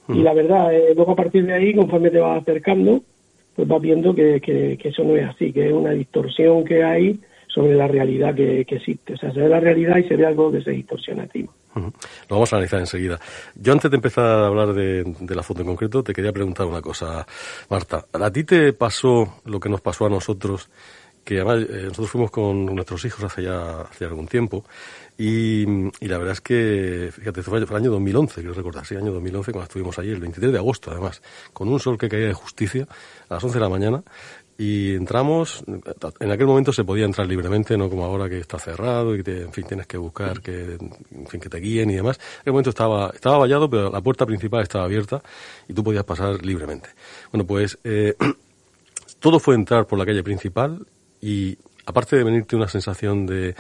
y 0.09 0.13
mm. 0.13 0.23
la 0.23 0.35
verdad 0.35 0.75
eh, 0.75 0.93
luego 0.95 1.13
a 1.13 1.17
partir 1.17 1.45
de 1.47 1.55
ahí 1.55 1.75
conforme 1.75 2.11
te 2.11 2.21
vas 2.21 2.43
acercando 2.43 3.03
pues 3.57 3.67
vas 3.67 3.81
viendo 3.81 4.15
que, 4.15 4.41
que, 4.41 4.79
que, 4.81 4.89
eso 4.91 5.03
no 5.05 5.17
es 5.17 5.27
así 5.27 5.53
que 5.53 5.69
es 5.69 5.73
una 5.73 5.93
distorsión 5.93 6.65
que 6.65 6.85
hay 6.85 7.19
sobre 7.49 7.75
la 7.75 7.89
realidad 7.89 8.35
que, 8.35 8.65
que 8.67 8.77
existe 8.77 9.15
o 9.15 9.17
sea 9.17 9.33
se 9.33 9.41
ve 9.41 9.49
la 9.49 9.61
realidad 9.61 9.97
y 9.97 10.05
se 10.07 10.17
ve 10.17 10.27
algo 10.27 10.53
que 10.53 10.63
se 10.63 10.73
distorsiona 10.73 11.25
encima 11.25 11.51
lo 11.79 12.37
vamos 12.37 12.53
a 12.53 12.57
analizar 12.57 12.81
enseguida. 12.81 13.19
Yo 13.55 13.73
antes 13.73 13.91
de 13.91 13.97
empezar 13.97 14.25
a 14.25 14.47
hablar 14.47 14.73
de, 14.73 15.05
la 15.29 15.43
foto 15.43 15.61
en 15.61 15.69
concreto, 15.69 16.03
te 16.03 16.13
quería 16.13 16.33
preguntar 16.33 16.67
una 16.67 16.81
cosa, 16.81 17.27
Marta. 17.71 18.07
¿A 18.13 18.31
ti 18.31 18.45
te 18.45 18.73
pasó 18.73 19.41
lo 19.45 19.61
que 19.61 19.69
nos 19.69 19.81
pasó 19.81 20.07
a 20.07 20.11
nosotros? 20.11 20.69
Que 21.29 21.41
además 21.41 21.69
eh, 21.69 21.83
nosotros 21.83 22.11
fuimos 22.11 22.31
con 22.31 22.65
nuestros 22.65 23.05
hijos 23.05 23.23
hace 23.23 23.43
ya 23.43 23.83
hace 23.83 24.07
algún 24.07 24.27
tiempo 24.27 24.65
y, 25.19 25.67
la 26.07 26.17
verdad 26.17 26.33
es 26.33 26.41
que, 26.41 27.11
fíjate, 27.13 27.43
fue 27.43 27.59
el 27.59 27.71
año 27.71 27.91
2011, 27.91 28.37
quiero 28.37 28.55
recordar, 28.55 28.87
sí, 28.87 28.97
año 28.97 29.13
2011 29.13 29.53
cuando 29.53 29.65
estuvimos 29.65 29.99
allí, 29.99 30.09
el 30.09 30.21
23 30.21 30.53
de 30.53 30.59
agosto 30.59 30.91
además, 30.91 31.21
con 31.53 31.69
un 31.69 31.79
sol 31.81 31.99
que 31.99 32.09
caía 32.09 32.29
de 32.29 32.33
justicia 32.33 32.89
a 33.29 33.35
las 33.35 33.45
11 33.45 33.59
de 33.59 33.61
la 33.61 33.69
mañana 33.69 34.03
y 34.57 34.95
entramos, 34.95 35.63
en 35.67 36.31
aquel 36.31 36.47
momento 36.47 36.73
se 36.73 36.83
podía 36.83 37.05
entrar 37.05 37.27
libremente, 37.27 37.77
no 37.77 37.91
como 37.91 38.07
ahora 38.07 38.27
que 38.27 38.39
está 38.39 38.59
cerrado 38.59 39.15
y 39.15 39.23
que, 39.23 39.43
en 39.43 39.53
fin, 39.53 39.67
tienes 39.67 39.87
que 39.87 39.99
buscar 39.99 40.41
que, 40.41 40.79
en 40.79 41.27
fin, 41.27 41.41
que 41.41 41.51
te 41.51 41.59
guíen 41.59 41.91
y 41.91 41.97
demás. 41.97 42.19
En 42.37 42.41
aquel 42.41 42.53
momento 42.55 42.71
estaba, 42.71 43.11
estaba 43.11 43.37
vallado, 43.37 43.69
pero 43.69 43.91
la 43.91 44.01
puerta 44.01 44.25
principal 44.25 44.63
estaba 44.63 44.87
abierta 44.87 45.23
y 45.69 45.75
tú 45.75 45.85
podías 45.85 46.05
pasar 46.05 46.43
libremente. 46.43 46.89
Bueno, 47.31 47.47
pues, 47.47 47.79
eh, 47.85 48.15
todo 49.21 49.39
fue 49.39 49.57
entrar 49.57 49.87
por 49.87 49.99
la 49.99 50.07
calle 50.07 50.23
principal 50.23 50.87
y, 51.21 51.59
aparte 51.87 52.17
de 52.17 52.25
venirte 52.25 52.57
una 52.57 52.69
sensación 52.69 53.27
de, 53.27 53.55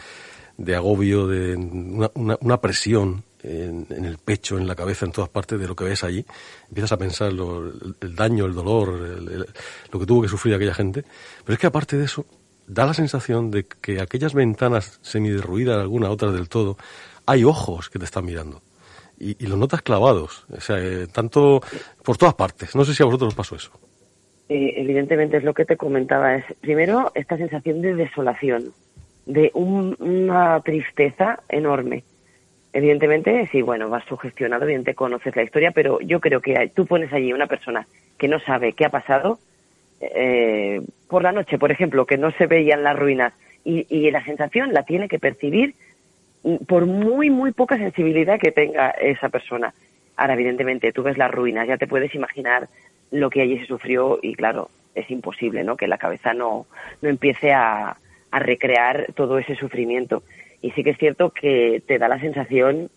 de 0.56 0.74
agobio, 0.76 1.26
de 1.26 1.56
una, 1.56 2.10
una, 2.14 2.60
presión 2.60 3.24
en, 3.42 3.86
el 4.04 4.18
pecho, 4.18 4.58
en 4.58 4.66
la 4.66 4.74
cabeza, 4.74 5.06
en 5.06 5.12
todas 5.12 5.30
partes 5.30 5.58
de 5.58 5.66
lo 5.66 5.76
que 5.76 5.84
ves 5.84 6.04
allí. 6.04 6.24
Empiezas 6.68 6.92
a 6.92 6.96
pensar 6.98 7.30
el, 7.30 8.14
daño, 8.14 8.44
el 8.44 8.54
dolor, 8.54 8.88
lo 9.90 9.98
que 9.98 10.06
tuvo 10.06 10.22
que 10.22 10.28
sufrir 10.28 10.54
aquella 10.54 10.74
gente. 10.74 11.04
Pero 11.44 11.54
es 11.54 11.58
que 11.58 11.66
aparte 11.66 11.96
de 11.96 12.04
eso, 12.04 12.26
da 12.66 12.86
la 12.86 12.94
sensación 12.94 13.50
de 13.50 13.64
que 13.64 14.00
aquellas 14.00 14.34
ventanas 14.34 14.98
semiderruidas, 15.02 15.78
algunas 15.78 16.10
otras 16.10 16.34
del 16.34 16.48
todo, 16.48 16.76
hay 17.26 17.44
ojos 17.44 17.88
que 17.88 17.98
te 17.98 18.04
están 18.04 18.24
mirando. 18.24 18.62
Y, 19.18 19.42
y 19.42 19.48
los 19.48 19.58
notas 19.58 19.82
clavados, 19.82 20.44
o 20.50 20.60
sea, 20.60 20.78
eh, 20.78 21.08
tanto 21.08 21.60
por 22.04 22.16
todas 22.16 22.34
partes. 22.34 22.74
No 22.76 22.84
sé 22.84 22.94
si 22.94 23.02
a 23.02 23.06
vosotros 23.06 23.28
os 23.28 23.34
pasó 23.34 23.56
eso. 23.56 23.72
Eh, 24.48 24.74
evidentemente 24.76 25.36
es 25.36 25.44
lo 25.44 25.54
que 25.54 25.64
te 25.64 25.76
comentaba. 25.76 26.36
Es 26.36 26.44
primero 26.60 27.12
esta 27.14 27.36
sensación 27.36 27.82
de 27.82 27.94
desolación, 27.94 28.72
de 29.26 29.50
una 29.54 30.60
tristeza 30.60 31.40
enorme 31.48 32.04
Evidentemente, 32.72 33.48
sí, 33.50 33.62
bueno, 33.62 33.88
vas 33.88 34.04
sugestionado, 34.04 34.64
evidentemente 34.64 34.94
conoces 34.94 35.34
la 35.34 35.42
historia, 35.42 35.70
pero 35.70 36.00
yo 36.00 36.20
creo 36.20 36.40
que 36.40 36.70
tú 36.74 36.86
pones 36.86 37.12
allí 37.12 37.32
una 37.32 37.46
persona 37.46 37.86
que 38.18 38.28
no 38.28 38.38
sabe 38.40 38.74
qué 38.74 38.84
ha 38.84 38.90
pasado 38.90 39.38
eh, 40.00 40.82
por 41.08 41.22
la 41.22 41.32
noche, 41.32 41.58
por 41.58 41.72
ejemplo, 41.72 42.04
que 42.04 42.18
no 42.18 42.30
se 42.32 42.46
veían 42.46 42.82
las 42.82 42.96
ruinas 42.96 43.32
y, 43.64 43.86
y 43.88 44.10
la 44.10 44.24
sensación 44.24 44.74
la 44.74 44.82
tiene 44.84 45.08
que 45.08 45.18
percibir 45.18 45.74
por 46.66 46.86
muy, 46.86 47.30
muy 47.30 47.52
poca 47.52 47.78
sensibilidad 47.78 48.38
que 48.38 48.52
tenga 48.52 48.90
esa 48.90 49.28
persona. 49.28 49.72
Ahora, 50.18 50.34
evidentemente, 50.34 50.92
tú 50.92 51.04
ves 51.04 51.16
las 51.16 51.30
ruinas, 51.30 51.68
ya 51.68 51.76
te 51.78 51.86
puedes 51.86 52.12
imaginar 52.12 52.68
lo 53.12 53.30
que 53.30 53.40
allí 53.40 53.60
se 53.60 53.66
sufrió 53.66 54.18
y, 54.20 54.34
claro, 54.34 54.68
es 54.96 55.08
imposible, 55.12 55.62
¿no? 55.62 55.76
Que 55.76 55.86
la 55.86 55.96
cabeza 55.96 56.34
no, 56.34 56.66
no 57.00 57.08
empiece 57.08 57.52
a, 57.52 57.96
a 58.32 58.38
recrear 58.40 59.12
todo 59.14 59.38
ese 59.38 59.54
sufrimiento. 59.54 60.24
Y 60.60 60.72
sí 60.72 60.82
que 60.82 60.90
es 60.90 60.98
cierto 60.98 61.30
que 61.30 61.84
te 61.86 61.98
da 61.98 62.08
la 62.08 62.18
sensación 62.18 62.90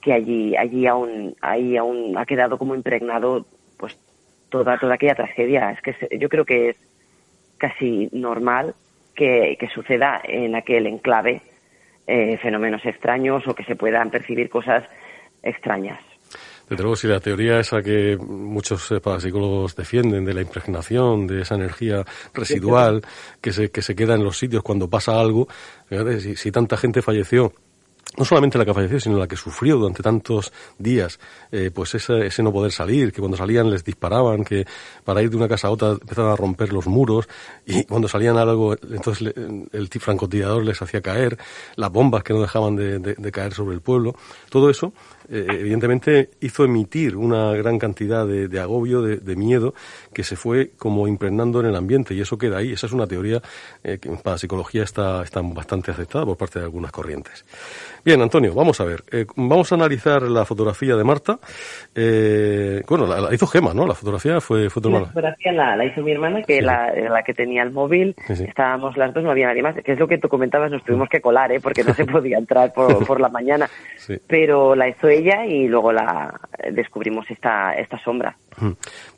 que 0.00 0.12
allí, 0.12 0.56
allí 0.56 0.86
aún, 0.86 1.34
ahí 1.40 1.76
aún 1.76 2.16
ha 2.16 2.24
quedado 2.24 2.56
como 2.56 2.76
impregnado, 2.76 3.46
pues, 3.76 3.98
toda, 4.48 4.78
toda 4.78 4.94
aquella 4.94 5.16
tragedia. 5.16 5.72
Es 5.72 5.82
que 5.82 6.18
yo 6.18 6.28
creo 6.28 6.44
que 6.44 6.70
es 6.70 6.76
casi 7.58 8.08
normal 8.12 8.74
que, 9.16 9.56
que 9.58 9.68
suceda 9.70 10.20
en 10.22 10.54
aquel 10.54 10.86
enclave 10.86 11.42
eh, 12.06 12.38
fenómenos 12.38 12.86
extraños 12.86 13.46
o 13.48 13.56
que 13.56 13.64
se 13.64 13.74
puedan 13.74 14.10
percibir 14.10 14.48
cosas 14.48 14.84
extrañas. 15.42 15.98
Desde 16.70 16.84
luego, 16.84 16.94
si 16.94 17.08
la 17.08 17.18
teoría 17.18 17.58
esa 17.58 17.82
que 17.82 18.16
muchos 18.16 18.92
eh, 18.92 19.00
parapsicólogos 19.00 19.74
defienden 19.74 20.24
de 20.24 20.32
la 20.32 20.40
impregnación, 20.40 21.26
de 21.26 21.42
esa 21.42 21.56
energía 21.56 22.04
residual 22.32 23.02
que 23.40 23.52
se, 23.52 23.72
que 23.72 23.82
se 23.82 23.96
queda 23.96 24.14
en 24.14 24.22
los 24.22 24.38
sitios 24.38 24.62
cuando 24.62 24.88
pasa 24.88 25.18
algo, 25.18 25.48
fíjate, 25.88 26.20
si, 26.20 26.36
si 26.36 26.52
tanta 26.52 26.76
gente 26.76 27.02
falleció 27.02 27.52
no 28.16 28.24
solamente 28.24 28.58
la 28.58 28.64
que 28.64 28.74
falleció, 28.74 28.98
sino 28.98 29.18
la 29.18 29.28
que 29.28 29.36
sufrió 29.36 29.76
durante 29.76 30.02
tantos 30.02 30.52
días, 30.78 31.20
eh, 31.52 31.70
pues 31.72 31.94
ese, 31.94 32.26
ese, 32.26 32.42
no 32.42 32.52
poder 32.52 32.72
salir, 32.72 33.12
que 33.12 33.20
cuando 33.20 33.36
salían 33.36 33.70
les 33.70 33.84
disparaban, 33.84 34.44
que 34.44 34.66
para 35.04 35.22
ir 35.22 35.30
de 35.30 35.36
una 35.36 35.48
casa 35.48 35.68
a 35.68 35.70
otra 35.70 35.90
empezaban 35.90 36.32
a 36.32 36.36
romper 36.36 36.72
los 36.72 36.86
muros, 36.86 37.28
y 37.64 37.84
cuando 37.84 38.08
salían 38.08 38.36
algo, 38.36 38.74
entonces 38.74 39.32
el 39.36 39.88
francotirador 39.88 40.64
les 40.64 40.82
hacía 40.82 41.00
caer, 41.00 41.38
las 41.76 41.90
bombas 41.90 42.24
que 42.24 42.32
no 42.32 42.40
dejaban 42.40 42.74
de, 42.74 42.98
de, 42.98 43.14
de 43.14 43.32
caer 43.32 43.54
sobre 43.54 43.74
el 43.74 43.80
pueblo, 43.80 44.16
todo 44.50 44.70
eso 44.70 44.92
eh, 45.30 45.46
evidentemente 45.48 46.30
hizo 46.40 46.64
emitir 46.64 47.16
una 47.16 47.52
gran 47.52 47.78
cantidad 47.78 48.26
de, 48.26 48.48
de 48.48 48.60
agobio, 48.60 49.00
de, 49.00 49.18
de, 49.18 49.36
miedo, 49.36 49.74
que 50.12 50.24
se 50.24 50.34
fue 50.34 50.70
como 50.76 51.06
impregnando 51.06 51.60
en 51.60 51.66
el 51.66 51.76
ambiente 51.76 52.14
y 52.14 52.20
eso 52.20 52.36
queda 52.36 52.58
ahí. 52.58 52.72
Esa 52.72 52.86
es 52.86 52.92
una 52.92 53.06
teoría 53.06 53.40
eh, 53.84 53.98
que 53.98 54.10
para 54.10 54.34
la 54.34 54.38
psicología 54.38 54.82
está, 54.82 55.22
está 55.22 55.40
bastante 55.42 55.92
aceptada 55.92 56.26
por 56.26 56.36
parte 56.36 56.58
de 56.58 56.64
algunas 56.64 56.90
corrientes. 56.90 57.44
Bien, 58.04 58.20
Antonio, 58.20 58.54
vamos 58.54 58.80
a 58.80 58.84
ver. 58.84 59.02
Eh, 59.12 59.24
vamos 59.36 59.70
a 59.70 59.74
analizar 59.76 60.22
la 60.22 60.44
fotografía 60.44 60.96
de 60.96 61.04
Marta. 61.04 61.38
Eh, 61.94 62.82
bueno, 62.88 63.06
la, 63.06 63.20
la, 63.20 63.34
hizo 63.34 63.46
Gema, 63.46 63.72
¿no? 63.72 63.86
La 63.86 63.94
fotografía 63.94 64.40
fue, 64.40 64.68
fue 64.68 64.82
tu 64.82 64.88
hermana. 64.88 65.06
La 65.06 65.12
fotografía 65.12 65.52
la, 65.52 65.76
la, 65.76 65.84
hizo 65.84 66.02
mi 66.02 66.10
hermana, 66.10 66.42
que 66.42 66.56
sí. 66.56 66.60
la, 66.60 66.92
la 66.92 67.22
que 67.22 67.34
tenía 67.34 67.62
el 67.62 67.70
móvil. 67.70 68.16
Sí, 68.26 68.36
sí. 68.36 68.44
Estábamos 68.48 68.96
las 68.96 69.14
dos, 69.14 69.22
no 69.22 69.30
había 69.30 69.46
nadie 69.46 69.62
más. 69.62 69.76
Que 69.76 69.92
es 69.92 69.98
lo 69.98 70.08
que 70.08 70.18
tú 70.18 70.28
comentabas, 70.28 70.72
nos 70.72 70.82
tuvimos 70.82 71.08
que 71.08 71.20
colar, 71.20 71.52
¿eh? 71.52 71.60
Porque 71.60 71.84
no 71.84 71.94
se 72.00 72.04
podía 72.04 72.38
entrar 72.38 72.72
por, 72.72 73.06
por 73.06 73.20
la 73.20 73.28
mañana. 73.28 73.68
Pero 74.26 74.74
la 74.74 74.88
hizo 74.88 75.08
ella 75.08 75.19
y 75.46 75.68
luego 75.68 75.92
la 75.92 76.40
descubrimos 76.72 77.30
esta, 77.30 77.74
esta 77.74 77.98
sombra. 78.02 78.36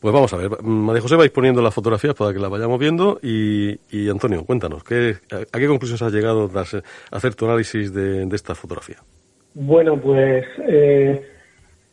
Pues 0.01 0.15
vamos 0.15 0.33
a 0.33 0.37
ver. 0.37 0.63
María 0.63 1.03
José 1.03 1.17
vais 1.17 1.31
poniendo 1.31 1.63
las 1.63 1.75
fotografías 1.75 2.15
para 2.15 2.33
que 2.33 2.39
las 2.39 2.51
vayamos 2.51 2.79
viendo 2.79 3.19
y, 3.23 3.79
y 3.91 4.09
Antonio, 4.09 4.45
cuéntanos, 4.45 4.85
¿qué, 4.85 5.17
¿a 5.31 5.59
qué 5.59 5.67
conclusiones 5.67 6.03
has 6.03 6.13
llegado 6.13 6.49
tras 6.49 6.77
hacer 7.11 7.35
tu 7.35 7.47
análisis 7.47 7.93
de, 7.93 8.27
de 8.27 8.37
esta 8.37 8.55
fotografía? 8.55 8.97
Bueno, 9.55 9.97
pues 9.97 10.45
eh, 10.67 11.27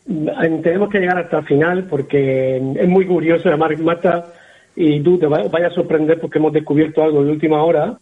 tenemos 0.06 0.90
que 0.90 0.99
llegar 0.99 1.18
hasta 1.18 1.40
el 1.40 1.45
final 1.45 1.84
porque 1.90 2.57
es 2.57 2.88
muy 2.88 3.06
curioso. 3.06 3.49
Además, 3.49 3.80
Marta 3.80 4.34
y 4.76 5.02
tú 5.02 5.18
te 5.18 5.27
vayas 5.27 5.72
a 5.72 5.76
sorprender 5.76 6.19
porque 6.19 6.38
hemos 6.38 6.53
descubierto 6.53 7.03
algo 7.03 7.23
de 7.23 7.31
última 7.31 7.64
hora 7.64 7.98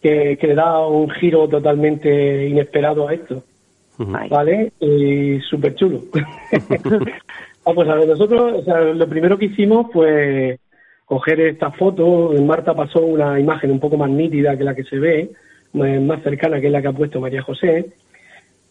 que, 0.00 0.38
que 0.40 0.46
le 0.46 0.54
da 0.54 0.86
un 0.86 1.10
giro 1.10 1.48
totalmente 1.48 2.48
inesperado 2.48 3.08
a 3.08 3.14
esto. 3.14 3.42
¿Vale? 3.98 4.72
Y 4.80 5.40
súper 5.40 5.74
chulo. 5.74 6.00
Vamos 7.64 7.88
a 7.88 7.94
ver, 7.94 8.08
nosotros, 8.08 8.60
o 8.60 8.64
sea, 8.64 8.80
lo 8.80 9.08
primero 9.08 9.38
que 9.38 9.46
hicimos 9.46 9.92
fue 9.92 10.58
coger 11.04 11.40
esta 11.40 11.70
foto. 11.70 12.32
Marta 12.42 12.74
pasó 12.74 13.00
una 13.00 13.38
imagen 13.38 13.70
un 13.70 13.80
poco 13.80 13.96
más 13.96 14.10
nítida 14.10 14.56
que 14.56 14.64
la 14.64 14.74
que 14.74 14.84
se 14.84 14.98
ve, 14.98 15.30
más 15.72 16.22
cercana 16.22 16.60
que 16.60 16.70
la 16.70 16.80
que 16.80 16.88
ha 16.88 16.92
puesto 16.92 17.20
María 17.20 17.42
José. 17.42 17.92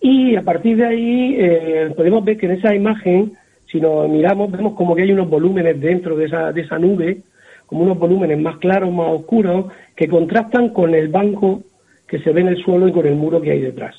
Y 0.01 0.35
a 0.35 0.41
partir 0.41 0.77
de 0.77 0.85
ahí 0.85 1.35
eh, 1.37 1.93
podemos 1.95 2.25
ver 2.25 2.37
que 2.37 2.47
en 2.47 2.53
esa 2.53 2.73
imagen, 2.73 3.33
si 3.67 3.79
nos 3.79 4.09
miramos, 4.09 4.51
vemos 4.51 4.73
como 4.73 4.95
que 4.95 5.03
hay 5.03 5.11
unos 5.11 5.29
volúmenes 5.29 5.79
dentro 5.79 6.15
de 6.15 6.25
esa, 6.25 6.51
de 6.51 6.61
esa 6.61 6.79
nube, 6.79 7.21
como 7.67 7.83
unos 7.83 7.99
volúmenes 7.99 8.39
más 8.39 8.57
claros, 8.57 8.91
más 8.91 9.07
oscuros, 9.09 9.65
que 9.95 10.07
contrastan 10.07 10.69
con 10.69 10.95
el 10.95 11.09
banco 11.09 11.61
que 12.07 12.19
se 12.19 12.31
ve 12.31 12.41
en 12.41 12.47
el 12.47 12.63
suelo 12.63 12.87
y 12.87 12.91
con 12.91 13.05
el 13.05 13.15
muro 13.15 13.39
que 13.39 13.51
hay 13.51 13.61
detrás. 13.61 13.95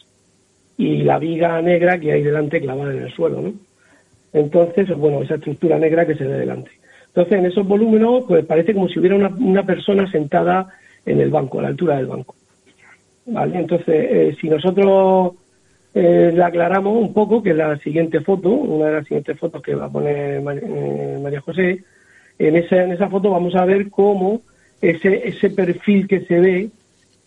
Y 0.83 1.03
la 1.05 1.19
viga 1.19 1.61
negra 1.63 1.99
que 1.99 2.13
hay 2.13 2.23
delante 2.23 2.61
clavada 2.61 2.93
en 2.93 3.03
el 3.03 3.13
suelo, 3.13 3.41
¿no? 3.41 3.53
Entonces, 4.33 4.89
bueno, 4.97 5.23
esa 5.23 5.35
estructura 5.35 5.79
negra 5.79 6.07
que 6.07 6.15
se 6.15 6.25
ve 6.25 6.39
delante. 6.39 6.71
Entonces, 7.09 7.39
en 7.39 7.47
esos 7.47 7.67
volúmenes, 7.67 8.25
pues 8.27 8.45
parece 8.47 8.75
como 8.75 8.89
si 8.89 8.99
hubiera 8.99 9.15
una, 9.15 9.29
una 9.29 9.65
persona 9.65 10.11
sentada 10.11 10.69
en 11.05 11.21
el 11.21 11.31
banco, 11.31 11.59
a 11.59 11.63
la 11.63 11.69
altura 11.69 11.97
del 11.97 12.07
banco. 12.07 12.35
¿Vale? 13.27 13.59
Entonces, 13.59 13.89
eh, 13.89 14.37
si 14.41 14.49
nosotros 14.49 15.35
eh, 15.95 16.33
la 16.35 16.47
aclaramos 16.47 16.97
un 16.97 17.13
poco, 17.13 17.43
que 17.43 17.51
es 17.51 17.57
la 17.57 17.77
siguiente 17.79 18.21
foto, 18.21 18.49
una 18.51 18.87
de 18.87 18.93
las 18.95 19.05
siguientes 19.05 19.39
fotos 19.39 19.63
que 19.63 19.75
va 19.75 19.87
a 19.87 19.93
poner 19.93 20.41
María, 20.41 20.63
eh, 20.65 21.19
María 21.23 21.41
José, 21.43 21.85
en 22.39 22.57
esa, 22.57 22.83
en 22.83 22.93
esa 22.93 23.09
foto 23.09 23.31
vamos 23.31 23.55
a 23.55 23.65
ver 23.67 23.91
cómo 23.91 24.41
ese, 24.81 25.29
ese 25.29 25.51
perfil 25.51 26.09
que 26.09 26.21
se 26.21 26.41
ve, 26.41 26.71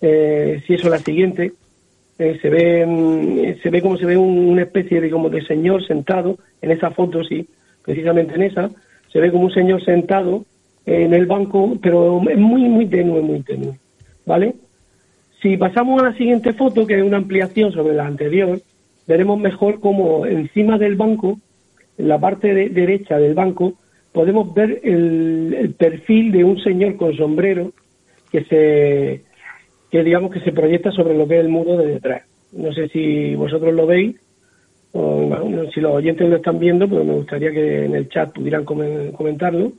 eh, 0.02 0.61
si 0.65 0.73
eso 0.73 0.88
es 0.88 0.91
la 0.91 0.99
siguiente, 0.99 1.53
eh, 2.17 2.39
se 2.41 2.49
ve 2.49 2.85
mm, 2.85 3.61
se 3.61 3.69
ve 3.69 3.81
como 3.81 3.97
se 3.97 4.05
ve 4.05 4.17
un, 4.17 4.49
una 4.49 4.63
especie 4.63 5.01
de 5.01 5.09
como 5.09 5.29
de 5.29 5.41
señor 5.45 5.85
sentado 5.85 6.37
en 6.61 6.71
esa 6.71 6.91
foto, 6.91 7.23
sí, 7.23 7.47
precisamente 7.83 8.35
en 8.35 8.43
esa, 8.43 8.69
se 9.11 9.19
ve 9.19 9.31
como 9.31 9.45
un 9.45 9.53
señor 9.53 9.83
sentado 9.83 10.45
en 10.85 11.13
el 11.13 11.25
banco, 11.25 11.77
pero 11.81 12.21
es 12.29 12.37
muy, 12.37 12.63
muy 12.69 12.85
tenue, 12.85 13.21
muy 13.21 13.41
tenue, 13.41 13.73
¿vale? 14.25 14.55
Si 15.41 15.57
pasamos 15.57 16.01
a 16.01 16.09
la 16.09 16.17
siguiente 16.17 16.53
foto, 16.53 16.85
que 16.85 16.97
es 16.97 17.03
una 17.03 17.17
ampliación 17.17 17.71
sobre 17.71 17.95
la 17.95 18.05
anterior, 18.05 18.59
veremos 19.07 19.39
mejor 19.39 19.79
cómo 19.79 20.25
encima 20.25 20.77
del 20.77 20.95
banco, 20.95 21.39
en 21.97 22.07
la 22.07 22.19
parte 22.19 22.53
de, 22.53 22.69
derecha 22.69 23.17
del 23.17 23.33
banco, 23.33 23.73
podemos 24.11 24.53
ver 24.53 24.81
el, 24.83 25.75
perfil 25.77 26.31
de 26.31 26.43
un 26.43 26.59
señor 26.59 26.95
con 26.95 27.15
sombrero 27.15 27.71
que 28.31 28.43
se 28.45 29.21
digamos 30.03 30.31
que 30.31 30.39
se 30.41 30.51
proyecta 30.51 30.91
sobre 30.91 31.17
lo 31.17 31.27
que 31.27 31.35
es 31.35 31.41
el 31.41 31.49
muro 31.49 31.77
de 31.77 31.88
detrás. 31.88 32.23
No 32.51 32.73
sé 32.73 32.88
si 32.89 33.35
vosotros 33.35 33.73
lo 33.73 33.85
veis, 33.85 34.15
o 34.93 35.27
bueno, 35.27 35.69
si 35.72 35.81
los 35.81 35.93
oyentes 35.93 36.30
lo 36.30 36.38
están 36.38 36.57
viendo, 36.57 36.88
pero 36.88 37.03
me 37.03 37.13
gustaría 37.13 37.51
que 37.51 37.85
en 37.85 37.95
el 37.95 38.09
chat 38.09 38.34
pudieran 38.34 38.63
comentarlo, 38.63 39.73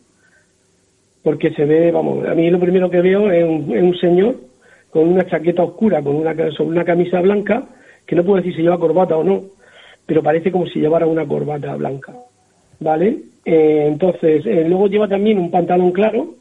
porque 1.22 1.50
se 1.50 1.64
ve, 1.64 1.90
vamos, 1.90 2.26
a 2.26 2.34
mí 2.34 2.50
lo 2.50 2.60
primero 2.60 2.90
que 2.90 3.00
veo 3.00 3.30
es 3.30 3.44
un, 3.44 3.74
es 3.74 3.82
un 3.82 3.96
señor 3.98 4.36
con 4.90 5.08
una 5.08 5.26
chaqueta 5.26 5.62
oscura, 5.62 6.02
con 6.02 6.16
una, 6.16 6.34
sobre 6.52 6.70
una 6.70 6.84
camisa 6.84 7.20
blanca, 7.20 7.66
que 8.06 8.14
no 8.14 8.24
puedo 8.24 8.36
decir 8.36 8.54
si 8.54 8.62
lleva 8.62 8.78
corbata 8.78 9.16
o 9.16 9.24
no, 9.24 9.42
pero 10.06 10.22
parece 10.22 10.52
como 10.52 10.66
si 10.66 10.80
llevara 10.80 11.06
una 11.06 11.26
corbata 11.26 11.74
blanca. 11.76 12.14
¿Vale? 12.78 13.18
Eh, 13.44 13.86
entonces, 13.88 14.44
eh, 14.46 14.64
luego 14.68 14.86
lleva 14.86 15.08
también 15.08 15.38
un 15.38 15.50
pantalón 15.50 15.92
claro, 15.92 16.34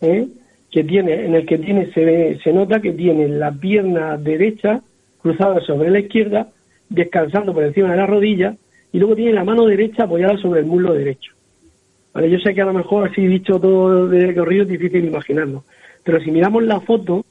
¿eh? 0.00 0.26
Que 0.70 0.84
tiene, 0.84 1.24
en 1.24 1.34
el 1.34 1.46
que 1.46 1.58
tiene, 1.58 1.86
se, 1.92 2.04
ve, 2.04 2.38
se 2.42 2.52
nota 2.52 2.80
que 2.80 2.92
tiene 2.92 3.28
la 3.28 3.52
pierna 3.52 4.16
derecha 4.16 4.80
cruzada 5.20 5.60
sobre 5.60 5.90
la 5.90 6.00
izquierda, 6.00 6.48
descansando 6.88 7.52
por 7.52 7.64
encima 7.64 7.90
de 7.90 7.96
la 7.96 8.06
rodilla, 8.06 8.54
y 8.92 8.98
luego 8.98 9.16
tiene 9.16 9.32
la 9.32 9.44
mano 9.44 9.66
derecha 9.66 10.04
apoyada 10.04 10.38
sobre 10.38 10.60
el 10.60 10.66
muslo 10.66 10.94
derecho. 10.94 11.32
Vale, 12.14 12.30
yo 12.30 12.38
sé 12.38 12.54
que 12.54 12.62
a 12.62 12.66
lo 12.66 12.72
mejor 12.72 13.08
así 13.08 13.26
dicho 13.26 13.60
todo 13.60 14.08
de 14.08 14.34
corrido 14.34 14.62
es 14.62 14.68
difícil 14.68 15.04
imaginarlo, 15.04 15.64
pero 16.02 16.20
si 16.20 16.30
miramos 16.30 16.62
la 16.62 16.80
foto, 16.80 17.24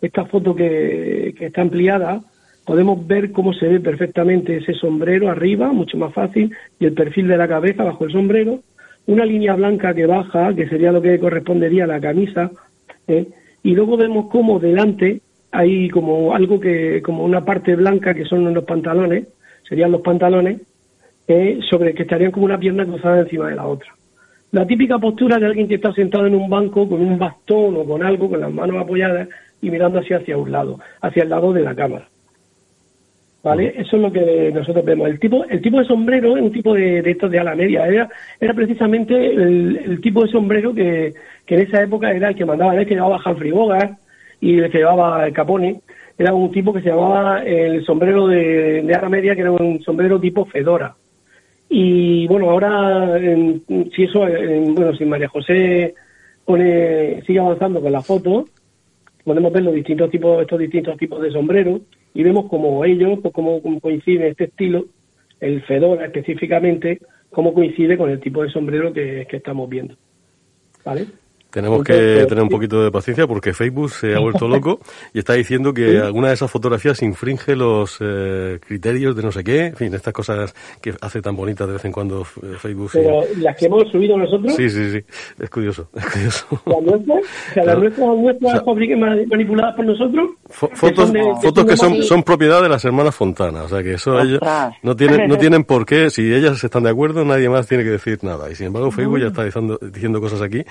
esta 0.00 0.24
foto 0.24 0.54
que, 0.54 1.34
que, 1.38 1.46
está 1.46 1.62
ampliada, 1.62 2.20
podemos 2.64 3.06
ver 3.06 3.30
cómo 3.32 3.52
se 3.52 3.68
ve 3.68 3.80
perfectamente 3.80 4.56
ese 4.56 4.72
sombrero 4.74 5.30
arriba, 5.30 5.72
mucho 5.72 5.98
más 5.98 6.12
fácil, 6.12 6.54
y 6.80 6.86
el 6.86 6.94
perfil 6.94 7.28
de 7.28 7.36
la 7.36 7.46
cabeza 7.46 7.84
bajo 7.84 8.04
el 8.04 8.12
sombrero, 8.12 8.60
una 9.06 9.24
línea 9.24 9.54
blanca 9.54 9.94
que 9.94 10.06
baja, 10.06 10.54
que 10.54 10.68
sería 10.68 10.90
lo 10.90 11.02
que 11.02 11.18
correspondería 11.18 11.84
a 11.84 11.88
la 11.88 12.00
camisa, 12.00 12.50
¿eh? 13.08 13.26
y 13.62 13.74
luego 13.74 13.96
vemos 13.96 14.26
cómo 14.30 14.58
delante 14.58 15.20
hay 15.50 15.88
como 15.88 16.34
algo 16.34 16.58
que, 16.58 17.00
como 17.02 17.24
una 17.24 17.44
parte 17.44 17.76
blanca 17.76 18.12
que 18.12 18.24
son 18.24 18.52
los 18.52 18.64
pantalones, 18.64 19.28
serían 19.68 19.92
los 19.92 20.00
pantalones, 20.00 20.60
¿eh? 21.28 21.60
sobre 21.70 21.94
que 21.94 22.02
estarían 22.02 22.32
como 22.32 22.46
una 22.46 22.58
pierna 22.58 22.84
cruzada 22.84 23.20
encima 23.20 23.48
de 23.48 23.56
la 23.56 23.66
otra. 23.66 23.94
La 24.50 24.66
típica 24.66 24.98
postura 24.98 25.38
de 25.38 25.46
alguien 25.46 25.68
que 25.68 25.76
está 25.76 25.92
sentado 25.92 26.26
en 26.26 26.34
un 26.34 26.48
banco 26.48 26.88
con 26.88 27.00
un 27.00 27.18
bastón 27.18 27.76
o 27.76 27.84
con 27.84 28.02
algo, 28.02 28.28
con 28.28 28.40
las 28.40 28.52
manos 28.52 28.76
apoyadas 28.80 29.28
y 29.60 29.70
mirando 29.70 30.00
hacia, 30.00 30.18
hacia 30.18 30.36
un 30.36 30.50
lado, 30.50 30.78
hacia 31.00 31.22
el 31.22 31.30
lado 31.30 31.52
de 31.52 31.62
la 31.62 31.74
cámara. 31.74 32.08
¿Vale? 33.44 33.74
Eso 33.76 33.96
es 33.96 34.02
lo 34.02 34.10
que 34.10 34.50
nosotros 34.54 34.82
vemos. 34.86 35.06
El 35.06 35.20
tipo, 35.20 35.44
el 35.44 35.60
tipo 35.60 35.78
de 35.78 35.84
sombrero 35.84 36.34
es 36.34 36.42
un 36.42 36.50
tipo 36.50 36.72
de, 36.72 37.02
de 37.02 37.10
estos 37.10 37.30
de 37.30 37.38
ala 37.38 37.54
media. 37.54 37.86
Era, 37.86 38.08
era 38.40 38.54
precisamente 38.54 39.14
el, 39.14 39.76
el, 39.84 40.00
tipo 40.00 40.22
de 40.24 40.30
sombrero 40.30 40.72
que, 40.74 41.12
que 41.44 41.54
en 41.56 41.60
esa 41.60 41.82
época 41.82 42.10
era 42.10 42.30
el 42.30 42.34
que 42.34 42.46
mandaba, 42.46 42.74
el 42.74 42.86
que 42.86 42.94
llevaba 42.94 43.20
Humphrey 43.24 43.50
Bogart 43.50 43.98
y 44.40 44.58
el 44.58 44.70
que 44.70 44.78
llevaba 44.78 45.26
el 45.26 45.34
Capone 45.34 45.82
era 46.16 46.32
un 46.32 46.50
tipo 46.52 46.72
que 46.72 46.80
se 46.80 46.88
llamaba 46.88 47.42
el 47.44 47.84
sombrero 47.84 48.26
de, 48.28 48.82
de 48.82 48.94
Ara 48.94 49.10
Media, 49.10 49.34
que 49.34 49.42
era 49.42 49.52
un 49.52 49.78
sombrero 49.82 50.18
tipo 50.18 50.46
Fedora. 50.46 50.94
Y 51.68 52.26
bueno, 52.28 52.48
ahora, 52.50 53.18
en- 53.18 53.62
si 53.94 54.04
eso, 54.04 54.26
en- 54.26 54.74
bueno, 54.74 54.94
si 54.94 55.04
María 55.04 55.28
José 55.28 55.94
pone, 56.46 57.20
sigue 57.26 57.40
avanzando 57.40 57.80
con 57.82 57.92
la 57.92 58.00
foto, 58.00 58.46
podemos 59.24 59.52
ver 59.52 59.62
los 59.62 59.74
distintos 59.74 60.10
tipos, 60.10 60.40
estos 60.42 60.58
distintos 60.58 60.96
tipos 60.98 61.20
de 61.22 61.30
sombreros 61.30 61.80
y 62.12 62.22
vemos 62.22 62.46
como 62.48 62.84
ellos, 62.84 63.18
pues 63.22 63.34
cómo, 63.34 63.60
coincide 63.80 64.28
este 64.28 64.44
estilo, 64.44 64.86
el 65.40 65.62
Fedora 65.62 66.06
específicamente, 66.06 67.00
cómo 67.30 67.52
coincide 67.52 67.96
con 67.96 68.10
el 68.10 68.20
tipo 68.20 68.42
de 68.42 68.50
sombrero 68.50 68.92
que, 68.92 69.26
que 69.28 69.38
estamos 69.38 69.68
viendo. 69.68 69.96
¿Vale? 70.84 71.06
Tenemos 71.54 71.84
que 71.84 72.26
tener 72.28 72.42
un 72.42 72.48
poquito 72.48 72.82
de 72.82 72.90
paciencia 72.90 73.28
porque 73.28 73.54
Facebook 73.54 73.88
se 73.90 74.14
ha 74.14 74.18
vuelto 74.18 74.48
loco 74.48 74.80
y 75.12 75.20
está 75.20 75.34
diciendo 75.34 75.72
que 75.72 75.98
alguna 75.98 76.28
de 76.28 76.34
esas 76.34 76.50
fotografías 76.50 77.00
infringe 77.02 77.54
los 77.54 77.96
eh, 78.00 78.58
criterios 78.66 79.14
de 79.14 79.22
no 79.22 79.30
sé 79.30 79.44
qué, 79.44 79.66
en 79.66 79.76
fin, 79.76 79.94
estas 79.94 80.12
cosas 80.12 80.52
que 80.82 80.94
hace 81.00 81.22
tan 81.22 81.36
bonitas 81.36 81.66
de 81.68 81.74
vez 81.74 81.84
en 81.84 81.92
cuando 81.92 82.22
eh, 82.42 82.56
Facebook. 82.58 82.90
sí. 82.90 82.98
Pero 83.00 83.20
las 83.38 83.56
que 83.56 83.66
hemos 83.66 83.88
subido 83.90 84.18
nosotros, 84.18 84.52
Sí, 84.56 84.68
sí, 84.68 84.90
sí, 84.90 85.04
es 85.38 85.48
curioso, 85.48 85.88
es 85.94 86.04
curioso. 86.06 86.46
las 86.66 86.82
nuestras, 86.82 87.18
o 87.18 87.54
sea, 87.54 87.64
las 87.64 87.64
Claro. 87.64 87.80
nuestras, 87.80 88.08
nuestras 88.18 88.62
fabric- 88.64 88.96
ma- 88.98 89.16
manipuladas 89.30 89.76
por 89.76 89.86
nosotros, 89.86 90.30
Fo- 90.48 90.68
que 90.70 90.76
Fotos, 90.76 91.04
son 91.04 91.12
de- 91.12 91.34
fotos 91.40 91.64
que 91.66 91.76
son, 91.76 92.02
son 92.02 92.22
propiedad 92.24 92.62
de 92.62 92.68
las 92.68 92.84
hermanas 92.84 93.14
Fontana, 93.14 93.62
o 93.62 93.68
sea 93.68 93.80
que 93.82 93.94
eso 93.94 94.18
ellos 94.20 94.40
no 94.82 94.96
tienen, 94.96 95.28
no 95.28 95.36
tienen 95.38 95.62
por 95.62 95.86
qué, 95.86 96.10
si 96.10 96.34
ellas 96.34 96.62
están 96.64 96.82
de 96.82 96.90
acuerdo, 96.90 97.24
nadie 97.24 97.48
más 97.48 97.68
tiene 97.68 97.84
que 97.84 97.90
decir 97.90 98.18
nada. 98.22 98.50
Y 98.50 98.56
sin 98.56 98.66
embargo 98.66 98.90
Facebook 98.90 99.20
ya 99.20 99.28
está 99.28 99.44
diciendo, 99.44 99.78
diciendo 99.80 100.20
cosas 100.20 100.42
aquí. 100.42 100.64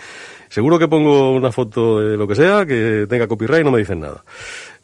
Seguro 0.50 0.73
que 0.80 0.88
pongo 0.88 1.32
una 1.34 1.52
foto 1.52 2.00
de 2.00 2.18
lo 2.18 2.28
que 2.28 2.36
sea, 2.36 2.66
que 2.66 3.06
tenga 3.10 3.28
copyright 3.28 3.62
y 3.62 3.64
no 3.64 3.72
me 3.72 3.80
dicen 3.80 4.00
nada. 4.00 4.24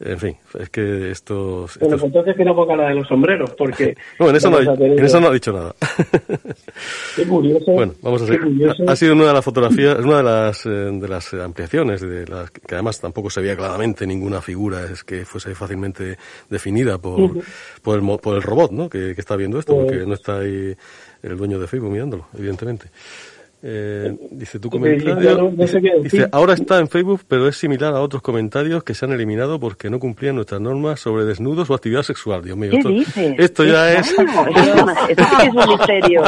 En 0.00 0.18
fin, 0.18 0.36
es 0.58 0.70
que 0.70 1.10
esto... 1.10 1.66
Bueno, 1.78 1.96
es- 1.96 2.00
pues 2.00 2.02
entonces 2.04 2.36
que 2.36 2.44
no 2.44 2.54
ponga 2.54 2.74
la 2.76 2.88
de 2.88 2.94
los 2.94 3.06
sombreros, 3.06 3.50
porque... 3.56 3.94
no, 4.18 4.30
en 4.30 4.36
eso 4.36 4.50
no, 4.50 4.58
en 4.60 5.04
eso 5.04 5.18
ha 5.18 5.30
dicho 5.32 5.52
nada. 5.52 5.74
Qué 7.16 7.24
curioso. 7.26 7.72
Bueno, 7.72 7.92
vamos 8.02 8.22
a 8.22 8.26
seguir. 8.26 8.40
curioso. 8.42 8.84
Ha, 8.88 8.96
sido 8.96 9.14
una 9.14 9.26
de 9.26 9.32
las 9.34 9.44
fotografías, 9.44 9.98
es 9.98 10.04
una 10.04 10.16
de 10.18 10.22
las, 10.22 10.64
eh, 10.66 10.68
de 10.70 11.08
las 11.08 11.34
ampliaciones, 11.34 12.00
de 12.00 12.26
las, 12.26 12.50
que 12.50 12.74
además 12.74 12.98
tampoco 13.00 13.28
se 13.30 13.40
veía 13.42 13.56
claramente 13.56 14.06
ninguna 14.06 14.40
figura 14.40 14.84
es 14.90 15.04
que 15.04 15.24
fuese 15.24 15.54
fácilmente 15.54 16.16
definida 16.48 16.96
por, 16.98 17.32
por, 17.82 17.98
el, 17.98 18.18
por 18.20 18.36
el 18.36 18.42
robot 18.42 18.70
¿no? 18.72 18.88
que, 18.88 19.14
que 19.14 19.20
está 19.20 19.36
viendo 19.36 19.58
esto, 19.58 19.74
Pues- 19.74 19.86
porque 19.86 20.06
no 20.06 20.14
está 20.14 20.38
ahí 20.38 20.74
el 21.22 21.36
dueño 21.36 21.58
de 21.58 21.66
Facebook 21.66 21.90
mirándolo, 21.92 22.26
evidentemente. 22.38 22.86
Eh, 23.62 24.16
dice 24.30 24.58
tu 24.58 24.70
comentario. 24.70 25.18
claro, 25.18 25.52
no 25.54 25.66
sé 25.66 25.80
dice, 26.02 26.26
ahora 26.32 26.54
está 26.54 26.78
en 26.78 26.88
Facebook, 26.88 27.20
pero 27.28 27.46
es 27.46 27.56
similar 27.56 27.94
a 27.94 28.00
otros 28.00 28.22
comentarios 28.22 28.82
que 28.84 28.94
se 28.94 29.04
han 29.04 29.12
eliminado 29.12 29.60
porque 29.60 29.90
no 29.90 29.98
cumplían 29.98 30.36
nuestras 30.36 30.62
normas 30.62 30.98
sobre 31.00 31.24
desnudos 31.26 31.68
o 31.68 31.74
actividad 31.74 32.02
sexual. 32.02 32.42
Dios 32.42 32.56
mío, 32.56 32.70
¿Qué 32.70 32.78
esto, 32.78 32.88
dices? 32.88 33.34
esto 33.38 33.64
ya 33.64 33.92
es. 33.92 34.12
Claro, 34.14 34.46
esto, 34.48 34.86
esto 35.10 35.24
sí 35.24 35.36
que 35.36 35.46
es 35.46 35.54
un 35.54 35.68
misterio. 35.68 36.22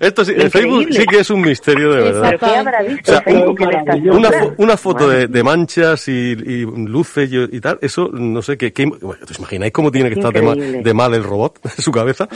Esto 0.00 0.24
sí, 0.26 0.32
el 0.36 0.50
Facebook 0.50 0.86
sí 0.90 1.06
que 1.06 1.18
es 1.20 1.30
un 1.30 1.40
misterio 1.40 1.92
de 1.92 2.02
verdad. 2.02 2.22
¿Pero 2.22 2.38
qué 2.38 2.56
habrá 2.58 2.78
O 2.82 3.04
sea, 3.04 3.22
Facebook 3.22 3.60
en 3.62 3.70
estas 3.78 4.00
una, 4.16 4.30
fo- 4.30 4.54
una 4.58 4.76
foto 4.76 5.08
de, 5.08 5.26
de 5.28 5.42
manchas 5.42 6.08
y, 6.08 6.12
y 6.32 6.66
luces 6.66 7.32
y, 7.32 7.56
y 7.56 7.60
tal, 7.60 7.78
eso 7.80 8.10
no 8.12 8.42
sé 8.42 8.58
qué. 8.58 8.72
qué 8.74 8.84
bueno, 8.84 9.24
¿Os 9.28 9.38
imagináis 9.38 9.72
cómo 9.72 9.90
tiene 9.90 10.10
que 10.10 10.16
estar 10.16 10.32
de, 10.34 10.42
ma- 10.42 10.52
Increíble. 10.52 10.82
de 10.82 10.94
mal 10.94 11.14
el 11.14 11.24
robot 11.24 11.60
en 11.64 11.82
su 11.82 11.90
cabeza? 11.90 12.28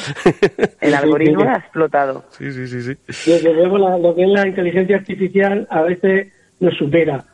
El 0.81 0.95
algoritmo 0.95 1.43
ha 1.43 1.57
explotado. 1.59 2.25
Sí, 2.31 2.51
sí, 2.53 2.67
sí, 2.67 2.83
sí. 2.83 3.31
Desde 3.31 3.53
luego, 3.53 3.77
la- 3.77 3.99
lo 3.99 4.15
que 4.15 4.23
es 4.23 4.38
la 4.43 4.49
inteligencia 4.49 4.97
artificial 4.97 5.67
a 5.71 5.83
veces 5.83 6.33
nos 6.61 6.75
supera. 6.77 7.25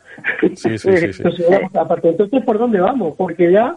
Sí, 0.55 0.69
aparte. 1.73 2.09
Entonces, 2.09 2.43
¿por 2.43 2.57
dónde 2.57 2.79
vamos? 2.79 3.15
Porque 3.17 3.51
ya, 3.51 3.75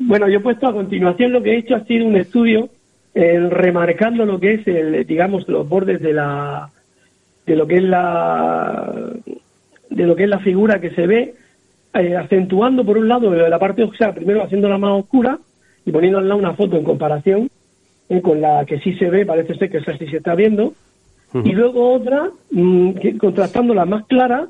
bueno, 0.00 0.28
yo 0.28 0.38
he 0.38 0.42
puesto 0.42 0.66
a 0.66 0.72
continuación 0.72 1.32
lo 1.32 1.42
que 1.42 1.52
he 1.52 1.58
hecho 1.58 1.76
ha 1.76 1.84
sido 1.84 2.06
un 2.06 2.16
estudio 2.16 2.68
eh, 3.14 3.38
remarcando 3.50 4.26
lo 4.26 4.40
que 4.40 4.54
es, 4.54 4.66
el, 4.66 5.06
digamos, 5.06 5.48
los 5.48 5.68
bordes 5.68 6.00
de 6.00 6.12
la 6.12 6.70
de 7.46 7.56
lo 7.56 7.66
que 7.66 7.76
es 7.76 7.82
la 7.82 8.92
de 9.90 10.06
lo 10.06 10.16
que 10.16 10.24
es 10.24 10.28
la 10.28 10.40
figura 10.40 10.80
que 10.80 10.90
se 10.90 11.06
ve, 11.06 11.34
eh, 11.94 12.16
acentuando 12.16 12.84
por 12.84 12.98
un 12.98 13.06
lado 13.06 13.30
la 13.32 13.58
parte, 13.58 13.84
o 13.84 13.94
sea, 13.94 14.12
primero 14.12 14.42
haciéndola 14.42 14.78
más 14.78 14.92
oscura 14.92 15.38
y 15.86 15.92
lado 15.92 16.36
una 16.36 16.54
foto 16.54 16.76
en 16.76 16.84
comparación 16.84 17.50
eh, 18.08 18.20
con 18.20 18.40
la 18.40 18.64
que 18.64 18.80
sí 18.80 18.94
se 18.94 19.08
ve, 19.10 19.24
parece 19.24 19.54
ser 19.54 19.70
que 19.70 19.78
esa 19.78 19.96
sí 19.96 20.06
se 20.08 20.16
está 20.16 20.34
viendo, 20.34 20.74
y 21.44 21.52
luego 21.52 21.92
otra 21.94 22.30
mm, 22.52 22.90
que- 22.92 23.18
contrastándola 23.18 23.84
más 23.84 24.06
clara 24.06 24.46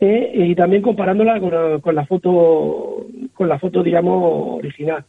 eh, 0.00 0.32
y 0.48 0.54
también 0.54 0.82
comparándola 0.82 1.38
con 1.40 1.50
la, 1.50 1.78
con 1.80 1.94
la 1.94 2.06
foto 2.06 3.06
con 3.34 3.48
la 3.48 3.58
foto 3.58 3.82
digamos 3.82 4.58
original. 4.58 5.04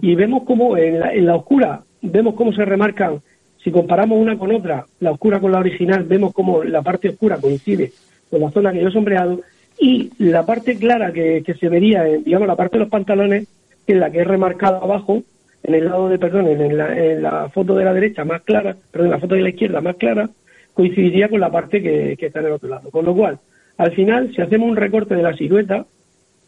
Y 0.00 0.14
vemos 0.14 0.42
cómo 0.44 0.76
en 0.76 0.98
la, 1.00 1.12
en 1.12 1.26
la 1.26 1.36
oscura 1.36 1.82
vemos 2.02 2.34
cómo 2.34 2.52
se 2.52 2.64
remarcan 2.64 3.20
si 3.62 3.70
comparamos 3.70 4.18
una 4.18 4.38
con 4.38 4.50
otra 4.54 4.86
la 5.00 5.10
oscura 5.12 5.40
con 5.40 5.52
la 5.52 5.58
original 5.58 6.04
vemos 6.04 6.32
cómo 6.32 6.64
la 6.64 6.82
parte 6.82 7.10
oscura 7.10 7.36
coincide 7.38 7.92
con 8.30 8.40
la 8.40 8.50
zona 8.50 8.72
que 8.72 8.80
yo 8.80 8.88
he 8.88 8.92
sombreado 8.92 9.40
y 9.78 10.10
la 10.18 10.46
parte 10.46 10.76
clara 10.78 11.12
que, 11.12 11.42
que 11.44 11.54
se 11.54 11.68
vería 11.68 12.08
en, 12.08 12.24
digamos 12.24 12.48
la 12.48 12.56
parte 12.56 12.76
de 12.78 12.84
los 12.84 12.88
pantalones 12.90 13.46
que 13.86 13.92
es 13.92 13.98
la 13.98 14.10
que 14.10 14.20
he 14.20 14.24
remarcado 14.24 14.82
abajo 14.82 15.22
en 15.62 15.74
el 15.74 15.84
lado 15.86 16.08
de 16.08 16.18
perdón 16.18 16.46
en 16.48 16.76
la, 16.78 16.96
en 16.98 17.22
la 17.22 17.48
foto 17.50 17.74
de 17.74 17.84
la 17.84 17.92
derecha 17.92 18.24
más 18.24 18.42
clara 18.42 18.74
perdón 18.90 19.08
en 19.08 19.12
la 19.12 19.18
foto 19.20 19.34
de 19.34 19.42
la 19.42 19.50
izquierda 19.50 19.80
más 19.80 19.96
clara 19.96 20.28
coincidiría 20.76 21.28
con 21.30 21.40
la 21.40 21.50
parte 21.50 21.82
que, 21.82 22.16
que 22.18 22.26
está 22.26 22.40
en 22.40 22.46
el 22.46 22.52
otro 22.52 22.68
lado. 22.68 22.90
Con 22.90 23.06
lo 23.06 23.14
cual, 23.14 23.38
al 23.78 23.92
final, 23.92 24.30
si 24.34 24.42
hacemos 24.42 24.68
un 24.68 24.76
recorte 24.76 25.14
de 25.16 25.22
la 25.22 25.34
silueta, 25.34 25.86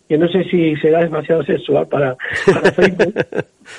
que 0.07 0.19
no 0.19 0.29
sé 0.29 0.45
si 0.45 0.77
será 0.77 1.01
demasiado 1.01 1.43
sexual 1.45 1.87
para, 1.89 2.15
para 2.47 2.73
Facebook, 2.73 3.15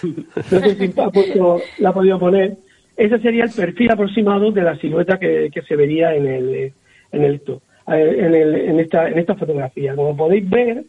no 0.52 0.60
sé 0.60 0.76
si 0.76 0.94
ha 1.00 1.10
puesto- 1.10 1.62
la 1.78 1.90
ha 1.90 1.94
podido 1.94 2.20
poner, 2.20 2.56
ese 2.98 3.20
sería 3.20 3.44
el 3.46 3.52
perfil 3.52 3.92
aproximado 3.92 4.52
de 4.52 4.62
la 4.64 4.76
silueta 4.78 5.18
que, 5.20 5.50
que 5.54 5.62
se 5.62 5.76
vería 5.76 6.14
en 6.16 6.28
el 6.28 6.72
en 7.12 7.24
el, 7.24 7.36
esto, 7.36 7.62
en, 7.88 8.34
el- 8.36 8.56
en 8.56 8.80
esta 8.80 9.08
en 9.08 9.18
esta 9.20 9.36
fotografía. 9.36 9.96
Como 9.96 10.18
podéis 10.18 10.50
ver, 10.50 10.84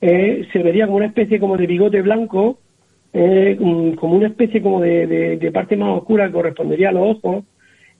eh, 0.00 0.46
se 0.52 0.58
vería 0.62 0.84
como 0.86 0.98
una 0.98 1.06
especie 1.06 1.40
como 1.40 1.56
de 1.56 1.66
bigote 1.66 2.00
blanco, 2.02 2.58
eh, 3.12 3.56
como 3.96 4.16
una 4.16 4.28
especie 4.28 4.62
como 4.62 4.80
de, 4.80 5.06
de- 5.06 5.36
de 5.36 5.50
parte 5.52 5.76
más 5.76 5.98
oscura 5.98 6.26
que 6.26 6.32
correspondería 6.32 6.88
a 6.90 6.92
los 6.92 7.16
ojos, 7.18 7.44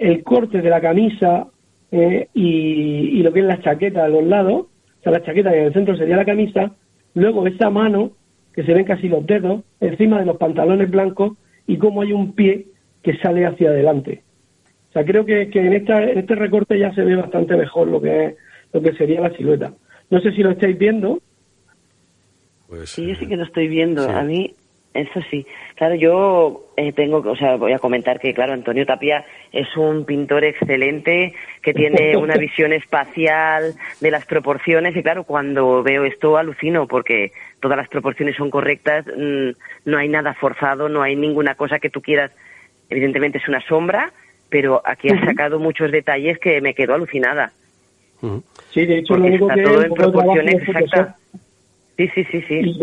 el 0.03 0.23
corte 0.25 0.61
de 0.61 0.71
la 0.71 0.81
camisa 0.81 1.47
eh, 1.91 2.29
y, 2.35 3.19
y 3.19 3.23
lo 3.23 3.33
que 3.33 3.41
es 3.41 3.47
la 3.47 3.61
chaqueta 3.61 4.05
a 4.05 4.09
los 4.09 4.25
lados, 4.25 4.67
o 5.01 5.03
sea, 5.03 5.13
la 5.13 5.23
chaqueta 5.23 5.51
que 5.51 5.59
en 5.59 5.67
el 5.67 5.73
centro 5.73 5.97
sería 5.97 6.17
la 6.17 6.25
camisa, 6.25 6.73
luego 7.15 7.47
esa 7.47 7.71
mano, 7.71 8.13
que 8.53 8.65
se 8.65 8.75
ven 8.75 8.85
casi 8.85 9.09
los 9.09 9.27
dedos, 9.27 9.63
encima 9.81 10.19
de 10.19 10.27
los 10.27 10.37
pantalones 10.37 10.91
blancos 10.91 11.37
y 11.67 11.77
cómo 11.77 12.03
hay 12.03 12.13
un 12.13 12.33
pie 12.33 12.67
que 13.03 13.17
sale 13.19 13.47
hacia 13.47 13.71
adelante. 13.71 14.23
O 14.91 14.93
sea, 14.93 15.05
creo 15.05 15.25
que, 15.25 15.49
que 15.49 15.61
en, 15.61 15.73
esta, 15.73 16.03
en 16.03 16.19
este 16.19 16.35
recorte 16.35 16.79
ya 16.79 16.93
se 16.95 17.03
ve 17.03 17.17
bastante 17.17 17.57
mejor 17.57 17.89
lo 17.89 18.01
que 18.01 18.27
es, 18.27 18.35
lo 18.73 18.83
que 18.83 18.93
sería 18.93 19.21
la 19.21 19.35
silueta. 19.35 19.73
No 20.11 20.21
sé 20.21 20.33
si 20.33 20.43
lo 20.43 20.51
estáis 20.51 20.77
viendo. 20.77 21.21
Pues, 22.69 22.91
Sí, 22.91 23.07
yo 23.07 23.15
sí 23.15 23.27
que 23.27 23.37
lo 23.37 23.45
estoy 23.45 23.69
viendo. 23.69 24.09
A 24.09 24.23
mí, 24.23 24.55
eso 24.95 25.21
sí. 25.31 25.47
Claro, 25.77 25.95
yo 25.95 26.67
eh, 26.77 26.93
tengo, 26.93 27.19
o 27.19 27.37
sea, 27.37 27.57
voy 27.57 27.73
a 27.73 27.79
comentar 27.79 28.21
que, 28.21 28.35
claro, 28.35 28.53
Antonio 28.53 28.85
Tapia 28.85 29.25
es 29.51 29.75
un 29.77 30.05
pintor 30.05 30.45
excelente 30.45 31.35
que 31.63 31.73
tiene 31.73 32.17
una 32.17 32.35
visión 32.39 32.73
espacial 32.73 33.75
de 34.01 34.11
las 34.11 34.27
proporciones 34.27 34.95
y, 34.97 35.03
claro, 35.03 35.25
cuando 35.25 35.83
veo 35.83 36.05
esto 36.05 36.37
alucino 36.37 36.87
porque 36.87 37.33
todas 37.61 37.79
las 37.79 37.89
proporciones 37.89 38.37
son 38.37 38.51
correctas, 38.51 39.07
mm, 39.07 39.51
no 39.87 39.99
hay 39.99 40.09
nada 40.09 40.35
forzado, 40.35 40.89
no 40.89 41.03
hay 41.03 41.17
ninguna 41.17 41.55
cosa 41.55 41.79
que 41.79 41.91
tú 41.91 42.03
quieras. 42.03 42.33
Evidentemente 42.91 43.39
es 43.39 43.49
una 43.49 43.63
sombra, 43.67 44.13
pero 44.51 44.83
aquí 44.85 45.09
has 45.09 45.25
sacado 45.25 45.59
muchos 45.59 45.91
detalles 45.91 46.39
que 46.39 46.61
me 46.61 46.75
quedo 46.75 46.95
alucinada. 46.95 47.53
Sí, 48.71 48.87
de 48.87 48.99
hecho, 48.99 49.17
lo 49.17 49.25
único 49.25 49.51
está 49.51 49.55
que 49.55 49.63
todo 49.63 49.83
en 49.83 49.95
proporciones 49.95 50.55
exactas. 50.69 51.17
Sí, 51.97 52.09
sí, 52.15 52.25
sí, 52.25 52.43
sí. 52.43 52.55
Y 52.61 52.79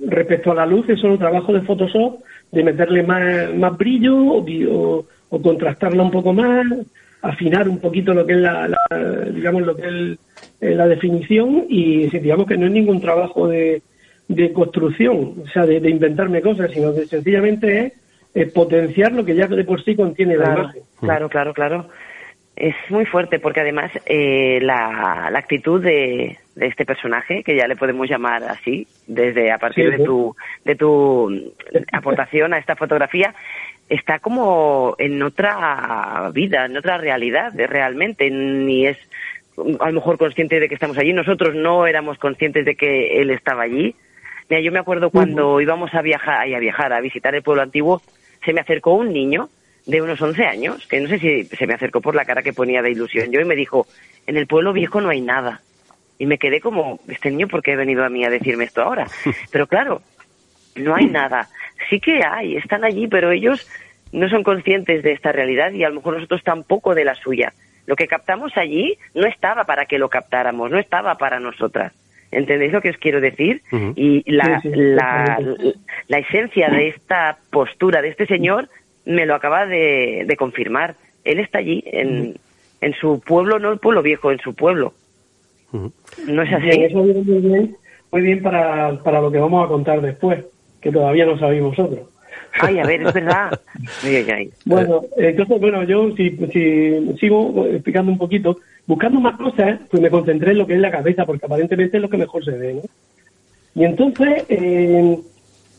respecto 0.00 0.52
a 0.52 0.54
la 0.54 0.66
luz, 0.66 0.88
es 0.88 1.00
solo 1.00 1.18
trabajo 1.18 1.52
de 1.52 1.62
Photoshop, 1.62 2.20
de 2.52 2.62
meterle 2.64 3.02
más, 3.02 3.54
más 3.54 3.76
brillo 3.76 4.16
o, 4.16 5.04
o- 5.30 5.42
contrastarla 5.42 6.02
un 6.02 6.10
poco 6.10 6.32
más, 6.32 6.66
afinar 7.22 7.68
un 7.68 7.78
poquito 7.78 8.14
lo 8.14 8.24
que 8.24 8.32
es 8.34 8.38
la, 8.38 8.68
la- 8.68 9.24
digamos, 9.34 9.62
lo 9.62 9.76
que 9.76 9.82
es 9.82 9.88
el- 9.88 10.18
eh, 10.60 10.74
la 10.74 10.88
definición 10.88 11.66
y 11.68 12.08
digamos 12.18 12.46
que 12.46 12.56
no 12.56 12.66
es 12.66 12.72
ningún 12.72 13.00
trabajo 13.00 13.46
de, 13.48 13.82
de 14.28 14.52
construcción, 14.52 15.34
o 15.44 15.48
sea, 15.52 15.64
de, 15.66 15.78
de 15.80 15.90
inventarme 15.90 16.40
cosas, 16.40 16.70
sino 16.72 16.94
que 16.94 17.06
sencillamente 17.06 17.92
es, 18.34 18.52
potenciar 18.52 19.12
lo 19.12 19.24
que 19.24 19.34
ya 19.34 19.46
de 19.46 19.64
por 19.64 19.82
sí 19.84 19.94
contiene 19.96 20.36
la 20.36 20.44
Claro, 20.46 20.60
imagen. 20.62 20.82
claro, 21.00 21.28
claro, 21.28 21.54
claro. 21.54 21.88
Es 22.60 22.74
muy 22.88 23.06
fuerte 23.06 23.38
porque 23.38 23.60
además 23.60 23.92
eh, 24.04 24.58
la, 24.60 25.28
la 25.30 25.38
actitud 25.38 25.80
de, 25.80 26.38
de 26.56 26.66
este 26.66 26.84
personaje, 26.84 27.44
que 27.44 27.54
ya 27.54 27.68
le 27.68 27.76
podemos 27.76 28.10
llamar 28.10 28.42
así, 28.42 28.88
desde 29.06 29.52
a 29.52 29.58
partir 29.58 29.84
Sí, 29.84 29.96
de 29.96 30.04
tu 30.04 30.34
de 30.64 30.74
tu 30.74 31.54
aportación 31.92 32.52
a 32.52 32.58
esta 32.58 32.74
fotografía, 32.74 33.32
está 33.88 34.18
como 34.18 34.96
en 34.98 35.22
otra 35.22 36.30
vida, 36.34 36.64
en 36.64 36.76
otra 36.76 36.98
realidad, 36.98 37.52
realmente. 37.54 38.28
Ni 38.28 38.88
es 38.88 38.98
a 39.78 39.86
lo 39.86 39.92
mejor 39.92 40.18
consciente 40.18 40.58
de 40.58 40.68
que 40.68 40.74
estamos 40.74 40.98
allí. 40.98 41.12
Nosotros 41.12 41.54
no 41.54 41.86
éramos 41.86 42.18
conscientes 42.18 42.64
de 42.64 42.74
que 42.74 43.20
él 43.20 43.30
estaba 43.30 43.62
allí. 43.62 43.94
Mira, 44.48 44.62
yo 44.62 44.72
me 44.72 44.80
acuerdo 44.80 45.10
cuando 45.10 45.60
íbamos 45.60 45.94
a 45.94 46.02
viajar, 46.02 46.52
a 46.52 46.58
viajar, 46.58 46.92
a 46.92 47.00
visitar 47.00 47.36
el 47.36 47.42
pueblo 47.42 47.62
antiguo, 47.62 48.02
se 48.44 48.52
me 48.52 48.60
acercó 48.60 48.94
un 48.94 49.12
niño 49.12 49.48
de 49.88 50.02
unos 50.02 50.20
11 50.20 50.44
años, 50.44 50.86
que 50.86 51.00
no 51.00 51.08
sé 51.08 51.18
si 51.18 51.44
se 51.44 51.66
me 51.66 51.72
acercó 51.72 52.02
por 52.02 52.14
la 52.14 52.26
cara 52.26 52.42
que 52.42 52.52
ponía 52.52 52.82
de 52.82 52.90
ilusión 52.90 53.32
yo, 53.32 53.40
y 53.40 53.44
me 53.46 53.56
dijo, 53.56 53.86
en 54.26 54.36
el 54.36 54.46
pueblo 54.46 54.74
viejo 54.74 55.00
no 55.00 55.08
hay 55.08 55.22
nada. 55.22 55.62
Y 56.18 56.26
me 56.26 56.36
quedé 56.36 56.60
como, 56.60 57.00
este 57.08 57.30
niño, 57.30 57.48
¿por 57.48 57.62
qué 57.62 57.72
ha 57.72 57.76
venido 57.76 58.04
a 58.04 58.10
mí 58.10 58.22
a 58.22 58.28
decirme 58.28 58.64
esto 58.64 58.82
ahora? 58.82 59.06
Pero 59.50 59.66
claro, 59.66 60.02
no 60.76 60.94
hay 60.94 61.06
nada. 61.06 61.48
Sí 61.88 62.00
que 62.00 62.20
hay, 62.22 62.56
están 62.56 62.84
allí, 62.84 63.08
pero 63.08 63.30
ellos 63.32 63.66
no 64.12 64.28
son 64.28 64.42
conscientes 64.42 65.02
de 65.02 65.12
esta 65.12 65.32
realidad 65.32 65.72
y 65.72 65.84
a 65.84 65.88
lo 65.88 65.96
mejor 65.96 66.14
nosotros 66.14 66.42
tampoco 66.44 66.94
de 66.94 67.04
la 67.04 67.14
suya. 67.14 67.54
Lo 67.86 67.96
que 67.96 68.06
captamos 68.06 68.56
allí 68.56 68.98
no 69.14 69.26
estaba 69.26 69.64
para 69.64 69.86
que 69.86 69.98
lo 69.98 70.10
captáramos, 70.10 70.70
no 70.70 70.78
estaba 70.78 71.14
para 71.14 71.40
nosotras. 71.40 71.92
¿Entendéis 72.30 72.72
lo 72.72 72.82
que 72.82 72.90
os 72.90 72.98
quiero 72.98 73.20
decir? 73.22 73.62
Y 73.96 74.30
la, 74.30 74.60
la, 74.64 75.38
la, 76.08 76.18
esencia 76.18 76.68
de 76.68 76.88
esta 76.88 77.38
postura 77.50 78.02
de 78.02 78.08
este 78.08 78.26
señor 78.26 78.68
me 79.08 79.26
lo 79.26 79.34
acaba 79.34 79.66
de, 79.66 80.24
de 80.26 80.36
confirmar. 80.36 80.94
Él 81.24 81.40
está 81.40 81.58
allí, 81.58 81.82
en, 81.86 82.36
en 82.80 82.94
su 82.94 83.20
pueblo, 83.20 83.58
no 83.58 83.72
el 83.72 83.78
pueblo 83.78 84.02
viejo, 84.02 84.30
en 84.30 84.38
su 84.38 84.54
pueblo. 84.54 84.92
¿No 85.72 86.42
es 86.42 86.52
así? 86.52 86.68
eso 86.68 87.02
viene 87.02 87.20
muy 87.22 87.40
bien, 87.40 87.76
muy 88.10 88.22
bien 88.22 88.42
para, 88.42 88.98
para 89.02 89.20
lo 89.20 89.30
que 89.30 89.38
vamos 89.38 89.64
a 89.64 89.68
contar 89.68 90.00
después, 90.00 90.44
que 90.80 90.92
todavía 90.92 91.26
no 91.26 91.38
sabéis 91.38 91.62
vosotros. 91.62 92.06
Ay, 92.60 92.78
a 92.78 92.84
ver, 92.84 93.02
es 93.02 93.12
verdad. 93.12 93.60
Bueno, 94.64 95.02
entonces, 95.16 95.60
bueno, 95.60 95.82
yo 95.84 96.10
si, 96.16 96.30
si 96.52 97.16
sigo 97.18 97.66
explicando 97.66 98.12
un 98.12 98.18
poquito, 98.18 98.58
buscando 98.86 99.20
más 99.20 99.36
cosas, 99.36 99.80
pues 99.90 100.02
me 100.02 100.10
concentré 100.10 100.52
en 100.52 100.58
lo 100.58 100.66
que 100.66 100.74
es 100.74 100.80
la 100.80 100.90
cabeza, 100.90 101.24
porque 101.24 101.46
aparentemente 101.46 101.96
es 101.96 102.02
lo 102.02 102.08
que 102.08 102.16
mejor 102.16 102.44
se 102.44 102.52
ve, 102.52 102.74
¿no? 102.74 102.82
Y 103.74 103.84
entonces, 103.84 104.44
eh, 104.48 105.18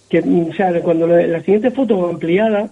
que, 0.10 0.20
o 0.20 0.54
sea, 0.54 0.80
cuando 0.82 1.08
la, 1.08 1.40
siguiente 1.42 1.72
foto 1.72 2.10
ampliada, 2.10 2.72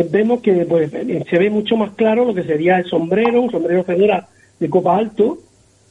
eh, 0.00 0.08
vemos 0.10 0.40
que 0.40 0.64
pues, 0.64 0.92
eh, 0.92 1.24
se 1.28 1.38
ve 1.38 1.50
mucho 1.50 1.76
más 1.76 1.92
claro 1.92 2.24
lo 2.24 2.34
que 2.34 2.42
sería 2.42 2.78
el 2.78 2.84
sombrero, 2.86 3.42
un 3.42 3.50
sombrero 3.50 3.84
fedora 3.84 4.28
de 4.58 4.70
copa 4.70 4.96
alto, 4.96 5.38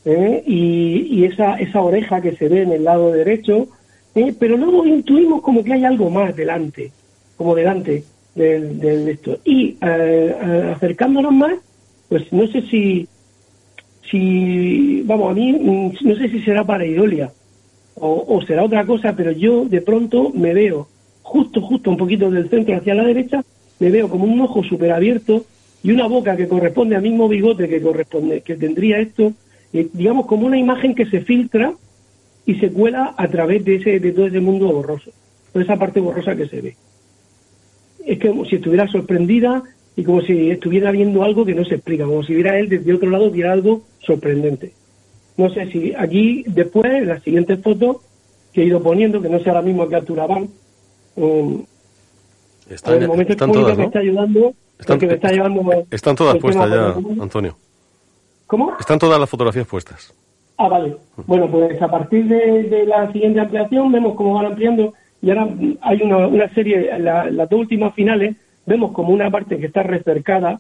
y, 0.06 1.07
y 1.10 1.26
esa, 1.26 1.56
esa 1.56 1.82
oreja 1.82 2.22
que 2.22 2.36
se 2.36 2.48
ve 2.48 2.61
en 2.61 2.72
el 2.72 2.84
lado 2.84 3.11
derecho, 3.11 3.68
pero 4.40 4.56
luego 4.56 4.86
intuimos 4.86 5.41
como 5.41 5.64
que 5.64 5.73
hay 5.73 5.84
algo 5.84 6.11
más 6.11 6.36
delante 6.36 6.91
como 7.38 7.56
delante 7.56 8.03
de 8.36 9.11
esto. 9.11 9.40
Y 9.45 9.77
eh, 9.82 10.73
acercándonos 10.76 11.34
más, 11.34 11.53
pues 12.10 12.32
no 12.32 12.48
sé 12.48 12.61
si, 12.64 13.07
si, 14.10 15.02
vamos, 15.03 15.32
a 15.32 15.34
mí 15.34 15.53
mm, 15.53 16.07
no 16.07 16.15
sé 16.15 16.30
si 16.30 16.41
será 16.41 16.64
para 16.64 16.86
Idolia 16.86 17.32
o, 17.98 18.41
será 18.45 18.65
otra 18.65 18.86
cosa, 18.86 19.15
pero 19.15 19.32
yo 19.32 19.64
de 19.65 19.80
pronto 19.80 20.32
me 20.34 20.53
veo 20.53 20.88
justo, 21.22 21.61
justo 21.61 21.90
un 21.90 21.98
poquito 21.98 22.30
del 22.30 22.49
centro 22.49 22.76
hacia 22.76 22.94
la 22.94 23.06
derecha, 23.06 23.41
me 23.80 23.89
veo 23.91 24.10
como 24.10 24.26
un 24.26 24.39
ojo 24.41 24.64
súper 24.64 24.91
abierto 24.91 25.45
y 25.84 25.91
una 25.91 26.07
boca 26.07 26.35
que 26.35 26.47
corresponde 26.47 26.95
al 26.95 27.02
mismo 27.02 27.27
bigote 27.27 27.68
que 27.68 27.81
corresponde, 27.81 28.41
que 28.41 28.56
tendría 28.56 28.99
esto, 28.99 29.34
eh, 29.73 29.88
digamos 29.93 30.26
como 30.26 30.47
una 30.47 30.57
imagen 30.57 30.95
que 30.95 31.06
se 31.06 31.22
filtra 31.22 31.73
y 32.45 32.56
se 32.56 32.72
cuela 32.72 33.14
a 33.18 33.27
través 33.27 33.65
de 33.65 33.76
ese, 33.76 33.99
de 33.99 34.11
todo 34.11 34.27
ese 34.27 34.39
mundo 34.39 34.72
borroso, 34.72 35.11
toda 35.52 35.64
esa 35.64 35.77
parte 35.77 35.99
borrosa 35.99 36.35
que 36.35 36.47
se 36.47 36.61
ve 36.61 36.76
es 38.06 38.19
como 38.19 38.45
si 38.45 38.56
estuviera 38.56 38.88
sorprendida 38.88 39.64
y 39.95 40.03
como 40.03 40.22
si 40.22 40.52
estuviera 40.52 40.91
viendo 40.91 41.23
algo 41.23 41.45
que 41.45 41.56
no 41.56 41.65
se 41.65 41.76
explica, 41.76 42.06
como 42.06 42.23
si 42.23 42.35
viera 42.35 42.60
él 42.60 42.69
desde 42.69 42.93
otro 42.93 43.10
lado, 43.10 43.31
viera 43.31 43.52
algo 43.52 43.84
sorprendente. 43.99 44.73
No 45.38 45.49
sé 45.49 45.69
si 45.72 45.93
aquí, 45.97 46.43
después, 46.47 46.85
en 46.93 47.07
las 47.07 47.23
siguientes 47.23 47.60
fotos 47.61 47.97
que 48.53 48.61
he 48.61 48.65
ido 48.65 48.81
poniendo, 48.81 49.22
que 49.22 49.30
no 49.30 49.39
sé 49.39 49.49
ahora 49.49 49.61
mismo 49.61 49.88
qué 49.88 49.95
altura 49.95 50.27
van, 50.27 50.49
están, 52.70 53.02
el 53.02 53.08
momento 53.08 53.34
están 53.34 53.52
todas, 53.52 53.78
me 53.78 53.86
está 53.86 54.00
ayudando, 54.00 54.54
están, 54.80 55.00
me 55.00 55.14
está 55.14 55.32
llevando 55.32 55.86
están 55.92 56.16
todas 56.16 56.38
puestas 56.38 56.70
ya, 56.70 57.22
Antonio. 57.22 57.56
¿Cómo? 58.48 58.74
Están 58.80 59.00
todas 59.00 59.20
las 59.20 59.30
fotografías 59.30 59.68
puestas. 59.68 60.14
Ah, 60.58 60.68
vale. 60.70 60.96
Bueno, 61.26 61.50
pues 61.50 61.82
a 61.82 61.88
partir 61.88 62.26
de, 62.26 62.64
de 62.64 62.86
la 62.86 63.12
siguiente 63.12 63.40
ampliación 63.40 63.92
vemos 63.92 64.16
cómo 64.16 64.36
van 64.36 64.46
ampliando 64.46 64.94
y 65.26 65.30
ahora 65.32 65.50
hay 65.82 66.02
una, 66.04 66.28
una 66.28 66.54
serie, 66.54 67.00
las 67.00 67.50
dos 67.50 67.60
últimas 67.60 67.96
finales, 67.96 68.36
vemos 68.68 68.92
como 68.92 69.10
una 69.10 69.32
parte 69.32 69.58
que 69.58 69.66
está 69.66 69.82
recercada, 69.82 70.60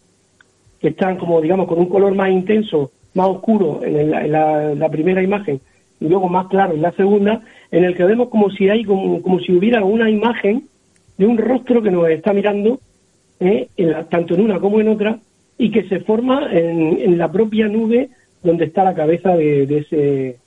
que 0.79 0.87
están 0.87 1.17
como, 1.17 1.39
digamos, 1.39 1.67
con 1.67 1.77
un 1.77 1.87
color 1.87 2.15
más 2.15 2.31
intenso, 2.31 2.89
más 3.13 3.27
oscuro 3.27 3.81
en, 3.83 4.31
la, 4.31 4.89
primera 4.89 5.21
imagen 5.21 5.61
y 5.99 6.07
luego 6.07 6.29
más 6.29 6.47
claro 6.47 6.73
en 6.73 6.81
la 6.81 6.91
segunda, 6.93 7.41
en 7.69 7.83
el 7.83 7.95
que 7.95 8.05
vemos 8.05 8.29
como 8.29 8.49
si 8.49 8.67
hay, 8.67 8.83
como, 8.83 9.21
como 9.21 9.39
si 9.39 9.53
hubiera 9.55 9.83
una 9.85 10.09
imagen 10.09 10.67
de 11.17 11.25
un 11.25 11.37
rostro 11.37 11.81
que 11.81 11.91
nos 11.91 12.09
está 12.09 12.33
mirando, 12.33 12.79
eh, 13.39 13.67
tanto 14.09 14.35
en 14.35 14.41
una 14.41 14.59
como 14.59 14.79
en 14.79 14.89
otra, 14.89 15.19
y 15.57 15.71
que 15.71 15.87
se 15.87 16.01
forma 16.01 16.49
en, 16.51 17.17
la 17.17 17.31
propia 17.31 17.67
nube 17.67 18.09
donde 18.43 18.65
está 18.65 18.83
la 18.83 18.93
cabeza 18.93 19.35
de, 19.35 19.63
ese 19.63 20.37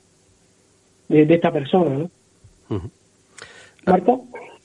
de, 1.09 1.35
esta 1.35 1.51
persona, 1.51 1.97
¿no? 1.97 2.11
¿Marta? 3.87 4.19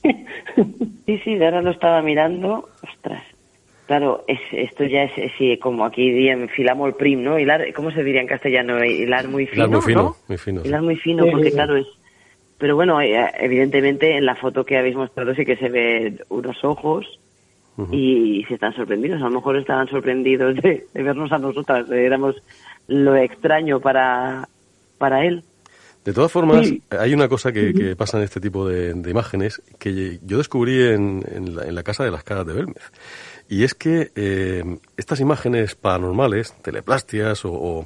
sí, 1.06 1.18
sí, 1.24 1.36
de 1.36 1.46
ahora 1.46 1.62
lo 1.62 1.72
estaba 1.72 2.02
mirando. 2.02 2.70
Ostras. 2.84 3.24
Claro, 3.88 4.24
es, 4.28 4.40
esto 4.52 4.86
ya 4.86 5.04
es, 5.04 5.32
sí, 5.38 5.58
como 5.58 5.86
aquí 5.86 6.10
dirían 6.10 6.48
filamol 6.50 6.96
prim, 6.96 7.24
¿no? 7.24 7.38
Hilar, 7.38 7.74
¿Cómo 7.74 7.92
se 7.92 8.04
diría 8.04 8.22
en 8.22 8.28
castellano? 8.28 8.84
Hilar 8.84 9.28
muy 9.28 9.46
fino, 9.46 9.66
Hilar 9.66 9.72
muy 9.72 9.82
fino, 9.82 10.04
¿no? 10.04 10.16
muy 10.28 10.38
fino. 10.38 10.62
Hilar 10.64 10.82
muy 10.82 10.96
fino, 10.96 11.26
porque 11.30 11.52
claro, 11.52 11.76
es... 11.78 11.88
Pero 12.64 12.78
bueno, 12.78 13.02
eh, 13.02 13.30
evidentemente 13.42 14.16
en 14.16 14.26
la 14.26 14.38
foto 14.38 14.64
que 14.64 14.78
habéis 14.78 14.96
mostrado 14.96 15.36
sí 15.36 15.44
que 15.44 15.58
se 15.58 15.68
ve 15.68 16.24
unos 16.30 16.64
ojos 16.64 17.20
y, 17.92 18.46
se 18.48 18.54
están 18.54 18.74
sorprendidos. 18.74 19.22
A 19.22 19.26
lo 19.26 19.32
mejor 19.32 19.58
estaban 19.58 19.90
sorprendidos 19.90 20.56
de, 20.56 20.88
de 20.94 21.04
vernos 21.04 21.30
a 21.34 21.40
nosotras. 21.40 21.92
Éramos 21.92 22.38
lo 22.88 23.18
extraño 23.18 23.82
para, 23.82 24.48
para 24.98 25.26
él. 25.26 25.44
De 26.06 26.14
todas 26.14 26.32
formas, 26.32 26.70
hay 26.98 27.14
una 27.14 27.28
cosa 27.28 27.52
que, 27.52 27.96
pasa 27.98 28.18
en 28.18 28.24
este 28.24 28.40
tipo 28.40 28.66
de, 28.66 28.92
imágenes 29.10 29.62
que 29.78 30.20
yo 30.24 30.38
descubrí 30.38 30.84
en, 30.84 31.22
en, 31.30 31.76
la, 31.76 31.84
Casa 31.84 32.06
de 32.06 32.12
las 32.12 32.24
Caras 32.24 32.46
de 32.46 32.54
Belmez. 32.54 32.92
Y 33.54 33.64
es 33.64 33.76
que 33.76 34.12
eh, 34.16 34.64
estas 34.98 35.20
imágenes 35.20 35.76
paranormales, 35.76 36.54
teleplastias 36.64 37.42
o, 37.46 37.86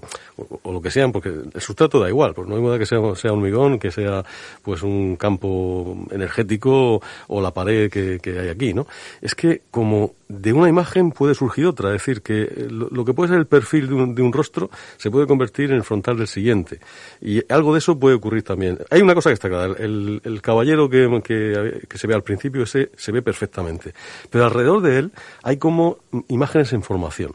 lo 0.63 0.81
que 0.81 0.89
sean, 0.89 1.11
porque 1.11 1.27
el 1.27 1.61
sustrato 1.61 1.99
da 1.99 2.07
igual, 2.07 2.33
pues 2.33 2.47
no 2.47 2.55
hay 2.55 2.61
modo 2.61 2.79
que 2.79 2.85
sea, 2.85 2.99
sea 3.17 3.33
hormigón, 3.33 3.77
que 3.77 3.91
sea 3.91 4.23
pues 4.61 4.81
un 4.81 5.17
campo 5.17 6.07
energético 6.09 7.01
o 7.27 7.41
la 7.41 7.51
pared 7.51 7.91
que, 7.91 8.17
que 8.19 8.39
hay 8.39 8.47
aquí, 8.47 8.73
¿no? 8.73 8.87
Es 9.21 9.35
que 9.35 9.63
como 9.69 10.13
de 10.29 10.53
una 10.53 10.69
imagen 10.69 11.11
puede 11.11 11.35
surgir 11.35 11.65
otra, 11.65 11.89
es 11.89 12.01
decir, 12.01 12.21
que 12.21 12.67
lo, 12.69 13.05
que 13.05 13.13
puede 13.13 13.29
ser 13.29 13.39
el 13.39 13.47
perfil 13.47 13.87
de 13.87 13.93
un, 13.93 14.15
de 14.15 14.21
un, 14.21 14.33
rostro 14.33 14.69
se 14.97 15.09
puede 15.09 15.25
convertir 15.25 15.71
en 15.71 15.77
el 15.77 15.83
frontal 15.83 16.17
del 16.17 16.27
siguiente. 16.27 16.79
Y 17.21 17.41
algo 17.51 17.73
de 17.73 17.79
eso 17.79 17.97
puede 17.97 18.15
ocurrir 18.15 18.43
también. 18.43 18.79
Hay 18.89 19.01
una 19.01 19.15
cosa 19.15 19.29
que 19.29 19.35
está 19.35 19.47
clara, 19.49 19.75
el, 19.79 20.21
el 20.23 20.41
caballero 20.41 20.89
que, 20.89 21.21
que, 21.23 21.87
que, 21.87 21.97
se 21.97 22.07
ve 22.07 22.13
al 22.13 22.23
principio, 22.23 22.63
ese 22.63 22.91
se 22.95 23.11
ve 23.11 23.21
perfectamente. 23.21 23.93
Pero 24.29 24.45
alrededor 24.45 24.81
de 24.81 24.99
él 24.99 25.11
hay 25.43 25.57
como 25.57 25.99
imágenes 26.27 26.73
en 26.73 26.83
formación 26.83 27.33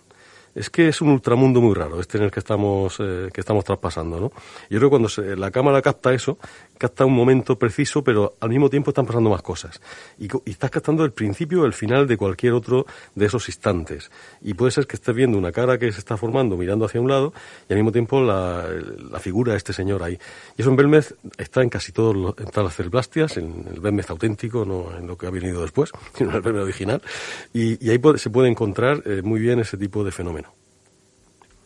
es 0.55 0.71
que 0.71 0.89
es 0.89 1.01
un 1.01 1.09
ultramundo 1.09 1.61
muy 1.61 1.75
raro 1.75 2.01
este 2.01 2.19
en 2.19 2.25
el 2.25 2.31
que 2.31 2.41
estamos, 2.41 2.97
eh, 3.01 3.29
que 3.33 3.41
estamos 3.41 3.65
traspasando, 3.65 4.21
¿no? 4.21 4.33
Yo 4.69 4.79
creo 4.79 4.91
que 4.91 4.99
cuando 4.99 5.37
la 5.37 5.51
cámara 5.51 5.81
capta 5.81 6.13
eso, 6.13 6.39
capta 6.83 7.07
un 7.07 7.15
momento 7.15 7.57
preciso, 7.57 8.03
pero 8.03 8.35
al 8.41 8.49
mismo 8.49 8.69
tiempo 8.69 8.91
están 8.91 9.07
pasando 9.07 9.31
más 9.31 9.41
cosas. 9.41 9.81
Y, 10.19 10.27
estás 10.51 10.69
captando 10.69 11.05
el 11.05 11.13
principio 11.13 11.63
o 11.63 11.65
el 11.65 11.75
final 11.75 12.09
de 12.09 12.17
cualquier 12.17 12.55
otro 12.55 12.87
de 13.15 13.27
esos 13.27 13.49
instantes. 13.49 14.11
Y 14.43 14.55
puede 14.55 14.73
ser 14.73 14.89
que 14.89 14.97
estés 14.97 15.15
viendo 15.15 15.39
una 15.39 15.53
cara 15.53 15.79
que 15.79 15.93
se 15.93 16.01
está 16.01 16.17
formando 16.17 16.57
mirando 16.57 16.85
hacia 16.85 17.01
un 17.01 17.09
lado 17.09 17.33
y 17.69 17.73
al 17.73 17.79
mismo 17.79 17.93
tiempo 17.93 18.21
la, 18.21 18.67
figura 19.21 19.53
de 19.53 19.59
este 19.59 19.73
señor 19.73 20.03
ahí. 20.03 20.19
Y 20.59 20.63
eso 20.63 20.71
en 20.71 20.77
Belmez 20.77 21.15
está 21.39 21.63
en 21.63 21.69
casi 21.69 21.93
todos 21.93 22.17
en 22.41 22.47
todas 22.47 22.65
las 22.65 22.75
celeblastias, 22.75 23.37
en 23.37 23.65
el 23.73 23.79
Belmez 23.79 24.11
auténtico, 24.11 24.65
no 24.65 24.99
en 24.99 25.07
lo 25.07 25.17
que 25.17 25.29
ha 25.29 25.31
venido 25.31 25.63
después, 25.63 25.93
sino 26.15 26.31
en 26.31 26.37
el 26.37 26.43
Belmez 26.43 26.65
original. 26.65 27.01
Y, 27.55 27.89
ahí 27.89 28.01
se 28.17 28.31
puede 28.31 28.49
encontrar 28.49 29.03
eh, 29.07 29.23
muy 29.23 29.39
bien 29.39 29.61
ese 29.61 29.77
tipo 29.77 30.03
de 30.03 30.11
fenómenos. 30.11 30.51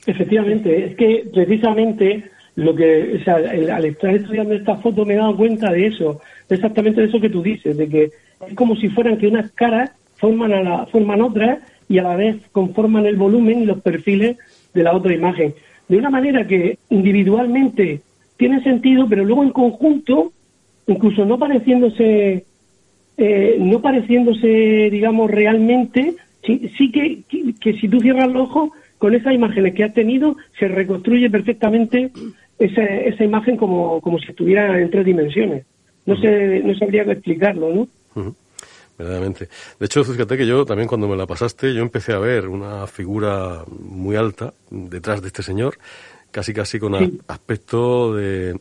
Efectivamente, 0.06 0.90
es 0.90 0.96
que 0.96 1.30
precisamente 1.32 2.35
lo 2.56 2.74
que, 2.74 3.18
o 3.20 3.24
sea, 3.24 3.36
al 3.36 3.84
estar 3.84 4.14
estudiando 4.14 4.54
esta 4.54 4.76
foto 4.76 5.04
me 5.04 5.14
he 5.14 5.18
dado 5.18 5.36
cuenta 5.36 5.70
de 5.70 5.86
eso, 5.86 6.20
exactamente 6.48 7.02
de 7.02 7.08
eso 7.08 7.20
que 7.20 7.28
tú 7.28 7.42
dices, 7.42 7.76
de 7.76 7.88
que 7.88 8.10
es 8.48 8.54
como 8.54 8.74
si 8.76 8.88
fueran 8.88 9.18
que 9.18 9.28
unas 9.28 9.52
caras 9.52 9.92
forman 10.16 10.52
a 10.52 10.62
la, 10.62 10.86
forman 10.86 11.20
otras 11.20 11.58
y 11.88 11.98
a 11.98 12.02
la 12.02 12.16
vez 12.16 12.36
conforman 12.52 13.04
el 13.06 13.16
volumen 13.16 13.62
y 13.62 13.66
los 13.66 13.82
perfiles 13.82 14.38
de 14.72 14.82
la 14.82 14.94
otra 14.94 15.14
imagen. 15.14 15.54
De 15.88 15.98
una 15.98 16.10
manera 16.10 16.46
que 16.46 16.78
individualmente 16.88 18.00
tiene 18.38 18.62
sentido, 18.62 19.06
pero 19.08 19.24
luego 19.24 19.42
en 19.42 19.50
conjunto, 19.50 20.32
incluso 20.86 21.26
no 21.26 21.38
pareciéndose, 21.38 22.44
eh, 23.18 23.56
no 23.60 23.80
pareciéndose, 23.82 24.88
digamos, 24.90 25.30
realmente, 25.30 26.14
sí, 26.44 26.70
sí 26.76 26.90
que, 26.90 27.20
que, 27.28 27.54
que 27.60 27.74
si 27.74 27.88
tú 27.88 28.00
cierras 28.00 28.32
los 28.32 28.48
ojos 28.48 28.70
con 28.98 29.14
esas 29.14 29.34
imágenes 29.34 29.74
que 29.74 29.84
has 29.84 29.94
tenido 29.94 30.36
se 30.58 30.68
reconstruye 30.68 31.30
perfectamente 31.30 32.10
esa, 32.58 32.84
esa 32.84 33.24
imagen 33.24 33.56
como, 33.56 34.00
como 34.00 34.18
si 34.18 34.30
estuviera 34.30 34.80
en 34.80 34.90
tres 34.90 35.04
dimensiones. 35.04 35.66
No, 36.06 36.16
sé, 36.16 36.60
no 36.64 36.74
sabría 36.76 37.02
explicarlo, 37.02 37.88
¿no? 38.14 38.34
verdaderamente. 38.98 39.48
De 39.78 39.86
hecho, 39.86 40.02
fíjate 40.04 40.36
que 40.36 40.46
yo 40.46 40.64
también 40.64 40.88
cuando 40.88 41.08
me 41.08 41.16
la 41.16 41.26
pasaste, 41.26 41.74
yo 41.74 41.82
empecé 41.82 42.12
a 42.12 42.18
ver 42.18 42.48
una 42.48 42.86
figura 42.86 43.64
muy 43.68 44.16
alta 44.16 44.54
detrás 44.70 45.20
de 45.20 45.28
este 45.28 45.42
señor, 45.42 45.78
casi 46.36 46.52
casi 46.52 46.78
con 46.78 46.94
aspecto 47.28 48.14
de, 48.14 48.60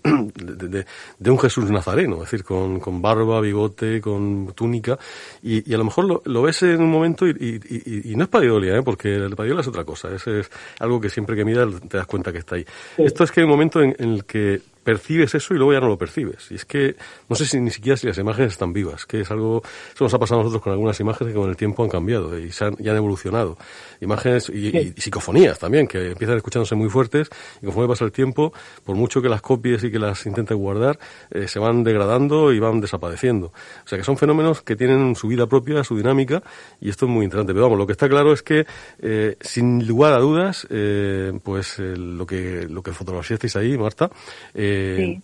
de, 1.20 1.30
un 1.30 1.38
Jesús 1.38 1.70
nazareno, 1.70 2.16
es 2.24 2.32
decir, 2.32 2.46
con, 2.46 2.80
con 2.80 3.02
barba, 3.02 3.42
bigote, 3.42 4.00
con 4.00 4.54
túnica, 4.56 4.98
y, 5.44 5.74
a 5.74 5.78
lo 5.78 5.84
mejor 5.84 6.22
lo, 6.26 6.42
ves 6.42 6.64
en 6.64 6.82
un 6.82 6.90
momento 6.90 7.28
y, 7.28 7.34
y, 8.06 8.16
no 8.16 8.24
es 8.24 8.30
pareidolia, 8.30 8.78
¿eh? 8.78 8.82
porque 8.82 9.16
el 9.16 9.36
pareidolia 9.36 9.60
es 9.60 9.68
otra 9.68 9.84
cosa, 9.84 10.10
es, 10.16 10.26
es 10.26 10.50
algo 10.80 11.02
que 11.02 11.10
siempre 11.10 11.36
que 11.36 11.44
miras 11.44 11.68
te 11.90 11.98
das 11.98 12.08
cuenta 12.08 12.32
que 12.32 12.38
está 12.38 12.56
ahí. 12.56 12.66
Esto 12.98 13.26
es 13.26 13.32
que 13.34 13.42
hay 13.42 13.44
un 13.44 13.52
momento 13.52 13.82
en 13.82 13.94
el 14.00 14.24
que 14.24 14.62
percibes 14.86 15.34
eso 15.34 15.56
y 15.56 15.57
luego 15.57 15.74
ya 15.74 15.80
no 15.82 15.88
lo 15.88 15.98
percibes. 15.98 16.52
Y 16.52 16.56
es 16.56 16.64
que 16.64 16.95
no 17.28 17.36
sé 17.36 17.45
si 17.45 17.60
ni 17.60 17.72
siquiera 17.72 17.98
si 17.98 18.07
las 18.07 18.18
imágenes 18.20 18.53
están 18.53 18.72
vivas, 18.72 19.06
que 19.06 19.22
es 19.22 19.32
algo, 19.32 19.64
eso 19.94 20.03
nos 20.06 20.14
ha 20.14 20.20
pasado 20.20 20.41
a 20.41 20.44
nosotros 20.44 20.62
con 20.62 20.72
algunas 20.72 20.98
imágenes 20.99 21.34
que 21.34 21.40
con 21.40 21.49
el 21.49 21.57
tiempo 21.57 21.84
han 21.84 21.90
cambiado 21.90 22.38
y, 22.40 22.52
se 22.52 22.66
han, 22.66 22.76
han 22.80 22.95
evolucionado. 22.95 23.57
Imágenes 23.99 24.49
y, 24.49 24.94
psicofonías 24.95 25.57
también, 25.57 25.88
que 25.88 26.12
empiezan 26.12 26.38
escuchándose 26.38 26.76
muy 26.76 26.90
fuertes 26.90 27.30
y 27.62 27.66
conforme 27.66 27.90
pasa 27.90 28.06
el 28.06 28.12
tiempo, 28.12 28.53
por 28.86 28.95
mucho 28.95 29.22
que 29.22 29.28
las 29.28 29.41
copies 29.41 29.84
y 29.84 29.91
que 29.91 29.98
las 29.98 30.24
intentes 30.28 30.56
guardar, 30.56 30.99
eh, 31.32 31.48
se 31.48 31.57
van 31.57 31.84
degradando 31.84 32.53
y 32.53 32.60
van 32.60 32.80
desapareciendo. 32.80 33.48
O 33.48 33.88
sea 33.88 33.98
que 33.98 34.03
son 34.03 34.18
fenómenos 34.18 34.62
que 34.62 34.76
tienen 34.76 35.16
su 35.16 35.28
vida 35.28 35.48
propia, 35.48 35.84
su 35.84 35.98
dinámica, 35.98 36.44
y 36.80 36.90
esto 36.90 37.06
es 37.06 37.12
muy 37.12 37.26
interesante. 37.26 37.53
Pero 37.53 37.64
vamos, 37.64 37.80
lo 37.80 37.88
que 37.88 37.94
está 37.94 38.07
claro 38.07 38.34
es 38.34 38.44
que, 38.44 38.68
eh, 38.99 39.36
sin 39.41 39.88
lugar 39.88 40.14
a 40.14 40.20
dudas, 40.20 40.68
eh, 40.70 41.34
pues 41.44 41.80
lo 41.80 42.28
que 42.28 42.68
lo 42.70 42.84
que 42.84 42.91
fotografiasteis 42.91 43.56
ahí, 43.56 43.78
Marta, 43.78 44.12
eh, 44.53 44.75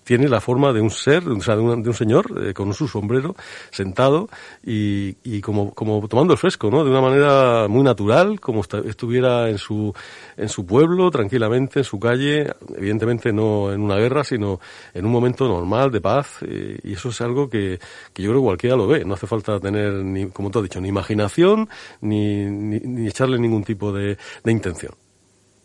tiene 0.03 0.27
la 0.27 0.41
forma 0.41 0.73
de 0.73 0.81
un 0.81 0.91
ser, 0.91 1.27
o 1.27 1.41
sea, 1.41 1.55
de, 1.55 1.61
un, 1.61 1.93
señor 1.93 2.25
eh, 2.43 2.53
con 2.53 2.73
su 2.73 2.87
sombrero 2.87 3.35
sentado 3.71 4.29
y, 4.65 5.15
y, 5.23 5.41
como, 5.41 5.73
como 5.73 6.07
tomando 6.07 6.33
el 6.33 6.39
fresco, 6.39 6.69
¿no? 6.69 6.83
De 6.83 6.89
una 6.89 7.01
manera 7.01 7.67
muy 7.67 7.83
natural, 7.83 8.39
como 8.39 8.61
estuviera 8.61 9.49
en 9.49 9.57
su, 9.57 9.93
en 10.37 10.49
su 10.49 10.65
pueblo, 10.65 11.09
tranquilamente, 11.11 11.79
en 11.79 11.85
su 11.85 11.99
calle, 11.99 12.51
evidentemente 12.75 13.31
no 13.33 13.71
en 13.71 13.81
una 13.81 13.95
guerra, 13.95 14.23
sino 14.23 14.59
en 14.93 15.05
un 15.05 15.11
momento 15.11 15.47
normal, 15.47 15.91
de 15.91 16.01
paz, 16.01 16.39
eh, 16.41 16.79
y 16.83 16.93
eso 16.93 17.09
es 17.09 17.21
algo 17.21 17.49
que, 17.49 17.79
que, 18.13 18.23
yo 18.23 18.29
creo 18.31 18.41
que 18.41 18.45
cualquiera 18.45 18.75
lo 18.75 18.87
ve. 18.87 19.05
No 19.05 19.13
hace 19.13 19.27
falta 19.27 19.59
tener, 19.59 19.93
ni, 19.93 20.27
como 20.27 20.49
tú 20.49 20.59
has 20.59 20.63
dicho, 20.63 20.81
ni 20.81 20.89
imaginación, 20.89 21.69
ni, 22.01 22.45
ni, 22.45 22.79
ni 22.79 23.07
echarle 23.07 23.39
ningún 23.39 23.63
tipo 23.63 23.91
de, 23.91 24.17
de 24.43 24.51
intención. 24.51 24.93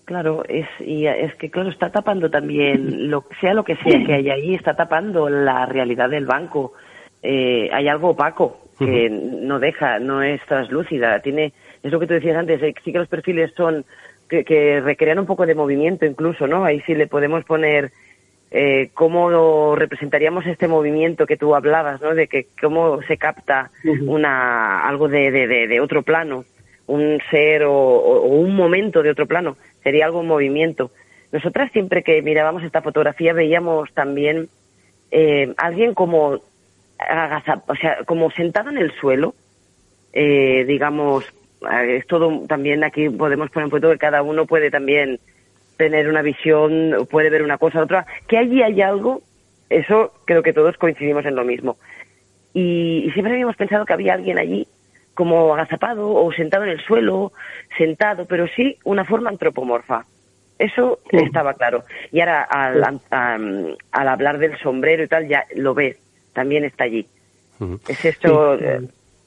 Claro, 0.07 0.45
es, 0.49 0.69
y 0.79 1.07
es 1.07 1.35
que 1.35 1.51
claro, 1.51 1.69
está 1.69 1.91
tapando 1.91 2.31
también, 2.31 3.11
lo, 3.11 3.25
sea 3.41 3.55
lo 3.55 3.65
que 3.65 3.75
sea 3.75 4.05
que 4.05 4.15
hay 4.15 4.31
ahí, 4.31 4.55
está 4.55 4.75
tapando 4.75 5.29
la 5.29 5.67
realidad 5.67 6.09
del 6.09 6.27
banco. 6.27 6.75
Eh, 7.25 7.69
hay 7.73 7.89
algo 7.89 8.11
opaco 8.11 8.69
que 8.79 9.11
no 9.11 9.59
deja, 9.59 9.99
no 9.99 10.23
es 10.23 10.41
translúcida. 10.47 11.19
Tiene, 11.21 11.53
es 11.83 11.91
lo 11.91 11.99
que 11.99 12.07
tú 12.07 12.15
decías 12.15 12.37
antes, 12.37 12.63
eh, 12.63 12.73
sí 12.85 12.93
que 12.93 12.99
los 12.99 13.09
perfiles 13.09 13.53
son, 13.57 13.85
que, 14.29 14.45
que 14.45 14.81
recrean 14.81 15.19
un 15.19 15.27
poco 15.27 15.45
de 15.45 15.57
movimiento 15.57 16.07
incluso, 16.07 16.47
¿no? 16.47 16.65
Ahí 16.65 16.81
sí 16.83 16.95
le 16.95 17.09
podemos 17.09 17.45
poner 17.45 17.91
eh, 18.53 18.91
cómo 18.95 19.75
representaríamos 19.75 20.47
este 20.47 20.69
movimiento 20.69 21.27
que 21.27 21.37
tú 21.37 21.57
hablabas, 21.57 22.01
¿no? 22.01 22.15
De 22.15 22.29
que 22.29 22.47
cómo 22.61 23.03
se 23.09 23.17
capta 23.17 23.71
una, 24.07 24.87
algo 24.87 25.09
de, 25.09 25.33
de, 25.33 25.67
de, 25.67 25.81
otro 25.81 26.03
plano, 26.03 26.45
un 26.87 27.19
ser 27.29 27.65
o, 27.65 27.75
o, 27.75 28.37
un 28.37 28.55
momento 28.55 29.03
de 29.03 29.11
otro 29.11 29.27
plano 29.27 29.57
sería 29.87 30.07
algo 30.07 30.21
en 30.21 30.27
movimiento. 30.27 30.91
Nosotras 31.31 31.71
siempre 31.71 32.03
que 32.03 32.21
mirábamos 32.21 32.65
esta 32.65 32.83
fotografía 32.83 33.33
veíamos 33.33 33.95
también 33.95 34.49
eh, 35.13 35.55
alguien 35.59 35.95
como 35.95 36.31
o 36.33 37.77
sea, 37.81 37.99
como 38.05 38.33
sentado 38.33 38.71
en 38.71 38.79
el 38.79 38.91
suelo, 38.99 39.37
eh, 40.13 40.65
digamos, 40.67 41.25
eh, 41.71 41.99
es 41.99 42.07
todo 42.09 42.47
también 42.49 42.83
aquí 42.83 43.09
podemos 43.09 43.49
poner 43.51 43.67
un 43.67 43.71
punto 43.71 43.93
que 43.93 43.99
cada 43.99 44.23
uno 44.23 44.45
puede 44.45 44.73
también 44.73 45.21
tener 45.77 46.09
una 46.09 46.23
visión, 46.23 47.07
puede 47.09 47.31
ver 47.31 47.45
una 47.45 47.59
cosa, 47.59 47.81
otra, 47.81 48.07
que 48.27 48.39
allí 48.39 48.61
hay 48.63 48.83
algo, 48.83 49.23
eso 49.71 50.15
creo 50.25 50.43
que 50.43 50.53
todos 50.53 50.77
coincidimos 50.79 51.25
en 51.27 51.37
lo 51.37 51.45
mismo. 51.45 51.77
Y, 52.55 53.05
y 53.07 53.11
siempre 53.13 53.35
habíamos 53.35 53.55
pensado 53.55 53.85
que 53.85 53.93
había 53.93 54.15
alguien 54.15 54.37
allí 54.39 54.67
como 55.17 55.55
agazapado 55.55 56.11
o 56.11 56.31
sentado 56.31 56.65
en 56.65 56.71
el 56.71 56.81
suelo, 56.81 57.33
sentado, 57.77 58.27
pero 58.27 58.47
sí 58.47 58.77
una 58.85 59.05
forma 59.05 59.31
antropomorfa. 59.31 60.05
Eso 60.59 61.01
estaba 61.11 61.55
claro. 61.55 61.85
Y 62.13 62.21
ahora, 62.21 62.43
al, 62.43 63.01
al, 63.11 64.09
hablar 64.09 64.39
del 64.39 64.59
sombrero 64.59 65.05
y 65.05 65.09
tal, 65.09 65.27
ya 65.27 65.45
lo 65.55 65.75
ves, 65.75 65.97
también 66.35 66.65
está 66.65 66.85
allí. 66.85 67.07
Es 67.89 68.05
esto 68.05 68.55
eh, 68.57 68.83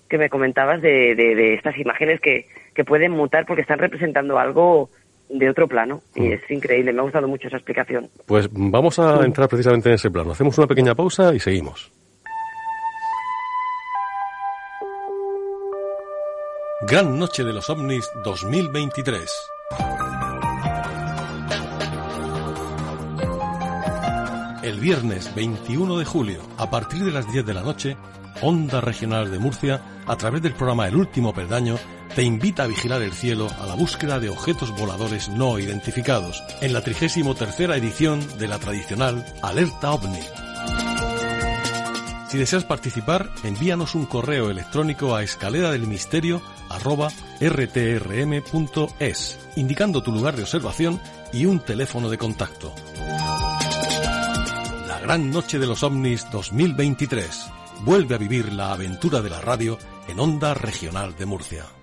que 0.08 0.18
me 0.20 0.30
comentabas 0.30 0.80
de, 0.82 1.16
de, 1.16 1.56
estas 1.56 1.78
imágenes 1.78 2.22
que, 2.22 2.46
que, 2.76 2.84
pueden 2.84 3.12
mutar 3.12 3.48
porque 3.48 3.64
están 3.64 3.80
representando 3.80 4.38
algo 4.38 4.90
de 5.28 5.50
otro 5.50 5.68
plano. 5.68 6.02
Y 6.16 6.32
es 6.32 6.42
increíble, 6.52 6.94
me 6.94 7.00
ha 7.00 7.04
gustado 7.04 7.28
mucho 7.28 7.48
esa 7.48 7.58
explicación. 7.58 8.10
Pues 8.28 8.48
vamos 8.52 9.00
a 9.00 9.26
entrar 9.26 9.50
precisamente 9.50 9.90
en 9.90 9.96
ese 9.96 10.12
plano. 10.12 10.32
Hacemos 10.32 10.56
una 10.60 10.68
pequeña 10.68 10.94
pausa 10.94 11.34
y 11.34 11.40
seguimos. 11.40 11.92
Gran 16.82 17.20
Noche 17.20 17.44
de 17.44 17.52
los 17.52 17.70
OVNIs 17.70 18.10
2023. 18.24 19.30
El 24.64 24.80
viernes 24.80 25.36
21 25.36 25.98
de 25.98 26.06
julio, 26.06 26.42
a 26.58 26.70
partir 26.70 27.04
de 27.04 27.12
las 27.12 27.30
10 27.30 27.46
de 27.46 27.54
la 27.54 27.64
noche, 27.64 27.98
Onda 28.42 28.80
Regional 28.80 29.30
de 29.30 29.40
Murcia, 29.40 29.82
a 30.08 30.16
través 30.16 30.42
del 30.42 30.54
programa 30.54 30.88
El 30.88 30.96
Último 30.96 31.34
Peldaño, 31.34 31.76
te 32.16 32.24
invita 32.24 32.64
a 32.64 32.68
vigilar 32.68 33.02
el 33.02 33.12
cielo 33.12 33.50
a 33.60 33.66
la 33.66 33.76
búsqueda 33.76 34.22
de 34.22 34.30
objetos 34.30 34.72
voladores 34.72 35.28
no 35.28 35.60
identificados, 35.60 36.42
en 36.62 36.72
la 36.72 36.82
33 36.82 37.68
edición 37.76 38.26
de 38.38 38.48
la 38.48 38.58
tradicional 38.58 39.26
Alerta 39.42 39.92
OVNI. 39.92 40.49
Si 42.30 42.38
deseas 42.38 42.64
participar, 42.64 43.32
envíanos 43.44 43.96
un 43.96 44.06
correo 44.06 44.52
electrónico 44.52 45.16
a 45.16 45.24
escalera 45.24 45.72
del 45.72 45.88
misterio 45.88 46.44
indicando 49.56 50.04
tu 50.04 50.12
lugar 50.12 50.36
de 50.36 50.44
observación 50.44 51.02
y 51.34 51.48
un 51.48 51.60
teléfono 51.60 52.08
de 52.08 52.20
contacto. 52.20 52.72
La 54.88 55.00
Gran 55.02 55.32
Noche 55.32 55.58
de 55.58 55.66
los 55.66 55.82
OVNIs 55.82 56.30
2023. 56.32 57.48
Vuelve 57.82 58.14
a 58.14 58.20
vivir 58.20 58.54
la 58.54 58.74
aventura 58.74 59.24
de 59.24 59.32
la 59.32 59.42
radio 59.42 59.80
en 60.08 60.20
Onda 60.20 60.54
Regional 60.54 61.16
de 61.16 61.26
Murcia. 61.26 61.79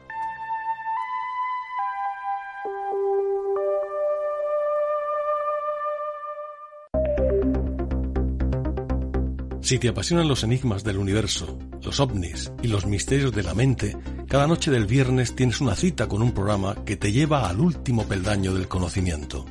Si 9.66 9.80
te 9.80 9.88
apasionan 9.88 10.28
los 10.28 10.44
enigmas 10.44 10.84
del 10.84 10.96
universo, 10.96 11.58
los 11.82 11.98
ovnis 11.98 12.52
y 12.62 12.68
los 12.68 12.86
misterios 12.86 13.32
de 13.32 13.42
la 13.42 13.52
mente, 13.52 13.96
cada 14.28 14.46
noche 14.46 14.70
del 14.70 14.86
viernes 14.86 15.34
tienes 15.34 15.60
una 15.60 15.74
cita 15.74 16.06
con 16.06 16.22
un 16.22 16.30
programa 16.30 16.84
que 16.84 16.96
te 16.96 17.10
lleva 17.10 17.48
al 17.48 17.58
último 17.58 18.06
peldaño 18.06 18.54
del 18.54 18.68
conocimiento. 18.68 19.44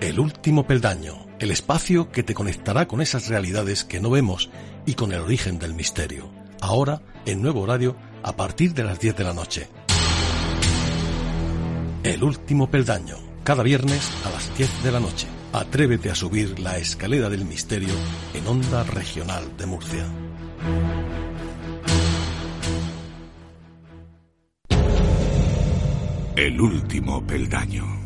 El 0.00 0.18
último 0.18 0.66
peldaño, 0.66 1.24
el 1.38 1.52
espacio 1.52 2.10
que 2.10 2.24
te 2.24 2.34
conectará 2.34 2.88
con 2.88 3.00
esas 3.00 3.28
realidades 3.28 3.84
que 3.84 4.00
no 4.00 4.10
vemos 4.10 4.50
y 4.84 4.94
con 4.94 5.12
el 5.12 5.20
origen 5.20 5.60
del 5.60 5.74
misterio. 5.74 6.32
Ahora, 6.60 7.00
en 7.26 7.42
nuevo 7.42 7.60
horario, 7.60 7.94
a 8.24 8.34
partir 8.34 8.74
de 8.74 8.82
las 8.82 8.98
10 8.98 9.18
de 9.18 9.22
la 9.22 9.34
noche. 9.34 9.68
El 12.02 12.24
último 12.24 12.68
peldaño, 12.68 13.18
cada 13.44 13.62
viernes 13.62 14.10
a 14.26 14.30
las 14.30 14.58
10 14.58 14.82
de 14.82 14.90
la 14.90 14.98
noche. 14.98 15.28
Atrévete 15.52 16.10
a 16.10 16.14
subir 16.14 16.58
la 16.60 16.78
escalera 16.78 17.28
del 17.28 17.44
misterio 17.44 17.92
en 18.32 18.46
Onda 18.46 18.84
Regional 18.84 19.54
de 19.58 19.66
Murcia. 19.66 20.06
El 26.36 26.58
último 26.58 27.26
peldaño. 27.26 28.01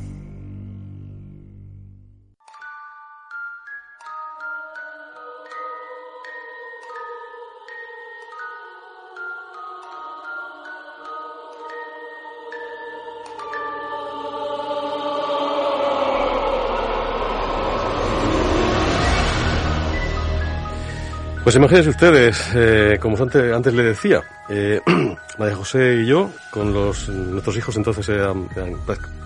Pues 21.46 21.54
imagínense 21.54 21.90
ustedes, 21.90 22.50
eh, 22.56 22.98
como 23.00 23.16
antes, 23.22 23.54
antes 23.54 23.72
le 23.72 23.84
decía, 23.84 24.20
eh, 24.48 24.80
María 25.38 25.54
José 25.54 26.00
y 26.02 26.06
yo, 26.06 26.28
con 26.50 26.72
nuestros 26.72 27.56
hijos 27.56 27.76
entonces 27.76 28.08
eran, 28.08 28.48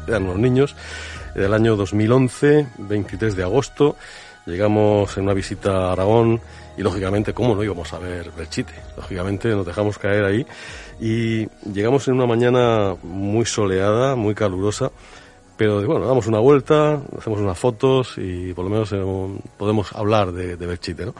eran, 0.07 0.27
los 0.27 0.37
niños, 0.37 0.77
del 1.35 1.55
año 1.55 1.77
2011, 1.77 2.67
23 2.77 3.37
de 3.37 3.43
agosto, 3.43 3.97
llegamos 4.45 5.17
en 5.17 5.23
una 5.23 5.33
visita 5.33 5.71
a 5.89 5.93
Aragón 5.93 6.43
y 6.77 6.83
lógicamente, 6.83 7.33
¿cómo 7.33 7.55
no 7.55 7.65
íbamos 7.65 7.91
a 7.95 7.99
ver 7.99 8.31
Belchite? 8.37 8.75
Lógicamente 8.99 9.49
nos 9.49 9.65
dejamos 9.65 9.97
caer 9.97 10.25
ahí 10.25 10.47
y 11.01 11.49
llegamos 11.73 12.07
en 12.09 12.17
una 12.17 12.27
mañana 12.27 12.97
muy 13.03 13.47
soleada, 13.47 14.15
muy 14.15 14.35
calurosa, 14.35 14.91
pero 15.61 15.87
bueno, 15.87 16.07
damos 16.07 16.27
una 16.27 16.39
vuelta, 16.39 17.03
hacemos 17.19 17.39
unas 17.39 17.59
fotos 17.59 18.15
y 18.17 18.55
por 18.55 18.65
lo 18.65 18.71
menos 18.71 18.91
eh, 18.95 19.41
podemos 19.59 19.93
hablar 19.93 20.33
de, 20.33 20.57
de 20.57 20.67
Belchite, 20.67 21.05
¿no? 21.05 21.15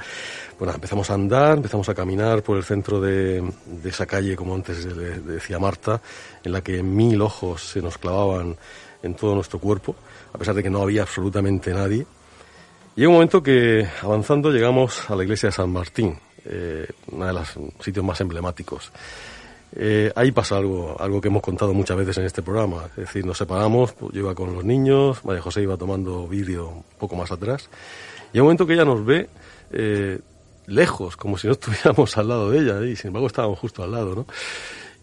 Bueno, 0.59 0.73
empezamos 0.73 1.11
a 1.11 1.13
andar, 1.13 1.59
empezamos 1.59 1.87
a 1.91 1.95
caminar 1.95 2.43
por 2.43 2.57
el 2.57 2.65
centro 2.65 3.03
de, 3.03 3.43
de 3.43 3.91
esa 3.91 4.07
calle, 4.07 4.35
como 4.37 4.55
antes 4.55 4.87
le, 4.87 5.21
decía 5.21 5.59
Marta, 5.59 6.01
en 6.43 6.53
la 6.53 6.63
que 6.63 6.83
mil 6.83 7.21
ojos 7.21 7.61
se 7.61 7.83
nos 7.83 7.99
clavaban 7.99 8.57
en 9.03 9.15
todo 9.15 9.35
nuestro 9.35 9.59
cuerpo, 9.59 9.95
a 10.33 10.39
pesar 10.39 10.55
de 10.55 10.63
que 10.63 10.71
no 10.71 10.81
había 10.81 11.03
absolutamente 11.03 11.75
nadie. 11.75 12.07
Llega 12.97 13.11
un 13.11 13.17
momento 13.17 13.43
que, 13.43 13.87
avanzando, 14.01 14.51
llegamos 14.51 15.11
a 15.11 15.17
la 15.17 15.23
iglesia 15.23 15.51
de 15.51 15.53
San 15.53 15.69
Martín, 15.69 16.19
eh, 16.47 16.87
uno 17.13 17.27
de 17.27 17.33
los 17.35 17.59
sitios 17.81 18.07
más 18.07 18.19
emblemáticos. 18.23 18.91
Eh, 19.77 20.13
ahí 20.17 20.33
pasa 20.33 20.57
algo, 20.57 20.97
algo 20.99 21.21
que 21.21 21.29
hemos 21.29 21.43
contado 21.43 21.73
muchas 21.73 21.97
veces 21.97 22.19
en 22.19 22.25
este 22.25 22.43
programa. 22.43 22.87
Es 22.91 22.97
decir, 22.97 23.25
nos 23.25 23.39
separamos, 23.39 23.93
pues, 23.93 24.13
yo 24.13 24.21
iba 24.21 24.35
con 24.35 24.55
los 24.55 24.65
niños, 24.65 25.25
María 25.25 25.43
José 25.43 25.63
iba 25.63 25.77
tomando 25.77 26.27
vídeo 26.27 26.69
un 26.69 26.85
poco 26.99 27.17
más 27.17 27.31
atrás, 27.31 27.69
y 28.33 28.37
hay 28.37 28.41
un 28.41 28.47
momento 28.47 28.67
que 28.67 28.75
ella 28.75 28.85
nos 28.85 29.05
ve 29.05 29.29
eh, 29.73 30.19
lejos, 30.67 31.17
como 31.17 31.39
si 31.39 31.47
no 31.47 31.53
estuviéramos 31.55 32.17
al 32.17 32.29
lado 32.29 32.51
de 32.51 32.59
ella, 32.59 32.85
y 32.85 32.97
sin 32.97 33.09
embargo 33.09 33.29
estábamos 33.29 33.59
justo 33.59 33.83
al 33.83 33.93
lado, 33.93 34.15
¿no? 34.15 34.27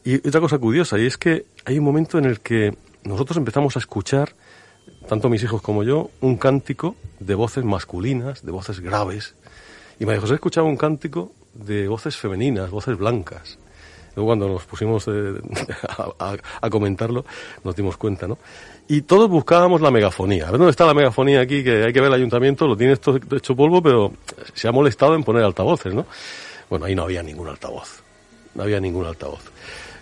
Y 0.03 0.15
otra 0.27 0.39
cosa 0.41 0.57
curiosa, 0.57 0.97
y 0.97 1.05
es 1.05 1.17
que 1.17 1.45
hay 1.65 1.79
un 1.79 1.85
momento 1.85 2.17
en 2.17 2.25
el 2.25 2.39
que 2.39 2.77
nosotros 3.03 3.37
empezamos 3.37 3.75
a 3.75 3.79
escuchar, 3.79 4.35
tanto 5.07 5.29
mis 5.29 5.43
hijos 5.43 5.61
como 5.61 5.83
yo, 5.83 6.11
un 6.21 6.37
cántico 6.37 6.95
de 7.19 7.35
voces 7.35 7.63
masculinas, 7.63 8.45
de 8.45 8.51
voces 8.51 8.79
graves, 8.79 9.35
y 9.99 10.05
María 10.05 10.21
José 10.21 10.35
escuchaba 10.35 10.67
un 10.67 10.77
cántico 10.77 11.31
de 11.53 11.87
voces 11.87 12.17
femeninas, 12.17 12.69
voces 12.69 12.97
blancas. 12.97 13.57
Luego 14.17 14.29
cuando 14.29 14.49
nos 14.49 14.65
pusimos 14.65 15.07
eh, 15.09 15.35
a, 16.61 16.69
comentarlo, 16.71 17.23
nos 17.63 17.75
dimos 17.75 17.97
cuenta, 17.97 18.27
¿no? 18.27 18.39
Y 18.87 19.03
todos 19.03 19.29
buscábamos 19.29 19.79
la 19.79 19.91
megafonía. 19.91 20.47
A 20.47 20.51
ver 20.51 20.57
dónde 20.57 20.71
está 20.71 20.87
la 20.87 20.95
megafonía 20.95 21.39
aquí, 21.39 21.63
que 21.63 21.83
hay 21.83 21.93
que 21.93 22.01
ver 22.01 22.07
el 22.07 22.15
ayuntamiento, 22.15 22.65
lo 22.65 22.75
tiene 22.75 22.93
esto 22.93 23.15
hecho 23.15 23.55
polvo, 23.55 23.79
pero 23.79 24.11
se 24.55 24.67
ha 24.67 24.71
molestado 24.71 25.13
en 25.13 25.23
poner 25.23 25.43
altavoces, 25.43 25.93
¿no? 25.93 26.07
Bueno, 26.67 26.85
ahí 26.85 26.95
no 26.95 27.03
había 27.03 27.21
ningún 27.21 27.47
altavoz. 27.47 28.01
No 28.55 28.63
había 28.63 28.79
ningún 28.79 29.05
altavoz. 29.05 29.43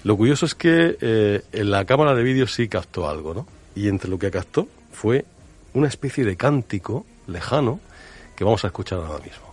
Lo 0.06 0.16
curioso 0.16 0.46
es 0.46 0.56
que 0.56 0.96
eh, 1.02 1.42
en 1.52 1.70
la 1.70 1.84
cámara 1.84 2.16
de 2.16 2.24
vídeo 2.24 2.48
sí 2.48 2.70
captó 2.70 3.10
algo, 3.10 3.34
¿no? 3.34 3.46
Y 3.76 3.90
entre 3.90 4.10
lo 4.10 4.18
que 4.18 4.32
captó 4.32 4.66
fue 4.94 5.26
una 5.74 5.90
especie 5.90 6.24
de 6.24 6.38
cántico 6.38 7.06
lejano 7.28 7.82
que 8.34 8.46
vamos 8.46 8.64
a 8.64 8.68
escuchar 8.68 9.00
ahora 9.00 9.22
mismo. 9.22 9.45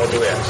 Para 0.00 0.12
no. 0.12 0.40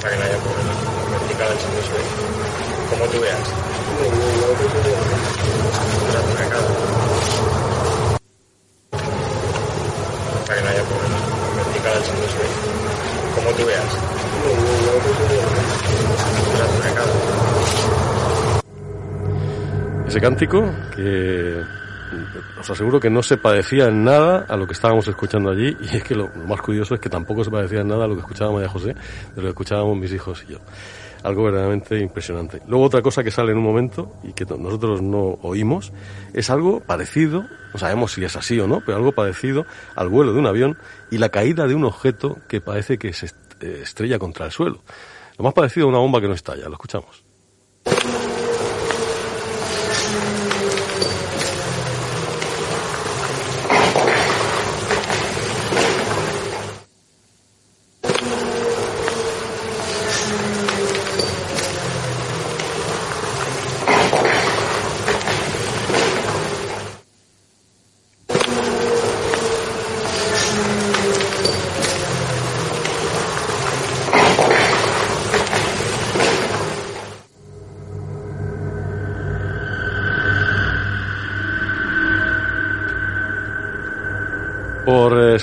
Para 0.00 1.26
que 1.26 1.34
Como 13.34 13.52
veas. 13.64 13.90
Ese 20.08 20.20
cántico 20.20 20.64
que 20.94 21.62
os 22.60 22.70
aseguro 22.70 23.00
que 23.00 23.10
no 23.10 23.22
se 23.22 23.36
parecía 23.36 23.86
en 23.86 24.04
nada 24.04 24.46
a 24.48 24.56
lo 24.56 24.66
que 24.66 24.72
estábamos 24.72 25.06
escuchando 25.08 25.50
allí 25.50 25.76
y 25.80 25.96
es 25.96 26.02
que 26.02 26.14
lo, 26.14 26.28
más 26.46 26.60
curioso 26.60 26.94
es 26.94 27.00
que 27.00 27.08
tampoco 27.08 27.44
se 27.44 27.50
parecía 27.50 27.80
en 27.80 27.88
nada 27.88 28.04
a 28.04 28.08
lo 28.08 28.14
que 28.14 28.20
escuchaba 28.20 28.52
María 28.52 28.68
José 28.68 28.88
de 28.88 29.36
lo 29.36 29.42
que 29.42 29.48
escuchábamos 29.48 29.96
mis 29.96 30.12
hijos 30.12 30.44
y 30.48 30.52
yo. 30.52 30.58
Algo 31.22 31.44
verdaderamente 31.44 31.98
impresionante. 31.98 32.62
Luego 32.68 32.84
otra 32.84 33.02
cosa 33.02 33.24
que 33.24 33.30
sale 33.30 33.50
en 33.50 33.58
un 33.58 33.64
momento 33.64 34.12
y 34.22 34.32
que 34.32 34.44
nosotros 34.44 35.02
no 35.02 35.38
oímos 35.42 35.92
es 36.32 36.50
algo 36.50 36.80
parecido, 36.80 37.46
no 37.72 37.80
sabemos 37.80 38.12
si 38.12 38.24
es 38.24 38.36
así 38.36 38.60
o 38.60 38.68
no, 38.68 38.80
pero 38.84 38.98
algo 38.98 39.12
parecido 39.12 39.66
al 39.96 40.08
vuelo 40.08 40.32
de 40.32 40.38
un 40.38 40.46
avión 40.46 40.78
y 41.10 41.18
la 41.18 41.30
caída 41.30 41.66
de 41.66 41.74
un 41.74 41.84
objeto 41.84 42.36
que 42.48 42.60
parece 42.60 42.98
que 42.98 43.12
se 43.12 43.30
estrella 43.60 44.18
contra 44.18 44.46
el 44.46 44.52
suelo. 44.52 44.82
Lo 45.38 45.44
más 45.44 45.54
parecido 45.54 45.86
a 45.86 45.88
una 45.90 45.98
bomba 45.98 46.20
que 46.20 46.28
no 46.28 46.34
estalla, 46.34 46.68
lo 46.68 46.74
escuchamos. 46.74 47.24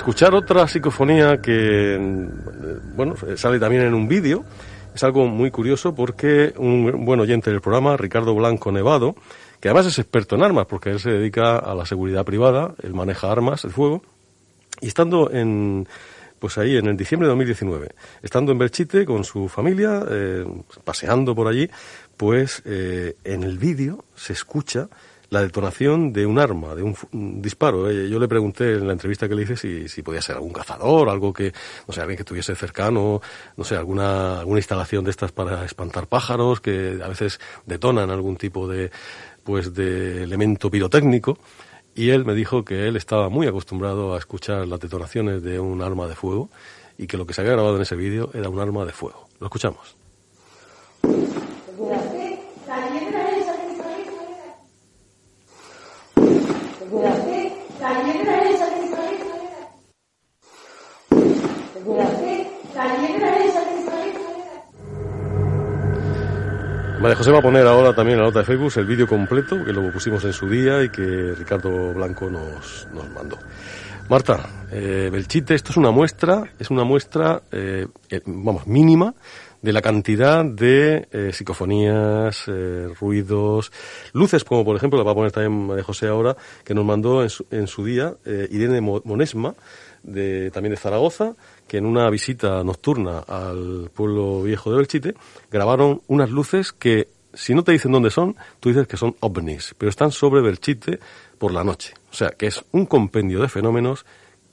Escuchar 0.03 0.35
otra 0.35 0.67
psicofonía 0.67 1.39
que, 1.41 1.97
bueno, 2.93 3.15
sale 3.38 3.57
también 3.57 3.84
en 3.84 3.93
un 3.93 4.05
vídeo. 4.05 4.43
Es 4.93 5.01
algo 5.05 5.27
muy 5.27 5.49
curioso 5.49 5.95
porque 5.95 6.53
un 6.57 7.05
buen 7.05 7.21
oyente 7.21 7.49
del 7.49 7.61
programa, 7.61 7.95
Ricardo 7.95 8.35
Blanco 8.35 8.69
Nevado, 8.69 9.15
que 9.61 9.69
además 9.69 9.85
es 9.85 9.99
experto 9.99 10.35
en 10.35 10.43
armas 10.43 10.65
porque 10.65 10.89
él 10.89 10.99
se 10.99 11.09
dedica 11.09 11.57
a 11.57 11.73
la 11.73 11.85
seguridad 11.85 12.25
privada, 12.25 12.75
él 12.84 12.93
maneja 12.93 13.31
armas 13.31 13.61
de 13.61 13.69
fuego, 13.69 14.03
y 14.81 14.88
estando 14.88 15.31
en, 15.31 15.88
pues 16.38 16.57
ahí 16.57 16.75
en 16.75 16.88
el 16.88 16.97
diciembre 16.97 17.27
de 17.27 17.30
2019, 17.30 17.95
estando 18.21 18.51
en 18.51 18.57
Belchite 18.57 19.05
con 19.05 19.23
su 19.23 19.47
familia, 19.47 20.03
eh, 20.11 20.45
paseando 20.84 21.34
por 21.34 21.47
allí, 21.47 21.69
pues 22.17 22.61
eh, 22.65 23.15
en 23.23 23.43
el 23.43 23.57
vídeo 23.57 24.03
se 24.15 24.34
escucha 24.34 24.89
la 25.29 25.41
detonación 25.41 26.13
de 26.13 26.25
un 26.25 26.39
arma, 26.39 26.75
de 26.75 26.83
un, 26.83 26.95
disparo. 27.41 27.91
Yo 27.91 28.19
le 28.19 28.27
pregunté 28.27 28.73
en 28.73 28.87
la 28.87 28.93
entrevista 28.93 29.27
que 29.27 29.35
le 29.35 29.43
hice 29.43 29.57
si, 29.57 29.87
si 29.87 30.01
podía 30.01 30.21
ser 30.21 30.35
algún 30.35 30.53
cazador, 30.53 31.09
algo 31.09 31.33
que, 31.33 31.53
no 31.87 31.93
sé, 31.93 32.01
alguien 32.01 32.17
que 32.17 32.23
estuviese 32.23 32.55
cercano, 32.55 33.21
no 33.57 33.63
sé, 33.63 33.75
alguna, 33.75 34.39
alguna 34.39 34.59
instalación 34.59 35.03
de 35.03 35.11
estas 35.11 35.31
para 35.31 35.65
espantar 35.65 36.07
pájaros, 36.07 36.61
que 36.61 36.99
a 37.03 37.07
veces 37.07 37.39
detonan 37.65 38.09
algún 38.09 38.37
tipo 38.37 38.67
de, 38.67 38.91
pues, 39.43 39.73
de 39.73 40.23
elemento 40.23 40.69
pirotécnico. 40.69 41.37
Y 41.95 42.09
él 42.09 42.25
me 42.25 42.33
dijo 42.33 42.65
que 42.65 42.87
él 42.87 42.95
estaba 42.95 43.29
muy 43.29 43.47
acostumbrado 43.47 44.15
a 44.15 44.17
escuchar 44.17 44.67
las 44.67 44.79
detonaciones 44.79 45.43
de 45.43 45.59
un 45.59 45.81
arma 45.81 46.07
de 46.07 46.15
fuego 46.15 46.49
y 46.97 47.07
que 47.07 47.17
lo 47.17 47.25
que 47.25 47.33
se 47.33 47.41
había 47.41 47.53
grabado 47.53 47.75
en 47.75 47.83
ese 47.83 47.95
vídeo 47.95 48.31
era 48.33 48.49
un 48.49 48.59
arma 48.59 48.85
de 48.85 48.91
fuego. 48.91 49.27
Lo 49.39 49.47
escuchamos. 49.47 50.02
María 67.01 67.18
José 67.18 67.31
va 67.31 67.39
a 67.39 67.41
poner 67.41 67.68
ahora 67.68 67.93
también 67.93 68.18
en 68.18 68.23
la 68.23 68.30
nota 68.30 68.39
de 68.39 68.45
Facebook 68.45 68.72
el 68.77 68.85
vídeo 68.85 69.05
completo, 69.07 69.64
que 69.65 69.73
lo 69.73 69.91
pusimos 69.91 70.23
en 70.23 70.31
su 70.31 70.47
día 70.49 70.81
y 70.84 70.89
que 70.89 71.34
Ricardo 71.38 71.93
Blanco 71.93 72.30
nos, 72.30 72.88
nos 72.93 73.10
mandó. 73.10 73.38
Marta, 74.10 74.68
eh, 74.72 75.10
Belchite, 75.11 75.55
esto 75.55 75.72
es 75.72 75.77
una 75.77 75.91
muestra, 75.91 76.43
es 76.57 76.69
una 76.69 76.85
muestra, 76.85 77.41
eh, 77.51 77.88
vamos, 78.26 78.65
mínima 78.68 79.14
de 79.64 79.72
la 79.72 79.81
cantidad 79.81 80.43
de 80.43 81.07
eh, 81.10 81.31
psicofonías, 81.31 82.43
eh, 82.47 82.89
ruidos, 82.99 83.72
luces, 84.11 84.43
como 84.43 84.65
por 84.65 84.76
ejemplo, 84.76 84.99
la 84.99 85.05
va 85.05 85.14
a 85.14 85.15
poner 85.15 85.31
también 85.31 85.68
María 85.68 85.85
José 85.85 86.07
ahora, 86.07 86.35
que 86.65 86.73
nos 86.73 86.84
mandó 86.84 87.23
en 87.23 87.30
su, 87.30 87.45
en 87.49 87.68
su 87.68 87.85
día 87.85 88.14
eh, 88.26 88.47
Irene 88.51 88.81
Monesma, 88.81 89.55
de, 90.03 90.51
también 90.51 90.72
de 90.72 90.77
Zaragoza, 90.77 91.34
que 91.73 91.79
en 91.79 91.87
una 91.87 92.07
visita 92.11 92.63
nocturna 92.63 93.23
al 93.27 93.89
pueblo 93.91 94.43
viejo 94.43 94.69
de 94.69 94.77
Belchite 94.77 95.15
grabaron 95.49 96.03
unas 96.05 96.29
luces 96.29 96.71
que, 96.71 97.07
si 97.33 97.55
no 97.55 97.63
te 97.63 97.71
dicen 97.71 97.91
dónde 97.91 98.11
son, 98.11 98.35
tú 98.59 98.69
dices 98.69 98.87
que 98.87 98.95
son 98.95 99.15
ovnis, 99.21 99.73
pero 99.75 99.89
están 99.89 100.11
sobre 100.11 100.43
Belchite 100.43 100.99
por 101.39 101.51
la 101.51 101.63
noche. 101.63 101.95
O 102.11 102.13
sea, 102.13 102.29
que 102.29 102.45
es 102.45 102.63
un 102.73 102.85
compendio 102.85 103.41
de 103.41 103.49
fenómenos 103.49 104.05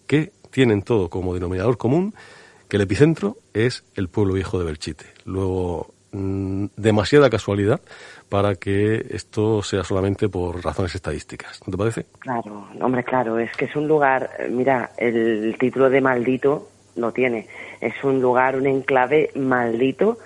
que 0.06 0.32
tienen 0.51 0.80
todo 0.80 1.10
como 1.10 1.34
denominador 1.34 1.76
común 1.76 2.14
que 2.70 2.76
el 2.76 2.84
epicentro 2.84 3.36
es 3.52 3.84
el 3.97 4.09
pueblo 4.09 4.32
viejo 4.32 4.59
de 4.59 4.64
Belchite. 4.64 5.05
Luego, 5.26 5.92
mm, 6.12 6.68
demasiada 6.78 7.28
casualidad 7.28 7.82
para 8.30 8.55
que 8.55 9.09
esto 9.10 9.62
sea 9.62 9.84
solamente 9.84 10.30
por 10.30 10.64
razones 10.64 10.94
estadísticas. 10.94 11.60
¿No 11.66 11.72
te 11.72 11.76
parece? 11.76 12.06
Claro, 12.20 12.66
hombre, 12.80 13.05
claro, 13.05 13.38
es 13.38 13.55
que 13.59 13.66
es 13.66 13.76
un 13.76 13.86
lugar, 13.86 14.30
mira, 14.48 14.92
el 14.97 15.55
título 15.59 15.90
de 15.90 16.01
maldito 16.01 16.69
no 16.97 17.12
tiene. 17.12 17.47
Es 17.81 18.03
un 18.05 18.21
lugar, 18.21 18.57
un 18.57 18.67
enclave 18.67 19.31
maldito 19.35 20.19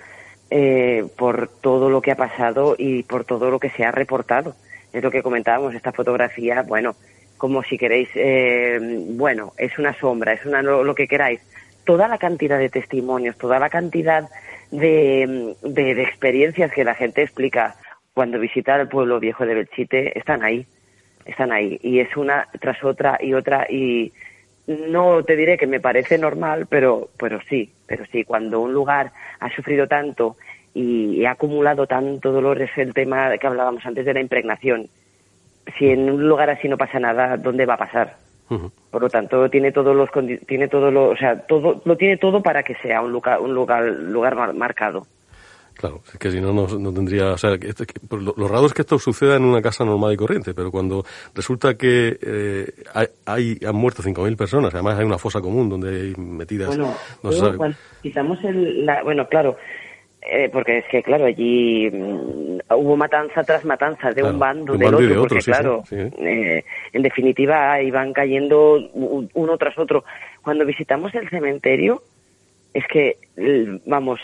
eh, 0.49 1.05
por 1.17 1.47
todo 1.47 1.89
lo 1.89 2.01
que 2.01 2.11
ha 2.11 2.15
pasado 2.15 2.75
y 2.77 3.03
por 3.03 3.25
todo 3.25 3.49
lo 3.49 3.59
que 3.59 3.69
se 3.69 3.83
ha 3.83 3.91
reportado. 3.91 4.55
Es 4.93 5.03
lo 5.03 5.11
que 5.11 5.23
comentábamos, 5.23 5.75
esta 5.75 5.91
fotografía, 5.91 6.61
bueno, 6.61 6.95
como 7.37 7.63
si 7.63 7.77
queréis, 7.77 8.09
eh, 8.15 8.79
bueno, 9.09 9.53
es 9.57 9.77
una 9.77 9.93
sombra, 9.99 10.33
es 10.33 10.45
una 10.45 10.61
lo 10.61 10.95
que 10.95 11.07
queráis, 11.07 11.41
toda 11.85 12.07
la 12.07 12.17
cantidad 12.17 12.57
de 12.57 12.69
testimonios, 12.69 13.37
toda 13.37 13.59
la 13.59 13.69
cantidad 13.69 14.29
de, 14.71 15.55
de, 15.61 16.01
experiencias 16.01 16.71
que 16.71 16.83
la 16.83 16.95
gente 16.95 17.21
explica 17.21 17.75
cuando 18.13 18.39
visita 18.39 18.75
el 18.75 18.87
pueblo 18.87 19.19
viejo 19.19 19.45
de 19.45 19.53
Belchite 19.53 20.17
están 20.17 20.43
ahí, 20.43 20.65
están 21.25 21.51
ahí. 21.51 21.79
Y 21.81 21.99
es 21.99 22.15
una 22.17 22.47
tras 22.59 22.83
otra 22.83 23.17
y 23.21 23.33
otra 23.33 23.67
y 23.69 24.11
no 24.67 25.23
te 25.23 25.35
diré 25.35 25.57
que 25.57 25.67
me 25.67 25.79
parece 25.79 26.17
normal, 26.17 26.67
pero, 26.67 27.09
pero 27.17 27.39
sí, 27.49 27.71
pero 27.87 28.05
sí, 28.11 28.23
cuando 28.23 28.61
un 28.61 28.73
lugar 28.73 29.11
ha 29.39 29.49
sufrido 29.55 29.87
tanto 29.87 30.37
y 30.73 31.23
ha 31.25 31.31
acumulado 31.31 31.87
tanto 31.87 32.31
dolor, 32.31 32.61
es 32.61 32.77
el 32.77 32.93
tema 32.93 33.37
que 33.37 33.47
hablábamos 33.47 33.85
antes 33.85 34.05
de 34.05 34.13
la 34.13 34.19
impregnación. 34.19 34.87
Si 35.77 35.89
en 35.89 36.09
un 36.09 36.27
lugar 36.27 36.49
así 36.49 36.67
no 36.67 36.77
pasa 36.77 36.99
nada, 36.99 37.37
¿dónde 37.37 37.65
va 37.65 37.75
a 37.75 37.77
pasar? 37.77 38.17
Por 38.91 39.01
lo 39.01 39.09
tanto, 39.09 39.49
tiene 39.49 39.71
todos 39.71 39.95
los 39.95 40.09
tiene 40.45 40.67
todo 40.67 40.91
lo, 40.91 41.09
o 41.09 41.17
sea, 41.17 41.39
todo 41.47 41.81
lo 41.83 41.97
tiene 41.97 42.17
todo 42.17 42.43
para 42.43 42.61
que 42.61 42.75
sea 42.75 43.01
un 43.01 43.11
lugar 43.11 43.39
un 43.39 43.53
lugar 43.53 43.83
lugar 43.83 44.53
marcado. 44.53 45.07
Claro, 45.75 46.01
es 46.11 46.17
que 46.17 46.31
si 46.31 46.39
no, 46.39 46.53
no, 46.53 46.93
tendría. 46.93 47.33
O 47.33 47.37
sea, 47.37 47.57
que, 47.57 47.73
lo, 48.09 48.47
raro 48.47 48.65
es 48.65 48.73
que 48.73 48.81
esto 48.81 48.97
suceda 48.97 49.35
en 49.35 49.43
una 49.43 49.61
casa 49.61 49.83
normal 49.83 50.13
y 50.13 50.17
corriente, 50.17 50.53
pero 50.53 50.71
cuando 50.71 51.03
resulta 51.33 51.75
que 51.75 52.17
eh, 52.21 52.65
hay, 53.25 53.59
han 53.65 53.75
muerto 53.75 54.01
5.000 54.01 54.37
personas, 54.37 54.73
además 54.73 54.97
hay 54.97 55.05
una 55.05 55.17
fosa 55.17 55.41
común 55.41 55.69
donde 55.69 55.89
hay 55.89 56.15
metidas. 56.15 56.69
Bueno, 56.69 56.95
no 57.21 57.75
quitamos 58.01 58.41
el. 58.45 58.85
La, 58.85 59.03
bueno, 59.03 59.27
claro, 59.27 59.57
eh, 60.21 60.49
porque 60.51 60.79
es 60.79 60.85
que, 60.89 61.03
claro, 61.03 61.25
allí 61.25 61.89
mm, 61.91 62.59
hubo 62.73 62.95
matanza 62.95 63.43
tras 63.43 63.65
matanza 63.65 64.11
de 64.11 64.23
un 64.23 64.39
bando, 64.39 64.77
del 64.77 64.95
otro, 64.95 65.27
porque, 65.27 65.39
claro, 65.43 65.83
eh, 65.91 66.63
en 66.93 67.01
definitiva 67.01 67.81
iban 67.81 68.13
cayendo 68.13 68.79
uno 69.33 69.57
tras 69.57 69.77
otro. 69.77 70.05
Cuando 70.41 70.65
visitamos 70.65 71.13
el 71.15 71.29
cementerio, 71.29 72.01
es 72.73 72.85
que, 72.87 73.17
vamos, 73.85 74.19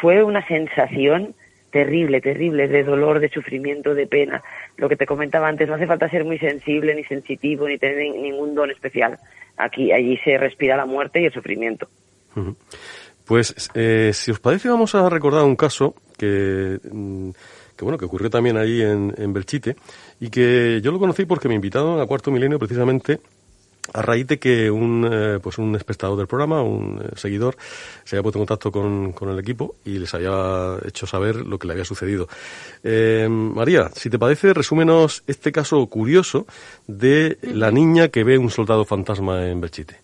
fue 0.00 0.22
una 0.22 0.46
sensación 0.46 1.34
terrible, 1.70 2.20
terrible, 2.20 2.68
de 2.68 2.84
dolor, 2.84 3.18
de 3.18 3.30
sufrimiento, 3.30 3.94
de 3.94 4.06
pena. 4.06 4.42
Lo 4.76 4.88
que 4.88 4.96
te 4.96 5.06
comentaba 5.06 5.48
antes, 5.48 5.66
no 5.66 5.74
hace 5.74 5.86
falta 5.86 6.08
ser 6.08 6.24
muy 6.24 6.38
sensible, 6.38 6.94
ni 6.94 7.02
sensitivo, 7.04 7.66
ni 7.66 7.78
tener 7.78 8.14
ningún 8.14 8.54
don 8.54 8.70
especial. 8.70 9.18
Aquí, 9.56 9.90
allí 9.90 10.18
se 10.18 10.36
respira 10.36 10.76
la 10.76 10.86
muerte 10.86 11.20
y 11.20 11.24
el 11.24 11.32
sufrimiento. 11.32 11.88
Pues 13.24 13.70
eh, 13.74 14.10
si 14.12 14.30
os 14.30 14.40
parece 14.40 14.68
vamos 14.68 14.94
a 14.94 15.08
recordar 15.08 15.44
un 15.44 15.56
caso 15.56 15.94
que, 16.18 16.78
mm, 16.90 17.30
que 17.76 17.84
bueno 17.84 17.98
que 17.98 18.04
ocurrió 18.04 18.28
también 18.28 18.56
ahí 18.56 18.82
en, 18.82 19.14
en, 19.16 19.32
Belchite 19.32 19.76
y 20.20 20.28
que 20.28 20.80
yo 20.82 20.92
lo 20.92 20.98
conocí 20.98 21.24
porque 21.24 21.48
me 21.48 21.54
invitaron 21.54 22.00
a 22.00 22.06
Cuarto 22.06 22.30
Milenio 22.30 22.58
precisamente 22.58 23.20
a 23.92 24.02
raíz 24.02 24.26
de 24.26 24.38
que 24.38 24.70
un 24.70 25.08
eh, 25.10 25.38
pues 25.42 25.58
un 25.58 25.74
espectador 25.74 26.16
del 26.16 26.26
programa, 26.26 26.62
un 26.62 27.00
eh, 27.02 27.10
seguidor, 27.16 27.56
se 28.04 28.16
había 28.16 28.22
puesto 28.22 28.38
en 28.38 28.46
contacto 28.46 28.72
con, 28.72 29.12
con, 29.12 29.28
el 29.28 29.38
equipo 29.38 29.76
y 29.84 29.98
les 29.98 30.14
había 30.14 30.76
hecho 30.86 31.06
saber 31.06 31.36
lo 31.36 31.58
que 31.58 31.66
le 31.66 31.72
había 31.72 31.84
sucedido. 31.84 32.28
María, 32.84 33.90
si 33.94 34.10
te 34.10 34.18
parece, 34.18 34.54
resúmenos 34.54 35.22
este 35.26 35.52
caso 35.52 35.84
curioso 35.86 36.46
de 36.86 37.38
la 37.42 37.70
niña 37.70 38.08
que 38.08 38.24
ve 38.24 38.38
un 38.38 38.50
soldado 38.50 38.84
fantasma 38.84 39.46
en 39.46 39.60
Belchite. 39.60 40.02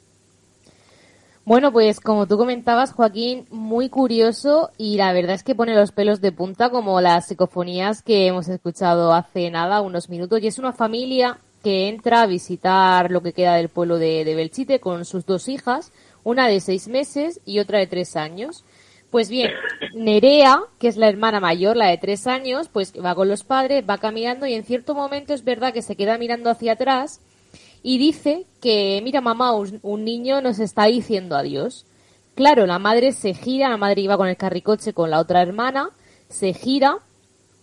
Bueno, 1.49 1.73
pues 1.73 1.99
como 1.99 2.27
tú 2.27 2.37
comentabas, 2.37 2.93
Joaquín, 2.93 3.47
muy 3.51 3.89
curioso 3.89 4.71
y 4.77 4.99
la 4.99 5.15
verdad 5.15 5.35
es 5.35 5.43
que 5.43 5.55
pone 5.55 5.75
los 5.75 5.93
pelos 5.93 6.21
de 6.21 6.31
punta 6.31 6.69
como 6.69 7.01
las 7.01 7.27
psicofonías 7.27 8.03
que 8.03 8.27
hemos 8.27 8.49
escuchado 8.49 9.15
hace 9.15 9.51
nada, 9.51 9.81
unos 9.81 10.11
minutos. 10.11 10.43
Y 10.43 10.49
es 10.49 10.59
una 10.59 10.75
familia 10.75 11.39
que 11.69 11.87
entra 11.87 12.23
a 12.23 12.27
visitar 12.27 13.11
lo 13.11 13.23
que 13.23 13.35
queda 13.35 13.57
del 13.57 13.69
pueblo 13.69 13.99
de, 13.99 14.25
Belchite 14.25 14.81
con 14.81 15.05
sus 15.05 15.27
dos 15.27 15.51
hijas, 15.51 15.93
una 16.25 16.49
de 16.49 16.61
seis 16.61 16.89
meses 16.89 17.43
y 17.45 17.59
otra 17.59 17.79
de 17.79 17.87
tres 17.87 18.17
años. 18.17 18.65
Pues 19.11 19.29
bien, 19.29 19.51
Nerea, 19.95 20.63
que 20.79 20.89
es 20.89 20.97
la 20.97 21.11
hermana 21.11 21.41
mayor, 21.41 21.77
la 21.77 21.89
de 21.89 21.99
tres 21.99 22.27
años, 22.27 22.71
pues 22.73 22.95
va 22.95 23.15
con 23.15 23.29
los 23.29 23.45
padres, 23.45 23.85
va 23.87 23.99
caminando 23.99 24.47
y 24.47 24.55
en 24.55 24.65
cierto 24.65 24.95
momento 24.95 25.35
es 25.35 25.45
verdad 25.45 25.75
que 25.75 25.83
se 25.83 25.95
queda 25.95 26.17
mirando 26.17 26.49
hacia 26.49 26.73
atrás 26.73 27.21
y 27.83 27.99
dice 27.99 28.47
que, 28.63 29.03
mira 29.05 29.21
mamá, 29.21 29.53
un, 29.53 30.05
niño 30.07 30.41
nos 30.41 30.61
está 30.61 30.87
diciendo 30.87 31.37
adiós. 31.37 31.85
Claro, 32.35 32.65
la 32.65 32.79
madre 32.79 33.13
se 33.13 33.35
gira, 33.35 33.69
la 33.69 33.77
madre 33.77 34.01
iba 34.01 34.17
con 34.17 34.29
el 34.29 34.39
carricoche 34.39 34.95
con 34.95 35.11
la 35.11 35.21
otra 35.21 35.43
hermana, 35.43 35.91
se 36.31 36.55
gira 36.55 37.01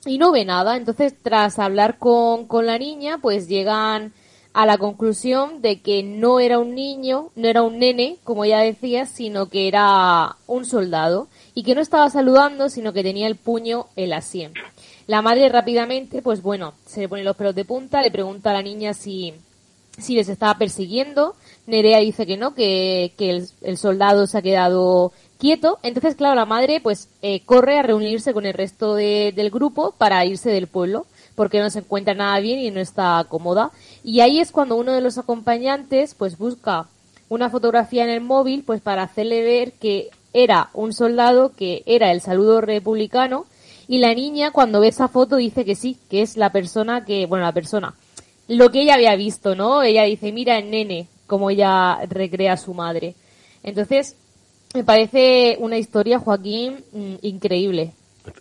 y 0.06 0.18
no 0.18 0.32
ve 0.32 0.46
nada. 0.46 0.78
Entonces, 0.78 1.16
tras 1.22 1.60
hablar 1.60 1.98
con, 1.98 2.46
con 2.46 2.66
la 2.66 2.78
niña, 2.78 3.20
pues 3.22 3.48
llegan 3.48 4.14
a 4.56 4.66
la 4.66 4.78
conclusión 4.78 5.62
de 5.62 5.82
que 5.82 6.02
no 6.02 6.40
era 6.40 6.60
un 6.60 6.76
niño, 6.76 7.30
no 7.36 7.48
era 7.50 7.62
un 7.62 7.78
nene, 7.78 8.18
como 8.24 8.46
ya 8.46 8.60
decía, 8.60 9.06
sino 9.06 9.48
que 9.50 9.68
era 9.68 10.38
un 10.48 10.64
soldado 10.64 11.28
y 11.54 11.64
que 11.64 11.76
no 11.76 11.82
estaba 11.82 12.10
saludando, 12.10 12.70
sino 12.70 12.94
que 12.94 13.04
tenía 13.04 13.28
el 13.28 13.36
puño 13.36 13.88
en 13.98 14.12
la 14.12 14.22
sien. 14.22 14.54
La 15.08 15.22
madre 15.22 15.50
rápidamente, 15.50 16.22
pues 16.22 16.42
bueno, 16.42 16.74
se 16.86 17.02
le 17.02 17.10
pone 17.10 17.24
los 17.24 17.36
pelos 17.36 17.54
de 17.54 17.66
punta, 17.66 18.02
le 18.02 18.12
pregunta 18.12 18.52
a 18.52 18.54
la 18.54 18.62
niña 18.62 18.94
si, 18.94 19.34
si 19.98 20.16
les 20.16 20.30
estaba 20.30 20.58
persiguiendo. 20.58 21.36
Nerea 21.68 22.00
dice 22.00 22.26
que 22.26 22.38
no, 22.38 22.56
que, 22.56 23.12
que 23.18 23.44
el, 23.62 23.78
soldado 23.78 24.26
se 24.26 24.38
ha 24.38 24.42
quedado 24.42 25.12
quieto. 25.46 25.78
Entonces, 25.84 26.16
claro, 26.16 26.34
la 26.34 26.46
madre 26.46 26.80
pues 26.82 27.08
eh, 27.22 27.42
corre 27.46 27.78
a 27.78 27.84
reunirse 27.84 28.34
con 28.34 28.48
el 28.48 28.54
resto 28.56 28.96
de, 28.96 29.32
del 29.36 29.52
grupo 29.52 29.94
para 29.96 30.26
irse 30.26 30.50
del 30.50 30.66
pueblo 30.66 31.06
porque 31.36 31.60
no 31.60 31.70
se 31.70 31.80
encuentra 31.80 32.16
nada 32.16 32.40
bien 32.40 32.58
y 32.60 32.72
no 32.72 32.80
está 32.80 33.24
cómoda. 33.30 33.70
Y 34.04 34.22
ahí 34.22 34.40
es 34.40 34.52
cuando 34.52 34.76
uno 34.76 34.94
de 34.94 35.02
los 35.02 35.20
acompañantes 35.20 36.16
pues 36.16 36.40
busca 36.40 36.88
una 37.30 37.52
fotografía 37.52 38.04
en 38.04 38.10
el 38.10 38.22
móvil 38.22 38.64
pues 38.66 38.82
para 38.82 39.04
hacerle 39.04 39.44
ver 39.44 39.74
que 39.74 40.10
era 40.34 40.70
un 40.74 40.94
soldado, 40.94 41.52
que 41.56 41.84
era 41.86 42.12
el 42.12 42.22
saludo 42.22 42.62
republicano 42.62 43.46
y 43.88 44.00
la 44.00 44.16
niña 44.16 44.50
cuando 44.50 44.80
ve 44.80 44.88
esa 44.88 45.10
foto 45.10 45.36
dice 45.36 45.64
que 45.64 45.76
sí, 45.76 46.00
que 46.10 46.24
es 46.24 46.38
la 46.38 46.52
persona 46.52 47.06
que, 47.06 47.28
bueno, 47.28 47.46
la 47.46 47.52
persona, 47.52 47.94
lo 48.48 48.72
que 48.72 48.82
ella 48.82 48.96
había 48.96 49.16
visto, 49.16 49.54
¿no? 49.54 49.84
Ella 49.84 50.04
dice, 50.06 50.32
mira 50.32 50.58
el 50.58 50.72
nene, 50.72 51.08
como 51.28 51.52
ella 51.52 52.00
recrea 52.10 52.54
a 52.54 52.58
su 52.58 52.74
madre. 52.74 53.14
Entonces, 53.62 54.16
me 54.76 54.84
parece 54.84 55.56
una 55.60 55.78
historia, 55.78 56.20
Joaquín, 56.20 56.76
mm, 56.92 57.16
increíble. 57.22 57.94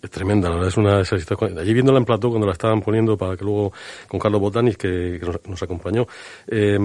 Es 0.02 0.10
tremenda, 0.10 0.48
la 0.48 0.54
verdad 0.54 0.70
es 0.70 0.76
una 0.78 0.96
de 0.96 1.02
esas 1.02 1.20
historias. 1.20 1.58
Allí 1.58 1.74
viéndola 1.74 1.98
en 1.98 2.06
plató 2.06 2.30
cuando 2.30 2.46
la 2.46 2.54
estaban 2.54 2.80
poniendo 2.80 3.18
para 3.18 3.36
que 3.36 3.44
luego 3.44 3.72
con 4.08 4.18
Carlos 4.18 4.40
Botanis, 4.40 4.78
que, 4.78 5.20
nos, 5.46 5.62
acompañó, 5.62 6.06
eh, 6.48 6.78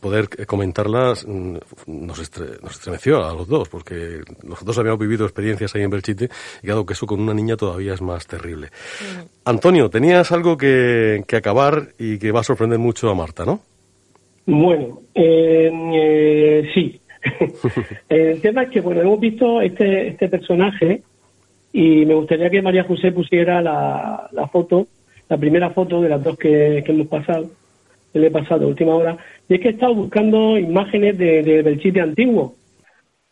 poder 0.00 0.28
comentarlas 0.44 1.24
mm, 1.26 1.56
nos, 1.86 2.18
estremeció 2.18 3.24
a 3.24 3.32
los 3.34 3.46
dos, 3.46 3.68
porque 3.68 4.20
los 4.42 4.64
dos 4.64 4.78
habíamos 4.78 4.98
vivido 4.98 5.24
experiencias 5.24 5.74
ahí 5.76 5.82
en 5.82 5.90
Belchite 5.90 6.28
y 6.62 6.66
claro 6.66 6.84
que 6.84 6.94
eso 6.94 7.06
con 7.06 7.20
una 7.20 7.34
niña 7.34 7.56
todavía 7.56 7.94
es 7.94 8.02
más 8.02 8.26
terrible. 8.26 8.66
Mm. 8.66 9.22
Antonio, 9.44 9.88
tenías 9.88 10.32
algo 10.32 10.56
que, 10.56 11.24
acabar 11.32 11.88
y 11.98 12.18
que 12.18 12.32
va 12.32 12.40
a 12.40 12.44
sorprender 12.44 12.80
mucho 12.80 13.08
a 13.10 13.14
Marta, 13.14 13.44
¿no? 13.44 13.60
Bueno, 14.46 15.00
eh, 15.14 16.62
sí. 16.74 17.00
El 18.08 18.40
tema 18.40 18.64
es 18.64 18.70
que, 18.70 18.80
bueno, 18.80 19.00
hemos 19.00 19.20
visto 19.20 19.60
este, 19.60 20.08
este 20.08 20.28
personaje 20.28 21.02
y 21.72 22.04
me 22.06 22.14
gustaría 22.14 22.50
que 22.50 22.62
María 22.62 22.84
José 22.84 23.12
pusiera 23.12 23.60
la, 23.60 24.28
la 24.32 24.46
foto, 24.48 24.86
la 25.28 25.36
primera 25.36 25.70
foto 25.70 26.00
de 26.00 26.08
las 26.08 26.22
dos 26.22 26.38
que, 26.38 26.78
hemos 26.78 27.08
pasado, 27.08 27.50
que 28.12 28.18
le 28.18 28.28
he 28.28 28.30
pasado 28.30 28.68
última 28.68 28.94
hora, 28.94 29.16
y 29.48 29.54
es 29.54 29.60
que 29.60 29.68
he 29.68 29.72
estado 29.72 29.94
buscando 29.94 30.58
imágenes 30.58 31.18
de, 31.18 31.42
de 31.42 31.62
Belchite 31.62 32.00
antiguo. 32.00 32.54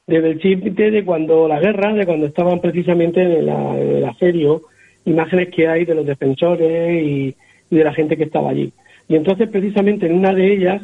desde 0.07 0.31
el 0.31 0.41
chip 0.41 0.65
de 0.65 1.05
cuando 1.05 1.47
la 1.47 1.61
guerra, 1.61 1.93
de 1.93 2.07
cuando 2.07 2.27
estaban 2.27 2.61
precisamente 2.61 3.23
en, 3.23 3.47
la, 3.47 3.79
en 3.79 4.61
imágenes 5.05 5.49
que 5.49 5.69
hay 5.69 5.85
de 5.85 5.95
los 5.95 6.07
defensores 6.07 7.03
y 7.03 7.37
de 7.71 7.85
la 7.85 7.93
gente 7.93 8.17
que 8.17 8.25
estaba 8.25 8.51
allí. 8.51 8.73
Y 9.09 9.17
entonces, 9.17 9.49
precisamente 9.49 10.07
en 10.07 10.15
una 10.15 10.33
de 10.33 10.53
ellas, 10.53 10.83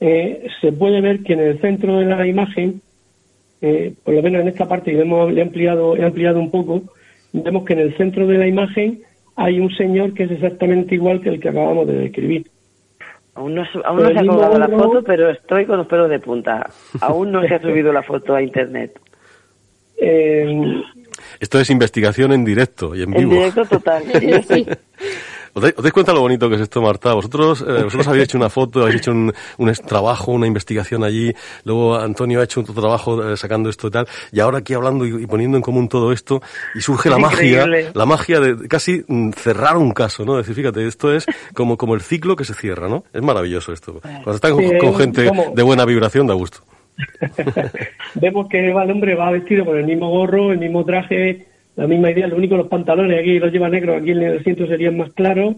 eh, 0.00 0.46
se 0.60 0.72
puede 0.72 1.00
ver 1.00 1.22
que 1.22 1.32
en 1.34 1.40
el 1.40 1.60
centro 1.60 1.98
de 1.98 2.06
la 2.06 2.26
imagen, 2.26 2.80
eh, 3.62 3.94
por 4.04 4.14
lo 4.14 4.22
menos 4.22 4.42
en 4.42 4.48
esta 4.48 4.68
parte, 4.68 4.92
y 4.92 4.98
hemos 4.98 5.32
le 5.32 5.40
he 5.40 5.44
ampliado, 5.44 5.96
he 5.96 6.04
ampliado 6.04 6.38
un 6.38 6.50
poco, 6.50 6.82
vemos 7.32 7.64
que 7.64 7.72
en 7.72 7.80
el 7.80 7.96
centro 7.96 8.26
de 8.26 8.38
la 8.38 8.46
imagen 8.46 9.00
hay 9.36 9.60
un 9.60 9.70
señor 9.70 10.14
que 10.14 10.24
es 10.24 10.30
exactamente 10.30 10.94
igual 10.94 11.20
que 11.20 11.30
el 11.30 11.40
que 11.40 11.48
acabamos 11.48 11.86
de 11.86 11.94
describir. 11.94 12.46
Aún 13.34 13.54
no, 13.54 13.64
aún 13.84 14.02
no 14.02 14.08
se 14.08 14.18
ha 14.18 14.26
colgado 14.26 14.58
la 14.58 14.68
foto, 14.68 15.02
pero 15.02 15.30
estoy 15.30 15.66
con 15.66 15.76
los 15.76 15.86
pelos 15.86 16.08
de 16.08 16.18
punta. 16.18 16.70
Aún 17.00 17.32
no 17.32 17.46
se 17.46 17.54
ha 17.54 17.60
subido 17.60 17.92
la 17.92 18.02
foto 18.02 18.34
a 18.34 18.40
internet. 18.40 18.98
Eh, 19.98 20.82
Esto 21.38 21.60
es 21.60 21.68
investigación 21.68 22.32
en 22.32 22.46
directo 22.46 22.94
y 22.94 23.02
en 23.02 23.10
vivo. 23.10 23.32
En 23.32 23.38
directo 23.38 23.64
total. 23.66 24.04
Sí. 24.48 24.66
¿Os 25.56 25.62
dais, 25.62 25.72
os 25.74 25.82
dais 25.82 25.92
cuenta 25.94 26.12
lo 26.12 26.20
bonito 26.20 26.50
que 26.50 26.56
es 26.56 26.60
esto, 26.60 26.82
Marta? 26.82 27.14
Vosotros, 27.14 27.64
eh, 27.66 27.84
vosotros 27.84 28.06
habéis 28.08 28.24
hecho 28.24 28.36
una 28.36 28.50
foto, 28.50 28.82
habéis 28.82 29.00
hecho 29.00 29.12
un, 29.12 29.32
un 29.56 29.72
trabajo, 29.72 30.32
una 30.32 30.46
investigación 30.46 31.02
allí, 31.02 31.32
luego 31.64 31.96
Antonio 31.96 32.40
ha 32.40 32.44
hecho 32.44 32.60
otro 32.60 32.74
trabajo 32.74 33.26
eh, 33.26 33.38
sacando 33.38 33.70
esto 33.70 33.88
y 33.88 33.90
tal, 33.90 34.06
y 34.32 34.40
ahora 34.40 34.58
aquí 34.58 34.74
hablando 34.74 35.06
y, 35.06 35.22
y 35.22 35.26
poniendo 35.26 35.56
en 35.56 35.62
común 35.62 35.88
todo 35.88 36.12
esto, 36.12 36.42
y 36.74 36.82
surge 36.82 37.08
la 37.08 37.16
magia, 37.16 37.66
la 37.66 38.04
magia 38.04 38.38
de 38.38 38.68
casi 38.68 39.02
mm, 39.08 39.30
cerrar 39.30 39.78
un 39.78 39.92
caso, 39.92 40.26
¿no? 40.26 40.38
Es 40.38 40.46
decir, 40.46 40.62
fíjate, 40.62 40.86
esto 40.86 41.10
es 41.10 41.24
como, 41.54 41.78
como 41.78 41.94
el 41.94 42.02
ciclo 42.02 42.36
que 42.36 42.44
se 42.44 42.52
cierra, 42.52 42.86
¿no? 42.86 43.04
Es 43.14 43.22
maravilloso 43.22 43.72
esto. 43.72 43.98
Cuando 44.02 44.34
estás 44.34 44.52
con, 44.52 44.62
Sí, 44.62 44.76
con 44.78 44.94
gente 44.94 45.30
de 45.54 45.62
buena 45.62 45.86
vibración 45.86 46.26
da 46.26 46.34
gusto. 46.34 46.58
vemos 48.14 48.46
que 48.50 48.58
el 48.58 48.76
hombre 48.76 49.14
va 49.14 49.30
vestido 49.30 49.64
con 49.64 49.78
el 49.78 49.84
mismo 49.84 50.10
gorro, 50.10 50.52
el 50.52 50.58
mismo 50.58 50.84
traje, 50.84 51.46
la 51.76 51.86
misma 51.86 52.10
idea, 52.10 52.26
lo 52.26 52.36
único 52.36 52.56
los 52.56 52.68
pantalones 52.68 53.20
aquí 53.20 53.38
los 53.38 53.52
lleva 53.52 53.68
negros, 53.68 54.00
aquí 54.00 54.10
en 54.10 54.22
el 54.22 54.38
asiento 54.38 54.66
serían 54.66 54.96
más 54.96 55.12
claros, 55.12 55.56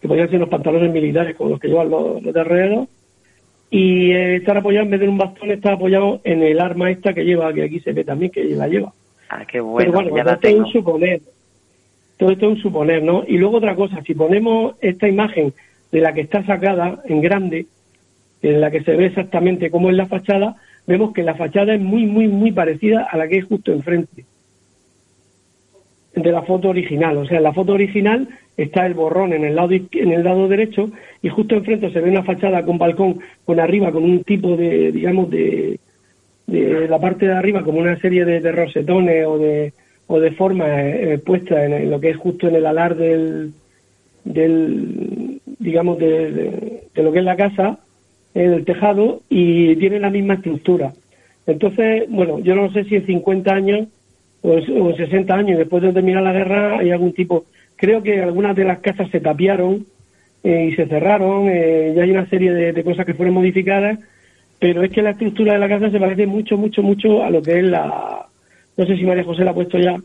que 0.00 0.08
podrían 0.08 0.30
ser 0.30 0.40
los 0.40 0.48
pantalones 0.48 0.90
militares 0.90 1.36
como 1.36 1.50
los 1.50 1.60
que 1.60 1.68
llevan 1.68 1.90
los, 1.90 2.22
los 2.22 2.32
de 2.32 2.40
alrededor. 2.40 2.86
Y 3.70 4.12
eh, 4.12 4.36
estar 4.36 4.56
apoyado, 4.56 4.86
en 4.86 4.90
vez 4.92 5.00
de 5.00 5.08
un 5.08 5.18
bastón, 5.18 5.50
está 5.50 5.74
apoyado 5.74 6.22
en 6.24 6.42
el 6.42 6.58
arma 6.58 6.90
esta 6.90 7.12
que 7.12 7.24
lleva, 7.24 7.52
que 7.52 7.64
aquí 7.64 7.80
se 7.80 7.92
ve 7.92 8.02
también 8.02 8.32
que 8.32 8.44
la 8.44 8.66
lleva. 8.66 8.94
Ah, 9.28 9.44
qué 9.46 9.60
bueno, 9.60 9.78
Pero 9.78 9.92
bueno, 9.92 10.16
ya 10.16 10.22
todo 10.22 10.30
la 10.30 10.32
esto 10.34 10.48
es 10.48 10.54
un 10.54 10.66
suponer. 10.72 11.20
Todo 12.16 12.30
esto 12.30 12.46
es 12.46 12.52
un 12.56 12.62
suponer, 12.62 13.02
¿no? 13.02 13.24
Y 13.28 13.36
luego 13.36 13.58
otra 13.58 13.76
cosa, 13.76 14.02
si 14.06 14.14
ponemos 14.14 14.74
esta 14.80 15.06
imagen 15.06 15.52
de 15.92 16.00
la 16.00 16.14
que 16.14 16.22
está 16.22 16.46
sacada 16.46 17.02
en 17.04 17.20
grande, 17.20 17.66
en 18.40 18.60
la 18.62 18.70
que 18.70 18.82
se 18.82 18.96
ve 18.96 19.06
exactamente 19.06 19.70
cómo 19.70 19.90
es 19.90 19.96
la 19.96 20.06
fachada, 20.06 20.56
vemos 20.86 21.12
que 21.12 21.22
la 21.22 21.34
fachada 21.34 21.74
es 21.74 21.80
muy, 21.80 22.06
muy, 22.06 22.26
muy 22.26 22.52
parecida 22.52 23.06
a 23.10 23.18
la 23.18 23.28
que 23.28 23.36
es 23.36 23.44
justo 23.44 23.70
enfrente 23.70 24.24
de 26.22 26.32
la 26.32 26.42
foto 26.42 26.68
original. 26.68 27.16
O 27.18 27.26
sea, 27.26 27.38
en 27.38 27.42
la 27.44 27.52
foto 27.52 27.72
original 27.72 28.28
está 28.56 28.86
el 28.86 28.94
borrón 28.94 29.32
en 29.32 29.44
el 29.44 29.54
lado 29.56 29.72
en 29.72 30.12
el 30.12 30.24
lado 30.24 30.48
derecho 30.48 30.90
y 31.22 31.28
justo 31.28 31.54
enfrente 31.54 31.90
se 31.90 32.00
ve 32.00 32.10
una 32.10 32.24
fachada 32.24 32.64
con 32.64 32.78
balcón 32.78 33.20
con 33.44 33.60
arriba 33.60 33.92
con 33.92 34.04
un 34.04 34.24
tipo 34.24 34.56
de, 34.56 34.90
digamos, 34.92 35.30
de, 35.30 35.78
de 36.46 36.88
la 36.88 36.98
parte 36.98 37.26
de 37.26 37.34
arriba 37.34 37.62
como 37.62 37.78
una 37.80 37.96
serie 38.00 38.24
de, 38.24 38.40
de 38.40 38.52
rosetones 38.52 39.26
o 39.26 39.38
de 39.38 39.72
o 40.10 40.18
de 40.20 40.30
formas 40.32 40.68
eh, 40.70 41.12
eh, 41.14 41.18
puestas 41.18 41.58
en, 41.70 41.90
lo 41.90 42.00
que 42.00 42.10
es 42.10 42.16
justo 42.16 42.48
en 42.48 42.56
el 42.56 42.64
alar 42.66 42.96
del, 42.96 43.52
del 44.24 45.40
digamos 45.58 45.98
de, 45.98 46.32
de- 46.32 46.82
de 46.94 47.02
lo 47.02 47.12
que 47.12 47.18
es 47.20 47.24
la 47.24 47.36
casa 47.36 47.78
eh, 48.34 48.48
del 48.48 48.64
tejado 48.64 49.20
y 49.28 49.76
tiene 49.76 50.00
la 50.00 50.10
misma 50.10 50.34
estructura 50.34 50.92
entonces 51.46 52.04
bueno 52.08 52.38
yo 52.40 52.54
no 52.54 52.70
sé 52.72 52.84
si 52.84 52.96
en 52.96 53.06
50 53.06 53.54
años 53.54 53.88
o 54.42 54.50
o 54.50 54.90
en 54.90 54.96
60 54.96 55.34
años 55.34 55.58
después 55.58 55.82
de 55.82 55.92
terminar 55.92 56.22
la 56.22 56.32
guerra 56.32 56.78
hay 56.78 56.90
algún 56.90 57.12
tipo 57.12 57.46
creo 57.76 58.02
que 58.02 58.22
algunas 58.22 58.54
de 58.56 58.64
las 58.64 58.78
casas 58.80 59.10
se 59.10 59.20
tapiaron 59.20 59.86
eh, 60.44 60.68
y 60.70 60.76
se 60.76 60.86
cerraron 60.86 61.48
eh, 61.48 61.92
ya 61.96 62.02
hay 62.02 62.10
una 62.10 62.28
serie 62.28 62.52
de, 62.52 62.84
cosas 62.84 63.04
que 63.04 63.14
fueron 63.14 63.34
modificadas 63.34 63.98
pero 64.58 64.82
es 64.82 64.90
que 64.90 65.02
la 65.02 65.10
estructura 65.10 65.52
de 65.52 65.58
la 65.58 65.68
casa 65.68 65.90
se 65.90 66.00
parece 66.00 66.26
mucho, 66.26 66.56
mucho, 66.56 66.82
mucho 66.82 67.22
a 67.22 67.30
lo 67.30 67.40
que 67.40 67.60
es 67.60 67.64
la... 67.64 68.26
No 68.76 68.86
sé 68.86 68.96
si 68.96 69.04
María 69.04 69.24
José 69.24 69.44
la 69.44 69.52
ha 69.52 69.54
puesto 69.54 69.78
ya. 69.78 69.96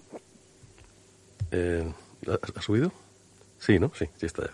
Eh, 1.52 1.84
¿ha, 2.28 2.60
ha 2.60 2.62
subido? 2.62 2.92
Sí, 3.58 3.80
¿no? 3.80 3.92
Sí, 3.96 4.06
sí 4.16 4.26
está 4.26 4.44
ya. 4.44 4.54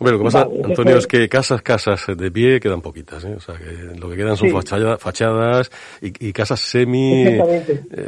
Hombre, 0.00 0.12
lo 0.12 0.18
que 0.18 0.24
pasa, 0.24 0.44
Vale, 0.46 0.62
Antonio, 0.64 0.96
es 0.96 1.06
que 1.06 1.28
casas, 1.28 1.60
casas 1.60 2.06
de 2.16 2.30
pie 2.30 2.58
quedan 2.58 2.80
poquitas, 2.80 3.22
¿eh? 3.26 3.34
O 3.36 3.40
sea, 3.40 3.54
que 3.56 3.98
lo 4.00 4.08
que 4.08 4.16
quedan 4.16 4.34
son 4.36 4.48
Sí. 4.48 4.54
fachada- 4.54 4.96
fachadas 4.96 5.70
y, 6.00 6.28
y 6.28 6.32
casas 6.32 6.58
semi, 6.60 7.24
eh, 7.24 7.40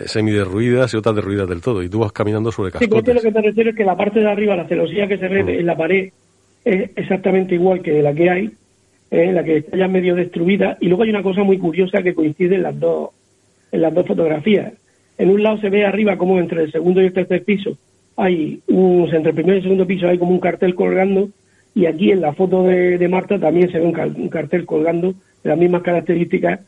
semi 0.07 0.31
derruidas 0.33 0.95
y 0.95 0.97
otras 0.97 1.15
derruidas 1.15 1.47
del 1.49 1.61
todo. 1.61 1.83
Y 1.83 1.91
tú 1.91 1.99
vas 2.01 2.13
caminando 2.13 2.51
sobre 2.51 2.71
Sí, 2.73 2.79
cascotes. 2.79 3.15
lo 3.15 3.21
que 3.21 3.31
te 3.31 3.43
refiero 3.43 3.71
es 3.71 3.77
que 3.77 3.85
la 3.85 3.95
parte 3.97 4.21
de 4.21 4.31
arriba, 4.31 4.57
la 4.57 4.67
celosía 4.67 5.07
que 5.07 5.19
se 5.19 5.29
ve 5.29 5.45
Mm. 5.45 5.49
en 5.51 5.67
la 5.67 5.77
pared, 5.77 6.09
es 6.65 6.91
exactamente 6.97 7.55
igual 7.57 7.83
que 7.83 8.01
la 8.01 8.15
que 8.15 8.31
hay, 8.31 8.51
eh, 9.11 9.31
la 9.31 9.45
que 9.45 9.59
está 9.59 9.77
ya 9.77 9.87
medio 9.87 10.15
destruida. 10.15 10.79
Y 10.81 10.87
luego 10.89 11.03
hay 11.03 11.11
una 11.11 11.23
cosa 11.23 11.43
muy 11.43 11.59
curiosa 11.59 12.03
que 12.03 12.15
coincide 12.15 12.55
en 12.55 12.63
las 12.63 12.81
dos, 12.81 13.11
en 13.71 13.83
las 13.83 13.93
dos 13.93 14.07
fotografías. 14.07 14.73
En 15.19 15.29
un 15.29 15.43
lado 15.43 15.59
se 15.59 15.69
ve 15.69 15.85
arriba 15.85 16.17
como 16.17 16.39
entre 16.39 16.63
el 16.63 16.73
segundo 16.73 17.03
y 17.03 17.07
el 17.07 17.13
tercer 17.13 17.45
piso 17.45 17.77
hay 18.17 18.61
un, 18.69 19.09
entre 19.13 19.31
el 19.31 19.35
primer 19.35 19.55
y 19.55 19.59
el 19.59 19.63
segundo 19.65 19.87
piso 19.87 20.07
hay 20.09 20.17
como 20.19 20.33
un 20.33 20.41
cartel 20.41 20.75
colgando 20.75 21.29
y 21.75 21.87
aquí 21.87 22.11
en 22.11 22.21
la 22.21 22.33
foto 22.35 22.65
de, 22.65 22.99
de 22.99 23.09
Marta 23.09 23.39
también 23.39 23.71
se 23.71 23.79
ve 23.79 23.87
un, 23.87 23.93
cal- 23.93 24.15
un 24.17 24.29
cartel 24.29 24.67
colgando 24.67 25.13
de 25.43 25.49
las 25.51 25.59
mismas 25.59 25.83
características 25.83 26.61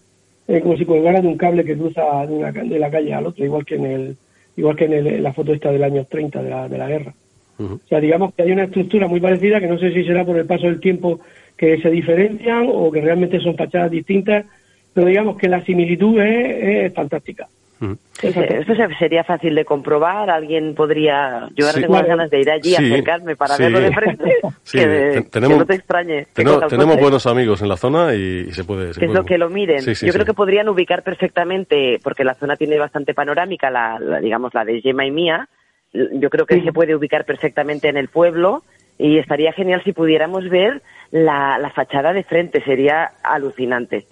eh, 0.49 0.61
como 0.61 0.77
si 0.77 0.85
colgara 0.85 1.21
de 1.21 1.29
un 1.29 1.37
cable 1.37 1.65
que 1.65 1.77
cruza 1.77 2.27
de, 2.27 2.33
una 2.35 2.53
de 2.53 2.79
la 2.79 2.91
calle 2.91 3.13
al 3.15 3.27
otro 3.27 3.45
igual 3.45 3.65
que 3.65 3.77
en 3.77 3.85
el 3.87 4.17
igual 4.57 4.77
que 4.77 4.85
en, 4.85 4.93
el- 4.95 5.07
en 5.07 5.23
la 5.23 5.33
foto 5.33 5.53
esta 5.53 5.71
del 5.73 5.83
año 5.85 6.05
30 6.05 6.43
de 6.43 6.51
la, 6.51 6.69
de 6.69 6.79
la 6.79 6.89
guerra. 6.89 7.15
O 7.59 7.81
sea 7.89 8.01
digamos 8.01 8.35
que 8.35 8.43
hay 8.43 8.53
una 8.53 8.65
estructura 8.65 9.07
muy 9.07 9.21
parecida 9.21 9.61
que 9.61 9.67
no 9.69 9.79
sé 9.79 9.93
si 9.93 10.05
será 10.05 10.25
por 10.25 10.37
el 10.39 10.47
paso 10.47 10.67
del 10.67 10.81
tiempo 10.81 11.21
que 11.57 11.81
se 11.81 11.89
diferencian 11.91 12.67
o 12.69 12.91
que 12.91 13.01
realmente 13.01 13.39
son 13.41 13.57
fachadas 13.57 13.91
distintas 13.91 14.45
pero 14.93 15.07
digamos 15.09 15.37
que 15.37 15.49
la 15.49 15.65
similitud 15.65 16.19
es, 16.21 16.87
es 16.87 16.95
fantástica 16.95 17.47
Ujú. 17.81 17.99
Es 18.23 18.35
fantástica. 18.35 18.61
Esto 18.61 18.75
se- 18.77 18.95
sería 18.99 19.25
fácil 19.25 19.55
de 19.55 19.65
comprobar, 19.65 20.31
alguien 20.31 20.75
podría... 20.75 21.49
Yo 21.57 21.67
ahora 21.67 21.75
Sí. 21.75 21.81
tengo 21.83 21.93
unas 21.95 22.05
Claro. 22.05 22.17
ganas 22.19 22.31
de 22.31 22.41
ir 22.41 22.51
allí, 22.51 22.75
Sí, 22.75 22.93
acercarme 22.93 23.37
para 23.37 23.55
sí. 23.57 23.63
verlo 23.65 23.81
de 23.81 23.93
frente, 23.93 24.37
Sí, 24.63 24.79
que, 24.79 25.27
tenemos- 25.31 25.59
no 25.59 25.67
te 25.67 25.75
extrañe. 25.75 26.27
Tenemos, 26.33 26.99
buenos 26.99 27.27
amigos 27.27 27.61
en 27.63 27.69
la 27.69 27.77
zona 27.77 28.15
y, 28.15 28.47
y 28.49 28.53
se 28.53 28.65
puede. 28.65 28.95
se 28.95 29.01
que 29.01 29.07
es 29.07 29.11
puede- 29.11 29.21
lo 29.23 29.27
que 29.27 29.39
lo 29.39 29.51
miren. 29.51 29.81
Sí, 29.83 29.95
sí, 29.95 30.07
Yo 30.07 30.13
sí. 30.13 30.17
creo 30.19 30.27
que 30.27 30.35
podrían 30.35 30.69
ubicar 30.69 31.03
perfectamente, 31.03 31.99
porque 32.03 32.25
la 32.25 32.35
zona 32.35 32.57
tiene 32.57 32.79
bastante 32.79 33.13
panorámica, 33.15 33.71
la, 33.71 33.99
la- 33.99 34.21
digamos 34.21 34.55
la 34.55 34.65
de 34.65 34.81
Gemma 34.81 35.05
y 35.07 35.11
mía. 35.11 35.49
Yo 35.93 36.29
creo 36.31 36.47
que 36.47 36.61
se 36.63 36.73
puede 36.73 36.95
ubicar 36.97 37.25
perfectamente 37.25 37.89
en 37.89 37.97
el 37.97 38.09
pueblo 38.09 38.63
y 38.99 39.19
estaría 39.19 39.53
genial 39.53 39.83
si 39.85 39.93
pudiéramos 39.93 40.49
ver 40.49 40.83
la, 41.11 41.59
la 41.59 41.71
fachada 41.71 42.13
de 42.13 42.25
frente, 42.25 42.63
sería 42.65 43.11
alucinante. 43.23 44.07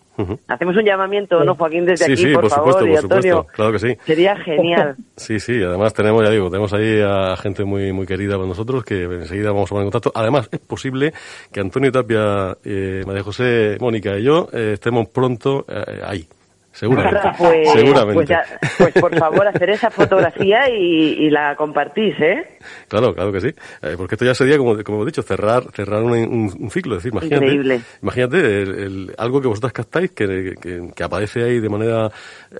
Hacemos 0.49 0.77
un 0.77 0.85
llamamiento, 0.85 1.43
¿no, 1.43 1.55
Joaquín, 1.55 1.87
desde 1.87 2.05
Sí, 2.05 2.13
aquí, 2.13 2.23
sí, 2.23 2.33
por, 2.33 2.43
por 2.43 2.51
favor, 2.51 2.73
supuesto, 2.73 2.87
y 2.87 2.95
por 2.95 2.99
Antonio? 3.05 3.37
supuesto, 3.37 3.53
claro 3.57 3.73
que 3.73 3.79
sí. 3.79 3.97
Sería 4.05 4.37
genial. 4.37 4.97
Sí, 5.17 5.39
sí, 5.41 5.63
además 5.63 5.95
tenemos, 5.95 6.25
ya 6.25 6.31
digo, 6.31 6.51
tenemos 6.51 6.73
ahí 6.73 7.01
a 7.01 7.37
gente 7.37 7.65
muy 7.65 7.93
muy 7.93 8.07
querida 8.07 8.37
por 8.37 8.47
nosotros 8.47 8.85
que 8.85 9.05
enseguida 9.05 9.53
vamos 9.53 9.71
a 9.71 9.75
poner 9.75 9.87
en 9.87 9.91
contacto. 9.91 10.13
Además, 10.19 10.49
es 10.51 10.59
posible 10.61 11.13
que 11.53 11.61
Antonio 11.61 11.93
Tapia, 11.93 12.57
eh, 12.65 13.03
María 13.07 13.23
José, 13.23 13.77
Mónica 13.81 14.19
y 14.19 14.25
yo 14.25 14.49
eh, 14.53 14.73
estemos 14.75 15.09
pronto 15.09 15.65
eh, 15.69 16.01
ahí. 16.05 16.27
Seguramente. 16.73 17.31
Pues, 17.39 17.71
Seguramente. 17.73 18.15
pues, 18.15 18.29
ya- 18.29 18.45
pues 18.79 18.95
por 18.95 19.15
favor, 19.17 19.47
hacer 19.47 19.71
esa 19.71 19.91
fotografía 19.91 20.69
y, 20.71 21.27
y 21.27 21.31
la 21.31 21.55
compartís, 21.55 22.15
¿eh? 22.19 22.59
Claro, 22.89 23.15
claro 23.15 23.31
que 23.31 23.41
sí. 23.41 23.49
Eh, 23.83 23.95
porque 23.97 24.15
esto 24.15 24.25
ya 24.25 24.35
sería, 24.35 24.57
como, 24.59 24.75
como 24.83 24.99
hemos 24.99 25.07
dicho, 25.07 25.23
cerrar 25.23 25.65
cerrar 25.73 26.03
un, 26.03 26.13
un- 26.13 26.53
un 26.59 26.71
ciclo. 26.71 26.97
Es 26.97 27.03
decir, 27.03 27.13
imagínate, 27.13 27.45
Increíble. 27.45 27.81
imagínate 28.03 28.63
el- 28.63 28.75
el- 28.79 29.15
algo 29.19 29.41
que 29.41 29.49
vosotras 29.49 29.73
captáis 29.73 30.11
que, 30.13 30.55
que, 30.61 30.89
que 30.95 31.05
aparece 31.05 31.43
ahí 31.45 31.61
de 31.61 31.69
manera, 31.69 32.11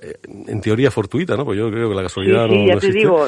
eh, 0.01 0.13
en 0.47 0.61
teoría, 0.61 0.91
fortuita, 0.91 1.35
¿no? 1.35 1.43
Pues 1.45 1.57
yo 1.57 1.69
creo 1.71 1.89
que 1.89 1.95
la 1.95 2.01
Sí, 2.01 2.05
casualidad 2.05 2.45
sí, 2.47 2.51
no, 2.59 2.67
ya 2.67 2.73
no 2.75 2.79
te 2.79 2.87
existe. 2.87 2.99
digo, 2.99 3.27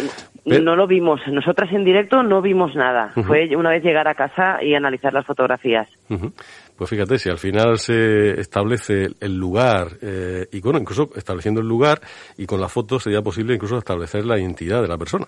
no 0.61 0.75
lo 0.75 0.85
vimos. 0.87 1.19
Nosotras 1.27 1.71
en 1.73 1.83
directo 1.83 2.21
no 2.21 2.41
vimos 2.41 2.75
nada. 2.75 3.11
Ujú. 3.15 3.23
Fue 3.27 3.49
una 3.55 3.71
vez 3.71 3.83
llegar 3.83 4.07
a 4.07 4.13
casa 4.13 4.61
y 4.61 4.75
analizar 4.75 5.11
las 5.13 5.25
fotografías. 5.25 5.87
Ujú. 6.09 6.31
Pues 6.77 6.89
fíjate, 6.89 7.17
si 7.17 7.29
al 7.29 7.37
final 7.37 7.79
se 7.79 8.39
establece 8.39 9.07
el 9.21 9.37
lugar, 9.37 9.87
eh, 10.01 10.45
y 10.51 10.59
bueno, 10.59 10.77
incluso 10.79 11.09
estableciendo 11.15 11.61
el 11.61 11.67
lugar, 11.67 12.01
y 12.37 12.45
con 12.45 12.59
la 12.59 12.67
foto 12.67 12.99
sería 12.99 13.21
posible 13.21 13.53
incluso 13.55 13.77
establecer 13.77 14.25
la 14.25 14.37
identidad 14.39 14.81
de 14.81 14.87
la 14.89 14.97
persona. 14.97 15.25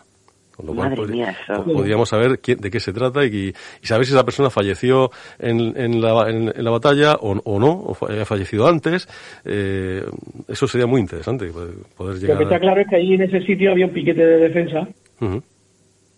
Con 0.58 0.66
lo 0.66 0.74
cual 0.74 0.90
Madre 0.90 1.04
podri- 1.04 1.12
mía, 1.12 1.38
eso. 1.44 1.64
po- 1.64 1.72
podríamos 1.72 2.10
saber 2.10 2.40
quién- 2.40 2.58
de 2.60 2.72
qué 2.72 2.80
se 2.80 2.92
trata 2.92 3.24
y, 3.24 3.54
y 3.82 3.86
saber 3.86 4.08
si 4.08 4.12
esa 4.14 4.26
persona 4.26 4.50
falleció 4.50 5.12
en, 5.38 5.74
en, 5.80 6.02
la, 6.02 6.30
en, 6.30 6.52
en 6.54 6.64
la 6.66 6.72
batalla 6.72 7.14
o, 7.22 7.34
o 7.44 7.60
no, 7.60 7.70
o 7.72 7.96
haya 8.10 8.26
fallecido 8.26 8.68
antes. 8.68 9.08
Eh, 9.46 10.04
eso 10.48 10.68
sería 10.68 10.88
muy 10.88 11.00
interesante, 11.00 11.46
poder, 11.50 11.76
poder 11.96 12.16
Lo 12.16 12.20
que 12.22 12.26
llegar 12.28 12.42
está 12.42 12.56
a... 12.56 12.60
claro 12.60 12.82
es 12.82 12.88
que 12.88 12.96
allí 12.96 13.14
en 13.14 13.22
ese 13.22 13.40
sitio 13.44 13.72
había 13.72 13.86
un 13.86 13.94
piquete 13.94 14.26
de 14.26 14.38
defensa 14.50 14.88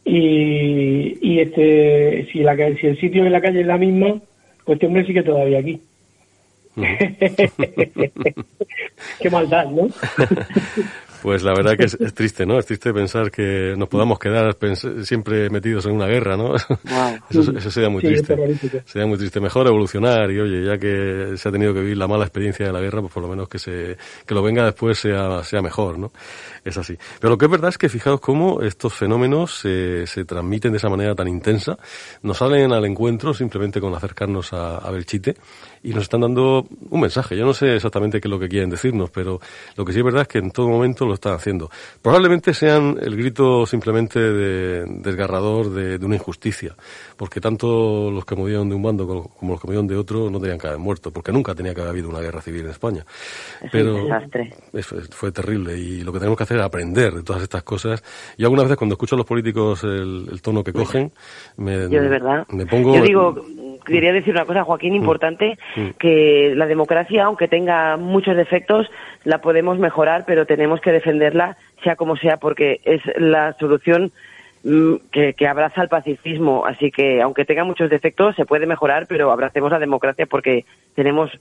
y, 0.05 1.17
y 1.21 1.39
este 1.41 2.27
si 2.31 2.39
la 2.39 2.55
ca- 2.55 2.73
si 2.79 2.87
el 2.87 2.99
sitio 2.99 3.25
en 3.25 3.31
la 3.31 3.41
calle 3.41 3.61
es 3.61 3.67
la 3.67 3.77
misma, 3.77 4.21
pues 4.69 4.75
este 4.75 4.85
hombre 4.85 5.03
sigue 5.03 5.23
todavía 5.23 5.57
aquí. 5.57 5.81
Qué 9.19 9.29
maldad, 9.31 9.65
¿no? 9.65 9.87
Pues 11.21 11.43
la 11.43 11.53
verdad 11.53 11.75
que 11.77 11.83
es, 11.83 11.97
triste, 12.13 12.45
¿no? 12.45 12.57
Es 12.57 12.65
triste 12.65 12.93
pensar 12.93 13.31
que 13.31 13.73
nos 13.77 13.89
podamos 13.89 14.19
quedar 14.19 14.55
siempre 15.03 15.49
metidos 15.49 15.85
en 15.85 15.93
una 15.93 16.07
guerra, 16.07 16.37
¿no? 16.37 16.55
Eso, 17.29 17.71
sería 17.71 17.89
muy 17.89 18.01
triste. 18.01 18.35
Sería 18.85 19.07
muy 19.07 19.17
triste. 19.17 19.39
Mejor 19.39 19.67
evolucionar 19.67 20.31
y, 20.31 20.39
oye, 20.39 20.65
ya 20.65 20.77
que 20.77 21.33
se 21.35 21.49
ha 21.49 21.51
tenido 21.51 21.73
que 21.73 21.81
vivir 21.81 21.97
la 21.97 22.07
mala 22.07 22.23
experiencia 22.25 22.65
de 22.65 22.73
la 22.73 22.79
guerra, 22.79 23.01
pues 23.01 23.13
por 23.13 23.23
lo 23.23 23.29
menos 23.29 23.49
que 23.49 23.59
se 23.59 23.97
que 24.25 24.33
lo 24.33 24.41
venga 24.41 24.63
después 24.65 24.97
sea, 24.97 25.43
sea 25.43 25.61
mejor, 25.61 25.99
¿no? 25.99 26.11
Es 26.63 26.77
así. 26.77 26.97
Pero 27.19 27.31
lo 27.31 27.37
que 27.37 27.45
es 27.45 27.51
verdad 27.51 27.69
es 27.69 27.77
que 27.77 27.89
fijaos 27.89 28.19
cómo 28.19 28.61
estos 28.61 28.93
fenómenos 28.93 29.59
se, 29.59 30.07
se 30.07 30.25
transmiten 30.25 30.71
de 30.71 30.77
esa 30.77 30.89
manera 30.89 31.15
tan 31.15 31.27
intensa, 31.27 31.77
nos 32.21 32.37
salen 32.37 32.71
al 32.71 32.85
encuentro 32.85 33.33
simplemente 33.33 33.81
con 33.81 33.93
acercarnos 33.93 34.53
a, 34.53 34.77
a 34.77 34.91
Belchite 34.91 35.35
y 35.83 35.93
nos 35.93 36.03
están 36.03 36.21
dando 36.21 36.65
un 36.89 37.01
mensaje. 37.01 37.37
Yo 37.37 37.45
no 37.45 37.53
sé 37.53 37.75
exactamente 37.75 38.19
qué 38.19 38.27
es 38.27 38.31
lo 38.31 38.39
que 38.39 38.49
quieren 38.49 38.69
decirnos, 38.69 39.09
pero 39.09 39.39
lo 39.75 39.85
que 39.85 39.93
sí 39.93 39.99
es 39.99 40.05
verdad 40.05 40.23
es 40.23 40.27
que 40.27 40.39
en 40.39 40.51
todo 40.51 40.67
momento 40.67 41.05
lo 41.05 41.13
están 41.13 41.33
haciendo. 41.33 41.69
Probablemente 42.01 42.53
sean 42.53 42.97
el 43.01 43.15
grito 43.15 43.65
simplemente 43.65 44.19
de, 44.19 44.85
desgarrador 44.85 45.69
de, 45.69 46.05
una 46.05 46.15
injusticia, 46.15 46.75
porque 47.17 47.39
tanto 47.39 48.09
los 48.09 48.25
que 48.25 48.35
murieron 48.35 48.69
de 48.69 48.75
un 48.75 48.81
bando 48.81 49.07
como 49.07 49.53
los 49.53 49.61
que 49.61 49.67
murieron 49.67 49.87
de 49.87 49.95
otro 49.95 50.29
no 50.29 50.39
tenían 50.39 50.57
que 50.57 50.67
haber 50.67 50.79
muerto, 50.79 51.11
porque 51.11 51.31
nunca 51.31 51.53
tenía 51.53 51.73
que 51.73 51.81
haber 51.81 51.91
habido 51.91 52.09
una 52.09 52.19
guerra 52.19 52.41
civil 52.41 52.61
en 52.61 52.71
España. 52.71 53.05
pero 53.71 53.95
un 53.95 54.03
desastre. 54.03 54.53
fue 55.11 55.31
terrible 55.31 55.77
y 55.77 56.01
lo 56.01 56.11
que 56.11 56.19
tenemos 56.19 56.37
que 56.37 56.43
hacer 56.43 56.57
es 56.57 56.63
aprender 56.63 57.13
de 57.13 57.23
todas 57.23 57.43
estas 57.43 57.63
cosas. 57.63 58.03
Y 58.37 58.43
algunas 58.43 58.65
veces 58.65 58.77
cuando 58.77 58.93
escucho 58.93 59.15
a 59.15 59.17
los 59.17 59.27
políticos 59.27 59.83
el, 59.83 60.41
tono 60.41 60.63
que 60.63 60.73
cogen, 60.73 61.11
me, 61.57 61.89
Yo 61.89 62.01
de 62.01 62.09
verdad. 62.09 62.45
me 62.49 62.65
pongo... 62.65 62.95
Yo 62.95 63.03
digo, 63.03 63.45
quería 63.85 64.13
decir 64.13 64.33
una 64.33 64.45
cosa, 64.45 64.63
Joaquín, 64.63 64.93
mm. 64.93 64.95
importante, 64.95 65.57
mm. 65.75 65.89
que 65.99 66.53
la 66.55 66.67
democracia, 66.67 67.25
aunque 67.25 67.47
tenga 67.47 67.97
muchos 67.97 68.35
defectos, 68.35 68.89
la 69.23 69.39
podemos 69.39 69.79
mejorar, 69.79 70.23
pero 70.25 70.45
tenemos 70.45 70.81
que 70.81 70.91
defenderla, 70.91 71.57
sea 71.83 71.95
como 71.95 72.15
sea, 72.15 72.37
porque 72.37 72.79
es 72.83 73.01
la 73.17 73.53
solución 73.53 74.11
mm, 74.63 74.95
que, 75.11 75.33
que, 75.33 75.47
abraza 75.47 75.81
el 75.81 75.89
pacifismo. 75.89 76.65
Así 76.65 76.91
que, 76.91 77.21
aunque 77.21 77.45
tenga 77.45 77.63
muchos 77.63 77.89
defectos, 77.89 78.35
se 78.35 78.45
puede 78.45 78.65
mejorar, 78.65 79.05
pero 79.07 79.31
abracemos 79.31 79.71
la 79.71 79.79
democracia 79.79 80.25
porque 80.25 80.65
tenemos, 80.95 81.31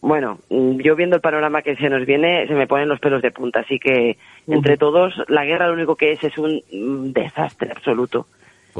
bueno, 0.00 0.38
yo 0.48 0.96
viendo 0.96 1.16
el 1.16 1.22
panorama 1.22 1.62
que 1.62 1.76
se 1.76 1.88
nos 1.88 2.06
viene, 2.06 2.46
se 2.46 2.54
me 2.54 2.66
ponen 2.66 2.88
los 2.88 3.00
pelos 3.00 3.22
de 3.22 3.30
punta. 3.30 3.60
Así 3.60 3.78
que, 3.78 4.16
entre 4.46 4.76
todos, 4.76 5.14
la 5.28 5.44
guerra 5.44 5.68
lo 5.68 5.74
único 5.74 5.96
que 5.96 6.12
es 6.12 6.24
es 6.24 6.36
un 6.38 7.12
desastre 7.12 7.70
absoluto 7.70 8.26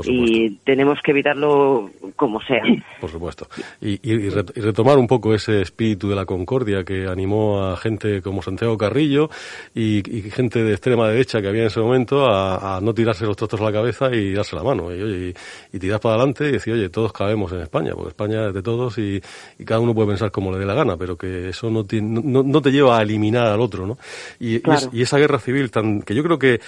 y 0.04 0.56
tenemos 0.64 0.98
que 1.02 1.10
evitarlo 1.10 1.90
como 2.16 2.40
sea. 2.42 2.62
Por 3.00 3.10
supuesto. 3.10 3.46
Y, 3.80 4.00
y, 4.02 4.30
retomar 4.30 4.98
un 4.98 5.06
poco 5.06 5.34
ese 5.34 5.60
espíritu 5.60 6.08
de 6.08 6.16
la 6.16 6.24
concordia 6.24 6.84
que 6.84 7.06
animó 7.06 7.62
a 7.62 7.76
gente 7.76 8.22
como 8.22 8.42
Santiago 8.42 8.78
Carrillo 8.78 9.28
y, 9.74 10.02
gente 10.30 10.62
de 10.62 10.72
extrema 10.72 11.08
derecha 11.08 11.42
que 11.42 11.48
había 11.48 11.62
en 11.62 11.66
ese 11.66 11.80
momento 11.80 12.26
a, 12.26 12.80
no 12.82 12.94
tirarse 12.94 13.26
los 13.26 13.36
trastos 13.36 13.60
a 13.60 13.64
la 13.64 13.72
cabeza 13.72 14.14
y 14.14 14.32
darse 14.32 14.56
la 14.56 14.62
mano. 14.62 14.94
Y, 14.94 15.02
oye, 15.02 15.34
y, 15.72 15.78
tirar 15.78 16.00
para 16.00 16.14
adelante 16.14 16.48
y 16.48 16.52
decir, 16.52 16.74
oye, 16.74 16.88
todos 16.88 17.12
cabemos 17.12 17.52
en 17.52 17.60
España, 17.60 17.92
porque 17.94 18.10
España 18.10 18.48
es 18.48 18.54
de 18.54 18.62
todos 18.62 18.96
y, 18.98 19.20
cada 19.64 19.80
uno 19.80 19.94
puede 19.94 20.08
pensar 20.08 20.30
como 20.30 20.52
le 20.52 20.58
dé 20.58 20.66
la 20.66 20.74
gana, 20.74 20.96
pero 20.96 21.16
que 21.16 21.50
eso 21.50 21.70
no, 21.70 21.84
no, 21.90 22.42
no, 22.42 22.62
te 22.62 22.70
lleva 22.70 22.98
a 22.98 23.02
eliminar 23.02 23.46
al 23.46 23.60
otro, 23.60 23.86
¿no? 23.86 23.98
Y, 24.40 24.56
y, 24.92 25.02
esa 25.02 25.18
guerra 25.18 25.38
civil 25.38 25.70
tan 25.70 26.02
que 26.02 26.14
yo 26.14 26.22
creo 26.22 26.38
que 26.38 26.60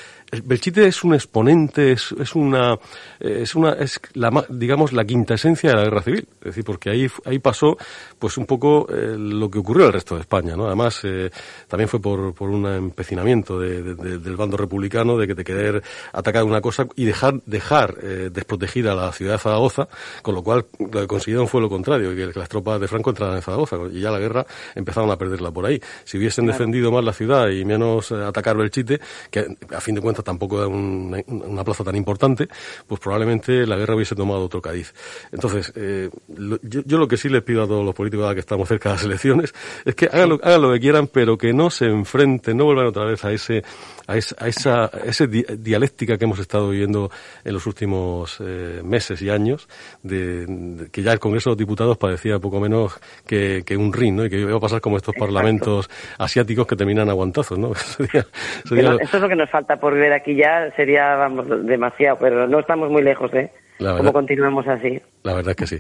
Belchite 0.43 0.87
es 0.87 1.05
un 1.05 1.15
exponente, 1.15 1.93
es, 1.93 2.13
es 2.19 2.35
una 2.35 2.79
es 3.21 3.55
una 3.55 3.73
es 3.73 4.01
la 4.15 4.45
digamos 4.49 4.93
la 4.93 5.05
quinta 5.05 5.35
esencia 5.35 5.71
de 5.71 5.77
la 5.77 5.85
guerra 5.85 6.03
civil. 6.03 6.27
Es 6.41 6.47
decir 6.47 6.65
porque 6.65 6.91
ahí 6.91 7.09
ahí 7.25 7.39
pasó 7.39 7.77
pues 8.19 8.37
un 8.39 8.47
poco 8.47 8.87
eh, 8.91 9.17
lo 9.19 9.51
que 9.51 9.59
ocurrió 9.59 9.85
en 9.85 9.89
el 9.89 9.93
resto 9.95 10.15
de 10.15 10.23
España 10.23 10.57
no 10.57 10.67
además 10.67 11.01
eh, 11.05 11.31
también 11.69 11.89
fue 11.89 12.01
por, 12.01 12.35
por 12.35 12.51
un 12.51 12.67
empecinamiento 12.67 13.59
del 13.59 14.37
bando 14.37 14.57
republicano 14.57 15.17
de 15.17 15.27
que 15.27 15.35
de 15.35 15.45
querer 15.45 15.83
atacar 16.13 16.45
una 16.45 16.61
cosa 16.61 16.87
y 16.97 17.05
dejar 17.05 17.41
dejar 17.47 17.97
eh, 18.03 18.31
desprotegida 18.33 18.95
la 18.95 19.13
ciudad 19.13 19.33
de 19.33 19.39
Zaragoza 19.39 19.89
con 20.23 20.35
lo 20.35 20.43
cual 20.43 20.67
lo 20.79 21.01
que 21.01 21.07
consiguieron 21.07 21.49
fue 21.49 21.61
lo 21.61 21.69
contrario 21.69 22.15
que, 22.15 22.39
las 22.39 22.49
tropas 22.49 22.81
de 22.81 22.89
Franco 22.89 23.11
entraran 23.11 23.37
en 23.37 23.43
Zaragoza 23.43 23.77
y 23.93 24.01
ya 24.01 24.11
la 24.11 24.19
guerra 24.19 24.47
empezaron 24.75 25.11
a 25.11 25.17
perderla 25.17 25.51
por 25.51 25.67
ahí. 25.67 25.81
Si 26.05 26.19
hubiesen 26.19 26.47
defendido 26.47 26.91
más 26.91 27.05
la 27.05 27.13
ciudad 27.13 27.49
y 27.49 27.65
menos 27.65 28.13
atacar 28.13 28.57
Belchite 28.57 29.01
que 29.31 29.57
a 29.75 29.81
fin 29.81 29.95
de 29.95 30.01
cuentas 30.01 30.24
tampoco 30.25 30.59
era 30.59 30.69
una 30.69 31.65
plaza 31.65 31.85
tan 31.85 31.97
importante 31.97 32.49
pues 32.87 33.01
probablemente 33.01 33.67
la 33.67 33.77
guerra 33.77 33.95
hubiese 33.95 34.15
tomado 34.15 34.45
otro 34.45 34.61
Cádiz. 34.61 34.95
Entonces, 35.33 35.73
eh, 35.77 36.11
yo, 36.29 36.99
lo 36.99 37.09
que 37.09 37.17
sí 37.17 37.29
les 37.29 37.43
pido 37.43 37.63
a 37.63 37.67
todos 37.67 37.85
los 37.85 37.95
políticos 37.95 38.31
a 38.31 38.35
que 38.35 38.41
estamos 38.41 38.69
cerca 38.69 38.91
de 38.91 38.95
las 38.97 39.05
elecciones 39.05 39.55
es 39.85 39.95
que 39.95 40.07
hagan 40.07 40.31
lo, 40.31 40.41
hagan 40.43 40.63
lo 40.63 40.73
que 40.73 40.81
quieran, 40.81 41.07
pero 41.07 41.37
que 41.37 41.53
no 41.53 41.71
se 41.71 41.87
enfrenten, 41.87 42.57
no 42.57 42.65
vuelvan 42.65 42.87
otra 42.87 43.05
vez 43.05 43.25
a 43.25 43.33
ese 43.33 43.63
a 44.07 44.17
esa, 44.17 44.37
a 44.39 44.49
esa, 44.49 44.91
esa 45.05 45.27
dialéctica 45.27 46.19
que 46.19 46.25
hemos 46.25 46.39
estado 46.39 46.71
viviendo 46.71 47.11
en 47.43 47.55
los 47.55 47.67
últimos 47.67 48.39
eh, 48.41 48.83
meses 48.85 49.23
y 49.23 49.31
años, 49.31 49.69
de, 50.03 50.89
que 50.93 51.03
ya 51.03 51.13
el 51.13 51.19
Congreso 51.19 51.51
de 51.51 51.53
los 51.53 51.59
Diputados 51.59 51.97
parecía 51.97 52.39
poco 52.39 52.61
menos 52.61 53.01
que, 53.27 53.63
que 53.65 53.77
un 53.77 53.93
ring, 53.93 54.15
¿no? 54.15 54.25
Y 54.27 54.31
que 54.31 54.41
iba 54.41 54.57
a 54.57 54.61
pasar 54.61 54.81
como 54.81 54.97
estos 54.97 55.15
parlamentos 55.15 55.89
asiáticos 56.19 56.67
que 56.67 56.77
terminan 56.77 57.09
aguantazos, 57.09 57.59
¿no? 57.59 57.73
Esto 58.65 58.75
es 58.75 59.21
lo 59.21 59.29
que 59.29 59.37
nos 59.37 59.51
falta 59.51 59.77
por 59.77 59.95
ver 59.95 60.13
aquí 60.15 60.35
ya, 60.35 60.71
sería, 60.77 61.17
vamos, 61.17 61.47
demasiado, 61.67 62.19
pero 62.19 62.47
no 62.47 62.61
estamos 62.61 62.91
muy 62.91 63.03
lejos, 63.03 63.33
¿eh? 63.35 63.51
Como 63.79 64.13
continuemos 64.13 64.67
así. 64.69 65.01
La 65.25 65.35
verdad 65.35 65.51
es 65.51 65.57
que 65.57 65.67
sí. 65.67 65.79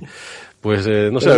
Pues 0.60 0.86
eh, 0.86 1.10
no 1.12 1.20
sé. 1.20 1.30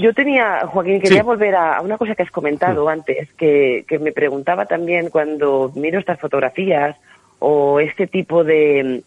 Yo 0.00 0.12
tenía, 0.12 0.66
Joaquín, 0.66 1.00
quería 1.00 1.22
volver 1.22 1.54
a, 1.54 1.80
una 1.80 1.96
cosa 1.96 2.14
que 2.14 2.22
has 2.22 2.30
comentado 2.30 2.88
antes, 2.88 3.32
que, 3.34 3.84
que 3.88 3.98
me 3.98 4.12
preguntaba 4.12 4.66
también 4.66 5.08
cuando 5.08 5.72
miro 5.74 5.98
estas 5.98 6.20
fotografías 6.20 6.96
o 7.38 7.80
este 7.80 8.06
tipo 8.06 8.44
de, 8.44 9.02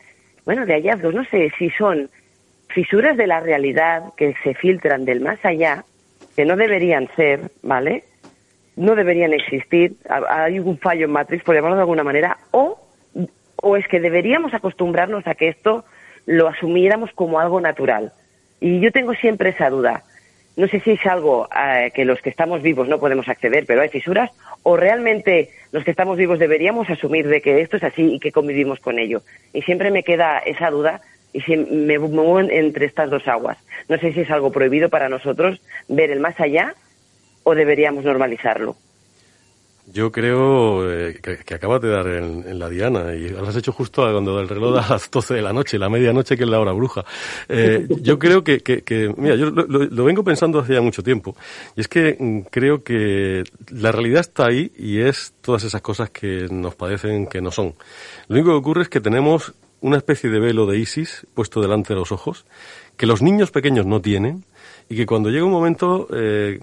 bueno, 0.46 0.66
de 0.66 0.74
hallazgos, 0.74 1.14
no 1.14 1.26
sé 1.26 1.52
si 1.58 1.70
son 1.72 2.10
fisuras 2.70 3.18
de 3.18 3.28
la 3.28 3.40
realidad 3.40 4.14
que 4.16 4.34
se 4.44 4.54
filtran 4.54 5.06
del 5.06 5.22
más 5.22 5.44
allá, 5.44 5.84
que 6.36 6.46
no 6.46 6.56
deberían 6.56 7.10
ser, 7.16 7.52
¿vale? 7.64 8.04
No 8.76 8.96
deberían 8.96 9.34
existir, 9.34 9.96
hay 10.30 10.60
un 10.60 10.78
fallo 10.78 11.06
en 11.06 11.12
Matrix, 11.12 11.44
por 11.44 11.56
llamarlo 11.56 11.76
de 11.76 11.82
alguna 11.82 12.04
manera, 12.04 12.38
o, 12.52 12.80
o 13.62 13.78
es 13.78 13.88
que 13.88 14.00
deberíamos 14.00 14.54
acostumbrarnos 14.54 15.26
a 15.28 15.36
que 15.36 15.50
esto 15.50 15.86
lo 16.26 16.48
asumiéramos 16.48 17.12
como 17.14 17.40
algo 17.40 17.60
natural. 17.62 18.14
Y 18.60 18.80
yo 18.80 18.92
tengo 18.92 19.14
siempre 19.14 19.50
esa 19.50 19.70
duda. 19.70 20.04
No 20.56 20.68
sé 20.68 20.80
si 20.80 20.92
es 20.92 21.06
algo 21.06 21.48
eh, 21.56 21.92
que 21.94 22.04
los 22.04 22.20
que 22.20 22.32
estamos 22.32 22.64
vivos 22.64 22.88
no 22.88 23.00
podemos 23.00 23.28
acceder, 23.30 23.66
pero 23.68 23.82
hay 23.82 23.90
fisuras, 23.90 24.32
o 24.64 24.76
realmente 24.76 25.52
los 25.72 25.84
que 25.84 25.92
estamos 25.92 26.18
vivos 26.18 26.40
deberíamos 26.40 26.90
asumir 26.90 27.28
de 27.28 27.42
que 27.42 27.62
esto 27.62 27.78
es 27.78 27.84
así 27.84 28.16
y 28.16 28.20
que 28.20 28.32
convivimos 28.32 28.80
con 28.80 28.98
ello. 28.98 29.22
Y 29.54 29.62
siempre 29.62 29.92
me 29.92 30.04
queda 30.04 30.40
esa 30.40 30.72
duda 30.72 31.02
y 31.32 31.56
me 31.56 32.00
muevo 32.00 32.40
entre 32.40 32.88
estas 32.88 33.10
dos 33.10 33.28
aguas. 33.28 33.58
No 33.88 34.00
sé 34.00 34.14
si 34.14 34.22
es 34.22 34.32
algo 34.32 34.52
prohibido 34.52 34.90
para 34.90 35.10
nosotros 35.10 35.62
ver 35.88 36.10
el 36.10 36.20
más 36.20 36.40
allá 36.40 36.74
o 37.44 37.54
deberíamos 37.54 38.04
normalizarlo. 38.04 38.76
Yo 39.90 40.12
creo 40.12 40.92
eh, 40.92 41.18
que, 41.22 41.54
acabas 41.54 41.82
de 41.82 41.90
dar 41.90 42.08
en, 42.08 42.60
la 42.60 42.68
diana 42.68 43.16
y 43.16 43.30
lo 43.30 43.48
has 43.48 43.56
hecho 43.56 43.72
justo 43.72 44.02
cuando 44.02 44.38
el 44.42 44.50
reloj 44.50 44.76
da 44.76 44.86
a 44.86 44.90
las 44.92 45.10
12 45.10 45.36
de 45.36 45.42
la 45.42 45.54
noche, 45.54 45.80
la 45.80 45.88
medianoche 45.88 46.36
que 46.36 46.44
es 46.44 46.50
la 46.50 46.60
hora 46.60 46.74
bruja. 46.74 47.06
Eh, 47.48 47.88
yo 48.02 48.20
creo 48.20 48.44
que, 48.44 48.60
que, 48.60 49.14
mira, 49.16 49.36
yo 49.36 49.50
lo, 49.50 50.04
vengo 50.04 50.26
pensando 50.26 50.60
hace 50.60 50.74
ya 50.74 50.82
mucho 50.82 51.04
tiempo 51.04 51.38
y 51.78 51.82
es 51.82 51.88
que 51.88 52.18
mm, 52.20 52.42
creo 52.52 52.84
que 52.84 53.46
la 53.72 53.94
realidad 53.94 54.20
está 54.20 54.48
ahí 54.48 54.74
y 54.78 55.00
es 55.00 55.34
todas 55.40 55.64
esas 55.64 55.82
cosas 55.82 56.10
que 56.10 56.48
nos 56.52 56.76
parecen 56.76 57.26
que 57.26 57.40
no 57.40 57.52
son. 57.52 57.74
Lo 58.28 58.36
único 58.36 58.50
que 58.50 58.58
ocurre 58.58 58.82
es 58.82 58.90
que 58.90 59.00
tenemos 59.00 59.54
una 59.80 59.96
especie 59.96 60.30
de 60.30 60.40
velo 60.40 60.66
de 60.66 60.80
Isis 60.80 61.26
puesto 61.34 61.62
delante 61.62 61.94
de 61.94 62.00
los 62.00 62.12
ojos 62.12 62.46
que 62.98 63.06
los 63.06 63.22
niños 63.22 63.52
pequeños 63.52 63.86
no 63.86 64.02
tienen 64.02 64.44
y 64.90 64.96
que 64.96 65.06
cuando 65.06 65.30
llega 65.30 65.46
un 65.46 65.52
momento 65.52 66.08
eh, 66.14 66.60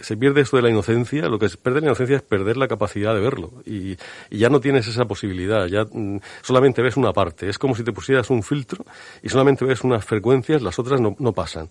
se 0.00 0.16
pierde 0.16 0.40
esto 0.40 0.56
de 0.56 0.62
la 0.62 0.70
inocencia, 0.70 1.28
lo 1.28 1.38
que 1.38 1.46
es 1.46 1.56
perder 1.56 1.82
la 1.82 1.88
inocencia 1.88 2.16
es 2.16 2.22
perder 2.22 2.56
la 2.56 2.68
capacidad 2.68 3.14
de 3.14 3.20
verlo 3.20 3.52
y, 3.64 3.96
ya 4.30 4.48
no 4.48 4.60
tienes 4.60 4.86
esa 4.86 5.04
posibilidad, 5.04 5.66
ya 5.66 5.84
mm, 5.84 6.20
solamente 6.42 6.82
ves 6.82 6.96
una 6.96 7.12
parte, 7.12 7.48
es 7.48 7.58
como 7.58 7.74
si 7.74 7.84
te 7.84 7.92
pusieras 7.92 8.30
un 8.30 8.42
filtro 8.42 8.84
y 9.22 9.28
solamente 9.28 9.64
ves 9.64 9.82
unas 9.84 10.04
frecuencias, 10.04 10.62
las 10.62 10.78
otras 10.78 11.00
no, 11.00 11.16
no 11.18 11.32
pasan. 11.32 11.68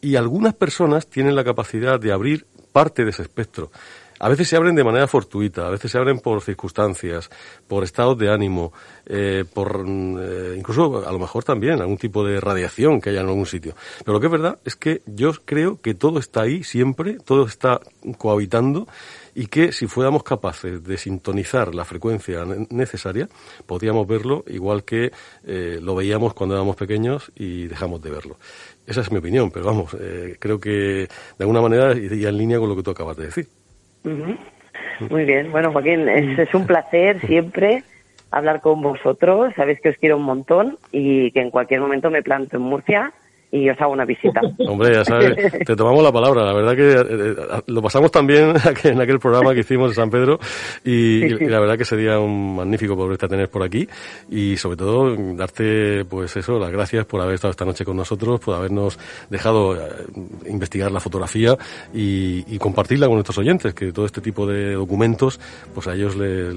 Y 0.00 0.16
algunas 0.16 0.54
personas 0.54 1.06
tienen 1.06 1.34
la 1.34 1.44
capacidad 1.44 1.98
de 1.98 2.12
abrir 2.12 2.46
parte 2.72 3.04
de 3.04 3.10
ese 3.10 3.22
espectro. 3.22 3.70
A 4.18 4.28
veces 4.28 4.48
se 4.48 4.56
abren 4.56 4.74
de 4.74 4.84
manera 4.84 5.06
fortuita, 5.06 5.66
a 5.66 5.70
veces 5.70 5.90
se 5.90 5.98
abren 5.98 6.20
por 6.20 6.40
circunstancias, 6.42 7.30
por 7.66 7.84
estados 7.84 8.18
de 8.18 8.30
ánimo, 8.30 8.72
eh, 9.06 9.44
por 9.52 9.84
eh, 9.86 10.54
incluso 10.56 11.06
a 11.06 11.12
lo 11.12 11.18
mejor 11.18 11.44
también 11.44 11.80
algún 11.80 11.98
tipo 11.98 12.24
de 12.24 12.40
radiación 12.40 13.00
que 13.00 13.10
haya 13.10 13.20
en 13.20 13.28
algún 13.28 13.46
sitio. 13.46 13.74
Pero 14.04 14.14
lo 14.14 14.20
que 14.20 14.26
es 14.26 14.32
verdad 14.32 14.58
es 14.64 14.76
que 14.76 15.02
yo 15.06 15.32
creo 15.44 15.80
que 15.80 15.94
todo 15.94 16.18
está 16.18 16.42
ahí 16.42 16.64
siempre, 16.64 17.18
todo 17.24 17.46
está 17.46 17.80
cohabitando 18.18 18.86
y 19.36 19.48
que 19.48 19.70
si 19.70 19.86
fuéramos 19.86 20.22
capaces 20.22 20.82
de 20.82 20.96
sintonizar 20.96 21.74
la 21.74 21.84
frecuencia 21.84 22.44
necesaria, 22.70 23.28
podríamos 23.66 24.06
verlo 24.06 24.42
igual 24.46 24.82
que 24.82 25.12
eh, 25.44 25.78
lo 25.80 25.94
veíamos 25.94 26.32
cuando 26.32 26.54
éramos 26.54 26.74
pequeños 26.74 27.30
y 27.36 27.66
dejamos 27.66 28.00
de 28.00 28.10
verlo. 28.10 28.36
Esa 28.86 29.02
es 29.02 29.12
mi 29.12 29.18
opinión, 29.18 29.50
pero 29.50 29.66
vamos, 29.66 29.94
eh, 30.00 30.36
creo 30.38 30.58
que 30.58 30.70
de 30.70 31.08
alguna 31.40 31.60
manera 31.60 31.94
iría 31.94 32.30
en 32.30 32.38
línea 32.38 32.58
con 32.58 32.70
lo 32.70 32.76
que 32.76 32.82
tú 32.82 32.92
acabas 32.92 33.18
de 33.18 33.26
decir. 33.26 33.46
Muy 35.10 35.24
bien, 35.24 35.50
bueno 35.50 35.72
Joaquín, 35.72 36.08
es, 36.08 36.54
un 36.54 36.66
placer 36.66 37.20
siempre 37.26 37.82
hablar 38.30 38.60
con 38.60 38.80
vosotros, 38.82 39.52
sabéis 39.56 39.80
que 39.80 39.90
os 39.90 39.96
quiero 39.96 40.16
un 40.16 40.22
montón 40.22 40.78
y 40.92 41.30
que 41.32 41.40
en 41.40 41.50
cualquier 41.50 41.80
momento 41.80 42.10
me 42.10 42.22
planto 42.22 42.56
en 42.56 42.62
Murcia 42.62 43.12
y 43.50 43.70
os 43.70 43.80
hago 43.80 43.92
una 43.92 44.04
visita. 44.04 44.40
Hombre, 44.68 44.94
ya 44.94 45.04
sabes, 45.04 45.52
te 45.64 45.76
tomamos 45.76 46.02
la 46.02 46.12
palabra. 46.12 46.44
La 46.44 46.52
verdad 46.52 46.74
que 46.76 46.92
eh, 46.92 47.34
eh, 47.58 47.62
lo 47.66 47.82
pasamos 47.82 48.10
también 48.10 48.54
en 48.84 49.00
aquel 49.00 49.18
programa 49.18 49.54
que 49.54 49.60
hicimos 49.60 49.90
en 49.90 49.94
San 49.94 50.10
Pedro 50.10 50.38
y, 50.84 51.28
la 51.46 51.60
verdad 51.60 51.78
que 51.78 51.84
sería 51.84 52.18
un 52.18 52.56
magnífico 52.56 52.96
poderte 52.96 53.28
tener 53.28 53.48
por 53.48 53.62
aquí 53.62 53.88
y 54.30 54.56
sobre 54.56 54.76
todo 54.76 55.14
darte, 55.34 56.04
pues 56.04 56.36
eso, 56.36 56.58
las 56.58 56.70
gracias 56.70 57.04
por 57.06 57.20
haber 57.20 57.34
estado 57.34 57.50
esta 57.50 57.64
noche 57.64 57.84
con 57.84 57.96
nosotros, 57.96 58.40
por 58.40 58.54
habernos 58.54 58.98
dejado 59.30 59.76
eh, 59.76 59.90
investigar 60.48 60.90
la 60.90 61.00
fotografía 61.00 61.56
y, 61.94 62.56
compartirla 62.56 63.06
con 63.06 63.16
nuestros 63.16 63.38
oyentes, 63.38 63.74
que 63.74 63.92
todo 63.92 64.06
este 64.06 64.20
tipo 64.20 64.46
de 64.46 64.72
documentos, 64.72 65.38
pues 65.72 65.86
a 65.86 65.94
ellos 65.94 66.16
les, 66.16 66.52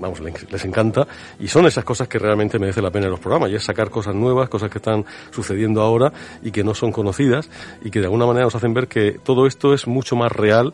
vamos, 0.00 0.20
les 0.20 0.64
encanta 0.64 1.06
y 1.38 1.46
son 1.46 1.66
esas 1.66 1.84
cosas 1.84 2.08
que 2.08 2.18
realmente 2.18 2.58
merece 2.58 2.82
la 2.82 2.90
pena 2.90 3.06
en 3.06 3.12
los 3.12 3.20
programas 3.20 3.50
y 3.50 3.54
es 3.54 3.62
sacar 3.62 3.88
cosas 3.90 4.14
nuevas, 4.14 4.48
cosas 4.48 4.70
que 4.70 4.78
están 4.78 5.04
sucediendo 5.30 5.82
ahora 5.82 6.12
y 6.42 6.50
que 6.50 6.64
no 6.64 6.74
son 6.74 6.92
conocidas 6.92 7.50
y 7.82 7.90
que 7.90 8.00
de 8.00 8.06
alguna 8.06 8.26
manera 8.26 8.44
nos 8.44 8.54
hacen 8.54 8.74
ver 8.74 8.88
que 8.88 9.18
todo 9.22 9.46
esto 9.46 9.74
es 9.74 9.86
mucho 9.86 10.16
más 10.16 10.32
real 10.32 10.72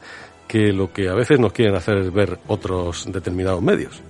que 0.48 0.72
lo 0.72 0.92
que 0.92 1.08
a 1.08 1.14
veces 1.14 1.38
nos 1.38 1.52
quieren 1.52 1.76
hacer 1.76 2.10
ver 2.10 2.38
otros 2.48 3.10
determinados 3.10 3.62
medios. 3.62 4.02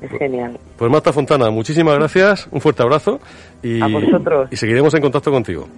Es 0.00 0.10
genial. 0.18 0.58
Pues 0.76 0.90
Marta 0.90 1.12
Fontana, 1.12 1.50
muchísimas 1.50 1.94
gracias, 1.96 2.48
un 2.50 2.60
fuerte 2.60 2.82
abrazo 2.82 3.20
y, 3.62 3.80
y 4.50 4.56
seguiremos 4.56 4.94
en 4.94 5.02
contacto 5.02 5.30
contigo. 5.30 5.68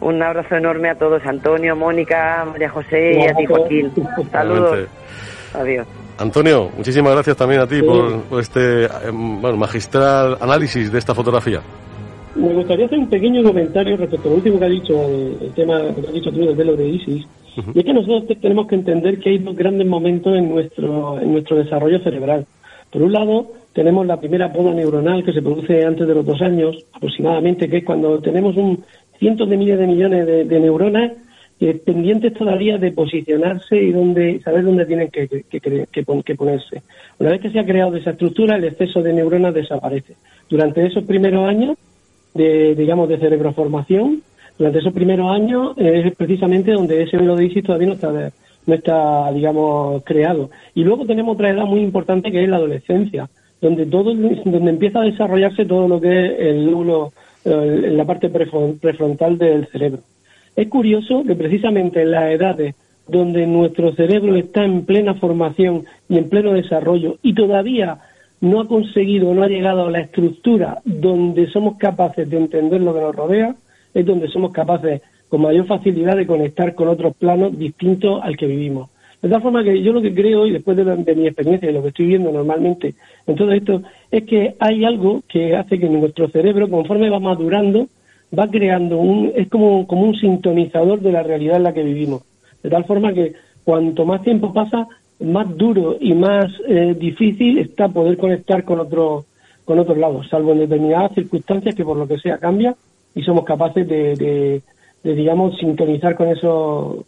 Un 0.00 0.22
abrazo 0.22 0.56
enorme 0.56 0.90
a 0.90 0.94
todos, 0.94 1.24
Antonio, 1.24 1.74
Mónica, 1.74 2.46
María 2.50 2.68
José 2.68 3.12
y 3.18 3.26
a 3.26 3.34
ti, 3.34 3.46
Joaquín. 3.46 3.92
Saludos. 4.30 4.88
Adiós. 5.54 5.86
Antonio, 6.18 6.70
muchísimas 6.76 7.12
gracias 7.12 7.36
también 7.36 7.60
a 7.60 7.66
ti 7.66 7.82
por, 7.82 8.40
este 8.40 8.84
eh, 8.84 8.88
bueno, 9.12 9.56
magistral 9.56 10.38
análisis 10.40 10.90
de 10.90 10.98
esta 10.98 11.14
fotografía. 11.14 11.60
Me 12.36 12.52
gustaría 12.52 12.86
hacer 12.86 12.98
un 12.98 13.08
pequeño 13.08 13.42
comentario 13.42 13.96
respecto 13.96 14.28
al 14.28 14.34
último 14.36 14.58
que 14.58 14.64
ha 14.64 14.68
dicho, 14.68 15.02
el, 15.40 15.52
tema 15.54 15.80
que 15.94 16.08
ha 16.08 16.12
dicho 16.12 16.30
tú 16.30 16.40
del 16.40 16.54
velo 16.54 16.76
de 16.76 16.88
ISIS. 16.88 17.26
Y 17.74 17.78
es 17.78 17.84
que 17.84 17.94
nosotros 17.94 18.38
tenemos 18.40 18.66
que 18.66 18.74
entender 18.74 19.18
que 19.18 19.30
hay 19.30 19.38
dos 19.38 19.56
grandes 19.56 19.86
momentos 19.86 20.36
en 20.36 20.50
nuestro, 20.50 21.18
en 21.18 21.32
nuestro 21.32 21.56
desarrollo 21.56 21.98
cerebral. 22.00 22.44
Por 22.90 23.02
un 23.02 23.12
lado, 23.12 23.46
tenemos 23.72 24.06
la 24.06 24.20
primera 24.20 24.52
poda 24.52 24.74
neuronal 24.74 25.24
que 25.24 25.32
se 25.32 25.40
produce 25.40 25.84
antes 25.84 26.06
de 26.06 26.14
los 26.14 26.26
dos 26.26 26.40
años, 26.42 26.76
aproximadamente, 26.92 27.68
que 27.68 27.78
es 27.78 27.84
cuando 27.84 28.18
tenemos 28.20 28.56
un 28.56 28.84
cientos 29.18 29.48
de 29.48 29.56
miles 29.56 29.78
de 29.78 29.86
millones 29.86 30.26
de, 30.26 30.60
neuronas 30.60 31.12
eh, 31.58 31.74
pendientes 31.74 32.34
todavía 32.34 32.76
de 32.76 32.92
posicionarse 32.92 33.76
y 33.76 33.92
dónde, 33.92 34.40
saber 34.40 34.62
dónde 34.62 34.84
tienen 34.84 35.08
que, 35.08 35.26
que, 35.26 35.86
que, 35.90 36.34
ponerse. 36.34 36.82
Una 37.18 37.30
vez 37.30 37.40
que 37.40 37.50
se 37.50 37.58
ha 37.58 37.64
creado 37.64 37.96
esa 37.96 38.10
estructura, 38.10 38.56
el 38.56 38.64
exceso 38.64 39.02
de 39.02 39.14
neuronas 39.14 39.54
desaparece. 39.54 40.16
Durante 40.50 40.84
esos 40.84 41.04
primeros 41.04 41.48
años, 41.48 41.78
de, 42.36 42.74
digamos, 42.74 43.08
de 43.08 43.18
cerebroformación, 43.18 44.22
durante 44.58 44.78
esos 44.78 44.92
primeros 44.92 45.30
años 45.30 45.74
es 45.76 46.14
precisamente 46.16 46.72
donde 46.72 47.02
ese 47.02 47.18
velo 47.18 47.36
de 47.36 47.46
Isis 47.46 47.64
todavía 47.64 47.88
no 47.88 47.94
está, 47.94 48.32
no 48.66 48.74
está, 48.74 49.32
digamos, 49.32 50.02
creado. 50.04 50.50
Y 50.74 50.82
luego 50.82 51.04
tenemos 51.04 51.34
otra 51.34 51.50
edad 51.50 51.64
muy 51.64 51.80
importante 51.80 52.30
que 52.30 52.42
es 52.42 52.48
la 52.48 52.56
adolescencia, 52.56 53.28
donde 53.60 53.86
todo, 53.86 54.14
donde 54.14 54.70
empieza 54.70 55.00
a 55.00 55.04
desarrollarse 55.04 55.66
todo 55.66 55.88
lo 55.88 56.00
que 56.00 56.08
es 56.08 56.40
el 56.40 56.66
lóbulo, 56.66 57.12
la 57.44 58.04
parte 58.04 58.28
prefrontal 58.28 59.38
del 59.38 59.66
cerebro. 59.66 60.00
Es 60.56 60.68
curioso 60.68 61.22
que 61.26 61.34
precisamente 61.34 62.02
en 62.02 62.10
las 62.10 62.30
edades 62.30 62.74
donde 63.06 63.46
nuestro 63.46 63.92
cerebro 63.94 64.34
está 64.34 64.64
en 64.64 64.84
plena 64.84 65.14
formación 65.14 65.84
y 66.08 66.18
en 66.18 66.28
pleno 66.28 66.52
desarrollo 66.52 67.18
y 67.22 67.34
todavía 67.34 67.98
no 68.40 68.60
ha 68.60 68.68
conseguido, 68.68 69.32
no 69.34 69.42
ha 69.42 69.48
llegado 69.48 69.86
a 69.86 69.90
la 69.90 70.00
estructura 70.00 70.80
donde 70.84 71.48
somos 71.48 71.76
capaces 71.78 72.28
de 72.28 72.36
entender 72.36 72.80
lo 72.80 72.94
que 72.94 73.00
nos 73.00 73.16
rodea, 73.16 73.54
es 73.94 74.04
donde 74.04 74.28
somos 74.28 74.52
capaces 74.52 75.00
con 75.28 75.42
mayor 75.42 75.66
facilidad 75.66 76.16
de 76.16 76.26
conectar 76.26 76.74
con 76.74 76.88
otros 76.88 77.16
planos 77.16 77.58
distintos 77.58 78.20
al 78.22 78.36
que 78.36 78.46
vivimos. 78.46 78.90
De 79.22 79.30
tal 79.30 79.42
forma 79.42 79.64
que 79.64 79.82
yo 79.82 79.92
lo 79.92 80.02
que 80.02 80.14
creo, 80.14 80.46
y 80.46 80.52
después 80.52 80.76
de, 80.76 80.84
mi 81.14 81.26
experiencia 81.26 81.70
y 81.70 81.72
lo 81.72 81.82
que 81.82 81.88
estoy 81.88 82.06
viendo 82.06 82.30
normalmente 82.30 82.94
en 83.26 83.34
todo 83.34 83.50
esto, 83.52 83.82
es 84.10 84.24
que 84.24 84.54
hay 84.58 84.84
algo 84.84 85.22
que 85.26 85.56
hace 85.56 85.80
que 85.80 85.88
nuestro 85.88 86.28
cerebro, 86.28 86.68
conforme 86.68 87.10
va 87.10 87.18
madurando, 87.18 87.88
va 88.38 88.48
creando 88.48 88.98
un, 88.98 89.32
es 89.34 89.48
como, 89.48 89.86
como 89.86 90.02
un 90.02 90.14
sintonizador 90.14 91.00
de 91.00 91.12
la 91.12 91.22
realidad 91.22 91.56
en 91.56 91.62
la 91.62 91.72
que 91.72 91.82
vivimos. 91.82 92.22
De 92.62 92.70
tal 92.70 92.84
forma 92.84 93.12
que 93.12 93.32
cuanto 93.64 94.04
más 94.04 94.22
tiempo 94.22 94.52
pasa, 94.52 94.86
más 95.20 95.56
duro 95.56 95.96
y 96.00 96.14
más 96.14 96.46
eh, 96.68 96.94
difícil 96.98 97.58
está 97.58 97.88
poder 97.88 98.16
conectar 98.16 98.64
con 98.64 98.80
otro 98.80 99.24
con 99.64 99.80
otros 99.80 99.98
lados, 99.98 100.28
salvo 100.28 100.52
en 100.52 100.60
determinadas 100.60 101.12
circunstancias 101.14 101.74
que 101.74 101.84
por 101.84 101.96
lo 101.96 102.06
que 102.06 102.18
sea 102.18 102.38
cambia 102.38 102.76
y 103.16 103.22
somos 103.22 103.44
capaces 103.44 103.88
de, 103.88 104.14
de, 105.02 105.14
digamos 105.14 105.56
sintonizar 105.58 106.14
con 106.14 106.28
esos 106.28 107.04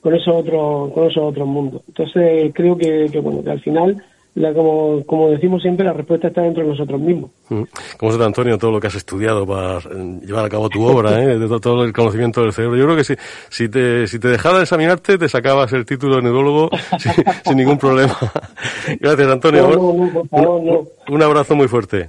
con 0.00 0.14
esos 0.14 0.34
otros 0.34 0.92
con 0.92 1.10
esos 1.10 1.22
otros 1.22 1.48
mundos. 1.48 1.82
Entonces 1.88 2.52
creo 2.54 2.76
que 2.76 3.08
bueno 3.20 3.42
que 3.42 3.50
al 3.50 3.60
final 3.60 4.02
la, 4.34 4.54
como, 4.54 5.04
como 5.04 5.30
decimos 5.30 5.60
siempre, 5.60 5.84
la 5.84 5.92
respuesta 5.92 6.28
está 6.28 6.40
dentro 6.40 6.62
de 6.62 6.70
nosotros 6.70 6.98
mismos. 7.00 7.30
Mm. 7.50 7.62
¿Cómo 7.98 8.12
se 8.12 8.24
Antonio, 8.24 8.56
todo 8.56 8.70
lo 8.70 8.80
que 8.80 8.86
has 8.86 8.94
estudiado 8.94 9.46
para 9.46 9.78
eh, 9.78 10.20
llevar 10.24 10.46
a 10.46 10.48
cabo 10.48 10.70
tu 10.70 10.82
obra, 10.84 11.20
¿eh? 11.22 11.38
de 11.38 11.60
todo, 11.60 11.84
el 11.84 11.92
conocimiento 11.92 12.40
del 12.40 12.52
cerebro? 12.52 12.76
Yo 12.76 12.84
creo 12.84 12.96
que 12.96 13.04
si, 13.04 13.14
si, 13.50 13.68
te, 13.68 14.06
si 14.06 14.18
te 14.18 14.28
dejara 14.28 14.56
de 14.56 14.62
examinarte, 14.62 15.18
te 15.18 15.28
sacabas 15.28 15.72
el 15.74 15.84
título 15.84 16.16
de 16.16 16.22
neurólogo 16.22 16.70
sin, 17.44 17.56
ningún 17.56 17.78
problema. 17.78 18.16
Gracias, 19.00 19.28
Antonio. 19.28 19.78
un, 19.78 20.88
un 21.08 21.22
abrazo 21.22 21.54
muy 21.54 21.68
fuerte. 21.68 22.08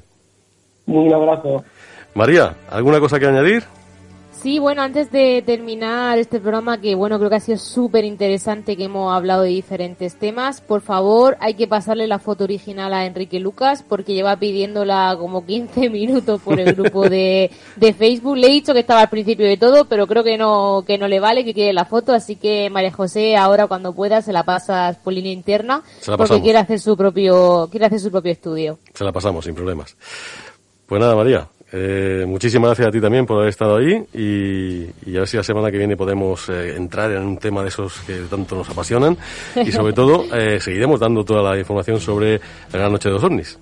Un 0.85 1.13
abrazo. 1.13 1.63
María, 2.15 2.55
¿alguna 2.69 2.99
cosa 2.99 3.19
que 3.19 3.25
añadir? 3.25 3.63
Sí, 4.43 4.59
bueno, 4.59 4.81
antes 4.81 5.09
de 5.09 5.41
terminar 5.41 6.17
este 6.17 6.41
programa, 6.41 6.81
que 6.81 6.95
bueno, 6.95 7.17
creo 7.17 7.29
que 7.29 7.37
ha 7.37 7.39
sido 7.39 7.57
súper 7.57 8.03
interesante, 8.03 8.75
que 8.75 8.83
hemos 8.83 9.15
hablado 9.15 9.43
de 9.43 9.51
diferentes 9.51 10.15
temas, 10.15 10.59
por 10.59 10.81
favor, 10.81 11.37
hay 11.39 11.53
que 11.53 11.65
pasarle 11.65 12.07
la 12.07 12.19
foto 12.19 12.43
original 12.43 12.93
a 12.93 13.05
Enrique 13.05 13.39
Lucas, 13.39 13.85
porque 13.87 14.13
lleva 14.13 14.35
pidiéndola 14.35 15.15
como 15.17 15.45
15 15.45 15.89
minutos 15.89 16.41
por 16.41 16.59
el 16.59 16.75
grupo 16.75 17.07
de, 17.07 17.51
de 17.77 17.93
Facebook. 17.93 18.35
Le 18.35 18.47
he 18.47 18.51
dicho 18.51 18.73
que 18.73 18.81
estaba 18.81 18.99
al 18.99 19.09
principio 19.09 19.45
de 19.45 19.55
todo, 19.55 19.85
pero 19.85 20.07
creo 20.07 20.25
que 20.25 20.37
no, 20.37 20.83
que 20.85 20.97
no 20.97 21.07
le 21.07 21.21
vale, 21.21 21.45
que 21.45 21.53
quiere 21.53 21.71
la 21.71 21.85
foto, 21.85 22.11
así 22.11 22.35
que 22.35 22.69
María 22.69 22.91
José, 22.91 23.37
ahora 23.37 23.67
cuando 23.67 23.95
pueda, 23.95 24.21
se 24.21 24.33
la 24.33 24.43
pasas 24.43 24.97
por 24.97 25.13
línea 25.13 25.31
interna, 25.31 25.83
porque 26.17 26.41
quiere 26.41 26.59
hacer 26.59 26.81
su 26.81 26.97
propio, 26.97 27.69
quiere 27.71 27.85
hacer 27.85 28.01
su 28.01 28.11
propio 28.11 28.33
estudio. 28.33 28.77
Se 28.93 29.05
la 29.05 29.13
pasamos, 29.13 29.45
sin 29.45 29.55
problemas. 29.55 29.95
Pues 30.85 30.99
nada, 30.99 31.15
María, 31.15 31.47
eh, 31.75 32.23
muchísimas 32.27 32.67
gracias 32.67 32.87
a 32.87 32.91
ti 32.91 33.01
también 33.01 33.25
por 33.25 33.37
haber 33.37 33.49
estado 33.49 33.77
ahí 33.77 34.05
y, 34.13 35.09
y 35.09 35.15
a 35.15 35.21
ver 35.21 35.27
si 35.27 35.37
la 35.37 35.43
semana 35.43 35.71
que 35.71 35.79
viene 35.79 35.97
podemos 35.97 36.47
eh, 36.49 36.75
entrar 36.75 37.11
en 37.11 37.23
un 37.23 37.37
tema 37.39 37.63
de 37.63 37.69
esos 37.69 37.99
que 38.01 38.13
tanto 38.29 38.55
nos 38.55 38.69
apasionan 38.69 39.17
y 39.55 39.71
sobre 39.71 39.91
todo 39.93 40.23
eh, 40.35 40.59
seguiremos 40.59 40.99
dando 40.99 41.25
toda 41.25 41.41
la 41.41 41.57
información 41.57 41.99
sobre 41.99 42.39
la 42.71 42.77
Gran 42.77 42.91
Noche 42.91 43.09
de 43.09 43.15
los 43.15 43.23
OVNIs. 43.23 43.57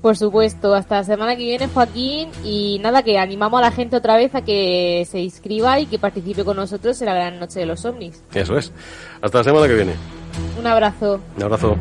Por 0.00 0.16
supuesto, 0.16 0.72
hasta 0.72 0.96
la 0.96 1.04
semana 1.04 1.36
que 1.36 1.42
viene 1.42 1.68
Joaquín 1.68 2.30
y 2.42 2.78
nada, 2.78 3.02
que 3.02 3.18
animamos 3.18 3.58
a 3.58 3.64
la 3.64 3.70
gente 3.70 3.96
otra 3.96 4.16
vez 4.16 4.34
a 4.34 4.40
que 4.40 5.06
se 5.10 5.20
inscriba 5.20 5.78
y 5.78 5.86
que 5.86 5.98
participe 5.98 6.42
con 6.42 6.56
nosotros 6.56 6.98
en 7.02 7.06
la 7.06 7.14
Gran 7.14 7.38
Noche 7.38 7.60
de 7.60 7.66
los 7.66 7.84
OVNIs. 7.84 8.22
Eso 8.32 8.56
es. 8.56 8.72
Hasta 9.20 9.38
la 9.38 9.44
semana 9.44 9.66
que 9.66 9.74
viene. 9.74 9.92
Un 10.58 10.66
abrazo. 10.66 11.20
Un 11.36 11.42
abrazo. 11.42 11.76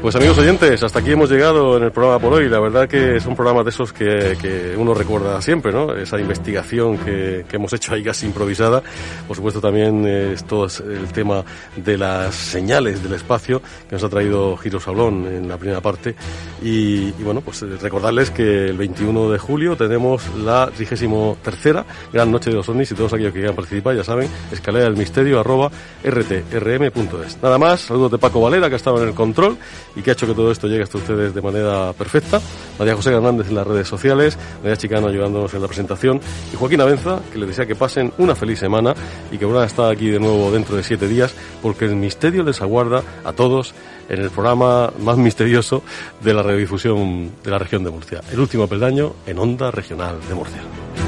Pues 0.00 0.14
amigos 0.14 0.38
oyentes, 0.38 0.80
hasta 0.84 1.00
aquí 1.00 1.10
hemos 1.10 1.28
llegado 1.28 1.76
en 1.76 1.82
el 1.82 1.90
programa 1.90 2.20
por 2.20 2.32
hoy. 2.32 2.48
La 2.48 2.60
verdad 2.60 2.88
que 2.88 3.18
son 3.18 3.34
programas 3.34 3.64
de 3.64 3.70
esos 3.70 3.92
que, 3.92 4.38
que 4.40 4.76
uno 4.76 4.94
recuerda 4.94 5.42
siempre, 5.42 5.72
¿no? 5.72 5.92
Esa 5.92 6.20
investigación 6.20 6.96
que, 6.98 7.44
que, 7.48 7.56
hemos 7.56 7.72
hecho 7.72 7.92
ahí 7.92 8.04
casi 8.04 8.24
improvisada. 8.24 8.80
Por 9.26 9.36
supuesto 9.36 9.60
también 9.60 10.06
eh, 10.06 10.34
esto 10.34 10.66
es 10.66 10.78
el 10.78 11.08
tema 11.08 11.44
de 11.74 11.98
las 11.98 12.32
señales 12.32 13.02
del 13.02 13.14
espacio 13.14 13.60
que 13.88 13.96
nos 13.96 14.04
ha 14.04 14.08
traído 14.08 14.56
Giro 14.56 14.78
Sablón 14.78 15.26
en 15.26 15.48
la 15.48 15.58
primera 15.58 15.80
parte. 15.80 16.14
Y, 16.62 17.08
y 17.08 17.22
bueno, 17.24 17.40
pues 17.40 17.60
eh, 17.62 17.66
recordarles 17.82 18.30
que 18.30 18.68
el 18.68 18.78
21 18.78 19.30
de 19.30 19.38
julio 19.38 19.76
tenemos 19.76 20.22
la 20.36 20.70
33 20.74 21.84
Gran 22.12 22.30
Noche 22.30 22.50
de 22.50 22.56
los 22.56 22.68
OVNIs 22.68 22.92
y 22.92 22.94
todos 22.94 23.12
aquellos 23.12 23.32
que 23.32 23.40
quieran 23.40 23.56
participar, 23.56 23.96
ya 23.96 24.04
saben, 24.04 24.30
escalera 24.52 24.84
del 24.84 24.96
misterio 24.96 25.40
arroba 25.40 25.72
rtrm.es. 26.04 27.42
Nada 27.42 27.58
más, 27.58 27.80
saludos 27.80 28.12
de 28.12 28.18
Paco 28.18 28.40
Valera 28.40 28.68
que 28.68 28.74
ha 28.74 28.76
estado 28.76 29.02
en 29.02 29.08
el 29.08 29.14
control 29.14 29.58
y 29.96 30.02
que 30.02 30.10
ha 30.10 30.12
hecho 30.12 30.26
que 30.26 30.34
todo 30.34 30.50
esto 30.50 30.66
llegue 30.66 30.82
hasta 30.82 30.98
ustedes 30.98 31.34
de 31.34 31.42
manera 31.42 31.92
perfecta. 31.92 32.40
María 32.78 32.94
José 32.94 33.12
Hernández 33.12 33.48
en 33.48 33.54
las 33.56 33.66
redes 33.66 33.88
sociales, 33.88 34.38
María 34.62 34.76
Chicano 34.76 35.08
ayudándonos 35.08 35.52
en 35.54 35.62
la 35.62 35.66
presentación 35.66 36.20
y 36.52 36.56
Joaquín 36.56 36.80
Avenza, 36.80 37.20
que 37.32 37.38
les 37.38 37.48
desea 37.48 37.66
que 37.66 37.74
pasen 37.74 38.12
una 38.18 38.34
feliz 38.34 38.58
semana 38.58 38.94
y 39.30 39.38
que 39.38 39.44
a 39.58 39.64
estar 39.64 39.90
aquí 39.90 40.10
de 40.10 40.20
nuevo 40.20 40.52
dentro 40.52 40.76
de 40.76 40.82
siete 40.82 41.08
días, 41.08 41.34
porque 41.62 41.86
el 41.86 41.96
misterio 41.96 42.42
les 42.44 42.60
aguarda 42.60 43.02
a 43.24 43.32
todos 43.32 43.74
en 44.08 44.20
el 44.20 44.30
programa 44.30 44.92
más 45.00 45.16
misterioso 45.16 45.82
de 46.20 46.34
la 46.34 46.42
radiodifusión 46.42 47.32
de 47.42 47.50
la 47.50 47.58
región 47.58 47.82
de 47.84 47.90
Murcia, 47.90 48.20
el 48.30 48.40
último 48.40 48.66
peldaño 48.66 49.14
en 49.26 49.38
Onda 49.38 49.70
Regional 49.70 50.18
de 50.28 50.34
Murcia. 50.34 51.07